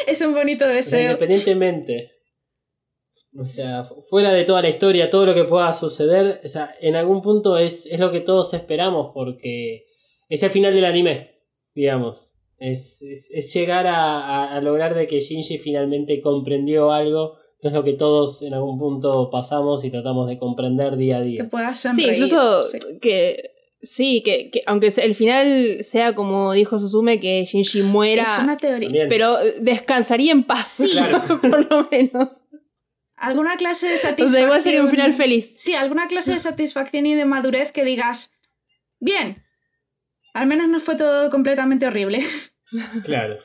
Es 0.07 0.21
un 0.21 0.33
bonito 0.33 0.65
O 0.65 0.67
sea, 0.67 0.75
deseo. 0.75 1.01
independientemente. 1.11 2.11
O 3.35 3.43
sea, 3.45 3.83
fu- 3.83 4.01
fuera 4.01 4.31
de 4.31 4.43
toda 4.43 4.61
la 4.61 4.69
historia, 4.69 5.09
todo 5.09 5.25
lo 5.25 5.33
que 5.33 5.45
pueda 5.45 5.73
suceder, 5.73 6.39
o 6.43 6.47
sea, 6.47 6.75
en 6.79 6.95
algún 6.95 7.21
punto 7.23 7.57
es, 7.57 7.87
es 7.87 7.99
lo 7.99 8.11
que 8.11 8.19
todos 8.19 8.53
esperamos 8.53 9.11
porque 9.13 9.85
es 10.29 10.43
el 10.43 10.51
final 10.51 10.73
del 10.75 10.85
anime, 10.85 11.39
digamos. 11.73 12.35
Es, 12.59 13.01
es, 13.01 13.31
es 13.31 13.51
llegar 13.53 13.87
a, 13.87 14.19
a- 14.19 14.55
a 14.55 14.61
lograr 14.61 14.93
de 14.93 15.07
que 15.07 15.19
Shinji 15.19 15.57
finalmente 15.57 16.21
comprendió 16.21 16.91
algo, 16.91 17.37
que 17.63 17.69
es 17.69 17.73
lo 17.73 17.83
que 17.83 17.93
todos 17.93 18.43
en 18.43 18.53
algún 18.53 18.77
punto 18.77 19.31
pasamos 19.31 19.83
y 19.85 19.89
tratamos 19.89 20.29
de 20.29 20.37
comprender 20.37 20.95
día 20.97 21.17
a 21.17 21.21
Que 21.21 21.25
día. 21.25 21.49
puedas 21.49 21.79
Sí, 21.79 22.05
incluso 22.05 22.63
sí. 22.65 22.77
que. 23.01 23.49
Sí, 23.81 24.21
que, 24.23 24.49
que 24.51 24.61
aunque 24.65 24.93
el 24.95 25.13
final 25.15 25.79
sea 25.83 26.13
como 26.15 26.53
dijo 26.53 26.79
Suzume, 26.79 27.19
que 27.19 27.43
Shinji 27.45 27.81
muera, 27.81 28.23
Es 28.23 28.39
una 28.41 28.55
teoría. 28.57 28.87
También. 28.87 29.09
pero 29.09 29.35
descansaría 29.59 30.31
en 30.31 30.43
paz, 30.43 30.67
Sí. 30.67 30.91
Claro. 30.91 31.21
por 31.41 31.69
lo 31.69 31.87
menos. 31.91 32.29
alguna 33.17 33.57
clase 33.57 33.87
de 33.87 33.95
O 33.95 33.97
satisfacción. 33.97 34.29
sea, 34.29 34.43
igual 34.43 34.61
sería 34.63 34.83
un 34.83 34.89
final 34.89 35.13
feliz. 35.13 35.53
Sí, 35.57 35.73
alguna 35.75 36.07
clase 36.07 36.31
de 36.31 36.39
satisfacción 36.39 37.05
y 37.07 37.13
de 37.15 37.25
madurez 37.25 37.71
que 37.73 37.83
digas, 37.83 38.31
bien, 39.01 39.43
al 40.33 40.47
menos 40.47 40.69
no 40.69 40.79
fue 40.79 40.95
todo 40.95 41.29
completamente 41.29 41.85
horrible. 41.87 42.23
Claro, 43.03 43.37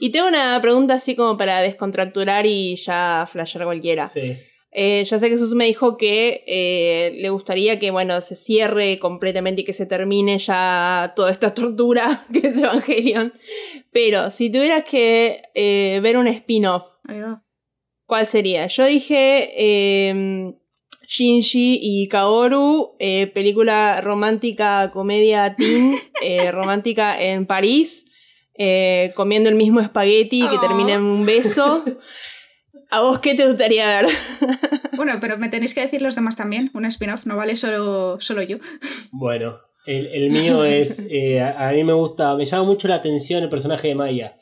Y 0.00 0.10
tengo 0.10 0.28
una 0.28 0.60
pregunta 0.60 0.94
así 0.94 1.14
como 1.14 1.36
para 1.36 1.60
descontracturar 1.60 2.46
y 2.46 2.76
ya 2.76 3.28
flashear 3.30 3.64
cualquiera. 3.64 4.08
sí. 4.08 4.36
Eh, 4.76 5.04
ya 5.04 5.20
sé 5.20 5.30
que 5.30 5.38
Suzume 5.38 5.66
dijo 5.66 5.96
que 5.96 6.42
eh, 6.48 7.12
le 7.20 7.30
gustaría 7.30 7.78
que, 7.78 7.92
bueno, 7.92 8.20
se 8.20 8.34
cierre 8.34 8.98
completamente 8.98 9.62
y 9.62 9.64
que 9.64 9.72
se 9.72 9.86
termine 9.86 10.36
ya 10.40 11.12
toda 11.14 11.30
esta 11.30 11.54
tortura 11.54 12.26
que 12.32 12.48
es 12.48 12.58
Evangelion. 12.58 13.32
Pero 13.92 14.32
si 14.32 14.50
tuvieras 14.50 14.82
que 14.84 15.42
eh, 15.54 16.00
ver 16.02 16.16
un 16.16 16.26
spin-off. 16.26 16.82
¿cuál 18.06 18.26
sería? 18.26 18.66
Yo 18.66 18.84
dije 18.84 19.50
eh, 19.56 20.54
Shinji 21.06 21.78
y 21.80 22.08
Kaoru, 22.08 22.96
eh, 22.98 23.28
película 23.28 24.00
romántica, 24.00 24.90
comedia 24.92 25.54
teen, 25.56 25.94
eh, 26.22 26.50
romántica 26.50 27.20
en 27.20 27.46
París, 27.46 28.03
eh, 28.56 29.12
comiendo 29.14 29.48
el 29.48 29.54
mismo 29.56 29.80
espagueti 29.80 30.40
que 30.48 30.56
Oh. 30.56 30.60
termina 30.60 30.94
en 30.94 31.02
un 31.02 31.26
beso. 31.26 31.84
¿A 32.90 33.00
vos 33.00 33.18
qué 33.18 33.34
te 33.34 33.46
gustaría 33.46 33.86
ver? 34.02 34.06
Bueno, 34.96 35.14
pero 35.20 35.36
me 35.38 35.48
tenéis 35.48 35.74
que 35.74 35.80
decir 35.80 36.00
los 36.02 36.14
demás 36.14 36.36
también. 36.36 36.70
Un 36.72 36.84
spin-off, 36.84 37.26
no 37.26 37.36
vale 37.36 37.56
solo, 37.56 38.16
solo 38.20 38.42
yo. 38.42 38.58
Bueno, 39.10 39.58
el, 39.86 40.06
el 40.06 40.30
mío 40.30 40.64
es, 40.64 41.00
eh, 41.10 41.40
a, 41.40 41.68
a 41.68 41.72
mí 41.72 41.82
me 41.82 41.92
gusta, 41.94 42.36
me 42.36 42.44
llama 42.44 42.62
mucho 42.64 42.86
la 42.86 42.94
atención 42.94 43.42
el 43.42 43.48
personaje 43.50 43.88
de 43.88 43.94
Maya. 43.96 44.36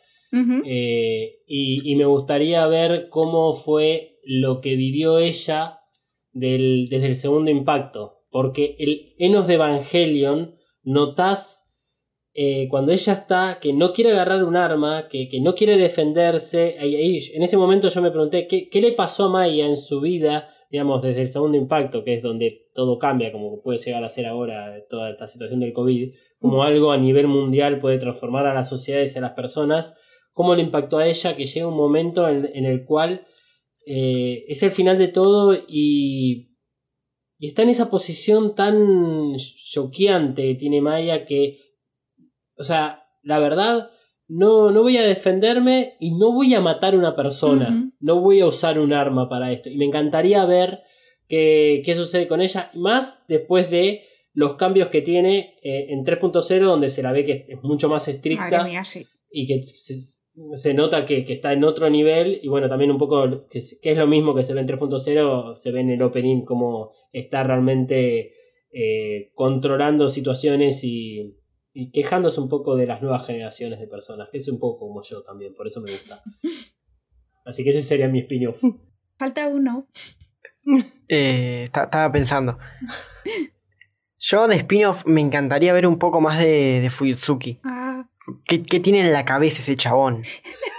Eh, 0.65 1.41
y, 1.47 1.91
y 1.91 1.97
me 1.97 2.05
gustaría 2.05 2.67
ver 2.67 3.09
cómo 3.09 3.55
fue 3.55 4.19
lo 4.25 4.61
que 4.61 4.77
vivió 4.77 5.19
ella 5.19 5.79
del- 6.33 6.89
desde 6.91 7.07
el 7.07 7.17
segundo 7.17 7.51
impacto. 7.51 8.19
Porque 8.31 8.77
el 8.79 9.15
Enos 9.19 9.47
de 9.47 9.55
Evangelion 9.55 10.55
notás 10.83 11.62
eh, 12.35 12.67
cuando 12.71 12.93
ella 12.93 13.13
está, 13.13 13.59
que 13.61 13.73
no 13.73 13.93
quiere 13.93 14.13
agarrar 14.13 14.45
un 14.45 14.57
arma, 14.57 15.09
que, 15.09 15.29
que 15.29 15.41
no 15.41 15.55
quiere 15.55 15.77
defenderse. 15.77 16.77
Ahí- 16.81 16.97
ahí, 16.97 17.19
en 17.35 17.43
ese 17.43 17.57
momento 17.57 17.89
yo 17.89 18.01
me 18.03 18.11
pregunté, 18.11 18.47
¿qué, 18.47 18.69
¿qué 18.71 18.81
le 18.81 18.93
pasó 18.93 19.25
a 19.25 19.29
Maya 19.29 19.67
en 19.67 19.77
su 19.77 20.01
vida? 20.01 20.49
Digamos, 20.71 21.03
desde 21.03 21.21
el 21.21 21.29
segundo 21.29 21.59
impacto, 21.59 22.03
que 22.03 22.15
es 22.15 22.23
donde 22.23 22.71
todo 22.75 22.99
cambia, 22.99 23.31
como 23.31 23.61
puede 23.61 23.77
llegar 23.79 24.03
a 24.05 24.09
ser 24.09 24.25
ahora 24.25 24.75
toda 24.89 25.11
esta 25.11 25.29
situación 25.29 25.61
del 25.61 25.75
COVID, 25.75 26.15
como 26.39 26.63
algo 26.63 26.91
a 26.93 26.97
nivel 26.97 27.27
mundial 27.29 27.79
puede 27.79 27.99
transformar 27.99 28.47
a 28.47 28.55
las 28.55 28.71
sociedades 28.71 29.15
y 29.15 29.19
a 29.19 29.21
las 29.23 29.33
personas, 29.33 29.95
cómo 30.33 30.55
le 30.55 30.63
impactó 30.63 30.97
a 30.97 31.07
ella 31.07 31.37
que 31.37 31.45
llega 31.45 31.67
un 31.67 31.77
momento 31.77 32.27
en, 32.27 32.49
en 32.55 32.65
el 32.65 32.87
cual 32.87 33.27
eh, 33.85 34.45
es 34.49 34.63
el 34.63 34.71
final 34.71 34.97
de 34.97 35.09
todo 35.09 35.55
y, 35.69 36.57
y 37.39 37.47
está 37.49 37.63
en 37.65 37.69
esa 37.69 37.91
posición 37.91 38.55
tan 38.55 39.35
choqueante 39.37 40.43
que 40.43 40.55
tiene 40.55 40.81
Maya 40.81 41.27
que, 41.27 41.59
o 42.63 42.65
sea, 42.65 43.05
la 43.23 43.39
verdad, 43.39 43.91
no, 44.29 44.71
no 44.71 44.83
voy 44.83 44.97
a 44.97 45.03
defenderme 45.07 45.95
y 46.01 46.13
no 46.13 46.33
voy 46.33 46.55
a 46.55 46.61
matar 46.61 46.95
a 46.95 46.99
una 46.99 47.15
persona, 47.17 47.69
no 48.01 48.21
voy 48.21 48.41
a 48.41 48.47
usar 48.47 48.79
un 48.79 48.93
arma 48.93 49.29
para 49.29 49.53
esto. 49.53 49.69
Y 49.69 49.77
me 49.77 49.85
encantaría 49.85 50.45
ver 50.47 50.81
qué, 51.29 51.83
qué 51.85 51.95
sucede 51.95 52.29
con 52.29 52.41
ella, 52.41 52.71
más 52.75 53.25
después 53.29 53.71
de 53.71 54.03
los 54.33 54.55
cambios 54.55 54.89
que 54.89 55.03
tiene 55.03 55.57
eh, 55.63 55.87
en 55.91 56.05
3.0, 56.05 56.61
donde 56.61 56.89
se 56.89 57.03
la 57.03 57.13
ve 57.13 57.27
que 57.27 57.47
es 57.49 57.63
mucho 57.63 57.89
más 57.89 58.09
estricta 58.09 58.49
Madre 58.51 58.71
mía, 58.71 58.85
sí. 58.85 59.07
y 59.31 59.47
que 59.47 59.63
se, 59.63 59.99
se 60.55 60.73
nota 60.75 61.05
que, 61.05 61.25
que 61.27 61.35
está 61.35 61.53
en 61.53 61.65
otro 61.65 61.91
nivel 61.91 62.41
y 62.43 62.49
bueno, 62.49 62.69
también 62.69 62.91
un 62.91 62.99
poco 62.99 63.47
que, 63.51 63.59
es- 63.59 63.79
que 63.83 63.91
es 63.93 63.99
lo 63.99 64.07
mismo 64.07 64.35
que 64.35 64.43
se 64.45 64.55
ve 64.55 64.61
en 64.61 64.69
3.0, 64.69 65.55
se 65.55 65.71
ve 65.73 65.81
en 65.81 65.91
el 65.91 66.01
opening 66.03 66.45
como 66.47 66.93
está 67.13 67.43
realmente 67.43 68.33
eh, 68.73 69.33
controlando 69.35 70.09
situaciones 70.09 70.83
y, 70.85 71.35
y 71.75 71.91
quejándose 71.91 72.41
un 72.41 72.49
poco 72.49 72.77
de 72.77 72.87
las 72.87 73.01
nuevas 73.03 73.27
generaciones 73.27 73.79
de 73.81 73.87
personas, 73.87 74.29
que 74.31 74.39
es 74.39 74.49
un 74.49 74.59
poco 74.59 74.87
como 74.87 75.03
yo 75.03 75.23
también, 75.23 75.55
por 75.55 75.67
eso 75.67 75.81
me 75.81 75.91
gusta. 75.91 76.23
Así 77.45 77.65
que 77.65 77.71
ese 77.71 77.83
sería 77.83 78.09
mi 78.09 78.21
spin-off. 78.21 78.63
Falta 79.19 79.49
uno. 79.49 79.87
Eh, 81.09 81.65
esta- 81.65 81.85
estaba 81.85 82.13
pensando. 82.13 82.59
Yo 84.19 84.47
de 84.47 84.57
spin-off 84.57 85.05
me 85.07 85.21
encantaría 85.21 85.73
ver 85.73 85.87
un 85.87 85.99
poco 85.99 86.21
más 86.21 86.39
de, 86.39 86.81
de 86.81 86.91
Fuyutsuki. 86.91 87.61
Ah, 87.65 88.07
¿Qué, 88.45 88.63
qué 88.63 88.79
tiene 88.79 89.01
en 89.01 89.13
la 89.13 89.25
cabeza 89.25 89.59
ese 89.61 89.75
chabón? 89.75 90.23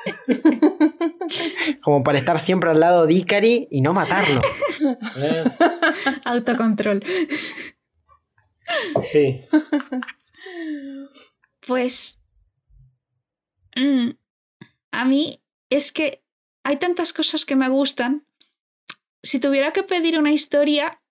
Como 1.84 2.04
para 2.04 2.18
estar 2.20 2.40
siempre 2.40 2.70
al 2.70 2.80
lado 2.80 3.06
de 3.06 3.14
Ikari 3.14 3.68
y 3.70 3.82
no 3.82 3.94
matarlo. 3.94 4.40
¿Eh? 5.18 5.44
autocontrol. 6.26 7.04
Sí. 9.12 9.42
Pues. 11.66 12.20
mm, 13.76 14.12
a 14.92 15.06
mí 15.06 15.42
es 15.70 15.92
que 15.92 16.24
hay 16.64 16.78
tantas 16.78 17.14
cosas 17.14 17.46
que 17.46 17.56
me 17.56 17.70
gustan. 17.70 18.26
Si 19.22 19.40
tuviera 19.40 19.72
que 19.72 19.84
pedir 19.84 20.20
una 20.20 20.32
historia, 20.32 21.02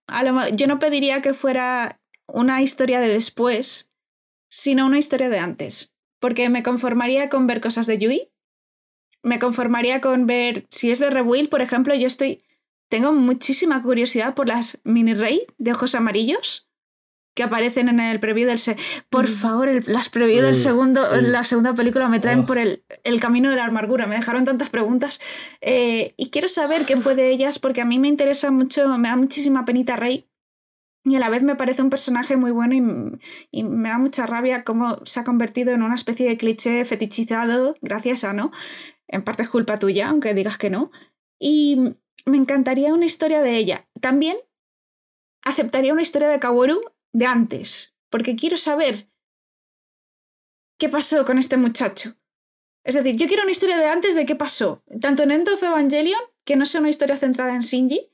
yo 0.54 0.66
no 0.66 0.78
pediría 0.78 1.22
que 1.22 1.34
fuera 1.34 2.00
una 2.26 2.62
historia 2.62 3.00
de 3.00 3.08
después, 3.08 3.90
sino 4.48 4.86
una 4.86 4.98
historia 4.98 5.30
de 5.30 5.38
antes. 5.38 5.94
Porque 6.20 6.48
me 6.48 6.62
conformaría 6.62 7.28
con 7.28 7.46
ver 7.46 7.60
cosas 7.60 7.86
de 7.86 7.98
Yui. 7.98 8.30
Me 9.22 9.38
conformaría 9.38 10.00
con 10.00 10.26
ver. 10.26 10.66
Si 10.70 10.90
es 10.90 10.98
de 10.98 11.10
Rebuild, 11.10 11.48
por 11.48 11.62
ejemplo, 11.62 11.94
yo 11.94 12.06
estoy. 12.06 12.44
Tengo 12.88 13.12
muchísima 13.12 13.82
curiosidad 13.82 14.34
por 14.34 14.48
las 14.48 14.78
mini 14.84 15.14
rey 15.14 15.46
de 15.56 15.72
ojos 15.72 15.94
amarillos 15.94 16.68
que 17.34 17.42
aparecen 17.42 17.88
en 17.88 18.00
el 18.00 18.20
preview 18.20 18.46
del 18.46 18.58
se 18.58 18.76
por 19.08 19.28
Mm. 19.28 19.32
favor 19.32 19.68
el- 19.68 19.84
las 19.86 20.08
preview 20.08 20.42
del 20.42 20.52
Mm, 20.52 20.56
segundo 20.56 21.02
sí. 21.14 21.20
la 21.22 21.44
segunda 21.44 21.74
película 21.74 22.08
me 22.08 22.20
traen 22.20 22.40
Oh. 22.40 22.46
por 22.46 22.58
el, 22.58 22.84
el 23.04 23.20
camino 23.20 23.48
de 23.50 23.56
la 23.56 23.64
amargura 23.66 24.06
me 24.06 24.16
dejaron 24.16 24.44
tantas 24.44 24.70
preguntas 24.70 25.20
Eh, 25.60 26.14
y 26.16 26.30
quiero 26.30 26.48
saber 26.48 26.84
qué 26.84 26.96
fue 26.96 27.14
de 27.14 27.30
ellas 27.30 27.58
porque 27.58 27.80
a 27.80 27.84
mí 27.84 27.98
me 27.98 28.08
interesa 28.08 28.50
mucho 28.50 28.86
me 28.98 29.08
da 29.08 29.16
muchísima 29.16 29.64
penita 29.64 29.96
Rey 29.96 30.28
y 31.04 31.16
a 31.16 31.18
la 31.18 31.28
vez 31.30 31.42
me 31.42 31.56
parece 31.56 31.82
un 31.82 31.90
personaje 31.90 32.36
muy 32.36 32.50
bueno 32.52 32.74
y, 32.74 33.58
y 33.60 33.64
me 33.64 33.88
da 33.88 33.98
mucha 33.98 34.24
rabia 34.26 34.62
cómo 34.62 34.98
se 35.04 35.18
ha 35.20 35.24
convertido 35.24 35.72
en 35.72 35.82
una 35.82 35.94
especie 35.96 36.28
de 36.28 36.36
cliché 36.36 36.84
fetichizado 36.84 37.76
gracias 37.80 38.24
a 38.24 38.32
no 38.32 38.52
en 39.08 39.22
parte 39.22 39.42
es 39.42 39.48
culpa 39.48 39.78
tuya 39.78 40.08
aunque 40.10 40.34
digas 40.34 40.58
que 40.58 40.70
no 40.70 40.90
y 41.40 41.96
me 42.26 42.36
encantaría 42.36 42.94
una 42.94 43.04
historia 43.06 43.40
de 43.40 43.56
ella 43.56 43.88
también 44.00 44.36
aceptaría 45.44 45.92
una 45.92 46.02
historia 46.02 46.28
de 46.28 46.38
Kaworu 46.38 46.80
de 47.12 47.26
antes, 47.26 47.94
porque 48.10 48.36
quiero 48.36 48.56
saber 48.56 49.08
qué 50.78 50.88
pasó 50.88 51.24
con 51.24 51.38
este 51.38 51.56
muchacho. 51.56 52.14
Es 52.84 52.94
decir, 52.94 53.16
yo 53.16 53.28
quiero 53.28 53.44
una 53.44 53.52
historia 53.52 53.78
de 53.78 53.86
antes 53.86 54.14
de 54.14 54.26
qué 54.26 54.34
pasó. 54.34 54.82
Tanto 55.00 55.22
en 55.22 55.30
End 55.30 55.48
of 55.48 55.62
Evangelion, 55.62 56.20
que 56.44 56.56
no 56.56 56.66
sea 56.66 56.80
una 56.80 56.90
historia 56.90 57.16
centrada 57.16 57.54
en 57.54 57.60
Shinji, 57.60 58.10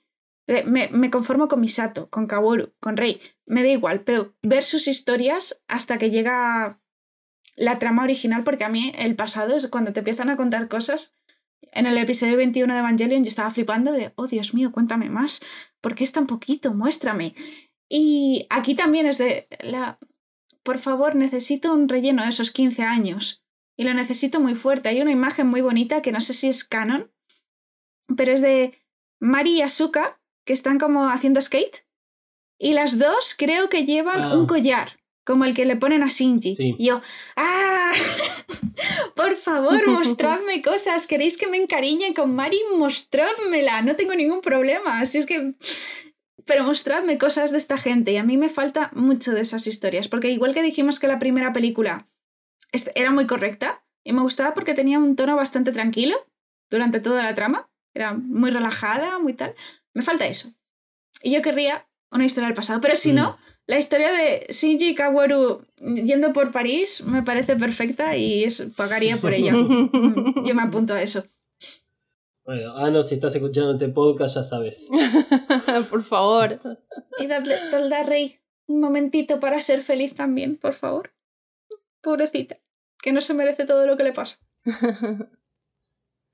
eh, 0.47 0.65
me, 0.65 0.89
me 0.89 1.11
conformo 1.11 1.49
con 1.49 1.61
Misato, 1.61 2.09
con 2.11 2.27
Kaworu, 2.27 2.73
con 2.81 2.97
Rei, 2.97 3.21
me 3.47 3.63
da 3.63 3.69
igual, 3.69 4.03
pero 4.03 4.35
ver 4.43 4.65
sus 4.65 4.89
historias 4.89 5.63
hasta 5.69 5.99
que 5.99 6.11
llega 6.11 6.81
la 7.57 7.79
trama 7.79 8.05
original, 8.05 8.45
porque 8.45 8.65
a 8.65 8.69
mí 8.69 8.93
el 8.97 9.17
pasado 9.17 9.57
es 9.57 9.69
cuando 9.69 9.93
te 9.93 10.01
empiezan 10.01 10.31
a 10.31 10.37
contar 10.37 10.69
cosas. 10.69 11.15
En 11.73 11.87
el 11.87 11.99
episodio 11.99 12.37
21 12.37 12.73
de 12.73 12.81
Evangelion 12.81 13.25
yo 13.25 13.29
estaba 13.29 13.51
flipando 13.51 13.93
de, 13.93 14.13
oh 14.17 14.27
Dios 14.27 14.55
mío, 14.55 14.73
cuéntame 14.73 15.11
más, 15.11 15.41
¿por 15.81 15.95
qué 15.95 16.05
es 16.05 16.13
tan 16.13 16.27
poquito? 16.27 16.73
Muéstrame. 16.73 17.35
Y 17.89 18.47
aquí 18.51 18.75
también 18.75 19.07
es 19.07 19.19
de, 19.19 19.49
la, 19.63 19.99
por 20.63 20.79
favor, 20.79 21.15
necesito 21.15 21.73
un 21.73 21.89
relleno 21.89 22.23
de 22.23 22.29
esos 22.29 22.51
15 22.51 22.83
años. 22.83 23.43
Y 23.77 23.85
lo 23.85 23.95
necesito 23.95 24.41
muy 24.41 24.55
fuerte. 24.55 24.89
Hay 24.89 25.01
una 25.01 25.13
imagen 25.13 25.47
muy 25.47 25.61
bonita 25.61 26.03
que 26.03 26.13
no 26.13 26.21
sé 26.21 26.35
si 26.35 26.49
es 26.49 26.65
canon, 26.65 27.11
pero 28.17 28.33
es 28.33 28.41
de 28.43 28.79
Mari 29.21 29.59
y 29.59 29.63
Asuka, 29.63 30.21
que 30.45 30.53
están 30.53 30.79
como 30.79 31.09
haciendo 31.09 31.41
skate. 31.41 31.87
Y 32.59 32.73
las 32.73 32.99
dos 32.99 33.35
creo 33.39 33.69
que 33.69 33.85
llevan 33.85 34.21
Ah. 34.21 34.35
un 34.37 34.47
collar, 34.47 34.99
como 35.25 35.45
el 35.45 35.55
que 35.55 35.65
le 35.65 35.77
ponen 35.77 36.03
a 36.03 36.09
Shinji. 36.09 36.57
Sí. 36.57 36.75
Y 36.79 36.87
yo, 36.87 37.01
¡ah! 37.37 37.93
Por 39.15 39.37
favor, 39.37 39.87
mostradme 39.89 40.61
cosas. 40.63 41.07
¿Queréis 41.07 41.37
que 41.37 41.47
me 41.49 41.57
encariñe 41.57 42.15
con 42.15 42.35
Mari? 42.35 42.59
Mostrádmela. 42.77 43.83
No 43.83 43.95
tengo 43.97 44.15
ningún 44.15 44.41
problema. 44.41 45.01
Así 45.01 45.19
es 45.19 45.27
que 45.27 45.55
pero 46.49 46.65
mostradme 46.65 47.19
cosas 47.19 47.53
de 47.53 47.59
esta 47.59 47.77
gente 47.77 48.11
y 48.13 48.17
a 48.17 48.25
mí 48.25 48.39
me 48.39 48.49
falta 48.49 48.91
mucho 48.95 49.33
de 49.33 49.43
esas 49.43 49.67
historias, 49.67 50.09
porque 50.09 50.31
igual 50.31 50.55
que 50.55 50.63
dijimos 50.63 50.99
que 50.99 51.07
la 51.07 51.19
primera 51.19 51.53
película 51.53 52.09
era 52.95 53.11
muy 53.11 53.27
correcta 53.27 53.85
y 54.03 54.15
me 54.15 54.23
gustaba 54.23 54.55
porque 54.55 54.75
tenía 54.75 54.99
un 54.99 55.15
tono 55.15 55.37
bastante 55.37 55.73
tranquilo 55.73 56.17
durante 56.71 57.01
toda 57.01 57.23
la 57.23 57.35
trama, 57.35 57.71
era 57.95 58.15
muy 58.15 58.51
relajada, 58.51 59.19
muy 59.19 59.35
tal, 59.35 59.55
me 59.93 60.03
falta 60.03 60.27
eso. 60.27 60.53
Y 61.23 61.33
yo 61.33 61.43
querría 61.43 61.87
una 62.11 62.25
historia 62.25 62.49
del 62.49 62.57
pasado, 62.57 62.81
pero 62.81 62.97
si 62.97 63.13
no, 63.13 63.37
la 63.67 63.79
historia 63.79 64.11
de 64.11 64.47
Shinji 64.49 64.95
Kaworu 64.95 65.67
yendo 65.77 66.33
por 66.33 66.51
París 66.51 67.03
me 67.03 67.23
parece 67.23 67.57
perfecta 67.57 68.17
y 68.17 68.45
es, 68.45 68.63
pagaría 68.75 69.19
por 69.19 69.35
ella. 69.35 69.53
Yo 70.45 70.55
me 70.55 70.63
apunto 70.63 70.95
a 70.95 71.03
eso. 71.03 71.27
Bueno, 72.49 72.75
Ano, 72.79 73.03
si 73.03 73.17
estás 73.17 73.35
escuchando 73.35 73.73
este 73.73 73.91
podcast, 73.91 74.37
ya 74.37 74.43
sabes. 74.43 74.89
Por 75.91 76.03
favor. 76.03 76.59
Y 77.19 77.27
dadle, 77.27 77.57
dadle 77.71 77.95
a 77.95 78.03
Rey 78.05 78.39
un 78.69 78.81
momentito 78.81 79.39
para 79.39 79.61
ser 79.61 79.83
feliz 79.83 80.15
también, 80.15 80.57
por 80.57 80.73
favor. 80.73 81.13
Pobrecita, 82.03 82.57
que 83.03 83.13
no 83.13 83.21
se 83.21 83.35
merece 83.35 83.67
todo 83.67 83.87
lo 83.87 83.99
que 83.99 84.05
le 84.05 84.13
pasa. 84.15 84.39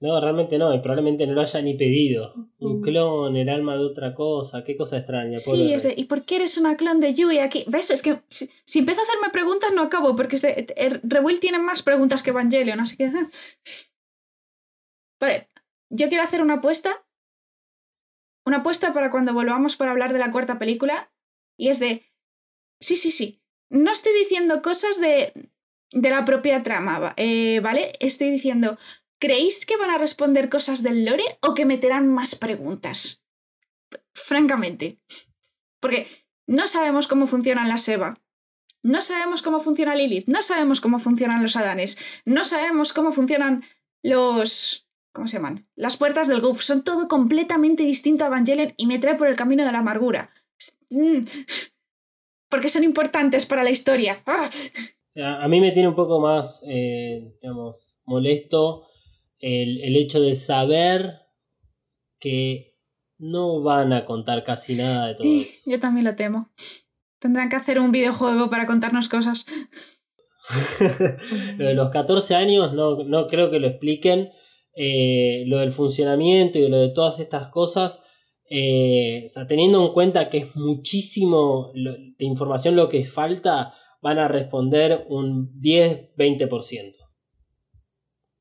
No, 0.00 0.20
realmente 0.20 0.58
no, 0.58 0.74
y 0.74 0.80
probablemente 0.80 1.26
no 1.26 1.32
lo 1.32 1.40
haya 1.40 1.62
ni 1.62 1.78
pedido. 1.78 2.34
Un 2.58 2.80
Mm. 2.80 2.82
clon, 2.82 3.36
el 3.36 3.48
alma 3.48 3.74
de 3.76 3.84
otra 3.84 4.14
cosa, 4.14 4.62
qué 4.62 4.76
cosa 4.76 4.98
extraña. 4.98 5.38
Sí, 5.38 5.72
es 5.72 5.82
de. 5.82 5.94
¿y 5.96 6.04
por 6.04 6.26
qué 6.26 6.36
eres 6.36 6.58
una 6.58 6.76
clon 6.76 7.00
de 7.00 7.14
Yui 7.14 7.38
aquí? 7.38 7.64
¿Ves? 7.68 7.90
Es 7.90 8.02
que 8.02 8.20
si, 8.28 8.50
si 8.66 8.80
empiezo 8.80 9.00
a 9.00 9.04
hacerme 9.04 9.30
preguntas 9.32 9.72
no 9.72 9.80
acabo, 9.82 10.14
porque 10.14 10.36
es 10.36 10.42
de, 10.42 10.66
er- 10.76 11.00
Rebuild 11.04 11.40
tiene 11.40 11.58
más 11.58 11.82
preguntas 11.82 12.22
que 12.22 12.30
Evangelion, 12.30 12.80
así 12.80 12.98
que... 12.98 13.10
Vale, 15.20 15.48
yo 15.90 16.08
quiero 16.08 16.24
hacer 16.24 16.42
una 16.42 16.54
apuesta. 16.54 17.06
Una 18.46 18.58
apuesta 18.58 18.92
para 18.92 19.10
cuando 19.10 19.32
volvamos 19.32 19.76
para 19.76 19.90
hablar 19.90 20.12
de 20.12 20.18
la 20.18 20.30
cuarta 20.30 20.58
película. 20.58 21.12
Y 21.56 21.68
es 21.68 21.78
de... 21.78 22.10
Sí, 22.80 22.96
sí, 22.96 23.10
sí. 23.10 23.42
No 23.70 23.90
estoy 23.90 24.12
diciendo 24.18 24.62
cosas 24.62 25.00
de, 25.00 25.32
de 25.92 26.10
la 26.10 26.24
propia 26.24 26.62
trama, 26.62 27.14
eh, 27.16 27.60
¿vale? 27.60 27.92
Estoy 28.00 28.30
diciendo... 28.30 28.78
¿Creéis 29.20 29.64
que 29.64 29.78
van 29.78 29.90
a 29.90 29.96
responder 29.96 30.50
cosas 30.50 30.82
del 30.82 31.06
lore 31.06 31.24
o 31.40 31.54
que 31.54 31.64
meterán 31.64 32.12
más 32.12 32.34
preguntas? 32.34 33.24
Francamente. 34.12 35.00
Porque 35.80 36.26
no 36.46 36.66
sabemos 36.66 37.06
cómo 37.06 37.26
funcionan 37.26 37.70
las 37.70 37.88
Eva. 37.88 38.20
No 38.82 39.00
sabemos 39.00 39.40
cómo 39.40 39.60
funciona 39.60 39.94
Lilith. 39.94 40.26
No 40.26 40.42
sabemos 40.42 40.82
cómo 40.82 40.98
funcionan 40.98 41.42
los 41.42 41.56
Adanes. 41.56 41.96
No 42.26 42.44
sabemos 42.44 42.92
cómo 42.92 43.12
funcionan 43.12 43.64
los. 44.02 44.83
¿Cómo 45.14 45.28
se 45.28 45.36
llaman? 45.36 45.68
Las 45.76 45.96
puertas 45.96 46.26
del 46.26 46.40
Goof. 46.40 46.60
Son 46.60 46.82
todo 46.82 47.06
completamente 47.06 47.84
distinto 47.84 48.24
a 48.24 48.26
Evangelion 48.26 48.74
y 48.76 48.86
me 48.86 48.98
trae 48.98 49.14
por 49.14 49.28
el 49.28 49.36
camino 49.36 49.64
de 49.64 49.70
la 49.70 49.78
amargura. 49.78 50.30
Mm. 50.90 51.24
porque 52.48 52.68
son 52.68 52.84
importantes 52.84 53.46
para 53.46 53.62
la 53.62 53.70
historia. 53.70 54.22
¡Ah! 54.26 54.50
A, 55.16 55.44
a 55.44 55.48
mí 55.48 55.60
me 55.60 55.70
tiene 55.70 55.88
un 55.88 55.94
poco 55.94 56.20
más, 56.20 56.62
eh, 56.66 57.36
digamos, 57.40 58.00
molesto 58.04 58.86
el, 59.38 59.80
el 59.82 59.96
hecho 59.96 60.20
de 60.20 60.34
saber 60.34 61.20
que 62.18 62.76
no 63.18 63.62
van 63.62 63.92
a 63.92 64.04
contar 64.04 64.42
casi 64.42 64.74
nada 64.74 65.06
de 65.08 65.14
todo 65.14 65.26
eso. 65.26 65.70
Yo 65.70 65.78
también 65.78 66.06
lo 66.06 66.16
temo. 66.16 66.50
Tendrán 67.20 67.48
que 67.48 67.56
hacer 67.56 67.78
un 67.78 67.92
videojuego 67.92 68.50
para 68.50 68.66
contarnos 68.66 69.08
cosas. 69.08 69.46
lo 71.56 71.66
de 71.66 71.74
los 71.74 71.90
14 71.90 72.34
años 72.34 72.74
no, 72.74 73.04
no 73.04 73.28
creo 73.28 73.50
que 73.50 73.60
lo 73.60 73.68
expliquen. 73.68 74.30
Eh, 74.76 75.44
lo 75.46 75.58
del 75.58 75.70
funcionamiento 75.72 76.58
y 76.58 76.68
lo 76.68 76.78
de 76.80 76.88
todas 76.90 77.20
estas 77.20 77.48
cosas. 77.48 78.00
eh, 78.50 79.24
teniendo 79.48 79.84
en 79.86 79.92
cuenta 79.92 80.28
que 80.28 80.38
es 80.38 80.56
muchísimo 80.56 81.72
de 81.74 82.24
información 82.24 82.76
lo 82.76 82.88
que 82.88 83.04
falta, 83.04 83.72
van 84.02 84.18
a 84.18 84.28
responder 84.28 85.06
un 85.08 85.50
10-20%. 85.54 86.92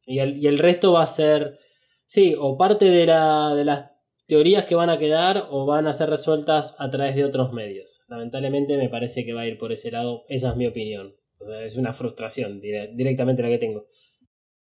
Y 0.06 0.20
el, 0.20 0.38
y 0.38 0.48
el 0.48 0.60
resto 0.60 0.92
va 0.94 1.04
a 1.04 1.08
ser, 1.08 1.58
sí, 2.06 2.36
o 2.38 2.58
parte 2.58 2.86
de, 2.86 3.06
la, 3.06 3.56
de 3.56 3.64
las 3.66 3.92
teorías 4.28 4.66
que 4.66 4.76
van 4.76 4.90
a 4.90 4.98
quedar 5.00 5.48
o 5.52 5.66
van 5.66 5.88
a 5.88 5.94
ser 5.94 6.10
resueltas 6.10 6.76
a 6.80 6.90
través 6.90 7.16
de 7.16 7.24
otros 7.24 7.54
medios. 7.54 8.04
Lamentablemente 8.10 8.78
me 8.78 8.90
parece 8.90 9.24
que 9.26 9.34
va 9.34 9.42
a 9.42 9.48
ir 9.48 9.58
por 9.58 9.72
ese 9.72 9.92
lado. 9.92 10.24
Esa 10.28 10.50
es 10.52 10.56
mi 10.58 10.68
opinión. 10.68 11.16
Es 11.66 11.78
una 11.78 11.94
frustración 11.94 12.60
dire- 12.62 12.92
directamente 12.96 13.42
la 13.42 13.50
que 13.50 13.58
tengo. 13.58 13.88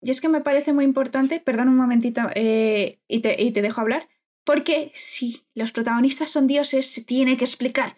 Y 0.01 0.11
es 0.11 0.21
que 0.21 0.29
me 0.29 0.41
parece 0.41 0.73
muy 0.73 0.85
importante, 0.85 1.39
perdón 1.39 1.69
un 1.69 1.77
momentito 1.77 2.21
eh, 2.35 2.99
y, 3.07 3.19
te, 3.21 3.41
y 3.41 3.51
te 3.51 3.61
dejo 3.61 3.81
hablar, 3.81 4.07
porque 4.43 4.91
si 4.93 5.45
los 5.55 5.71
protagonistas 5.71 6.29
son 6.29 6.47
dioses, 6.47 6.91
se 6.91 7.03
tiene 7.03 7.37
que 7.37 7.45
explicar. 7.45 7.97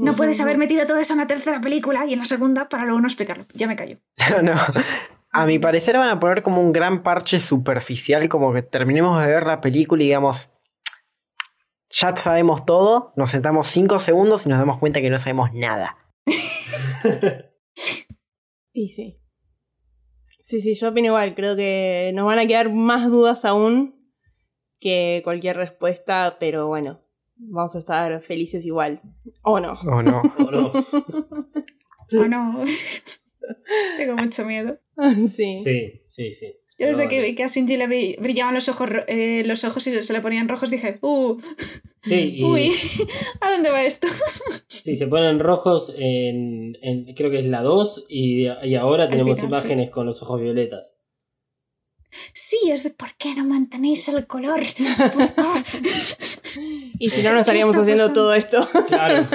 No 0.00 0.14
puedes 0.16 0.40
haber 0.40 0.58
metido 0.58 0.86
todo 0.86 0.98
eso 0.98 1.14
en 1.14 1.20
la 1.20 1.26
tercera 1.26 1.60
película 1.60 2.06
y 2.06 2.12
en 2.12 2.18
la 2.18 2.24
segunda 2.24 2.68
para 2.68 2.84
luego 2.84 3.00
no 3.00 3.06
explicarlo. 3.06 3.46
Ya 3.54 3.66
me 3.66 3.76
callo. 3.76 3.98
No, 4.30 4.42
no. 4.54 4.60
A 5.30 5.46
mi 5.46 5.58
parecer 5.58 5.96
van 5.98 6.08
a 6.08 6.20
poner 6.20 6.42
como 6.42 6.60
un 6.60 6.72
gran 6.72 7.02
parche 7.02 7.40
superficial, 7.40 8.28
como 8.28 8.52
que 8.52 8.62
terminemos 8.62 9.20
de 9.20 9.26
ver 9.26 9.46
la 9.46 9.60
película 9.60 10.02
y 10.02 10.06
digamos, 10.06 10.48
ya 11.90 12.16
sabemos 12.16 12.64
todo, 12.64 13.12
nos 13.16 13.30
sentamos 13.30 13.68
5 13.68 13.98
segundos 13.98 14.46
y 14.46 14.48
nos 14.48 14.58
damos 14.58 14.78
cuenta 14.78 15.00
que 15.00 15.10
no 15.10 15.18
sabemos 15.18 15.50
nada. 15.52 15.96
Y 18.76 18.88
sí. 18.88 19.23
Sí, 20.44 20.60
sí, 20.60 20.74
yo 20.74 20.90
opino 20.90 21.06
igual. 21.06 21.34
Creo 21.34 21.56
que 21.56 22.12
nos 22.14 22.26
van 22.26 22.38
a 22.38 22.46
quedar 22.46 22.70
más 22.70 23.10
dudas 23.10 23.46
aún 23.46 23.94
que 24.78 25.22
cualquier 25.24 25.56
respuesta, 25.56 26.36
pero 26.38 26.66
bueno, 26.66 27.00
vamos 27.36 27.74
a 27.74 27.78
estar 27.78 28.20
felices 28.20 28.66
igual. 28.66 29.00
¿O 29.40 29.58
no? 29.58 29.72
¿O 29.72 30.02
no? 30.02 30.20
¿O 30.38 30.50
no? 30.50 30.70
¿O 32.12 32.28
no? 32.28 32.62
Tengo 33.96 34.16
mucho 34.16 34.44
miedo. 34.44 34.78
sí. 35.34 35.56
Sí, 35.56 36.02
sí, 36.06 36.32
sí. 36.32 36.54
Yo 36.78 36.88
desde 36.88 37.04
No, 37.04 37.08
que 37.08 37.20
vi 37.22 37.34
que 37.36 37.44
a 37.44 37.46
Shinji 37.46 37.76
le 37.76 37.86
bri- 37.86 38.16
brillaban 38.20 38.54
los 38.54 38.68
ojos, 38.68 38.88
eh, 39.06 39.42
los 39.46 39.62
ojos 39.64 39.86
y 39.86 39.92
se, 40.02 40.12
le 40.12 40.20
ponían 40.20 40.48
rojos, 40.48 40.70
dije, 40.70 40.98
uh, 41.02 41.40
Sí, 42.02 42.34
y, 42.38 42.44
uy, 42.44 42.72
¿a 43.40 43.50
dónde 43.52 43.70
va 43.70 43.84
esto? 43.84 44.08
sí, 44.66 44.96
se 44.96 45.06
ponen 45.06 45.38
rojos 45.38 45.92
en, 45.96 46.76
en- 46.82 47.14
creo 47.14 47.30
que 47.30 47.38
es 47.38 47.46
la 47.46 47.62
2 47.62 48.06
y, 48.08 48.48
y 48.64 48.74
ahora 48.74 49.08
tenemos 49.08 49.38
final, 49.38 49.52
sí. 49.54 49.58
imágenes 49.58 49.90
con 49.90 50.04
los 50.06 50.20
ojos 50.22 50.40
violetas. 50.40 50.96
Sí, 52.32 52.58
es 52.70 52.84
de 52.84 52.90
¿por 52.90 53.16
qué 53.16 53.34
no 53.34 53.44
mantenéis 53.44 54.08
el 54.08 54.24
color? 54.28 54.60
Y 57.00 57.08
si 57.10 57.22
no, 57.22 57.30
no 57.30 57.34
¿Qué 57.36 57.40
estaríamos 57.40 57.76
haciendo 57.76 58.04
pasando? 58.04 58.20
todo 58.20 58.34
esto. 58.34 58.68
Claro. 58.86 59.26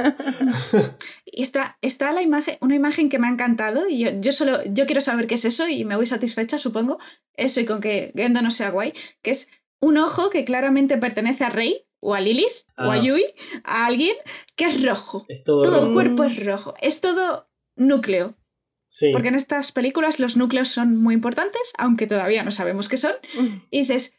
Y 1.31 1.43
está, 1.43 1.77
está 1.81 2.11
la 2.11 2.21
imagen, 2.21 2.57
una 2.61 2.75
imagen 2.75 3.09
que 3.09 3.19
me 3.19 3.27
ha 3.27 3.31
encantado 3.31 3.87
y 3.87 3.99
yo, 3.99 4.09
yo 4.19 4.31
solo 4.31 4.63
yo 4.65 4.85
quiero 4.85 5.01
saber 5.01 5.27
qué 5.27 5.35
es 5.35 5.45
eso 5.45 5.67
y 5.67 5.85
me 5.85 5.95
voy 5.95 6.05
satisfecha, 6.07 6.57
supongo. 6.57 6.97
Eso 7.35 7.59
y 7.61 7.65
con 7.65 7.81
que 7.81 8.11
Gendo 8.15 8.41
no 8.41 8.51
sea 8.51 8.69
guay, 8.71 8.93
que 9.21 9.31
es 9.31 9.47
un 9.81 9.97
ojo 9.97 10.29
que 10.29 10.43
claramente 10.45 10.97
pertenece 10.97 11.43
a 11.45 11.49
Rey 11.49 11.85
o 12.01 12.15
a 12.15 12.21
Lilith 12.21 12.65
o 12.77 12.83
a 12.91 12.93
Ah. 12.93 12.97
Yui, 13.03 13.23
a 13.63 13.85
alguien 13.85 14.15
que 14.55 14.65
es 14.65 14.83
rojo. 14.83 15.25
Es 15.29 15.43
todo, 15.43 15.63
Todo 15.63 15.75
rojo. 15.75 15.87
el 15.87 15.93
cuerpo 15.93 16.23
es 16.23 16.43
rojo. 16.45 16.73
Es 16.81 17.01
todo 17.01 17.49
núcleo. 17.75 18.35
Sí. 18.91 19.11
Porque 19.11 19.27
en 19.27 19.35
estas 19.35 19.71
películas 19.71 20.19
los 20.19 20.35
núcleos 20.35 20.69
son 20.69 20.97
muy 20.97 21.13
importantes, 21.13 21.61
aunque 21.77 22.07
todavía 22.07 22.43
no 22.43 22.51
sabemos 22.51 22.89
qué 22.89 22.97
son. 22.97 23.13
Y 23.69 23.79
dices, 23.81 24.15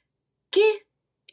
¿qué? 0.51 0.87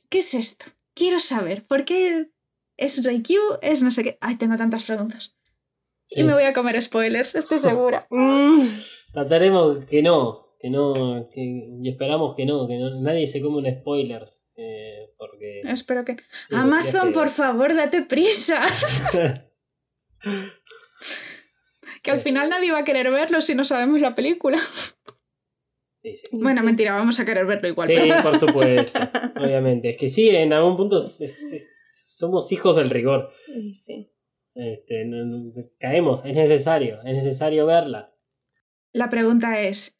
¿Qué 0.09 0.19
es 0.19 0.33
esto? 0.33 0.65
Quiero 0.95 1.19
saber. 1.19 1.67
¿Por 1.67 1.85
qué 1.85 2.31
es 2.77 3.03
Reikyu? 3.03 3.39
Es 3.61 3.83
no 3.83 3.91
sé 3.91 4.03
qué. 4.03 4.17
Ay, 4.21 4.37
tengo 4.37 4.57
tantas 4.57 4.83
preguntas. 4.83 5.36
Sí. 6.07 6.21
Y 6.21 6.23
me 6.23 6.33
voy 6.33 6.43
a 6.43 6.53
comer 6.53 6.81
spoilers, 6.81 7.35
estoy 7.35 7.59
segura. 7.59 8.07
Mm. 8.09 8.67
Trataremos 9.13 9.85
que 9.85 10.01
no, 10.01 10.47
que 10.59 10.69
no, 10.71 11.29
que, 11.31 11.41
y 11.83 11.89
esperamos 11.89 12.35
que 12.35 12.45
no, 12.47 12.67
que 12.67 12.77
no- 12.77 12.99
nadie 13.01 13.27
se 13.27 13.41
come 13.41 13.57
un 13.59 13.79
spoilers. 13.79 14.47
eh, 14.55 15.11
porque. 15.17 15.61
Espero 15.65 16.03
que. 16.03 16.17
sí, 16.47 16.55
Amazon, 16.55 17.13
por 17.13 17.29
favor, 17.29 17.75
date 17.75 18.01
prisa. 18.01 18.59
que 22.03 22.11
al 22.11 22.17
Sí. 22.19 22.23
final 22.23 22.49
nadie 22.49 22.71
va 22.71 22.79
a 22.79 22.83
querer 22.83 23.09
verlo 23.11 23.41
si 23.41 23.55
no 23.55 23.63
sabemos 23.63 23.99
la 24.01 24.15
película. 24.15 24.59
Sí, 26.03 26.15
sí. 26.15 26.27
Bueno, 26.31 26.61
Sí. 26.61 26.65
mentira, 26.65 26.93
vamos 26.95 27.19
a 27.19 27.25
querer 27.25 27.45
verlo 27.45 27.67
igual. 27.67 27.87
Sí, 27.87 27.95
pero- 27.97 28.21
por 28.23 28.39
supuesto. 28.39 28.99
obviamente. 29.35 29.89
Es 29.91 29.97
que 29.97 30.07
sí, 30.09 30.29
en 30.29 30.53
algún 30.53 30.75
punto 30.77 30.99
es- 30.99 31.21
es- 31.21 31.73
somos 32.17 32.51
hijos 32.51 32.75
del 32.75 32.89
rigor. 32.89 33.31
Y 33.47 33.75
sí. 33.75 34.11
Este, 34.57 35.05
no- 35.05 35.25
no- 35.25 35.51
caemos, 35.79 36.23
es 36.25 36.35
necesario, 36.35 36.99
es 37.03 37.15
necesario 37.15 37.65
verla. 37.65 38.13
La 38.93 39.09
pregunta 39.09 39.61
es. 39.61 39.93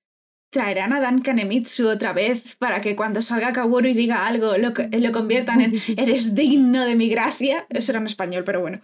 ¿Traerán 0.50 0.94
a 0.94 1.02
Dan 1.02 1.20
Kanemitsu 1.22 1.90
otra 1.90 2.14
vez 2.14 2.56
para 2.56 2.80
que 2.80 2.96
cuando 2.96 3.22
salga 3.22 3.52
Kaworu 3.52 3.90
y 3.90 3.94
diga 3.94 4.26
algo 4.26 4.58
lo, 4.58 4.72
lo 4.92 5.12
conviertan 5.12 5.60
en 5.60 5.74
eres 5.98 6.36
digno 6.36 6.86
de 6.86 6.96
mi 6.96 7.10
gracia? 7.10 7.68
Eso 7.70 7.92
era 7.92 8.00
en 8.00 8.08
español, 8.08 8.46
pero 8.46 8.62
bueno. 8.62 8.80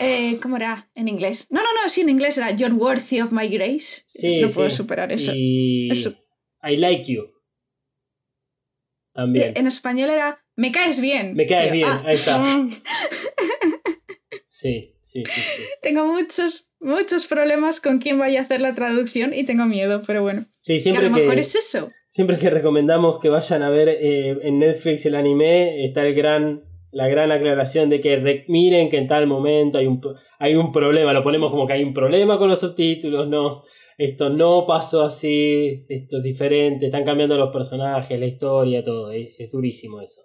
Eh, 0.00 0.38
¿Cómo 0.42 0.56
era 0.58 0.90
en 0.94 1.08
inglés? 1.08 1.46
No, 1.50 1.62
no, 1.62 1.68
no, 1.82 1.88
sí, 1.88 2.02
en 2.02 2.10
inglés 2.10 2.36
era 2.36 2.50
You're 2.50 2.74
worthy 2.74 3.22
of 3.22 3.32
my 3.32 3.48
grace. 3.48 4.02
Sí, 4.06 4.42
no 4.42 4.48
sí. 4.48 4.54
puedo 4.54 4.68
superar 4.68 5.10
eso. 5.12 5.32
Y 5.34 5.90
Eso. 5.90 6.10
I 6.62 6.76
like 6.76 7.10
you. 7.10 7.24
También. 9.14 9.54
En 9.56 9.66
español 9.66 10.10
era 10.10 10.44
Me 10.56 10.72
caes 10.72 11.00
bien. 11.00 11.34
Me 11.34 11.46
caes 11.46 11.68
Yo, 11.68 11.72
bien, 11.72 11.88
"Ah, 11.88 12.02
ahí 12.06 12.14
está. 12.16 12.44
Sí, 14.46 14.91
sí, 15.12 15.22
sí, 15.24 15.40
sí. 15.40 15.62
tengo 15.82 16.06
muchos, 16.06 16.68
muchos 16.80 17.26
problemas 17.26 17.80
con 17.80 17.98
quién 17.98 18.18
vaya 18.18 18.40
a 18.40 18.42
hacer 18.44 18.60
la 18.60 18.74
traducción 18.74 19.32
y 19.34 19.44
tengo 19.44 19.64
miedo, 19.66 20.02
pero 20.06 20.22
bueno. 20.22 20.46
Sí, 20.58 20.82
Que 20.82 20.90
a 20.90 20.94
lo 20.94 21.14
que, 21.14 21.20
mejor 21.22 21.38
es 21.38 21.54
eso. 21.54 21.90
siempre 22.08 22.36
que 22.38 22.50
recomendamos 22.50 23.18
que 23.20 23.28
vayan 23.28 23.62
a 23.62 23.70
ver 23.70 23.88
eh, 23.90 24.38
en 24.42 24.58
Netflix 24.58 25.04
el 25.06 25.14
anime, 25.14 25.84
está 25.84 26.06
el 26.06 26.14
gran, 26.14 26.62
la 26.90 27.08
gran 27.08 27.30
aclaración 27.32 27.90
de 27.90 28.00
que 28.00 28.16
re- 28.16 28.44
miren 28.48 28.88
que 28.90 28.98
en 28.98 29.08
tal 29.08 29.26
momento 29.26 29.78
hay 29.78 29.86
un, 29.86 30.00
hay 30.38 30.54
un 30.54 30.72
problema. 30.72 31.12
Lo 31.12 31.22
ponemos 31.22 31.50
como 31.50 31.66
que 31.66 31.72
hay 31.74 31.82
un 31.84 31.94
problema 31.94 32.38
con 32.38 32.48
los 32.48 32.60
subtítulos, 32.60 33.28
no. 33.28 33.62
Esto 33.98 34.30
no 34.30 34.64
pasó 34.66 35.02
así, 35.04 35.84
esto 35.88 36.16
es 36.16 36.22
diferente, 36.22 36.86
están 36.86 37.04
cambiando 37.04 37.36
los 37.36 37.50
personajes, 37.52 38.18
la 38.18 38.26
historia, 38.26 38.82
todo. 38.82 39.10
Es, 39.12 39.28
es 39.38 39.52
durísimo 39.52 40.00
eso. 40.00 40.22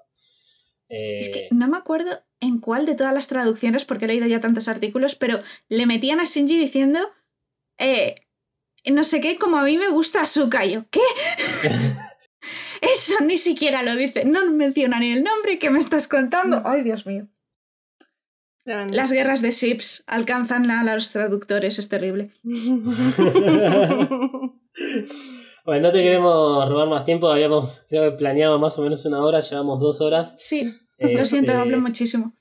Eh, 0.89 1.19
Es 1.19 1.29
que 1.29 1.47
no 1.51 1.67
me 1.67 1.77
acuerdo 1.77 2.11
en 2.39 2.59
cuál 2.59 2.85
de 2.85 2.95
todas 2.95 3.13
las 3.13 3.27
traducciones, 3.27 3.85
porque 3.85 4.05
he 4.05 4.07
leído 4.07 4.27
ya 4.27 4.39
tantos 4.39 4.67
artículos, 4.67 5.15
pero 5.15 5.41
le 5.69 5.85
metían 5.85 6.19
a 6.19 6.25
Shinji 6.25 6.57
diciendo, 6.57 6.99
eh, 7.77 8.15
no 8.91 9.03
sé 9.03 9.21
qué, 9.21 9.37
como 9.37 9.57
a 9.57 9.63
mí 9.63 9.77
me 9.77 9.89
gusta 9.89 10.21
Asuka. 10.21 10.65
Yo, 10.65 10.85
¿qué? 10.89 11.01
Eso 12.81 13.19
ni 13.21 13.37
siquiera 13.37 13.83
lo 13.83 13.95
dice. 13.95 14.25
No 14.25 14.49
menciona 14.51 14.99
ni 14.99 15.11
el 15.11 15.23
nombre 15.23 15.59
que 15.59 15.69
me 15.69 15.79
estás 15.79 16.07
contando. 16.07 16.61
Ay, 16.65 16.83
Dios 16.83 17.05
mío. 17.05 17.27
Las 18.65 19.13
guerras 19.13 19.41
de 19.41 19.51
ships 19.51 20.03
alcanzan 20.07 20.69
a 20.69 20.95
los 20.95 21.11
traductores, 21.11 21.79
es 21.79 21.89
terrible. 21.89 22.31
Bueno, 25.65 25.87
no 25.87 25.91
te 25.91 26.01
queremos 26.01 26.69
robar 26.69 26.87
más 26.87 27.03
tiempo, 27.03 27.29
habíamos 27.29 27.85
creo 27.89 28.09
que 28.09 28.17
planeado 28.17 28.57
más 28.57 28.79
o 28.79 28.83
menos 28.83 29.05
una 29.05 29.21
hora, 29.21 29.41
llevamos 29.41 29.81
dos 29.81 29.99
horas. 29.99 30.33
Sí, 30.37 30.73
lo 30.99 31.25
siento, 31.25 31.51
hablo 31.53 31.79
muchísimo. 31.79 32.33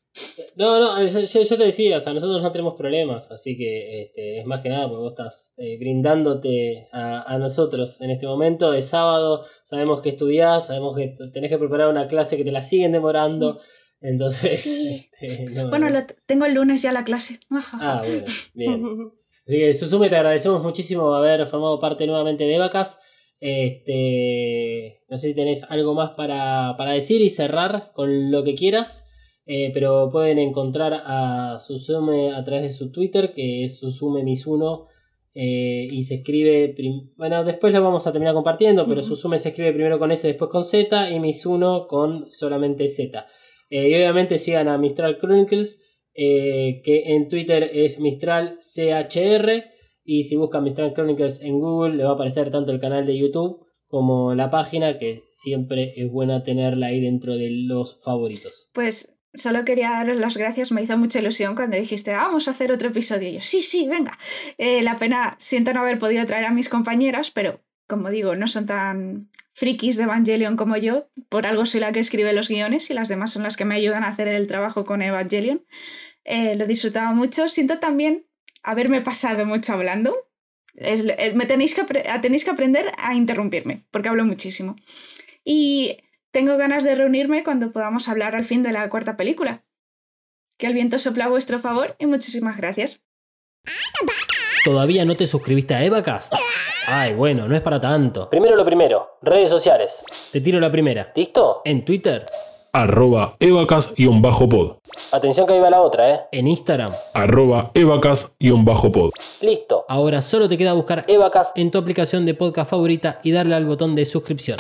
No, 0.57 0.81
no, 0.81 1.07
yo, 1.07 1.57
te 1.59 1.65
decía, 1.65 1.99
o 1.99 2.01
sea, 2.01 2.15
nosotros 2.15 2.43
no 2.43 2.51
tenemos 2.51 2.75
problemas, 2.75 3.31
así 3.31 3.55
que 3.59 4.01
este, 4.03 4.41
es 4.41 4.47
más 4.47 4.63
que 4.63 4.71
nada 4.71 4.89
porque 4.89 5.03
vos 5.03 5.13
estás 5.13 5.53
eh, 5.59 5.77
brindándote 5.79 6.89
a, 6.91 7.23
a 7.31 7.39
nosotros 7.39 8.01
en 8.01 8.11
este 8.11 8.27
momento. 8.27 8.73
Es 8.73 8.87
sábado, 8.87 9.45
sabemos 9.63 10.01
que 10.01 10.09
estudiás, 10.09 10.69
sabemos 10.69 10.97
que 10.97 11.15
tenés 11.35 11.51
que 11.51 11.59
preparar 11.59 11.89
una 11.89 12.09
clase 12.09 12.39
que 12.39 12.45
te 12.45 12.51
la 12.53 12.63
siguen 12.63 12.93
demorando, 12.93 13.61
entonces... 14.01 14.59
Sí. 14.63 15.07
este, 15.21 15.51
no, 15.51 15.69
Bueno, 15.69 15.91
no. 15.91 16.01
lo 16.01 16.07
t- 16.07 16.17
tengo 16.25 16.47
el 16.47 16.55
lunes 16.55 16.81
ya 16.81 16.93
la 16.93 17.05
clase. 17.05 17.39
Ah, 17.75 18.01
bueno, 18.03 18.25
bien. 18.55 18.83
Así 19.47 19.59
que, 19.59 19.73
Susume, 19.75 20.09
te 20.09 20.17
agradecemos 20.17 20.63
muchísimo 20.63 21.15
haber 21.15 21.47
formado 21.47 21.79
parte 21.79 22.07
nuevamente 22.07 22.45
de 22.45 22.59
Vacas. 22.59 22.99
Este, 23.39 25.01
no 25.09 25.17
sé 25.17 25.29
si 25.29 25.35
tenés 25.35 25.65
algo 25.69 25.95
más 25.95 26.17
para, 26.17 26.75
para 26.77 26.93
decir 26.93 27.21
y 27.23 27.29
cerrar 27.29 27.93
con 27.93 28.31
lo 28.31 28.45
que 28.45 28.55
quieras. 28.55 29.07
Eh, 29.49 29.71
pero 29.73 30.11
pueden 30.11 30.41
encontrar 30.41 30.93
a 31.05 31.61
Susume 31.61 32.35
a 32.35 32.43
través 32.43 32.63
de 32.63 32.71
su 32.71 32.91
Twitter, 32.91 33.33
que 33.33 33.65
es 33.65 33.79
Susume 33.79 34.25
Misuno. 34.25 34.89
eh, 35.35 35.87
y 35.91 36.03
se 36.05 36.17
escribe. 36.17 36.75
Bueno, 37.17 37.45
después 37.45 37.73
lo 37.73 37.83
vamos 37.83 38.07
a 38.07 38.13
terminar 38.13 38.35
compartiendo, 38.35 38.87
pero. 38.89 39.03
Susume 39.03 39.39
se 39.39 39.51
escribe 39.51 39.73
primero 39.73 39.99
con 39.99 40.11
S, 40.11 40.27
después 40.27 40.51
con 40.51 40.65
Z, 40.65 41.11
y 41.11 41.21
Misuno 41.21 41.87
con 41.87 42.31
solamente 42.31 42.89
Z. 42.89 43.27
Eh, 43.71 43.89
y 43.91 43.95
obviamente 43.95 44.39
sigan 44.39 44.69
a 44.69 44.79
Mistral 44.79 45.19
Chronicles, 45.19 45.81
que 46.15 47.03
en 47.07 47.29
Twitter 47.29 47.71
es 47.73 48.01
Mistral 48.01 48.59
CHR. 48.61 49.76
Y 50.07 50.23
si 50.25 50.37
buscan 50.37 50.63
Mistral 50.65 50.95
Chronicles 50.95 51.41
en 51.43 51.59
Google, 51.59 51.97
le 51.97 52.05
va 52.05 52.11
a 52.11 52.15
aparecer 52.15 52.51
tanto 52.51 52.71
el 52.71 52.81
canal 52.81 53.05
de 53.05 53.19
YouTube 53.19 53.67
como 53.89 54.35
la 54.35 54.51
página, 54.51 54.99
que 54.99 55.25
siempre 55.31 55.93
es 55.97 56.11
buena 56.11 56.45
tenerla 56.45 56.87
ahí 56.87 57.01
dentro 57.01 57.35
de 57.35 57.51
los 57.51 58.01
favoritos. 58.03 58.71
Pues 58.73 59.17
solo 59.35 59.65
quería 59.65 59.91
daros 59.91 60.17
las 60.17 60.37
gracias, 60.37 60.73
me 60.73 60.83
hizo 60.83 60.97
mucha 60.97 61.19
ilusión 61.19 61.55
cuando 61.55 61.77
dijiste, 61.77 62.13
"Ah, 62.13 62.29
vamos 62.29 62.49
a 62.49 62.53
hacer 62.53 62.73
otro 62.73 62.89
episodio. 62.89 63.29
Y 63.29 63.33
yo, 63.35 63.41
sí, 63.41 63.61
sí, 63.61 63.87
venga. 63.89 64.19
Eh, 64.59 64.83
la 64.83 64.97
pena, 64.97 65.37
siento 65.39 65.73
no 65.73 65.81
haber 65.81 65.99
podido 65.99 66.25
traer 66.25 66.45
a 66.45 66.53
mis 66.53 66.69
compañeras, 66.69 67.31
pero 67.31 67.61
como 67.89 68.11
digo, 68.11 68.35
no 68.37 68.49
son 68.49 68.67
tan 68.67 69.31
frikis 69.55 69.97
de 69.97 70.05
Evangelion 70.05 70.57
como 70.57 70.77
yo. 70.77 71.09
Por 71.29 71.47
algo 71.47 71.67
soy 71.67 71.81
la 71.81 71.93
que 71.93 72.01
escribe 72.01 72.33
los 72.33 72.49
guiones 72.49 72.91
y 72.91 72.95
las 72.95 73.09
demás 73.09 73.33
son 73.33 73.43
las 73.43 73.57
que 73.57 73.65
me 73.65 73.75
ayudan 73.75 74.05
a 74.05 74.09
hacer 74.09 74.29
el 74.29 74.47
trabajo 74.47 74.85
con 74.85 75.03
Evangelion. 75.03 75.65
Eh, 76.25 76.57
lo 76.57 76.67
disfrutaba 76.67 77.13
mucho. 77.13 77.49
Siento 77.49 77.79
también 77.79 78.26
haberme 78.67 79.01
pasado 79.01 79.47
mucho 79.47 79.73
hablando. 79.73 80.15
Es- 80.75 81.05
eh, 81.07 81.33
me 81.35 81.47
tenéis 81.47 81.75
que, 81.75 81.85
tenéis 82.21 82.45
que 82.45 82.51
aprender 82.51 82.93
a 82.99 83.15
interrumpirme, 83.15 83.87
porque 83.91 84.09
hablo 84.11 84.25
muchísimo. 84.25 84.77
Y 85.45 85.99
tengo 86.33 86.57
ganas 86.59 86.85
de 86.85 86.95
reunirme 86.95 87.43
cuando 87.45 87.73
podamos 87.73 88.09
hablar 88.09 88.35
al 88.35 88.45
fin 88.45 88.63
de 88.63 88.73
la 88.73 88.89
cuarta 88.91 89.17
película. 89.17 89.65
Que 90.59 90.67
el 90.67 90.75
viento 90.75 90.99
sopla 90.99 91.27
a 91.27 91.29
vuestro 91.29 91.59
favor 91.59 91.97
y 91.99 92.07
muchísimas 92.07 92.57
gracias. 92.57 93.03
¿Todavía 94.65 95.05
no 95.05 95.15
te 95.15 95.27
suscribiste 95.27 95.75
a 95.75 95.85
Evacast? 95.85 96.33
Ay, 96.89 97.15
bueno, 97.15 97.47
no 97.49 97.57
es 97.57 97.63
para 97.63 97.81
tanto. 97.81 98.29
Primero 98.31 98.57
lo 98.57 98.65
primero, 98.65 99.19
redes 99.23 99.49
sociales. 99.51 100.31
Te 100.33 100.41
tiro 100.41 100.59
la 100.61 100.71
primera. 100.71 101.13
¿Listo? 101.15 101.63
En 101.65 101.85
Twitter. 101.85 102.27
arroba 102.73 103.37
evacas-pod, 103.41 104.79
Atención 105.17 105.47
que 105.47 105.55
ahí 105.55 105.61
va 105.61 105.71
la 105.71 105.81
otra, 105.81 106.11
¿eh? 106.11 106.21
En 106.31 106.47
Instagram. 106.47 106.91
arroba 107.15 107.71
evacas-pod. 107.73 109.11
Listo. 109.43 109.87
Ahora 109.89 110.21
solo 110.21 110.47
te 110.47 110.59
queda 110.59 110.75
buscar 110.75 111.07
Evacast 111.09 111.57
en 111.57 111.71
tu 111.71 111.79
aplicación 111.79 112.27
de 112.27 112.35
podcast 112.35 112.69
favorita 112.69 113.21
y 113.23 113.33
darle 113.33 113.55
al 113.55 113.65
botón 113.65 113.95
de 113.95 114.05
suscripción. 114.05 114.59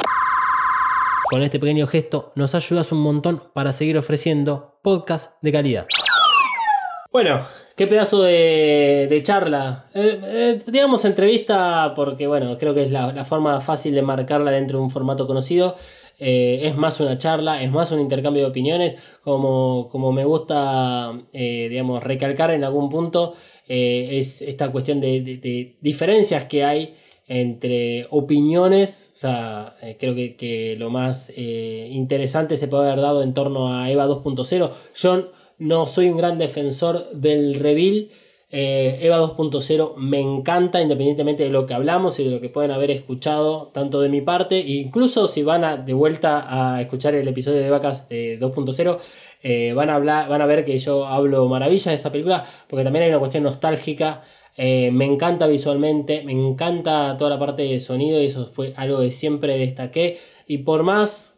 Con 1.30 1.42
este 1.42 1.60
pequeño 1.60 1.86
gesto 1.86 2.32
nos 2.36 2.54
ayudas 2.54 2.90
un 2.90 3.00
montón 3.02 3.42
para 3.52 3.72
seguir 3.72 3.98
ofreciendo 3.98 4.78
podcast 4.82 5.32
de 5.42 5.52
calidad. 5.52 5.86
Bueno, 7.12 7.40
qué 7.76 7.86
pedazo 7.86 8.22
de, 8.22 9.08
de 9.10 9.22
charla. 9.22 9.86
Eh, 9.92 10.20
eh, 10.22 10.58
digamos 10.66 11.04
entrevista 11.04 11.92
porque, 11.94 12.26
bueno, 12.26 12.56
creo 12.56 12.72
que 12.72 12.84
es 12.84 12.90
la, 12.90 13.12
la 13.12 13.26
forma 13.26 13.60
fácil 13.60 13.94
de 13.94 14.00
marcarla 14.00 14.52
dentro 14.52 14.78
de 14.78 14.84
un 14.84 14.90
formato 14.90 15.26
conocido. 15.26 15.76
Eh, 16.18 16.60
es 16.66 16.76
más 16.76 16.98
una 17.00 17.18
charla, 17.18 17.62
es 17.62 17.70
más 17.70 17.92
un 17.92 18.00
intercambio 18.00 18.42
de 18.44 18.48
opiniones, 18.48 18.96
como, 19.22 19.88
como 19.90 20.12
me 20.12 20.24
gusta, 20.24 21.12
eh, 21.32 21.68
digamos, 21.68 22.02
recalcar 22.02 22.50
en 22.52 22.64
algún 22.64 22.88
punto, 22.88 23.34
eh, 23.68 24.08
es 24.18 24.40
esta 24.42 24.70
cuestión 24.72 25.00
de, 25.00 25.20
de- 25.20 25.76
diferencias 25.80 26.44
que 26.44 26.64
hay 26.64 26.94
entre 27.28 28.06
opiniones, 28.10 29.10
o 29.14 29.16
sea, 29.16 29.76
creo 29.98 30.14
que, 30.14 30.36
que 30.36 30.76
lo 30.78 30.90
más 30.90 31.32
interesante 31.36 32.56
se 32.56 32.68
puede 32.68 32.86
haber 32.86 33.00
dado 33.02 33.22
en 33.22 33.34
torno 33.34 33.74
a 33.74 33.90
EVA 33.90 34.06
2.0. 34.06 34.70
Yo 34.94 35.32
no 35.58 35.86
soy 35.86 36.08
un 36.08 36.16
gran 36.18 36.38
defensor 36.38 37.10
del 37.12 37.54
reveal. 37.56 38.08
Eh, 38.48 39.00
EVA 39.02 39.18
2.0 39.18 39.94
me 39.96 40.20
encanta 40.20 40.80
independientemente 40.80 41.42
de 41.42 41.50
lo 41.50 41.66
que 41.66 41.74
hablamos 41.74 42.20
y 42.20 42.24
de 42.24 42.30
lo 42.30 42.40
que 42.40 42.48
pueden 42.48 42.70
haber 42.70 42.92
escuchado 42.92 43.68
tanto 43.74 44.00
de 44.00 44.08
mi 44.08 44.20
parte, 44.20 44.58
e 44.60 44.70
incluso 44.74 45.26
si 45.26 45.42
van 45.42 45.64
a, 45.64 45.76
de 45.76 45.92
vuelta 45.94 46.46
a 46.74 46.80
escuchar 46.80 47.14
el 47.14 47.26
episodio 47.26 47.58
de 47.60 47.70
Vacas 47.70 48.06
eh, 48.08 48.38
2.0, 48.40 48.98
eh, 49.42 49.72
van, 49.74 49.90
a 49.90 49.96
hablar, 49.96 50.28
van 50.28 50.42
a 50.42 50.46
ver 50.46 50.64
que 50.64 50.78
yo 50.78 51.06
hablo 51.06 51.46
maravillas 51.48 51.86
de 51.86 51.94
esa 51.94 52.12
película, 52.12 52.44
porque 52.68 52.84
también 52.84 53.04
hay 53.04 53.10
una 53.10 53.18
cuestión 53.18 53.42
nostálgica. 53.44 54.22
eh, 54.58 54.90
me 54.92 55.04
encanta 55.04 55.46
visualmente, 55.48 56.22
me 56.24 56.32
encanta 56.32 57.16
toda 57.18 57.30
la 57.30 57.38
parte 57.38 57.62
de 57.62 57.78
sonido 57.80 58.22
y 58.22 58.26
eso 58.26 58.46
fue 58.46 58.72
algo 58.76 59.00
que 59.00 59.10
siempre 59.10 59.58
destaqué. 59.58 60.18
Y 60.46 60.58
por 60.58 60.82
más 60.82 61.34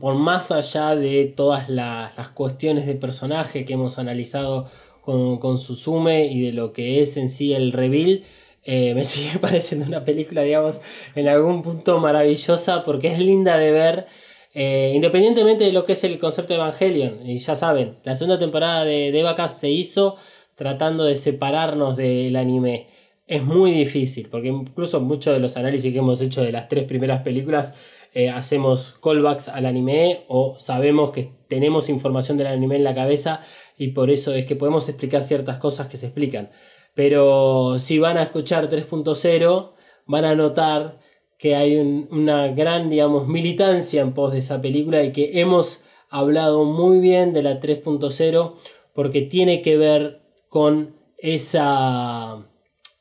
por 0.00 0.14
más 0.16 0.50
allá 0.50 0.96
de 0.96 1.26
todas 1.36 1.68
la- 1.68 2.12
las 2.16 2.30
cuestiones 2.30 2.86
de 2.86 2.94
personaje 2.94 3.64
que 3.64 3.74
hemos 3.74 3.98
analizado 3.98 4.68
con, 5.08 5.38
con 5.38 5.56
Suzume 5.56 6.26
y 6.26 6.42
de 6.42 6.52
lo 6.52 6.74
que 6.74 7.00
es 7.00 7.16
en 7.16 7.30
sí 7.30 7.54
el 7.54 7.72
reveal, 7.72 8.24
eh, 8.62 8.92
me 8.98 9.06
sigue 9.06 9.38
pareciendo 9.38 9.86
una 9.86 10.04
película, 10.04 10.42
digamos, 10.42 10.82
en 11.14 11.28
algún 11.28 11.62
punto 11.62 11.98
maravillosa 11.98 12.84
porque 12.84 13.08
es 13.14 13.18
linda 13.18 13.56
de 13.56 13.72
ver. 13.72 14.06
eh, 14.54 14.92
independientemente 14.94 15.64
de 15.64 15.72
lo 15.72 15.86
que 15.86 15.92
es 15.94 16.04
el 16.04 16.18
concepto 16.18 16.52
de 16.52 16.60
Evangelion, 16.60 17.26
y 17.26 17.38
ya 17.38 17.54
saben, 17.54 17.96
la 18.04 18.16
segunda 18.16 18.38
temporada 18.38 18.84
de, 18.84 19.10
de 19.12 19.22
Vacas 19.22 19.58
se 19.58 19.70
hizo 19.70 20.16
tratando 20.56 21.04
de 21.04 21.16
separarnos 21.16 21.96
del 21.96 22.36
anime. 22.36 22.88
Es 23.26 23.42
muy 23.42 23.72
difícil, 23.72 24.28
porque 24.30 24.48
incluso 24.48 25.00
muchos 25.00 25.32
de 25.34 25.40
los 25.40 25.56
análisis 25.56 25.90
que 25.92 25.98
hemos 26.00 26.20
hecho 26.20 26.42
de 26.42 26.52
las 26.52 26.68
tres 26.68 26.84
primeras 26.84 27.22
películas 27.22 27.74
eh, 28.14 28.30
hacemos 28.30 28.98
callbacks 29.02 29.48
al 29.48 29.66
anime 29.66 30.24
o 30.28 30.58
sabemos 30.58 31.12
que 31.12 31.30
tenemos 31.48 31.88
información 31.90 32.38
del 32.38 32.46
anime 32.48 32.76
en 32.76 32.84
la 32.84 32.94
cabeza 32.94 33.42
y 33.78 33.88
por 33.88 34.10
eso 34.10 34.34
es 34.34 34.44
que 34.44 34.56
podemos 34.56 34.88
explicar 34.88 35.22
ciertas 35.22 35.58
cosas 35.58 35.86
que 35.88 35.96
se 35.96 36.06
explican. 36.06 36.50
Pero 36.94 37.78
si 37.78 37.98
van 37.98 38.18
a 38.18 38.24
escuchar 38.24 38.68
3.0, 38.68 39.72
van 40.06 40.24
a 40.24 40.34
notar 40.34 40.98
que 41.38 41.54
hay 41.54 41.76
un- 41.76 42.08
una 42.10 42.48
gran, 42.48 42.90
digamos, 42.90 43.28
militancia 43.28 44.02
en 44.02 44.12
pos 44.12 44.32
de 44.32 44.38
esa 44.40 44.60
película 44.60 45.02
y 45.04 45.12
que 45.12 45.40
hemos 45.40 45.80
hablado 46.10 46.64
muy 46.64 46.98
bien 46.98 47.32
de 47.32 47.42
la 47.42 47.60
3.0 47.60 48.56
porque 48.94 49.22
tiene 49.22 49.62
que 49.62 49.76
ver 49.76 50.22
con 50.48 50.96
esa, 51.18 52.46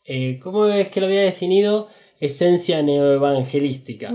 eh, 0.06 0.40
¿cómo 0.44 0.66
es 0.68 0.90
que 0.90 1.00
lo 1.02 1.08
había 1.08 1.22
definido? 1.22 1.88
Esencia 2.20 2.82
neoevangelística. 2.82 4.12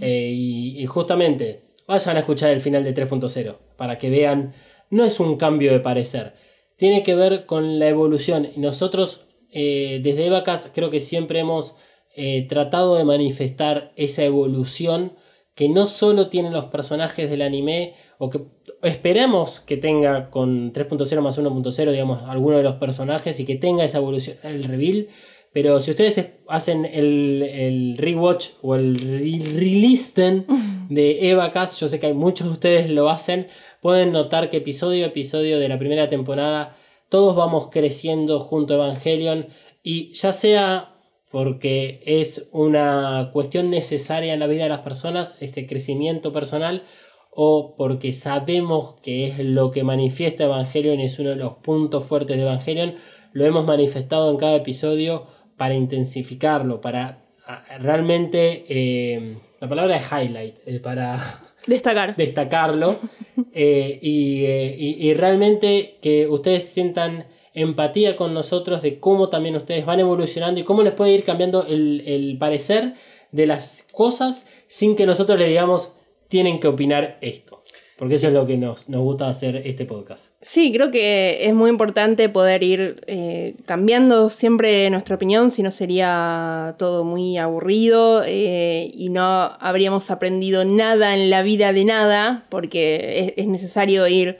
Eh, 0.00 0.30
y, 0.34 0.82
y 0.82 0.86
justamente, 0.86 1.62
vayan 1.86 2.16
a 2.16 2.20
escuchar 2.20 2.50
el 2.50 2.60
final 2.60 2.84
de 2.84 2.92
3.0 2.94 3.56
para 3.76 3.98
que 3.98 4.10
vean, 4.10 4.54
no 4.92 5.04
es 5.04 5.18
un 5.20 5.38
cambio 5.38 5.72
de 5.72 5.80
parecer, 5.80 6.34
tiene 6.76 7.02
que 7.02 7.14
ver 7.14 7.46
con 7.46 7.78
la 7.78 7.88
evolución. 7.88 8.50
Nosotros, 8.56 9.26
eh, 9.50 10.00
desde 10.04 10.26
Evacas, 10.26 10.70
creo 10.74 10.90
que 10.90 11.00
siempre 11.00 11.40
hemos 11.40 11.76
eh, 12.14 12.46
tratado 12.46 12.96
de 12.96 13.04
manifestar 13.04 13.92
esa 13.96 14.22
evolución 14.22 15.14
que 15.54 15.70
no 15.70 15.86
solo 15.86 16.28
tienen 16.28 16.52
los 16.52 16.66
personajes 16.66 17.30
del 17.30 17.40
anime, 17.40 17.94
o 18.18 18.30
que 18.30 18.42
esperamos 18.82 19.60
que 19.60 19.76
tenga 19.76 20.30
con 20.30 20.72
3.0 20.72 21.20
más 21.22 21.38
1.0, 21.38 21.90
digamos, 21.90 22.22
alguno 22.28 22.58
de 22.58 22.62
los 22.62 22.74
personajes 22.76 23.40
y 23.40 23.46
que 23.46 23.56
tenga 23.56 23.84
esa 23.84 23.98
evolución, 23.98 24.36
el 24.42 24.64
reveal. 24.64 25.08
Pero 25.52 25.80
si 25.80 25.90
ustedes 25.90 26.18
es- 26.18 26.30
hacen 26.48 26.84
el, 26.84 27.42
el 27.42 27.96
rewatch 27.98 28.50
o 28.62 28.74
el 28.74 28.98
re- 28.98 29.58
relisten 29.58 30.46
de 30.88 31.30
Evacas, 31.30 31.78
yo 31.78 31.88
sé 31.88 32.00
que 32.00 32.06
hay 32.06 32.14
muchos 32.14 32.46
de 32.46 32.52
ustedes 32.52 32.90
lo 32.90 33.08
hacen, 33.10 33.48
pueden 33.80 34.12
notar 34.12 34.50
que 34.50 34.58
episodio 34.58 35.04
a 35.04 35.08
episodio 35.08 35.58
de 35.58 35.68
la 35.68 35.78
primera 35.78 36.08
temporada 36.08 36.76
todos 37.08 37.36
vamos 37.36 37.68
creciendo 37.70 38.40
junto 38.40 38.72
a 38.72 38.76
Evangelion 38.76 39.48
y 39.82 40.12
ya 40.14 40.32
sea 40.32 40.88
porque 41.30 42.02
es 42.06 42.48
una 42.52 43.30
cuestión 43.32 43.70
necesaria 43.70 44.32
en 44.34 44.40
la 44.40 44.46
vida 44.46 44.64
de 44.64 44.68
las 44.70 44.80
personas, 44.80 45.36
este 45.40 45.66
crecimiento 45.66 46.32
personal, 46.32 46.84
o 47.30 47.74
porque 47.76 48.12
sabemos 48.12 48.96
que 49.02 49.28
es 49.28 49.38
lo 49.38 49.70
que 49.70 49.82
manifiesta 49.84 50.44
Evangelion, 50.44 51.00
es 51.00 51.18
uno 51.18 51.30
de 51.30 51.36
los 51.36 51.54
puntos 51.54 52.04
fuertes 52.04 52.36
de 52.36 52.42
Evangelion, 52.42 52.94
lo 53.32 53.44
hemos 53.46 53.64
manifestado 53.64 54.30
en 54.30 54.36
cada 54.36 54.56
episodio 54.56 55.26
para 55.56 55.74
intensificarlo, 55.74 56.80
para 56.80 57.24
ah, 57.46 57.64
realmente, 57.78 58.64
eh, 58.68 59.36
la 59.60 59.68
palabra 59.68 59.96
es 59.96 60.06
highlight, 60.10 60.56
eh, 60.66 60.80
para 60.80 61.40
Destacar. 61.66 62.16
destacarlo 62.16 62.96
eh, 63.52 63.98
y, 64.02 64.44
eh, 64.44 64.74
y- 64.78 65.08
y 65.08 65.14
realmente 65.14 65.98
que 66.02 66.26
ustedes 66.28 66.64
sientan 66.64 67.26
empatía 67.54 68.16
con 68.16 68.32
nosotros 68.34 68.82
de 68.82 68.98
cómo 68.98 69.28
también 69.28 69.54
ustedes 69.56 69.84
van 69.84 70.00
evolucionando 70.00 70.60
y 70.60 70.64
cómo 70.64 70.82
les 70.82 70.94
puede 70.94 71.12
ir 71.12 71.22
cambiando 71.22 71.66
el, 71.66 72.02
el 72.06 72.38
parecer 72.38 72.94
de 73.30 73.46
las 73.46 73.86
cosas 73.92 74.46
sin 74.68 74.96
que 74.96 75.04
nosotros 75.06 75.38
le 75.38 75.46
digamos 75.48 75.92
tienen 76.28 76.60
que 76.60 76.68
opinar 76.68 77.18
esto. 77.20 77.61
Porque 77.98 78.16
eso 78.16 78.26
es 78.26 78.32
lo 78.32 78.46
que 78.46 78.56
nos, 78.56 78.88
nos 78.88 79.02
gusta 79.02 79.28
hacer 79.28 79.62
este 79.64 79.84
podcast. 79.84 80.32
Sí, 80.40 80.72
creo 80.72 80.90
que 80.90 81.46
es 81.46 81.54
muy 81.54 81.70
importante 81.70 82.28
poder 82.28 82.62
ir 82.62 83.04
eh, 83.06 83.54
cambiando 83.64 84.30
siempre 84.30 84.88
nuestra 84.90 85.16
opinión, 85.16 85.50
si 85.50 85.62
no 85.62 85.70
sería 85.70 86.74
todo 86.78 87.04
muy 87.04 87.38
aburrido 87.38 88.24
eh, 88.26 88.90
y 88.92 89.10
no 89.10 89.52
habríamos 89.60 90.10
aprendido 90.10 90.64
nada 90.64 91.14
en 91.14 91.30
la 91.30 91.42
vida 91.42 91.72
de 91.72 91.84
nada, 91.84 92.46
porque 92.48 93.34
es, 93.36 93.44
es 93.44 93.46
necesario 93.46 94.08
ir 94.08 94.38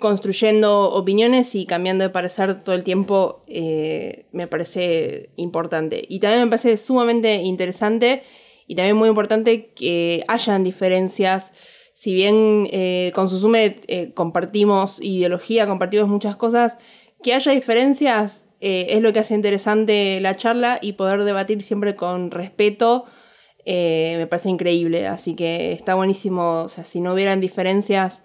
construyendo 0.00 0.90
opiniones 0.90 1.54
y 1.54 1.66
cambiando 1.66 2.04
de 2.04 2.10
parecer 2.10 2.62
todo 2.64 2.74
el 2.74 2.82
tiempo 2.82 3.44
eh, 3.46 4.26
me 4.32 4.46
parece 4.46 5.30
importante. 5.36 6.04
Y 6.08 6.18
también 6.18 6.44
me 6.44 6.50
parece 6.50 6.76
sumamente 6.76 7.34
interesante 7.36 8.24
y 8.66 8.74
también 8.74 8.96
muy 8.96 9.08
importante 9.08 9.70
que 9.74 10.24
hayan 10.28 10.64
diferencias. 10.64 11.52
Si 11.96 12.12
bien 12.12 12.68
eh, 12.72 13.10
con 13.14 13.26
Susume 13.26 13.80
eh, 13.86 14.12
compartimos 14.12 15.00
ideología, 15.00 15.66
compartimos 15.66 16.10
muchas 16.10 16.36
cosas, 16.36 16.76
que 17.22 17.32
haya 17.32 17.52
diferencias 17.52 18.44
eh, 18.60 18.88
es 18.90 19.00
lo 19.00 19.14
que 19.14 19.20
hace 19.20 19.34
interesante 19.34 20.20
la 20.20 20.36
charla 20.36 20.78
y 20.82 20.92
poder 20.92 21.24
debatir 21.24 21.62
siempre 21.62 21.96
con 21.96 22.30
respeto 22.30 23.06
eh, 23.64 24.14
me 24.18 24.26
parece 24.26 24.50
increíble. 24.50 25.06
Así 25.06 25.34
que 25.34 25.72
está 25.72 25.94
buenísimo. 25.94 26.64
O 26.64 26.68
sea, 26.68 26.84
si 26.84 27.00
no 27.00 27.14
hubieran 27.14 27.40
diferencias, 27.40 28.22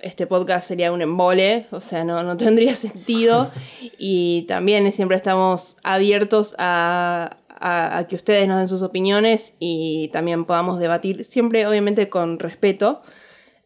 este 0.00 0.26
podcast 0.26 0.66
sería 0.66 0.90
un 0.90 1.02
embole. 1.02 1.66
O 1.70 1.82
sea, 1.82 2.02
no, 2.02 2.22
no 2.22 2.38
tendría 2.38 2.74
sentido. 2.76 3.52
y 3.98 4.46
también 4.48 4.90
siempre 4.92 5.18
estamos 5.18 5.76
abiertos 5.82 6.54
a, 6.56 7.36
a, 7.60 7.98
a 7.98 8.06
que 8.06 8.16
ustedes 8.16 8.46
nos 8.48 8.58
den 8.58 8.68
sus 8.68 8.82
opiniones 8.82 9.54
y 9.58 10.08
también 10.12 10.44
podamos 10.44 10.78
debatir, 10.78 11.24
siempre 11.24 11.66
obviamente 11.66 12.08
con 12.08 12.38
respeto. 12.38 13.02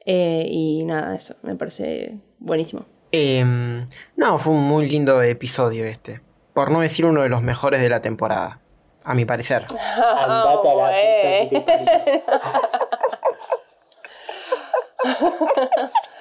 Eh, 0.07 0.47
y 0.49 0.85
nada, 0.85 1.15
eso 1.15 1.37
me 1.43 1.55
parece 1.57 2.19
buenísimo. 2.39 2.87
Em, 3.13 3.87
no, 4.17 4.39
fue 4.39 4.55
un 4.55 4.63
muy 4.63 4.89
lindo 4.89 5.23
episodio 5.23 5.85
este. 5.85 6.21
Por 6.55 6.71
no 6.71 6.81
decir 6.81 7.07
uno 7.07 7.23
de 7.23 7.29
los 7.29 7.43
mejores 7.43 7.81
de 7.81 7.89
la 7.89 8.01
temporada. 8.01 8.61
A 9.03 9.15
mi 9.15 9.25
parecer. 9.25 9.67
Andate 9.71 10.69
a 10.69 10.75
la 10.75 11.49
puta. 11.49 12.91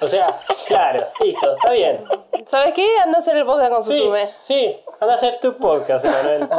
O 0.00 0.06
sea, 0.06 0.40
claro, 0.66 1.06
listo, 1.22 1.52
está 1.56 1.72
bien. 1.72 2.00
¿Sabes 2.46 2.72
qué? 2.74 2.86
Anda 3.04 3.18
a 3.18 3.20
hacer 3.20 3.36
el 3.36 3.44
podcast 3.44 3.72
con 3.72 3.84
Sí, 3.84 3.98
Susume. 3.98 4.30
sí, 4.38 4.76
anda 5.00 5.14
a 5.14 5.16
hacer 5.16 5.38
tu 5.40 5.56
podcast, 5.56 6.04
Emanuel. 6.04 6.48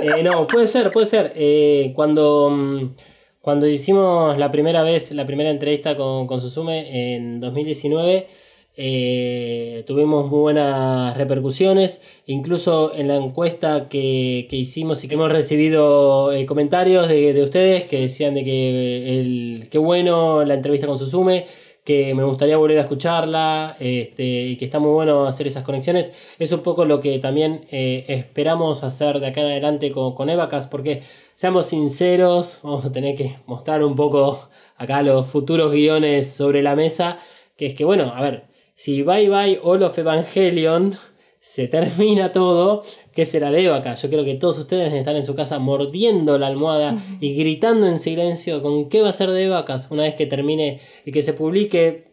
Eh, 0.00 0.22
no, 0.22 0.46
puede 0.46 0.66
ser, 0.68 0.92
puede 0.92 1.06
ser. 1.06 1.32
Eh, 1.34 1.92
cuando, 1.96 2.48
mm, 2.50 2.94
cuando 3.40 3.66
hicimos 3.66 4.36
la 4.38 4.50
primera 4.50 4.82
vez, 4.82 5.10
la 5.12 5.26
primera 5.26 5.50
entrevista 5.50 5.96
con, 5.96 6.26
con 6.26 6.40
Susume 6.40 7.14
en 7.16 7.40
2019, 7.40 8.28
eh, 8.76 9.84
tuvimos 9.86 10.28
muy 10.30 10.40
buenas 10.40 11.16
repercusiones. 11.16 12.00
Incluso 12.26 12.94
en 12.94 13.08
la 13.08 13.16
encuesta 13.16 13.88
que, 13.88 14.46
que 14.50 14.56
hicimos 14.56 15.04
y 15.04 15.08
que 15.08 15.14
hemos 15.14 15.30
recibido 15.30 16.32
eh, 16.32 16.46
comentarios 16.46 17.08
de, 17.08 17.32
de 17.32 17.42
ustedes 17.42 17.84
que 17.84 18.00
decían 18.00 18.34
de 18.34 18.44
que 18.44 19.20
el, 19.20 19.68
qué 19.70 19.78
bueno 19.78 20.44
la 20.44 20.54
entrevista 20.54 20.86
con 20.86 20.98
Susume 20.98 21.46
que 21.84 22.14
me 22.14 22.24
gustaría 22.24 22.56
volver 22.56 22.78
a 22.78 22.82
escucharla 22.82 23.76
este, 23.78 24.24
y 24.24 24.56
que 24.56 24.64
está 24.64 24.78
muy 24.78 24.90
bueno 24.90 25.26
hacer 25.26 25.46
esas 25.46 25.64
conexiones. 25.64 26.12
Es 26.38 26.50
un 26.50 26.60
poco 26.60 26.86
lo 26.86 27.00
que 27.00 27.18
también 27.18 27.66
eh, 27.70 28.06
esperamos 28.08 28.82
hacer 28.84 29.20
de 29.20 29.26
acá 29.26 29.42
en 29.42 29.48
adelante 29.48 29.92
con, 29.92 30.14
con 30.14 30.30
Evacas, 30.30 30.66
porque 30.66 31.02
seamos 31.34 31.66
sinceros, 31.66 32.58
vamos 32.62 32.86
a 32.86 32.92
tener 32.92 33.16
que 33.16 33.36
mostrar 33.46 33.84
un 33.84 33.96
poco 33.96 34.48
acá 34.76 35.02
los 35.02 35.26
futuros 35.28 35.72
guiones 35.72 36.32
sobre 36.32 36.62
la 36.62 36.74
mesa, 36.74 37.18
que 37.56 37.66
es 37.66 37.74
que, 37.74 37.84
bueno, 37.84 38.12
a 38.16 38.22
ver, 38.22 38.44
si 38.74 39.02
Bye 39.02 39.28
Bye 39.28 39.60
All 39.62 39.82
of 39.82 39.98
Evangelion 39.98 40.96
se 41.40 41.68
termina 41.68 42.32
todo, 42.32 42.84
¿qué 43.12 43.26
será 43.26 43.50
de 43.50 43.64
Evacas? 43.64 44.00
Yo 44.02 44.08
creo 44.08 44.24
que 44.24 44.34
todos 44.34 44.58
ustedes 44.58 44.92
están 44.94 45.16
en 45.16 45.24
su 45.24 45.34
casa 45.34 45.58
mordiendo 45.58 46.38
la 46.38 46.46
almohada 46.46 46.96
y 47.20 47.34
gritando 47.34 47.86
en 47.86 47.98
silencio 47.98 48.62
con 48.62 48.88
qué 48.88 49.02
va 49.02 49.10
a 49.10 49.12
ser 49.12 49.30
de 49.30 49.44
Evacas 49.44 49.88
una 49.90 50.04
vez 50.04 50.14
que 50.14 50.24
termine 50.26 50.80
y 51.04 51.12
que 51.12 51.20
se 51.20 51.34
publique, 51.34 52.12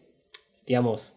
digamos, 0.66 1.14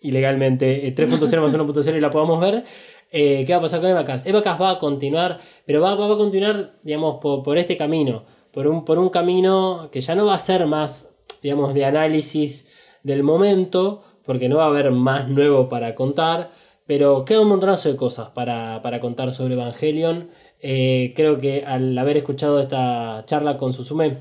ilegalmente 0.00 0.86
eh, 0.86 0.94
3.0 0.94 1.40
más 1.42 1.54
1.0 1.54 1.96
y 1.96 2.00
la 2.00 2.10
podamos 2.10 2.40
ver. 2.40 2.64
eh, 3.10 3.44
¿Qué 3.46 3.52
va 3.52 3.58
a 3.58 3.62
pasar 3.62 3.80
con 3.80 3.90
Evacas? 3.90 4.24
Evacas 4.24 4.58
va 4.60 4.70
a 4.70 4.78
continuar, 4.78 5.40
pero 5.66 5.82
va, 5.82 5.94
va 5.94 6.06
a 6.06 6.16
continuar, 6.16 6.78
digamos, 6.82 7.18
por, 7.20 7.42
por 7.42 7.58
este 7.58 7.76
camino, 7.76 8.24
por 8.50 8.66
un, 8.66 8.84
por 8.86 8.98
un 8.98 9.10
camino 9.10 9.90
que 9.92 10.00
ya 10.00 10.14
no 10.14 10.24
va 10.24 10.34
a 10.34 10.38
ser 10.38 10.64
más, 10.66 11.10
digamos, 11.42 11.74
de 11.74 11.84
análisis 11.84 12.66
del 13.02 13.22
momento, 13.22 14.04
porque 14.28 14.50
no 14.50 14.58
va 14.58 14.64
a 14.64 14.68
haber 14.68 14.90
más 14.90 15.26
nuevo 15.30 15.70
para 15.70 15.94
contar, 15.94 16.50
pero 16.86 17.24
queda 17.24 17.40
un 17.40 17.48
montonazo 17.48 17.88
de 17.88 17.96
cosas 17.96 18.28
para, 18.28 18.82
para 18.82 19.00
contar 19.00 19.32
sobre 19.32 19.54
Evangelion. 19.54 20.28
Eh, 20.60 21.14
creo 21.16 21.40
que 21.40 21.64
al 21.64 21.96
haber 21.96 22.18
escuchado 22.18 22.60
esta 22.60 23.22
charla 23.24 23.56
con 23.56 23.72
Susume, 23.72 24.18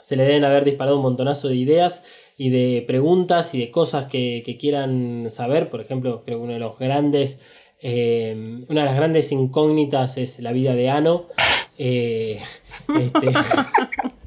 se 0.00 0.16
le 0.16 0.24
deben 0.24 0.44
haber 0.44 0.66
disparado 0.66 0.98
un 0.98 1.02
montonazo 1.02 1.48
de 1.48 1.56
ideas 1.56 2.04
y 2.36 2.50
de 2.50 2.84
preguntas 2.86 3.54
y 3.54 3.60
de 3.60 3.70
cosas 3.70 4.04
que, 4.04 4.42
que 4.44 4.58
quieran 4.58 5.28
saber. 5.30 5.70
Por 5.70 5.80
ejemplo, 5.80 6.24
creo 6.26 6.40
que 6.40 6.44
uno 6.44 6.52
de 6.52 6.58
los 6.58 6.78
grandes, 6.78 7.40
eh, 7.80 8.66
una 8.68 8.82
de 8.82 8.86
las 8.86 8.96
grandes 8.96 9.32
incógnitas 9.32 10.18
es 10.18 10.40
la 10.40 10.52
vida 10.52 10.74
de 10.74 10.90
Ano. 10.90 11.24
Eh, 11.78 12.38
este, 13.00 13.28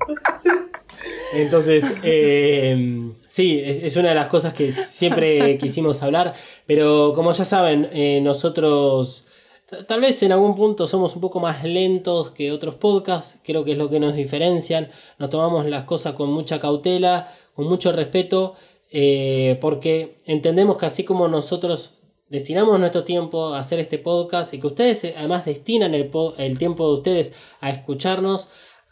entonces, 1.34 1.84
eh, 2.04 3.12
sí, 3.28 3.62
es, 3.64 3.96
una 3.96 4.10
de 4.10 4.16
las 4.16 4.28
cosas 4.28 4.54
que 4.54 4.72
siempre 4.72 5.58
quisimos 5.58 6.02
hablar, 6.04 6.34
pero 6.66 7.14
como 7.16 7.32
ya 7.32 7.46
saben, 7.46 7.90
eh, 7.94 8.20
nosotros 8.22 9.26
tal 9.88 10.02
vez 10.02 10.22
en 10.24 10.32
algún 10.32 10.56
punto 10.56 10.86
somos 10.86 11.16
un 11.16 11.22
poco 11.22 11.40
más 11.40 11.64
lentos 11.64 12.32
que 12.32 12.52
otros 12.52 12.76
podcasts, 12.76 13.40
creo 13.44 13.64
que 13.64 13.74
es 13.74 13.78
lo 13.78 13.90
que 13.90 14.00
nos 14.00 14.16
diferencian, 14.16 14.90
nos 15.18 15.30
tomamos 15.30 15.66
las 15.66 15.86
cosas 15.86 16.14
con 16.14 16.30
mucha 16.32 16.60
cautela, 16.60 17.34
con 17.56 17.68
mucho 17.68 17.92
respeto, 17.92 18.56
eh, 18.92 19.58
porque 19.62 20.18
entendemos 20.26 20.78
que 20.78 20.86
así 20.86 21.04
como 21.06 21.28
nosotros 21.28 21.94
destinamos 22.30 22.80
nuestro 22.80 23.04
tiempo 23.04 23.54
a 23.54 23.60
hacer 23.60 23.80
este 23.80 23.98
podcast 23.98 24.54
y 24.54 24.60
que 24.60 24.68
ustedes 24.68 25.04
eh, 25.06 25.16
además 25.18 25.46
destinan 25.46 25.94
el, 25.94 26.12
el 26.38 26.58
tiempo 26.58 26.88
de 26.88 26.94
ustedes 26.94 27.34
a 27.62 27.70
escucharnos, 27.70 28.50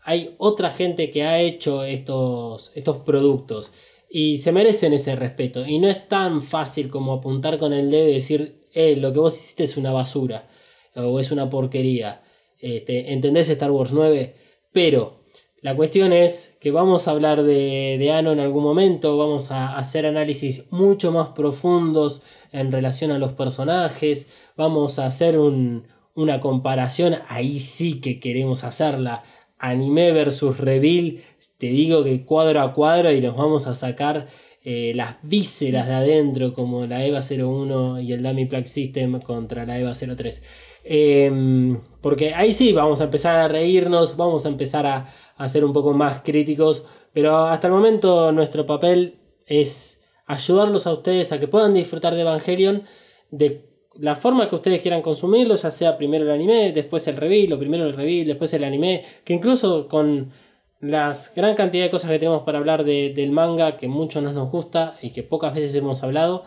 hay 0.10 0.34
otra 0.40 0.72
gente 0.72 1.12
que 1.12 1.24
ha 1.24 1.40
hecho 1.40 1.84
estos, 1.84 2.72
estos 2.74 2.98
productos 2.98 3.72
y 4.10 4.40
se 4.40 4.52
merecen 4.52 4.94
ese 4.94 5.16
respeto. 5.16 5.64
Y 5.68 5.78
no 5.78 5.88
es 5.88 6.08
tan 6.08 6.42
fácil 6.42 6.90
como 6.90 7.14
apuntar 7.14 7.60
con 7.60 7.74
el 7.74 7.92
dedo 7.92 8.10
y 8.10 8.14
decir, 8.14 8.66
eh, 8.74 8.96
lo 8.96 9.14
que 9.14 9.20
vos 9.20 9.36
hiciste 9.38 9.66
es 9.66 9.78
una 9.78 9.92
basura 9.92 10.48
o 10.96 11.20
es 11.20 11.32
una 11.32 11.48
porquería. 11.48 12.24
Este, 12.58 13.14
¿Entendés 13.14 13.50
Star 13.50 13.70
Wars 13.70 13.92
9? 13.94 14.34
Pero 14.72 15.20
la 15.62 15.76
cuestión 15.76 16.12
es 16.12 16.58
que 16.60 16.72
vamos 16.72 17.08
a 17.08 17.12
hablar 17.12 17.44
de, 17.44 17.98
de 18.00 18.12
Ano 18.12 18.32
en 18.32 18.40
algún 18.40 18.64
momento, 18.64 19.16
vamos 19.16 19.52
a 19.52 19.78
hacer 19.78 20.08
análisis 20.08 20.66
mucho 20.72 21.12
más 21.12 21.30
profundos 21.30 22.24
en 22.52 22.72
relación 22.72 23.12
a 23.12 23.20
los 23.20 23.34
personajes, 23.34 24.28
vamos 24.58 24.98
a 24.98 25.06
hacer 25.06 25.38
un- 25.38 25.88
una 26.16 26.42
comparación, 26.42 27.16
ahí 27.28 27.60
sí 27.60 28.02
que 28.02 28.20
queremos 28.20 28.64
hacerla, 28.64 29.24
anime 29.60 30.12
versus 30.12 30.58
reveal, 30.58 31.20
te 31.58 31.68
digo 31.68 32.04
que 32.04 32.26
cuadro 32.26 32.62
a 32.62 32.74
cuadro 32.74 33.12
y 33.12 33.22
nos 33.22 33.36
vamos 33.36 33.68
a 33.68 33.76
sacar 33.76 34.28
eh, 34.64 34.94
las 34.96 35.18
vísceras 35.22 35.88
de 35.88 35.94
adentro 35.94 36.54
como 36.54 36.86
la 36.86 37.06
EVA 37.06 37.20
01 37.20 38.02
y 38.02 38.14
el 38.14 38.24
Dummy 38.24 38.46
Plug 38.46 38.66
System 38.66 39.22
contra 39.22 39.66
la 39.66 39.78
EVA 39.78 39.94
03. 39.94 40.44
Eh, 40.84 41.78
porque 42.02 42.34
ahí 42.34 42.54
sí 42.54 42.74
vamos 42.74 43.02
a 43.02 43.06
empezar 43.06 43.36
a 43.36 43.48
reírnos, 43.48 44.18
vamos 44.18 44.46
a 44.46 44.50
empezar 44.50 44.88
a, 44.88 45.14
a 45.38 45.50
ser 45.50 45.64
un 45.64 45.74
poco 45.74 45.94
más 45.94 46.22
críticos, 46.22 46.86
pero 47.14 47.38
hasta 47.38 47.68
el 47.68 47.74
momento 47.74 48.32
nuestro 48.32 48.66
papel 48.66 49.20
es 49.46 50.02
ayudarlos 50.26 50.88
a 50.88 50.94
ustedes 50.94 51.32
a 51.32 51.40
que 51.40 51.48
puedan 51.48 51.74
disfrutar 51.74 52.16
de 52.16 52.22
Evangelion 52.22 52.84
de 53.32 53.69
la 54.00 54.16
forma 54.16 54.48
que 54.50 54.56
ustedes 54.56 54.82
quieran 54.82 55.02
consumirlo, 55.02 55.56
ya 55.56 55.72
sea 55.72 55.98
primero 55.98 56.24
el 56.26 56.32
anime, 56.32 56.72
después 56.72 57.08
el 57.08 57.18
reveal, 57.18 57.54
o 57.54 57.60
primero 57.60 57.86
el 57.86 57.94
reveal, 57.94 58.28
después 58.28 58.54
el 58.54 58.64
anime, 58.64 59.04
que 59.24 59.34
incluso 59.34 59.88
con 59.88 60.32
las 60.80 61.34
gran 61.36 61.56
cantidad 61.56 61.84
de 61.84 61.92
cosas 61.92 62.10
que 62.10 62.20
tenemos 62.20 62.44
para 62.44 62.58
hablar 62.60 62.86
de- 62.86 63.14
del 63.14 63.32
manga, 63.32 63.76
que 63.78 63.88
mucho 63.90 64.22
no 64.22 64.32
nos 64.32 64.50
gusta 64.50 64.96
y 65.02 65.10
que 65.10 65.24
pocas 65.24 65.54
veces 65.54 65.76
hemos 65.76 66.02
hablado, 66.04 66.46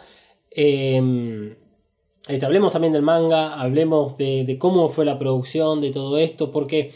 eh, 0.51 1.55
este, 2.29 2.47
hablemos 2.47 2.73
también 2.73 2.93
del 2.93 3.03
manga, 3.03 3.61
hablemos 3.61 4.17
de, 4.17 4.45
de 4.45 4.59
cómo 4.59 4.89
fue 4.89 5.05
la 5.05 5.19
producción, 5.19 5.81
de 5.81 5.91
todo 5.91 6.19
esto, 6.19 6.53
porque 6.53 6.93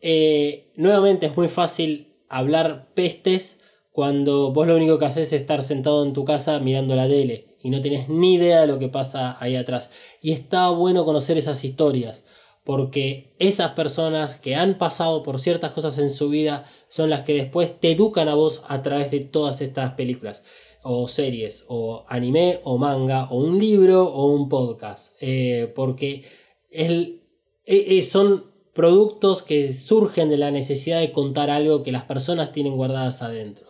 eh, 0.00 0.70
nuevamente 0.76 1.26
es 1.26 1.36
muy 1.36 1.48
fácil 1.48 2.08
hablar 2.28 2.86
pestes 2.94 3.59
cuando 4.00 4.50
vos 4.50 4.66
lo 4.66 4.76
único 4.76 4.98
que 4.98 5.04
haces 5.04 5.26
es 5.26 5.42
estar 5.42 5.62
sentado 5.62 6.02
en 6.06 6.14
tu 6.14 6.24
casa 6.24 6.58
mirando 6.58 6.96
la 6.96 7.06
tele 7.06 7.58
y 7.62 7.68
no 7.68 7.82
tenés 7.82 8.08
ni 8.08 8.36
idea 8.36 8.62
de 8.62 8.66
lo 8.66 8.78
que 8.78 8.88
pasa 8.88 9.36
ahí 9.40 9.56
atrás. 9.56 9.90
Y 10.22 10.32
está 10.32 10.70
bueno 10.70 11.04
conocer 11.04 11.36
esas 11.36 11.62
historias, 11.64 12.24
porque 12.64 13.34
esas 13.38 13.72
personas 13.72 14.36
que 14.36 14.56
han 14.56 14.78
pasado 14.78 15.22
por 15.22 15.38
ciertas 15.38 15.72
cosas 15.72 15.98
en 15.98 16.08
su 16.08 16.30
vida 16.30 16.64
son 16.88 17.10
las 17.10 17.24
que 17.24 17.34
después 17.34 17.78
te 17.78 17.92
educan 17.92 18.30
a 18.30 18.34
vos 18.34 18.64
a 18.68 18.80
través 18.80 19.10
de 19.10 19.20
todas 19.20 19.60
estas 19.60 19.92
películas 19.92 20.44
o 20.82 21.06
series, 21.06 21.66
o 21.68 22.06
anime, 22.08 22.60
o 22.64 22.78
manga, 22.78 23.28
o 23.30 23.36
un 23.36 23.58
libro, 23.58 24.04
o 24.04 24.32
un 24.32 24.48
podcast. 24.48 25.14
Eh, 25.20 25.70
porque 25.76 26.24
eh, 26.70 27.20
eh, 27.66 28.00
son 28.00 28.46
productos 28.72 29.42
que 29.42 29.74
surgen 29.74 30.30
de 30.30 30.38
la 30.38 30.50
necesidad 30.50 31.00
de 31.00 31.12
contar 31.12 31.50
algo 31.50 31.82
que 31.82 31.92
las 31.92 32.04
personas 32.04 32.52
tienen 32.52 32.76
guardadas 32.76 33.20
adentro. 33.20 33.69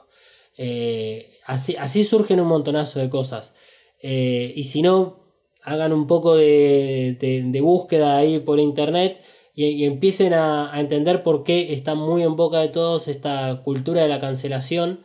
Eh, 0.62 1.38
así, 1.46 1.74
así 1.76 2.04
surgen 2.04 2.38
un 2.40 2.48
montonazo 2.48 3.00
de 3.00 3.08
cosas. 3.08 3.54
Eh, 4.02 4.52
y 4.54 4.64
si 4.64 4.82
no, 4.82 5.20
hagan 5.62 5.92
un 5.94 6.06
poco 6.06 6.36
de, 6.36 7.16
de- 7.18 7.60
búsqueda 7.62 8.18
ahí 8.18 8.38
por 8.40 8.58
internet 8.60 9.20
y, 9.54 9.84
empiecen 9.84 10.34
a, 10.34 10.72
a 10.74 10.80
entender 10.80 11.22
por 11.22 11.44
qué 11.44 11.72
está 11.72 11.94
muy 11.94 12.22
en 12.22 12.36
boca 12.36 12.58
de 12.60 12.68
todos 12.68 13.08
esta 13.08 13.62
cultura 13.64 14.02
de 14.02 14.08
la 14.08 14.20
cancelación 14.20 15.00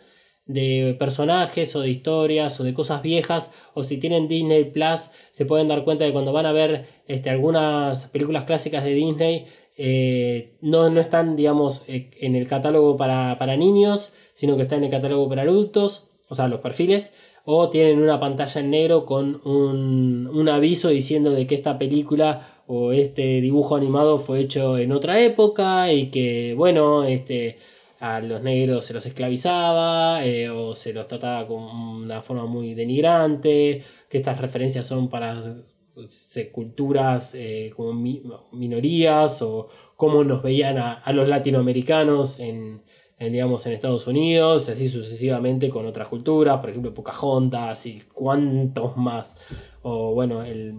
de 0.45 0.95
personajes 0.99 1.75
o 1.75 1.81
de 1.81 1.89
historias 1.89 2.59
o 2.59 2.63
de 2.63 2.73
cosas 2.73 3.01
viejas 3.01 3.51
o 3.73 3.83
si 3.83 3.97
tienen 3.97 4.27
Disney 4.27 4.65
Plus 4.65 5.09
se 5.31 5.45
pueden 5.45 5.67
dar 5.69 5.83
cuenta 5.85 6.03
de 6.05 6.11
cuando 6.13 6.33
van 6.33 6.45
a 6.45 6.51
ver 6.53 6.85
este, 7.07 7.29
algunas 7.31 8.07
películas 8.07 8.43
clásicas 8.43 8.83
de 8.83 8.93
Disney 8.93 9.45
eh, 9.77 10.57
no, 10.61 10.89
no 10.89 11.01
están 11.01 11.35
digamos 11.35 11.83
eh, 11.87 12.11
en 12.21 12.35
el 12.35 12.47
catálogo 12.47 12.95
para, 12.97 13.37
para 13.39 13.57
niños 13.57 14.13
sino 14.35 14.55
que 14.55 14.61
están 14.63 14.79
en 14.79 14.85
el 14.85 14.91
catálogo 14.91 15.27
para 15.27 15.41
adultos 15.41 16.07
o 16.29 16.35
sea 16.35 16.47
los 16.47 16.59
perfiles 16.59 17.13
o 17.45 17.69
tienen 17.69 17.99
una 18.01 18.19
pantalla 18.19 18.61
en 18.61 18.69
negro 18.69 19.05
con 19.07 19.41
un, 19.45 20.29
un 20.31 20.49
aviso 20.49 20.89
diciendo 20.89 21.31
de 21.31 21.47
que 21.47 21.55
esta 21.55 21.77
película 21.79 22.61
o 22.67 22.91
este 22.91 23.41
dibujo 23.41 23.75
animado 23.75 24.17
fue 24.19 24.39
hecho 24.41 24.77
en 24.77 24.91
otra 24.91 25.19
época 25.21 25.91
y 25.93 26.07
que 26.11 26.53
bueno 26.55 27.03
este 27.03 27.57
a 27.99 28.19
los 28.19 28.41
negros 28.43 28.85
se 28.85 28.93
los 28.93 29.05
esclavizaba 29.05 30.25
eh, 30.25 30.49
o 30.49 30.73
se 30.73 30.93
los 30.93 31.07
trataba 31.07 31.47
con 31.47 31.63
una 31.63 32.21
forma 32.21 32.45
muy 32.45 32.73
denigrante, 32.73 33.83
que 34.09 34.17
estas 34.17 34.39
referencias 34.41 34.85
son 34.85 35.07
para 35.09 35.55
culturas 36.51 37.33
eh, 37.35 37.71
como 37.75 37.93
mi- 37.93 38.21
minorías 38.51 39.41
o 39.41 39.69
cómo 39.95 40.23
nos 40.23 40.43
veían 40.43 40.77
a 40.77 41.11
los 41.13 41.27
latinoamericanos 41.27 42.39
en, 42.39 42.81
en, 43.17 43.31
digamos, 43.31 43.65
en 43.65 43.73
Estados 43.73 44.07
Unidos, 44.07 44.67
así 44.69 44.89
sucesivamente 44.89 45.69
con 45.69 45.85
otras 45.85 46.07
culturas, 46.09 46.57
por 46.59 46.69
ejemplo 46.69 46.93
Pocahontas 46.93 47.85
y 47.85 48.01
cuantos 48.13 48.97
más. 48.97 49.37
O 49.81 50.13
bueno, 50.13 50.43
el, 50.43 50.75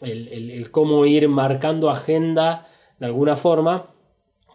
el- 0.00 0.28
el- 0.28 0.50
el 0.50 0.70
cómo 0.70 1.04
ir 1.06 1.28
marcando 1.28 1.90
agenda 1.90 2.66
de 2.98 3.06
alguna 3.06 3.36
forma 3.36 3.94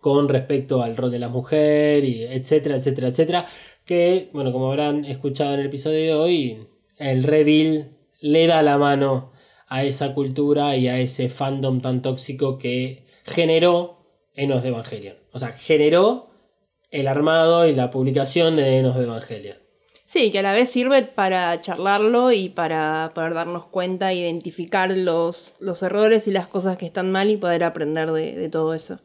con 0.02 0.28
respecto 0.28 0.82
al 0.84 0.98
rol 0.98 1.12
de 1.12 1.20
la 1.20 1.30
mujer, 1.30 2.04
y 2.04 2.24
etcétera, 2.24 2.76
etcétera, 2.76 3.08
etcétera. 3.08 3.45
Que, 3.86 4.30
bueno, 4.34 4.52
como 4.52 4.68
habrán 4.70 5.06
escuchado 5.06 5.54
en 5.54 5.62
el 5.62 5.66
episodio 5.68 5.98
de 6.00 6.14
hoy, 6.14 6.68
el 6.98 7.24
Reveal 7.24 7.91
le 8.20 8.48
da 8.48 8.62
la 8.64 8.78
mano 8.78 9.32
a 9.68 9.84
esa 9.86 10.14
cultura 10.14 10.76
y 10.76 10.88
a 10.90 11.00
ese 11.00 11.30
fandom 11.30 11.80
tan 11.82 12.02
tóxico 12.02 12.58
que 12.58 13.06
generó 13.26 13.98
Enos 14.36 14.62
de 14.64 14.70
Evangelion. 14.70 15.16
O 15.32 15.40
sea, 15.40 15.54
generó 15.54 16.28
el 16.94 17.07
armado 17.07 17.68
y 17.68 17.74
la 17.74 17.90
publicación 17.90 18.56
de 18.56 18.78
Enos 18.78 18.95
de 18.95 19.03
Evangelion. 19.03 19.57
Sí, 20.06 20.32
que 20.32 20.40
a 20.40 20.41
la 20.44 20.53
vez 20.53 20.70
sirve 20.70 21.02
para 21.02 21.60
charlarlo 21.60 22.32
y 22.32 22.49
para 22.49 23.14
poder 23.15 23.34
darnos 23.34 23.65
cuenta, 23.65 24.14
identificar 24.14 24.95
los, 24.95 25.56
los 25.60 25.82
errores 25.82 26.28
y 26.28 26.32
las 26.32 26.48
cosas 26.48 26.78
que 26.78 26.86
están 26.86 27.11
mal 27.11 27.32
y 27.32 27.38
poder 27.38 27.64
aprender 27.64 28.11
de, 28.11 28.34
de 28.34 28.49
todo 28.49 28.76
eso. 28.76 28.99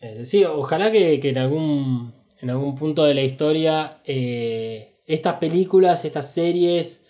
Eh, 0.00 0.24
sí, 0.24 0.44
ojalá 0.44 0.92
que, 0.92 1.18
que 1.18 1.30
en, 1.30 1.38
algún, 1.38 2.14
en 2.40 2.50
algún 2.50 2.76
punto 2.76 3.04
de 3.04 3.14
la 3.14 3.22
historia 3.22 3.98
eh, 4.04 5.00
estas 5.06 5.34
películas, 5.34 6.04
estas 6.04 6.32
series 6.32 7.04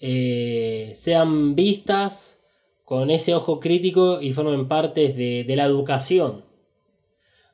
eh, 0.00 0.90
sean 0.96 1.54
vistas 1.54 2.40
con 2.84 3.10
ese 3.10 3.32
ojo 3.32 3.60
crítico 3.60 4.20
y 4.20 4.32
formen 4.32 4.66
parte 4.66 5.12
de, 5.12 5.44
de 5.44 5.56
la 5.56 5.66
educación. 5.66 6.43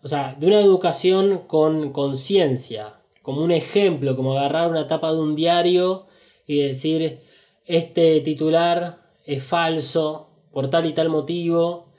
O 0.03 0.09
sea, 0.09 0.37
de 0.39 0.47
una 0.47 0.61
educación 0.61 1.43
con 1.47 1.93
conciencia, 1.93 3.01
como 3.23 3.43
un 3.43 3.51
ejemplo, 3.51 4.17
como 4.17 4.33
agarrar 4.33 4.71
una 4.71 4.89
tapa 4.89 5.13
de 5.13 5.21
un 5.21 5.37
diario 5.37 6.07
y 6.47 6.59
decir, 6.61 7.21
este 7.67 8.21
titular 8.21 9.03
es 9.27 9.43
falso 9.43 10.29
por 10.53 10.71
tal 10.71 10.87
y 10.87 10.93
tal 10.93 11.09
motivo 11.09 11.91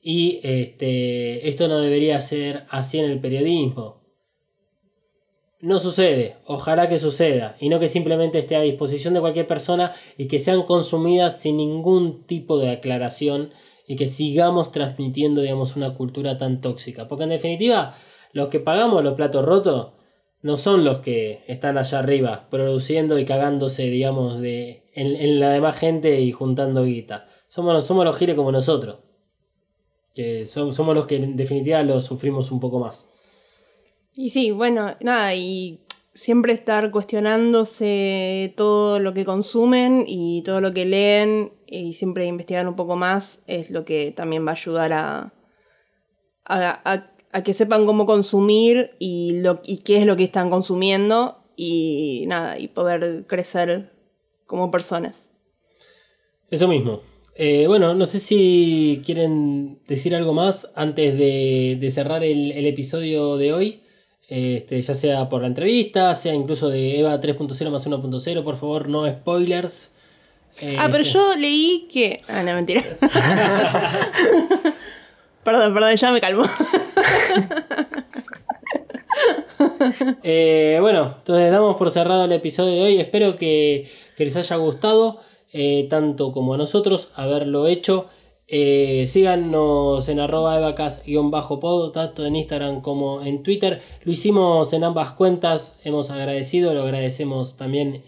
y 0.00 0.40
este, 0.42 1.48
esto 1.48 1.68
no 1.68 1.80
debería 1.80 2.20
ser 2.20 2.64
así 2.70 2.98
en 2.98 3.06
el 3.06 3.20
periodismo. 3.20 3.98
No 5.60 5.80
sucede, 5.80 6.36
ojalá 6.46 6.88
que 6.88 6.98
suceda, 6.98 7.56
y 7.58 7.68
no 7.68 7.80
que 7.80 7.88
simplemente 7.88 8.38
esté 8.38 8.54
a 8.54 8.60
disposición 8.60 9.14
de 9.14 9.20
cualquier 9.20 9.48
persona 9.48 9.92
y 10.16 10.28
que 10.28 10.38
sean 10.38 10.62
consumidas 10.62 11.40
sin 11.40 11.56
ningún 11.56 12.22
tipo 12.22 12.58
de 12.58 12.70
aclaración 12.70 13.50
y 13.88 13.96
que 13.96 14.06
sigamos 14.06 14.70
transmitiendo, 14.70 15.40
digamos, 15.40 15.74
una 15.74 15.94
cultura 15.94 16.38
tan 16.38 16.60
tóxica. 16.60 17.08
Porque 17.08 17.24
en 17.24 17.30
definitiva, 17.30 17.96
los 18.32 18.48
que 18.48 18.60
pagamos 18.60 19.02
los 19.02 19.14
platos 19.14 19.44
rotos 19.44 19.94
no 20.42 20.56
son 20.56 20.84
los 20.84 20.98
que 20.98 21.42
están 21.48 21.76
allá 21.78 21.98
arriba 21.98 22.46
produciendo 22.50 23.18
y 23.18 23.24
cagándose, 23.24 23.84
digamos, 23.84 24.40
de, 24.40 24.84
en, 24.94 25.16
en 25.16 25.40
la 25.40 25.50
demás 25.50 25.76
gente 25.76 26.20
y 26.20 26.30
juntando 26.30 26.84
guita. 26.84 27.26
Somos, 27.48 27.84
somos 27.84 28.04
los 28.04 28.16
giles 28.16 28.36
como 28.36 28.52
nosotros 28.52 28.98
que 30.14 30.46
som- 30.46 30.72
somos 30.72 30.94
los 30.94 31.06
que 31.06 31.16
en 31.16 31.36
definitiva 31.36 31.82
lo 31.82 32.00
sufrimos 32.00 32.50
un 32.50 32.60
poco 32.60 32.78
más. 32.80 33.08
Y 34.14 34.30
sí, 34.30 34.50
bueno, 34.50 34.96
nada, 35.00 35.34
y 35.34 35.80
siempre 36.12 36.52
estar 36.52 36.90
cuestionándose 36.90 38.52
todo 38.56 38.98
lo 38.98 39.14
que 39.14 39.24
consumen 39.24 40.04
y 40.06 40.42
todo 40.42 40.60
lo 40.60 40.72
que 40.74 40.84
leen 40.86 41.52
y 41.70 41.92
siempre 41.94 42.26
investigar 42.26 42.66
un 42.68 42.76
poco 42.76 42.96
más 42.96 43.40
es 43.46 43.70
lo 43.70 43.84
que 43.84 44.12
también 44.12 44.46
va 44.46 44.50
a 44.52 44.54
ayudar 44.54 44.92
a, 44.92 45.32
a, 46.44 47.04
a- 47.32 47.42
que 47.42 47.52
sepan 47.52 47.86
cómo 47.86 48.06
consumir 48.06 48.92
y, 48.98 49.40
lo, 49.40 49.60
y 49.64 49.78
qué 49.78 49.98
es 49.98 50.06
lo 50.06 50.16
que 50.16 50.24
están 50.24 50.50
consumiendo 50.50 51.44
y 51.56 52.24
nada, 52.26 52.58
y 52.58 52.68
poder 52.68 53.24
crecer 53.26 53.92
como 54.46 54.70
personas. 54.70 55.30
Eso 56.50 56.66
mismo. 56.68 57.02
Eh, 57.34 57.66
bueno, 57.68 57.94
no 57.94 58.06
sé 58.06 58.18
si 58.18 59.02
quieren 59.04 59.80
decir 59.86 60.14
algo 60.14 60.32
más 60.32 60.70
antes 60.74 61.16
de, 61.16 61.76
de 61.80 61.90
cerrar 61.90 62.24
el, 62.24 62.50
el 62.52 62.66
episodio 62.66 63.36
de 63.36 63.52
hoy. 63.52 63.82
Este, 64.28 64.80
ya 64.82 64.94
sea 64.94 65.28
por 65.28 65.42
la 65.42 65.46
entrevista, 65.46 66.14
sea 66.14 66.34
incluso 66.34 66.68
de 66.68 66.98
Eva 66.98 67.18
3.0 67.20 67.70
más 67.70 67.86
1.0, 67.86 68.44
por 68.44 68.56
favor, 68.56 68.88
no 68.88 69.08
spoilers. 69.08 69.92
Ah, 70.78 70.88
pero 70.90 71.02
Este, 71.02 71.14
yo 71.14 71.36
leí 71.36 71.88
que... 71.92 72.22
Ah, 72.28 72.42
no, 72.42 72.54
mentira. 72.54 72.82
perdón, 75.44 75.72
perdón, 75.72 75.96
ya 75.96 76.12
me 76.12 76.20
calmo. 76.20 76.44
Eh, 80.22 80.78
bueno, 80.80 81.16
entonces 81.18 81.50
damos 81.50 81.76
por 81.76 81.90
cerrado 81.90 82.24
el 82.24 82.32
episodio 82.32 82.74
de 82.74 82.82
hoy. 82.82 83.00
Espero 83.00 83.36
que, 83.36 83.90
que 84.16 84.24
les 84.24 84.36
haya 84.36 84.56
gustado, 84.56 85.20
eh, 85.52 85.86
tanto 85.90 86.32
como 86.32 86.54
a 86.54 86.56
nosotros, 86.56 87.10
haberlo 87.14 87.66
hecho. 87.66 88.06
Eh, 88.46 89.04
síganos 89.06 90.08
en 90.08 90.20
arroba 90.20 90.56
evacas-pod, 90.58 91.92
tanto 91.92 92.24
en 92.24 92.36
Instagram 92.36 92.80
como 92.80 93.22
en 93.22 93.42
Twitter. 93.42 93.82
Lo 94.04 94.12
hicimos 94.12 94.72
en 94.72 94.84
ambas 94.84 95.12
cuentas, 95.12 95.74
hemos 95.84 96.10
agradecido, 96.10 96.72
lo 96.74 96.82
agradecemos 96.82 97.56
también 97.56 98.04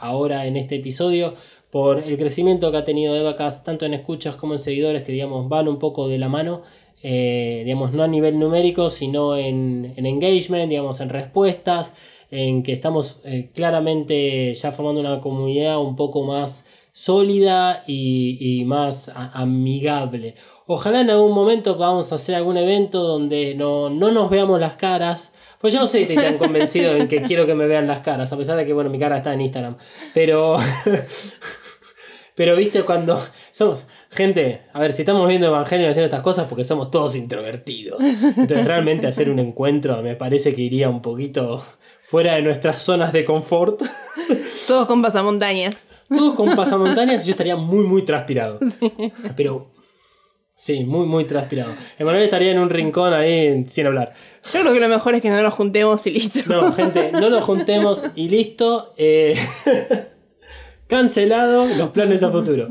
ahora 0.00 0.46
en 0.46 0.56
este 0.56 0.76
episodio 0.76 1.34
por 1.72 1.98
el 1.98 2.16
crecimiento 2.18 2.70
que 2.70 2.76
ha 2.76 2.84
tenido 2.84 3.16
Evacas, 3.16 3.64
tanto 3.64 3.84
en 3.86 3.94
escuchas 3.94 4.36
como 4.36 4.52
en 4.52 4.60
seguidores, 4.60 5.02
que 5.02 5.10
digamos 5.10 5.48
van 5.48 5.66
un 5.66 5.80
poco 5.80 6.06
de 6.06 6.18
la 6.18 6.28
mano 6.28 6.62
eh, 7.04 7.62
digamos, 7.64 7.92
no 7.92 8.04
a 8.04 8.06
nivel 8.06 8.38
numérico, 8.38 8.88
sino 8.88 9.36
en, 9.36 9.92
en 9.96 10.06
engagement, 10.06 10.68
digamos, 10.70 11.00
en 11.00 11.08
respuestas, 11.08 11.94
en 12.30 12.62
que 12.62 12.72
estamos 12.72 13.20
eh, 13.24 13.50
claramente 13.56 14.54
ya 14.54 14.70
formando 14.70 15.00
una 15.00 15.20
comunidad 15.20 15.80
un 15.80 15.96
poco 15.96 16.22
más 16.22 16.64
sólida 16.92 17.82
y, 17.88 18.38
y 18.60 18.64
más 18.66 19.08
a- 19.08 19.32
amigable. 19.40 20.36
Ojalá 20.68 21.00
en 21.00 21.10
algún 21.10 21.32
momento 21.32 21.76
podamos 21.76 22.12
hacer 22.12 22.36
algún 22.36 22.56
evento 22.56 23.02
donde 23.02 23.56
no, 23.56 23.90
no 23.90 24.12
nos 24.12 24.30
veamos 24.30 24.60
las 24.60 24.76
caras. 24.76 25.32
Pues 25.60 25.74
yo 25.74 25.80
no 25.80 25.88
sé 25.88 25.98
si 25.98 26.02
estoy 26.12 26.16
tan 26.24 26.38
convencido 26.44 26.94
en 26.94 27.08
que 27.08 27.22
quiero 27.22 27.46
que 27.46 27.54
me 27.56 27.66
vean 27.66 27.88
las 27.88 28.02
caras, 28.02 28.32
a 28.32 28.36
pesar 28.36 28.56
de 28.56 28.64
que, 28.64 28.72
bueno, 28.74 28.90
mi 28.90 29.00
cara 29.00 29.16
está 29.16 29.34
en 29.34 29.40
Instagram. 29.40 29.76
Pero... 30.14 30.56
Pero 32.42 32.56
viste 32.56 32.82
cuando 32.82 33.22
somos 33.52 33.86
gente, 34.10 34.62
a 34.72 34.80
ver, 34.80 34.92
si 34.92 35.02
estamos 35.02 35.28
viendo 35.28 35.46
Evangelio 35.46 35.88
haciendo 35.88 36.06
estas 36.06 36.22
cosas 36.22 36.48
porque 36.48 36.64
somos 36.64 36.90
todos 36.90 37.14
introvertidos. 37.14 38.02
Entonces 38.02 38.64
realmente 38.64 39.06
hacer 39.06 39.30
un 39.30 39.38
encuentro 39.38 40.02
me 40.02 40.16
parece 40.16 40.52
que 40.52 40.62
iría 40.62 40.88
un 40.88 41.02
poquito 41.02 41.64
fuera 42.02 42.34
de 42.34 42.42
nuestras 42.42 42.82
zonas 42.82 43.12
de 43.12 43.24
confort. 43.24 43.80
Todos 44.66 44.88
con 44.88 45.02
pasamontañas. 45.02 45.86
Todos 46.08 46.34
con 46.34 46.56
pasamontañas 46.56 47.22
y 47.22 47.26
yo 47.28 47.30
estaría 47.30 47.54
muy 47.54 47.84
muy 47.84 48.02
transpirado. 48.02 48.58
Pero 49.36 49.70
sí, 50.56 50.82
muy 50.82 51.06
muy 51.06 51.26
transpirado. 51.26 51.74
Emanuel 51.96 52.24
estaría 52.24 52.50
en 52.50 52.58
un 52.58 52.70
rincón 52.70 53.12
ahí 53.12 53.64
sin 53.68 53.86
hablar. 53.86 54.14
Yo 54.52 54.62
creo 54.62 54.72
que 54.72 54.80
lo 54.80 54.88
mejor 54.88 55.14
es 55.14 55.22
que 55.22 55.30
no 55.30 55.40
nos 55.40 55.54
juntemos 55.54 56.04
y 56.08 56.10
listo. 56.10 56.40
No, 56.48 56.72
gente, 56.72 57.12
no 57.12 57.30
nos 57.30 57.44
juntemos 57.44 58.02
y 58.16 58.28
listo. 58.28 58.94
Eh, 58.96 59.36
cancelado 60.92 61.66
los 61.66 61.88
planes 61.90 62.22
a 62.22 62.30
futuro. 62.30 62.68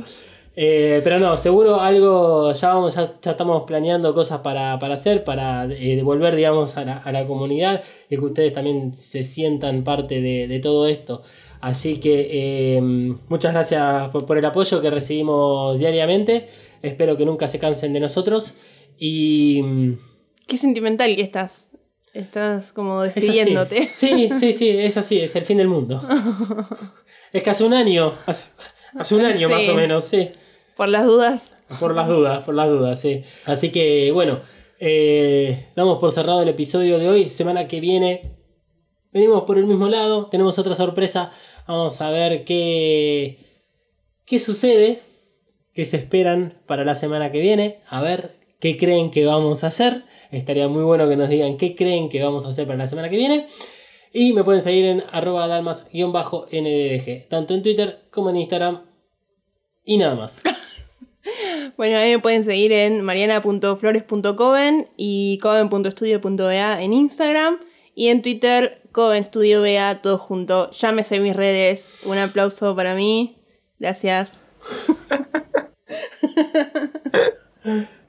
Eh, 0.56 1.02
pero 1.04 1.18
no, 1.18 1.36
seguro 1.38 1.82
algo, 1.82 2.54
ya 2.54 2.74
vamos, 2.74 2.96
ya, 2.96 3.14
ya 3.22 3.32
estamos 3.32 3.64
planeando 3.64 4.14
cosas 4.14 4.42
para, 4.42 4.78
para 4.80 4.94
hacer, 4.94 5.24
para 5.24 5.66
eh, 5.66 5.96
devolver, 5.96 6.36
digamos, 6.36 6.78
a 6.78 6.86
la, 6.86 6.98
a 6.98 7.12
la 7.12 7.26
comunidad 7.26 7.84
y 8.10 8.18
que 8.18 8.26
ustedes 8.26 8.54
también 8.54 8.94
se 8.94 9.24
sientan 9.24 9.84
parte 9.84 10.22
de, 10.22 10.48
de 10.48 10.60
todo 10.60 10.88
esto. 10.88 11.24
Así 11.62 12.00
que 12.00 12.28
eh, 12.32 12.82
muchas 13.28 13.54
gracias 13.54 14.10
por, 14.10 14.26
por 14.26 14.38
el 14.38 14.46
apoyo 14.46 14.82
que 14.82 14.90
recibimos 14.90 15.80
diariamente. 15.80 16.48
Espero 16.82 17.18
que 17.18 17.26
nunca 17.26 17.48
se 17.48 17.58
cansen 17.58 17.94
de 17.94 18.00
nosotros. 18.02 18.54
Y 18.98 19.62
mm, 19.64 19.94
Qué 20.48 20.58
sentimental 20.58 21.16
que 21.16 21.22
estás. 21.22 21.70
Estás 22.14 22.74
como 22.74 23.04
es 23.04 23.16
despidiéndote. 23.16 23.88
Sí, 23.88 24.30
sí, 24.40 24.52
sí, 24.52 24.70
es 24.70 24.98
así, 24.98 25.20
es 25.20 25.36
el 25.36 25.46
fin 25.46 25.58
del 25.58 25.70
mundo. 25.70 26.02
es 27.34 27.44
que 27.44 27.50
hace 27.50 27.64
un 27.64 27.74
año, 27.74 28.14
hace, 28.26 28.52
hace 28.98 29.16
un 29.16 29.26
año 29.26 29.48
Sí. 29.48 29.54
más 29.54 29.70
o 29.70 29.74
menos, 29.76 30.04
sí. 30.06 30.30
Por 30.76 30.90
las 30.90 31.06
dudas. 31.06 31.56
Por 31.80 31.96
las 31.96 32.08
dudas, 32.08 32.44
por 32.44 32.54
las 32.56 32.68
dudas, 32.70 33.00
sí. 33.00 33.24
Así 33.46 33.70
que 33.72 34.12
bueno, 34.12 34.42
eh, 34.80 35.68
damos 35.76 36.00
por 36.00 36.12
cerrado 36.12 36.42
el 36.42 36.50
episodio 36.50 36.98
de 37.00 37.08
hoy. 37.10 37.30
Semana 37.30 37.68
que 37.68 37.80
viene 37.80 38.32
venimos 39.14 39.44
por 39.44 39.58
el 39.58 39.66
mismo 39.66 39.88
lado, 39.88 40.28
tenemos 40.28 40.58
otra 40.60 40.76
sorpresa. 40.76 41.32
Vamos 41.68 42.02
a 42.02 42.10
ver 42.10 42.44
qué, 42.44 43.38
qué 44.26 44.40
sucede, 44.40 45.00
qué 45.74 45.86
se 45.86 45.98
esperan 45.98 46.56
para 46.66 46.84
la 46.84 46.96
semana 46.96 47.32
que 47.32 47.40
viene. 47.40 47.80
A 47.88 48.02
ver 48.02 48.32
qué 48.60 48.78
creen 48.78 49.12
que 49.12 49.26
vamos 49.26 49.64
a 49.64 49.68
hacer. 49.68 50.04
Estaría 50.32 50.68
muy 50.68 50.84
bueno 50.84 51.08
que 51.10 51.16
nos 51.18 51.30
digan 51.30 51.58
qué 51.58 51.76
creen 51.76 52.10
que 52.10 52.24
vamos 52.24 52.46
a 52.46 52.50
hacer 52.50 52.66
para 52.66 52.78
la 52.80 52.88
semana 52.88 53.10
que 53.10 53.18
viene. 53.18 53.48
Y 54.14 54.34
me 54.34 54.44
pueden 54.44 54.62
seguir 54.62 54.86
en 54.86 55.04
arroba 55.12 55.48
dalmas-nddg, 55.48 57.28
tanto 57.30 57.54
en 57.54 57.64
Twitter 57.64 58.02
como 58.12 58.30
en 58.30 58.38
Instagram. 58.38 58.82
Y 59.84 59.98
nada 59.98 60.16
más. 60.16 60.42
Bueno, 61.78 62.00
a 62.00 62.02
mí 62.02 62.10
me 62.10 62.20
pueden 62.20 62.44
seguir 62.44 62.72
en 62.72 63.02
mariana.flores.coven 63.02 64.90
y 64.98 65.38
coven.studio.ba 65.38 66.82
en 66.82 66.94
Instagram 66.94 67.60
y 67.94 68.08
en 68.08 68.24
Twitter 68.24 68.82
covenstudioba 68.92 70.02
todo 70.02 70.18
junto. 70.18 70.72
Llámese 70.72 71.20
mis 71.20 71.36
redes. 71.36 71.94
Un 72.06 72.18
aplauso 72.18 72.76
para 72.76 72.96
mí. 72.96 73.38
Gracias. 73.80 74.44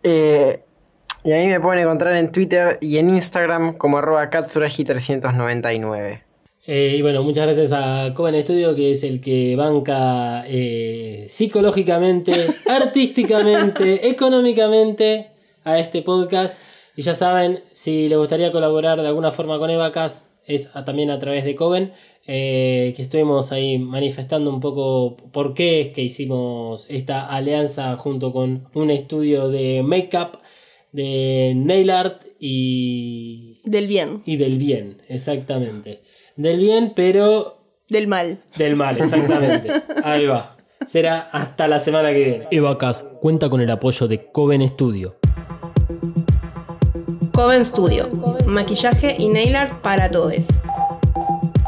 Eh, 0.05 0.65
y 1.24 1.32
a 1.32 1.36
mí 1.39 1.47
me 1.47 1.61
pueden 1.61 1.81
encontrar 1.85 2.16
en 2.16 2.32
Twitter 2.32 2.78
y 2.81 2.99
en 2.99 3.11
Instagram 3.11 3.77
como 3.77 3.99
arroba 3.99 4.28
katsuragi399. 4.31 6.20
Eh, 6.65 6.94
y 6.97 7.03
bueno, 7.03 7.23
muchas 7.24 7.44
gracias 7.47 7.73
a 7.73 8.15
Coven 8.15 8.40
Studio, 8.43 8.74
que 8.77 8.93
es 8.93 9.03
el 9.03 9.20
que 9.20 9.57
banca 9.57 10.44
eh, 10.47 11.24
psicológicamente, 11.28 12.47
artísticamente, 12.69 14.09
económicamente 14.09 15.31
a 15.65 15.78
este 15.78 16.03
podcast. 16.03 16.59
Y 16.94 17.03
ya 17.03 17.15
saben, 17.15 17.61
si 17.73 18.09
les 18.09 18.19
gustaría 18.19 18.53
colaborar 18.53 19.01
de 19.01 19.09
alguna 19.09 19.32
forma 19.32 19.59
con 19.59 19.70
Evacas, 19.70 20.28
es 20.47 20.70
a- 20.74 20.85
también 20.85 21.11
a 21.11 21.19
través 21.19 21.44
de 21.44 21.57
Coven, 21.57 21.93
eh, 22.27 22.93
que 22.94 23.03
estuvimos 23.03 23.51
ahí 23.51 23.78
manifestando 23.78 24.51
un 24.51 24.61
poco 24.61 25.16
por 25.32 25.55
qué 25.55 25.81
es 25.81 25.89
que 25.89 26.03
hicimos 26.03 26.86
esta 26.89 27.27
alianza 27.27 27.97
junto 27.97 28.32
con 28.32 28.69
un 28.74 28.90
estudio 28.90 29.49
de 29.49 29.82
make-up, 29.82 30.39
de 30.93 31.52
nail 31.56 31.90
art 31.90 32.23
y 32.39 33.60
Del 33.64 33.86
bien. 33.89 34.23
y 34.27 34.36
del 34.36 34.59
bien, 34.59 35.02
exactamente. 35.09 36.02
Del 36.36 36.59
bien, 36.59 36.93
pero 36.94 37.59
Del 37.89 38.06
mal. 38.09 38.43
del 38.56 38.77
mal, 38.77 38.98
exactamente. 39.01 39.70
Ahí 40.05 40.27
va. 40.27 40.56
Será 40.86 41.20
hasta 41.32 41.69
la 41.69 41.78
semana 41.78 42.12
que 42.12 42.19
viene. 42.24 42.48
Evacas 42.51 43.05
cuenta 43.20 43.48
con 43.48 43.60
el 43.60 43.70
apoyo 43.70 44.09
de 44.09 44.27
Coven 44.32 44.66
Studio. 44.69 45.16
Coven 47.32 47.64
Studio, 47.64 48.09
maquillaje 48.47 49.16
y 49.19 49.28
nail 49.28 49.56
art 49.56 49.81
para 49.81 50.10
todos. 50.10 50.47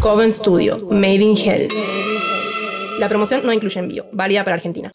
Coven 0.00 0.32
Studio, 0.32 0.78
Made 0.90 1.16
in 1.16 1.36
Hell. 1.36 1.68
La 2.98 3.10
promoción 3.10 3.44
no 3.44 3.52
incluye 3.52 3.78
envío, 3.78 4.06
válida 4.12 4.44
para 4.44 4.54
Argentina. 4.54 4.90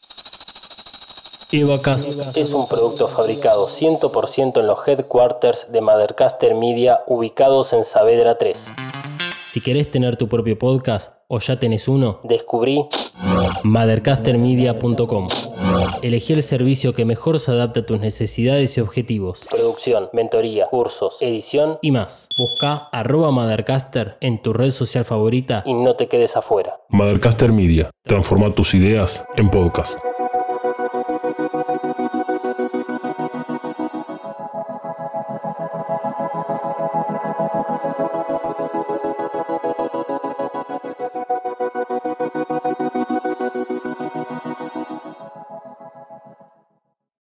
Evacas 1.52 2.08
es 2.36 2.50
un 2.50 2.68
producto 2.68 3.08
fabricado 3.08 3.68
100% 3.68 4.60
en 4.60 4.66
los 4.66 4.88
headquarters 4.88 5.72
de 5.72 5.80
Mothercaster 5.80 6.56
Media 6.56 7.02
ubicados 7.06 7.72
en 7.74 7.84
Saavedra 7.84 8.40
3. 8.40 8.64
Si 9.53 9.61
querés 9.61 9.91
tener 9.91 10.15
tu 10.15 10.27
propio 10.27 10.57
podcast 10.57 11.13
o 11.27 11.38
ya 11.38 11.59
tenés 11.59 11.88
uno, 11.88 12.21
descubrí 12.23 12.88
mothercastermedia.com. 13.63 15.27
Elegí 16.01 16.34
el 16.34 16.41
servicio 16.41 16.95
que 16.95 17.05
mejor 17.05 17.39
se 17.39 17.51
adapta 17.51 17.81
a 17.81 17.85
tus 17.85 17.99
necesidades 17.99 18.75
y 18.80 18.81
objetivos. 18.81 19.41
Producción, 19.51 20.09
mentoría, 20.11 20.65
cursos, 20.71 21.17
edición 21.19 21.77
y 21.84 21.91
más. 21.91 22.27
Busca 22.35 22.89
arroba 22.91 23.30
Mothercaster 23.30 24.17
en 24.21 24.41
tu 24.41 24.53
red 24.53 24.71
social 24.71 25.05
favorita 25.05 25.61
y 25.67 25.75
no 25.75 25.95
te 25.95 26.07
quedes 26.07 26.35
afuera. 26.35 26.80
Mothercaster 26.89 27.51
Media. 27.51 27.91
Transforma 28.07 28.55
tus 28.55 28.73
ideas 28.73 29.23
en 29.35 29.51
podcast. 29.51 29.99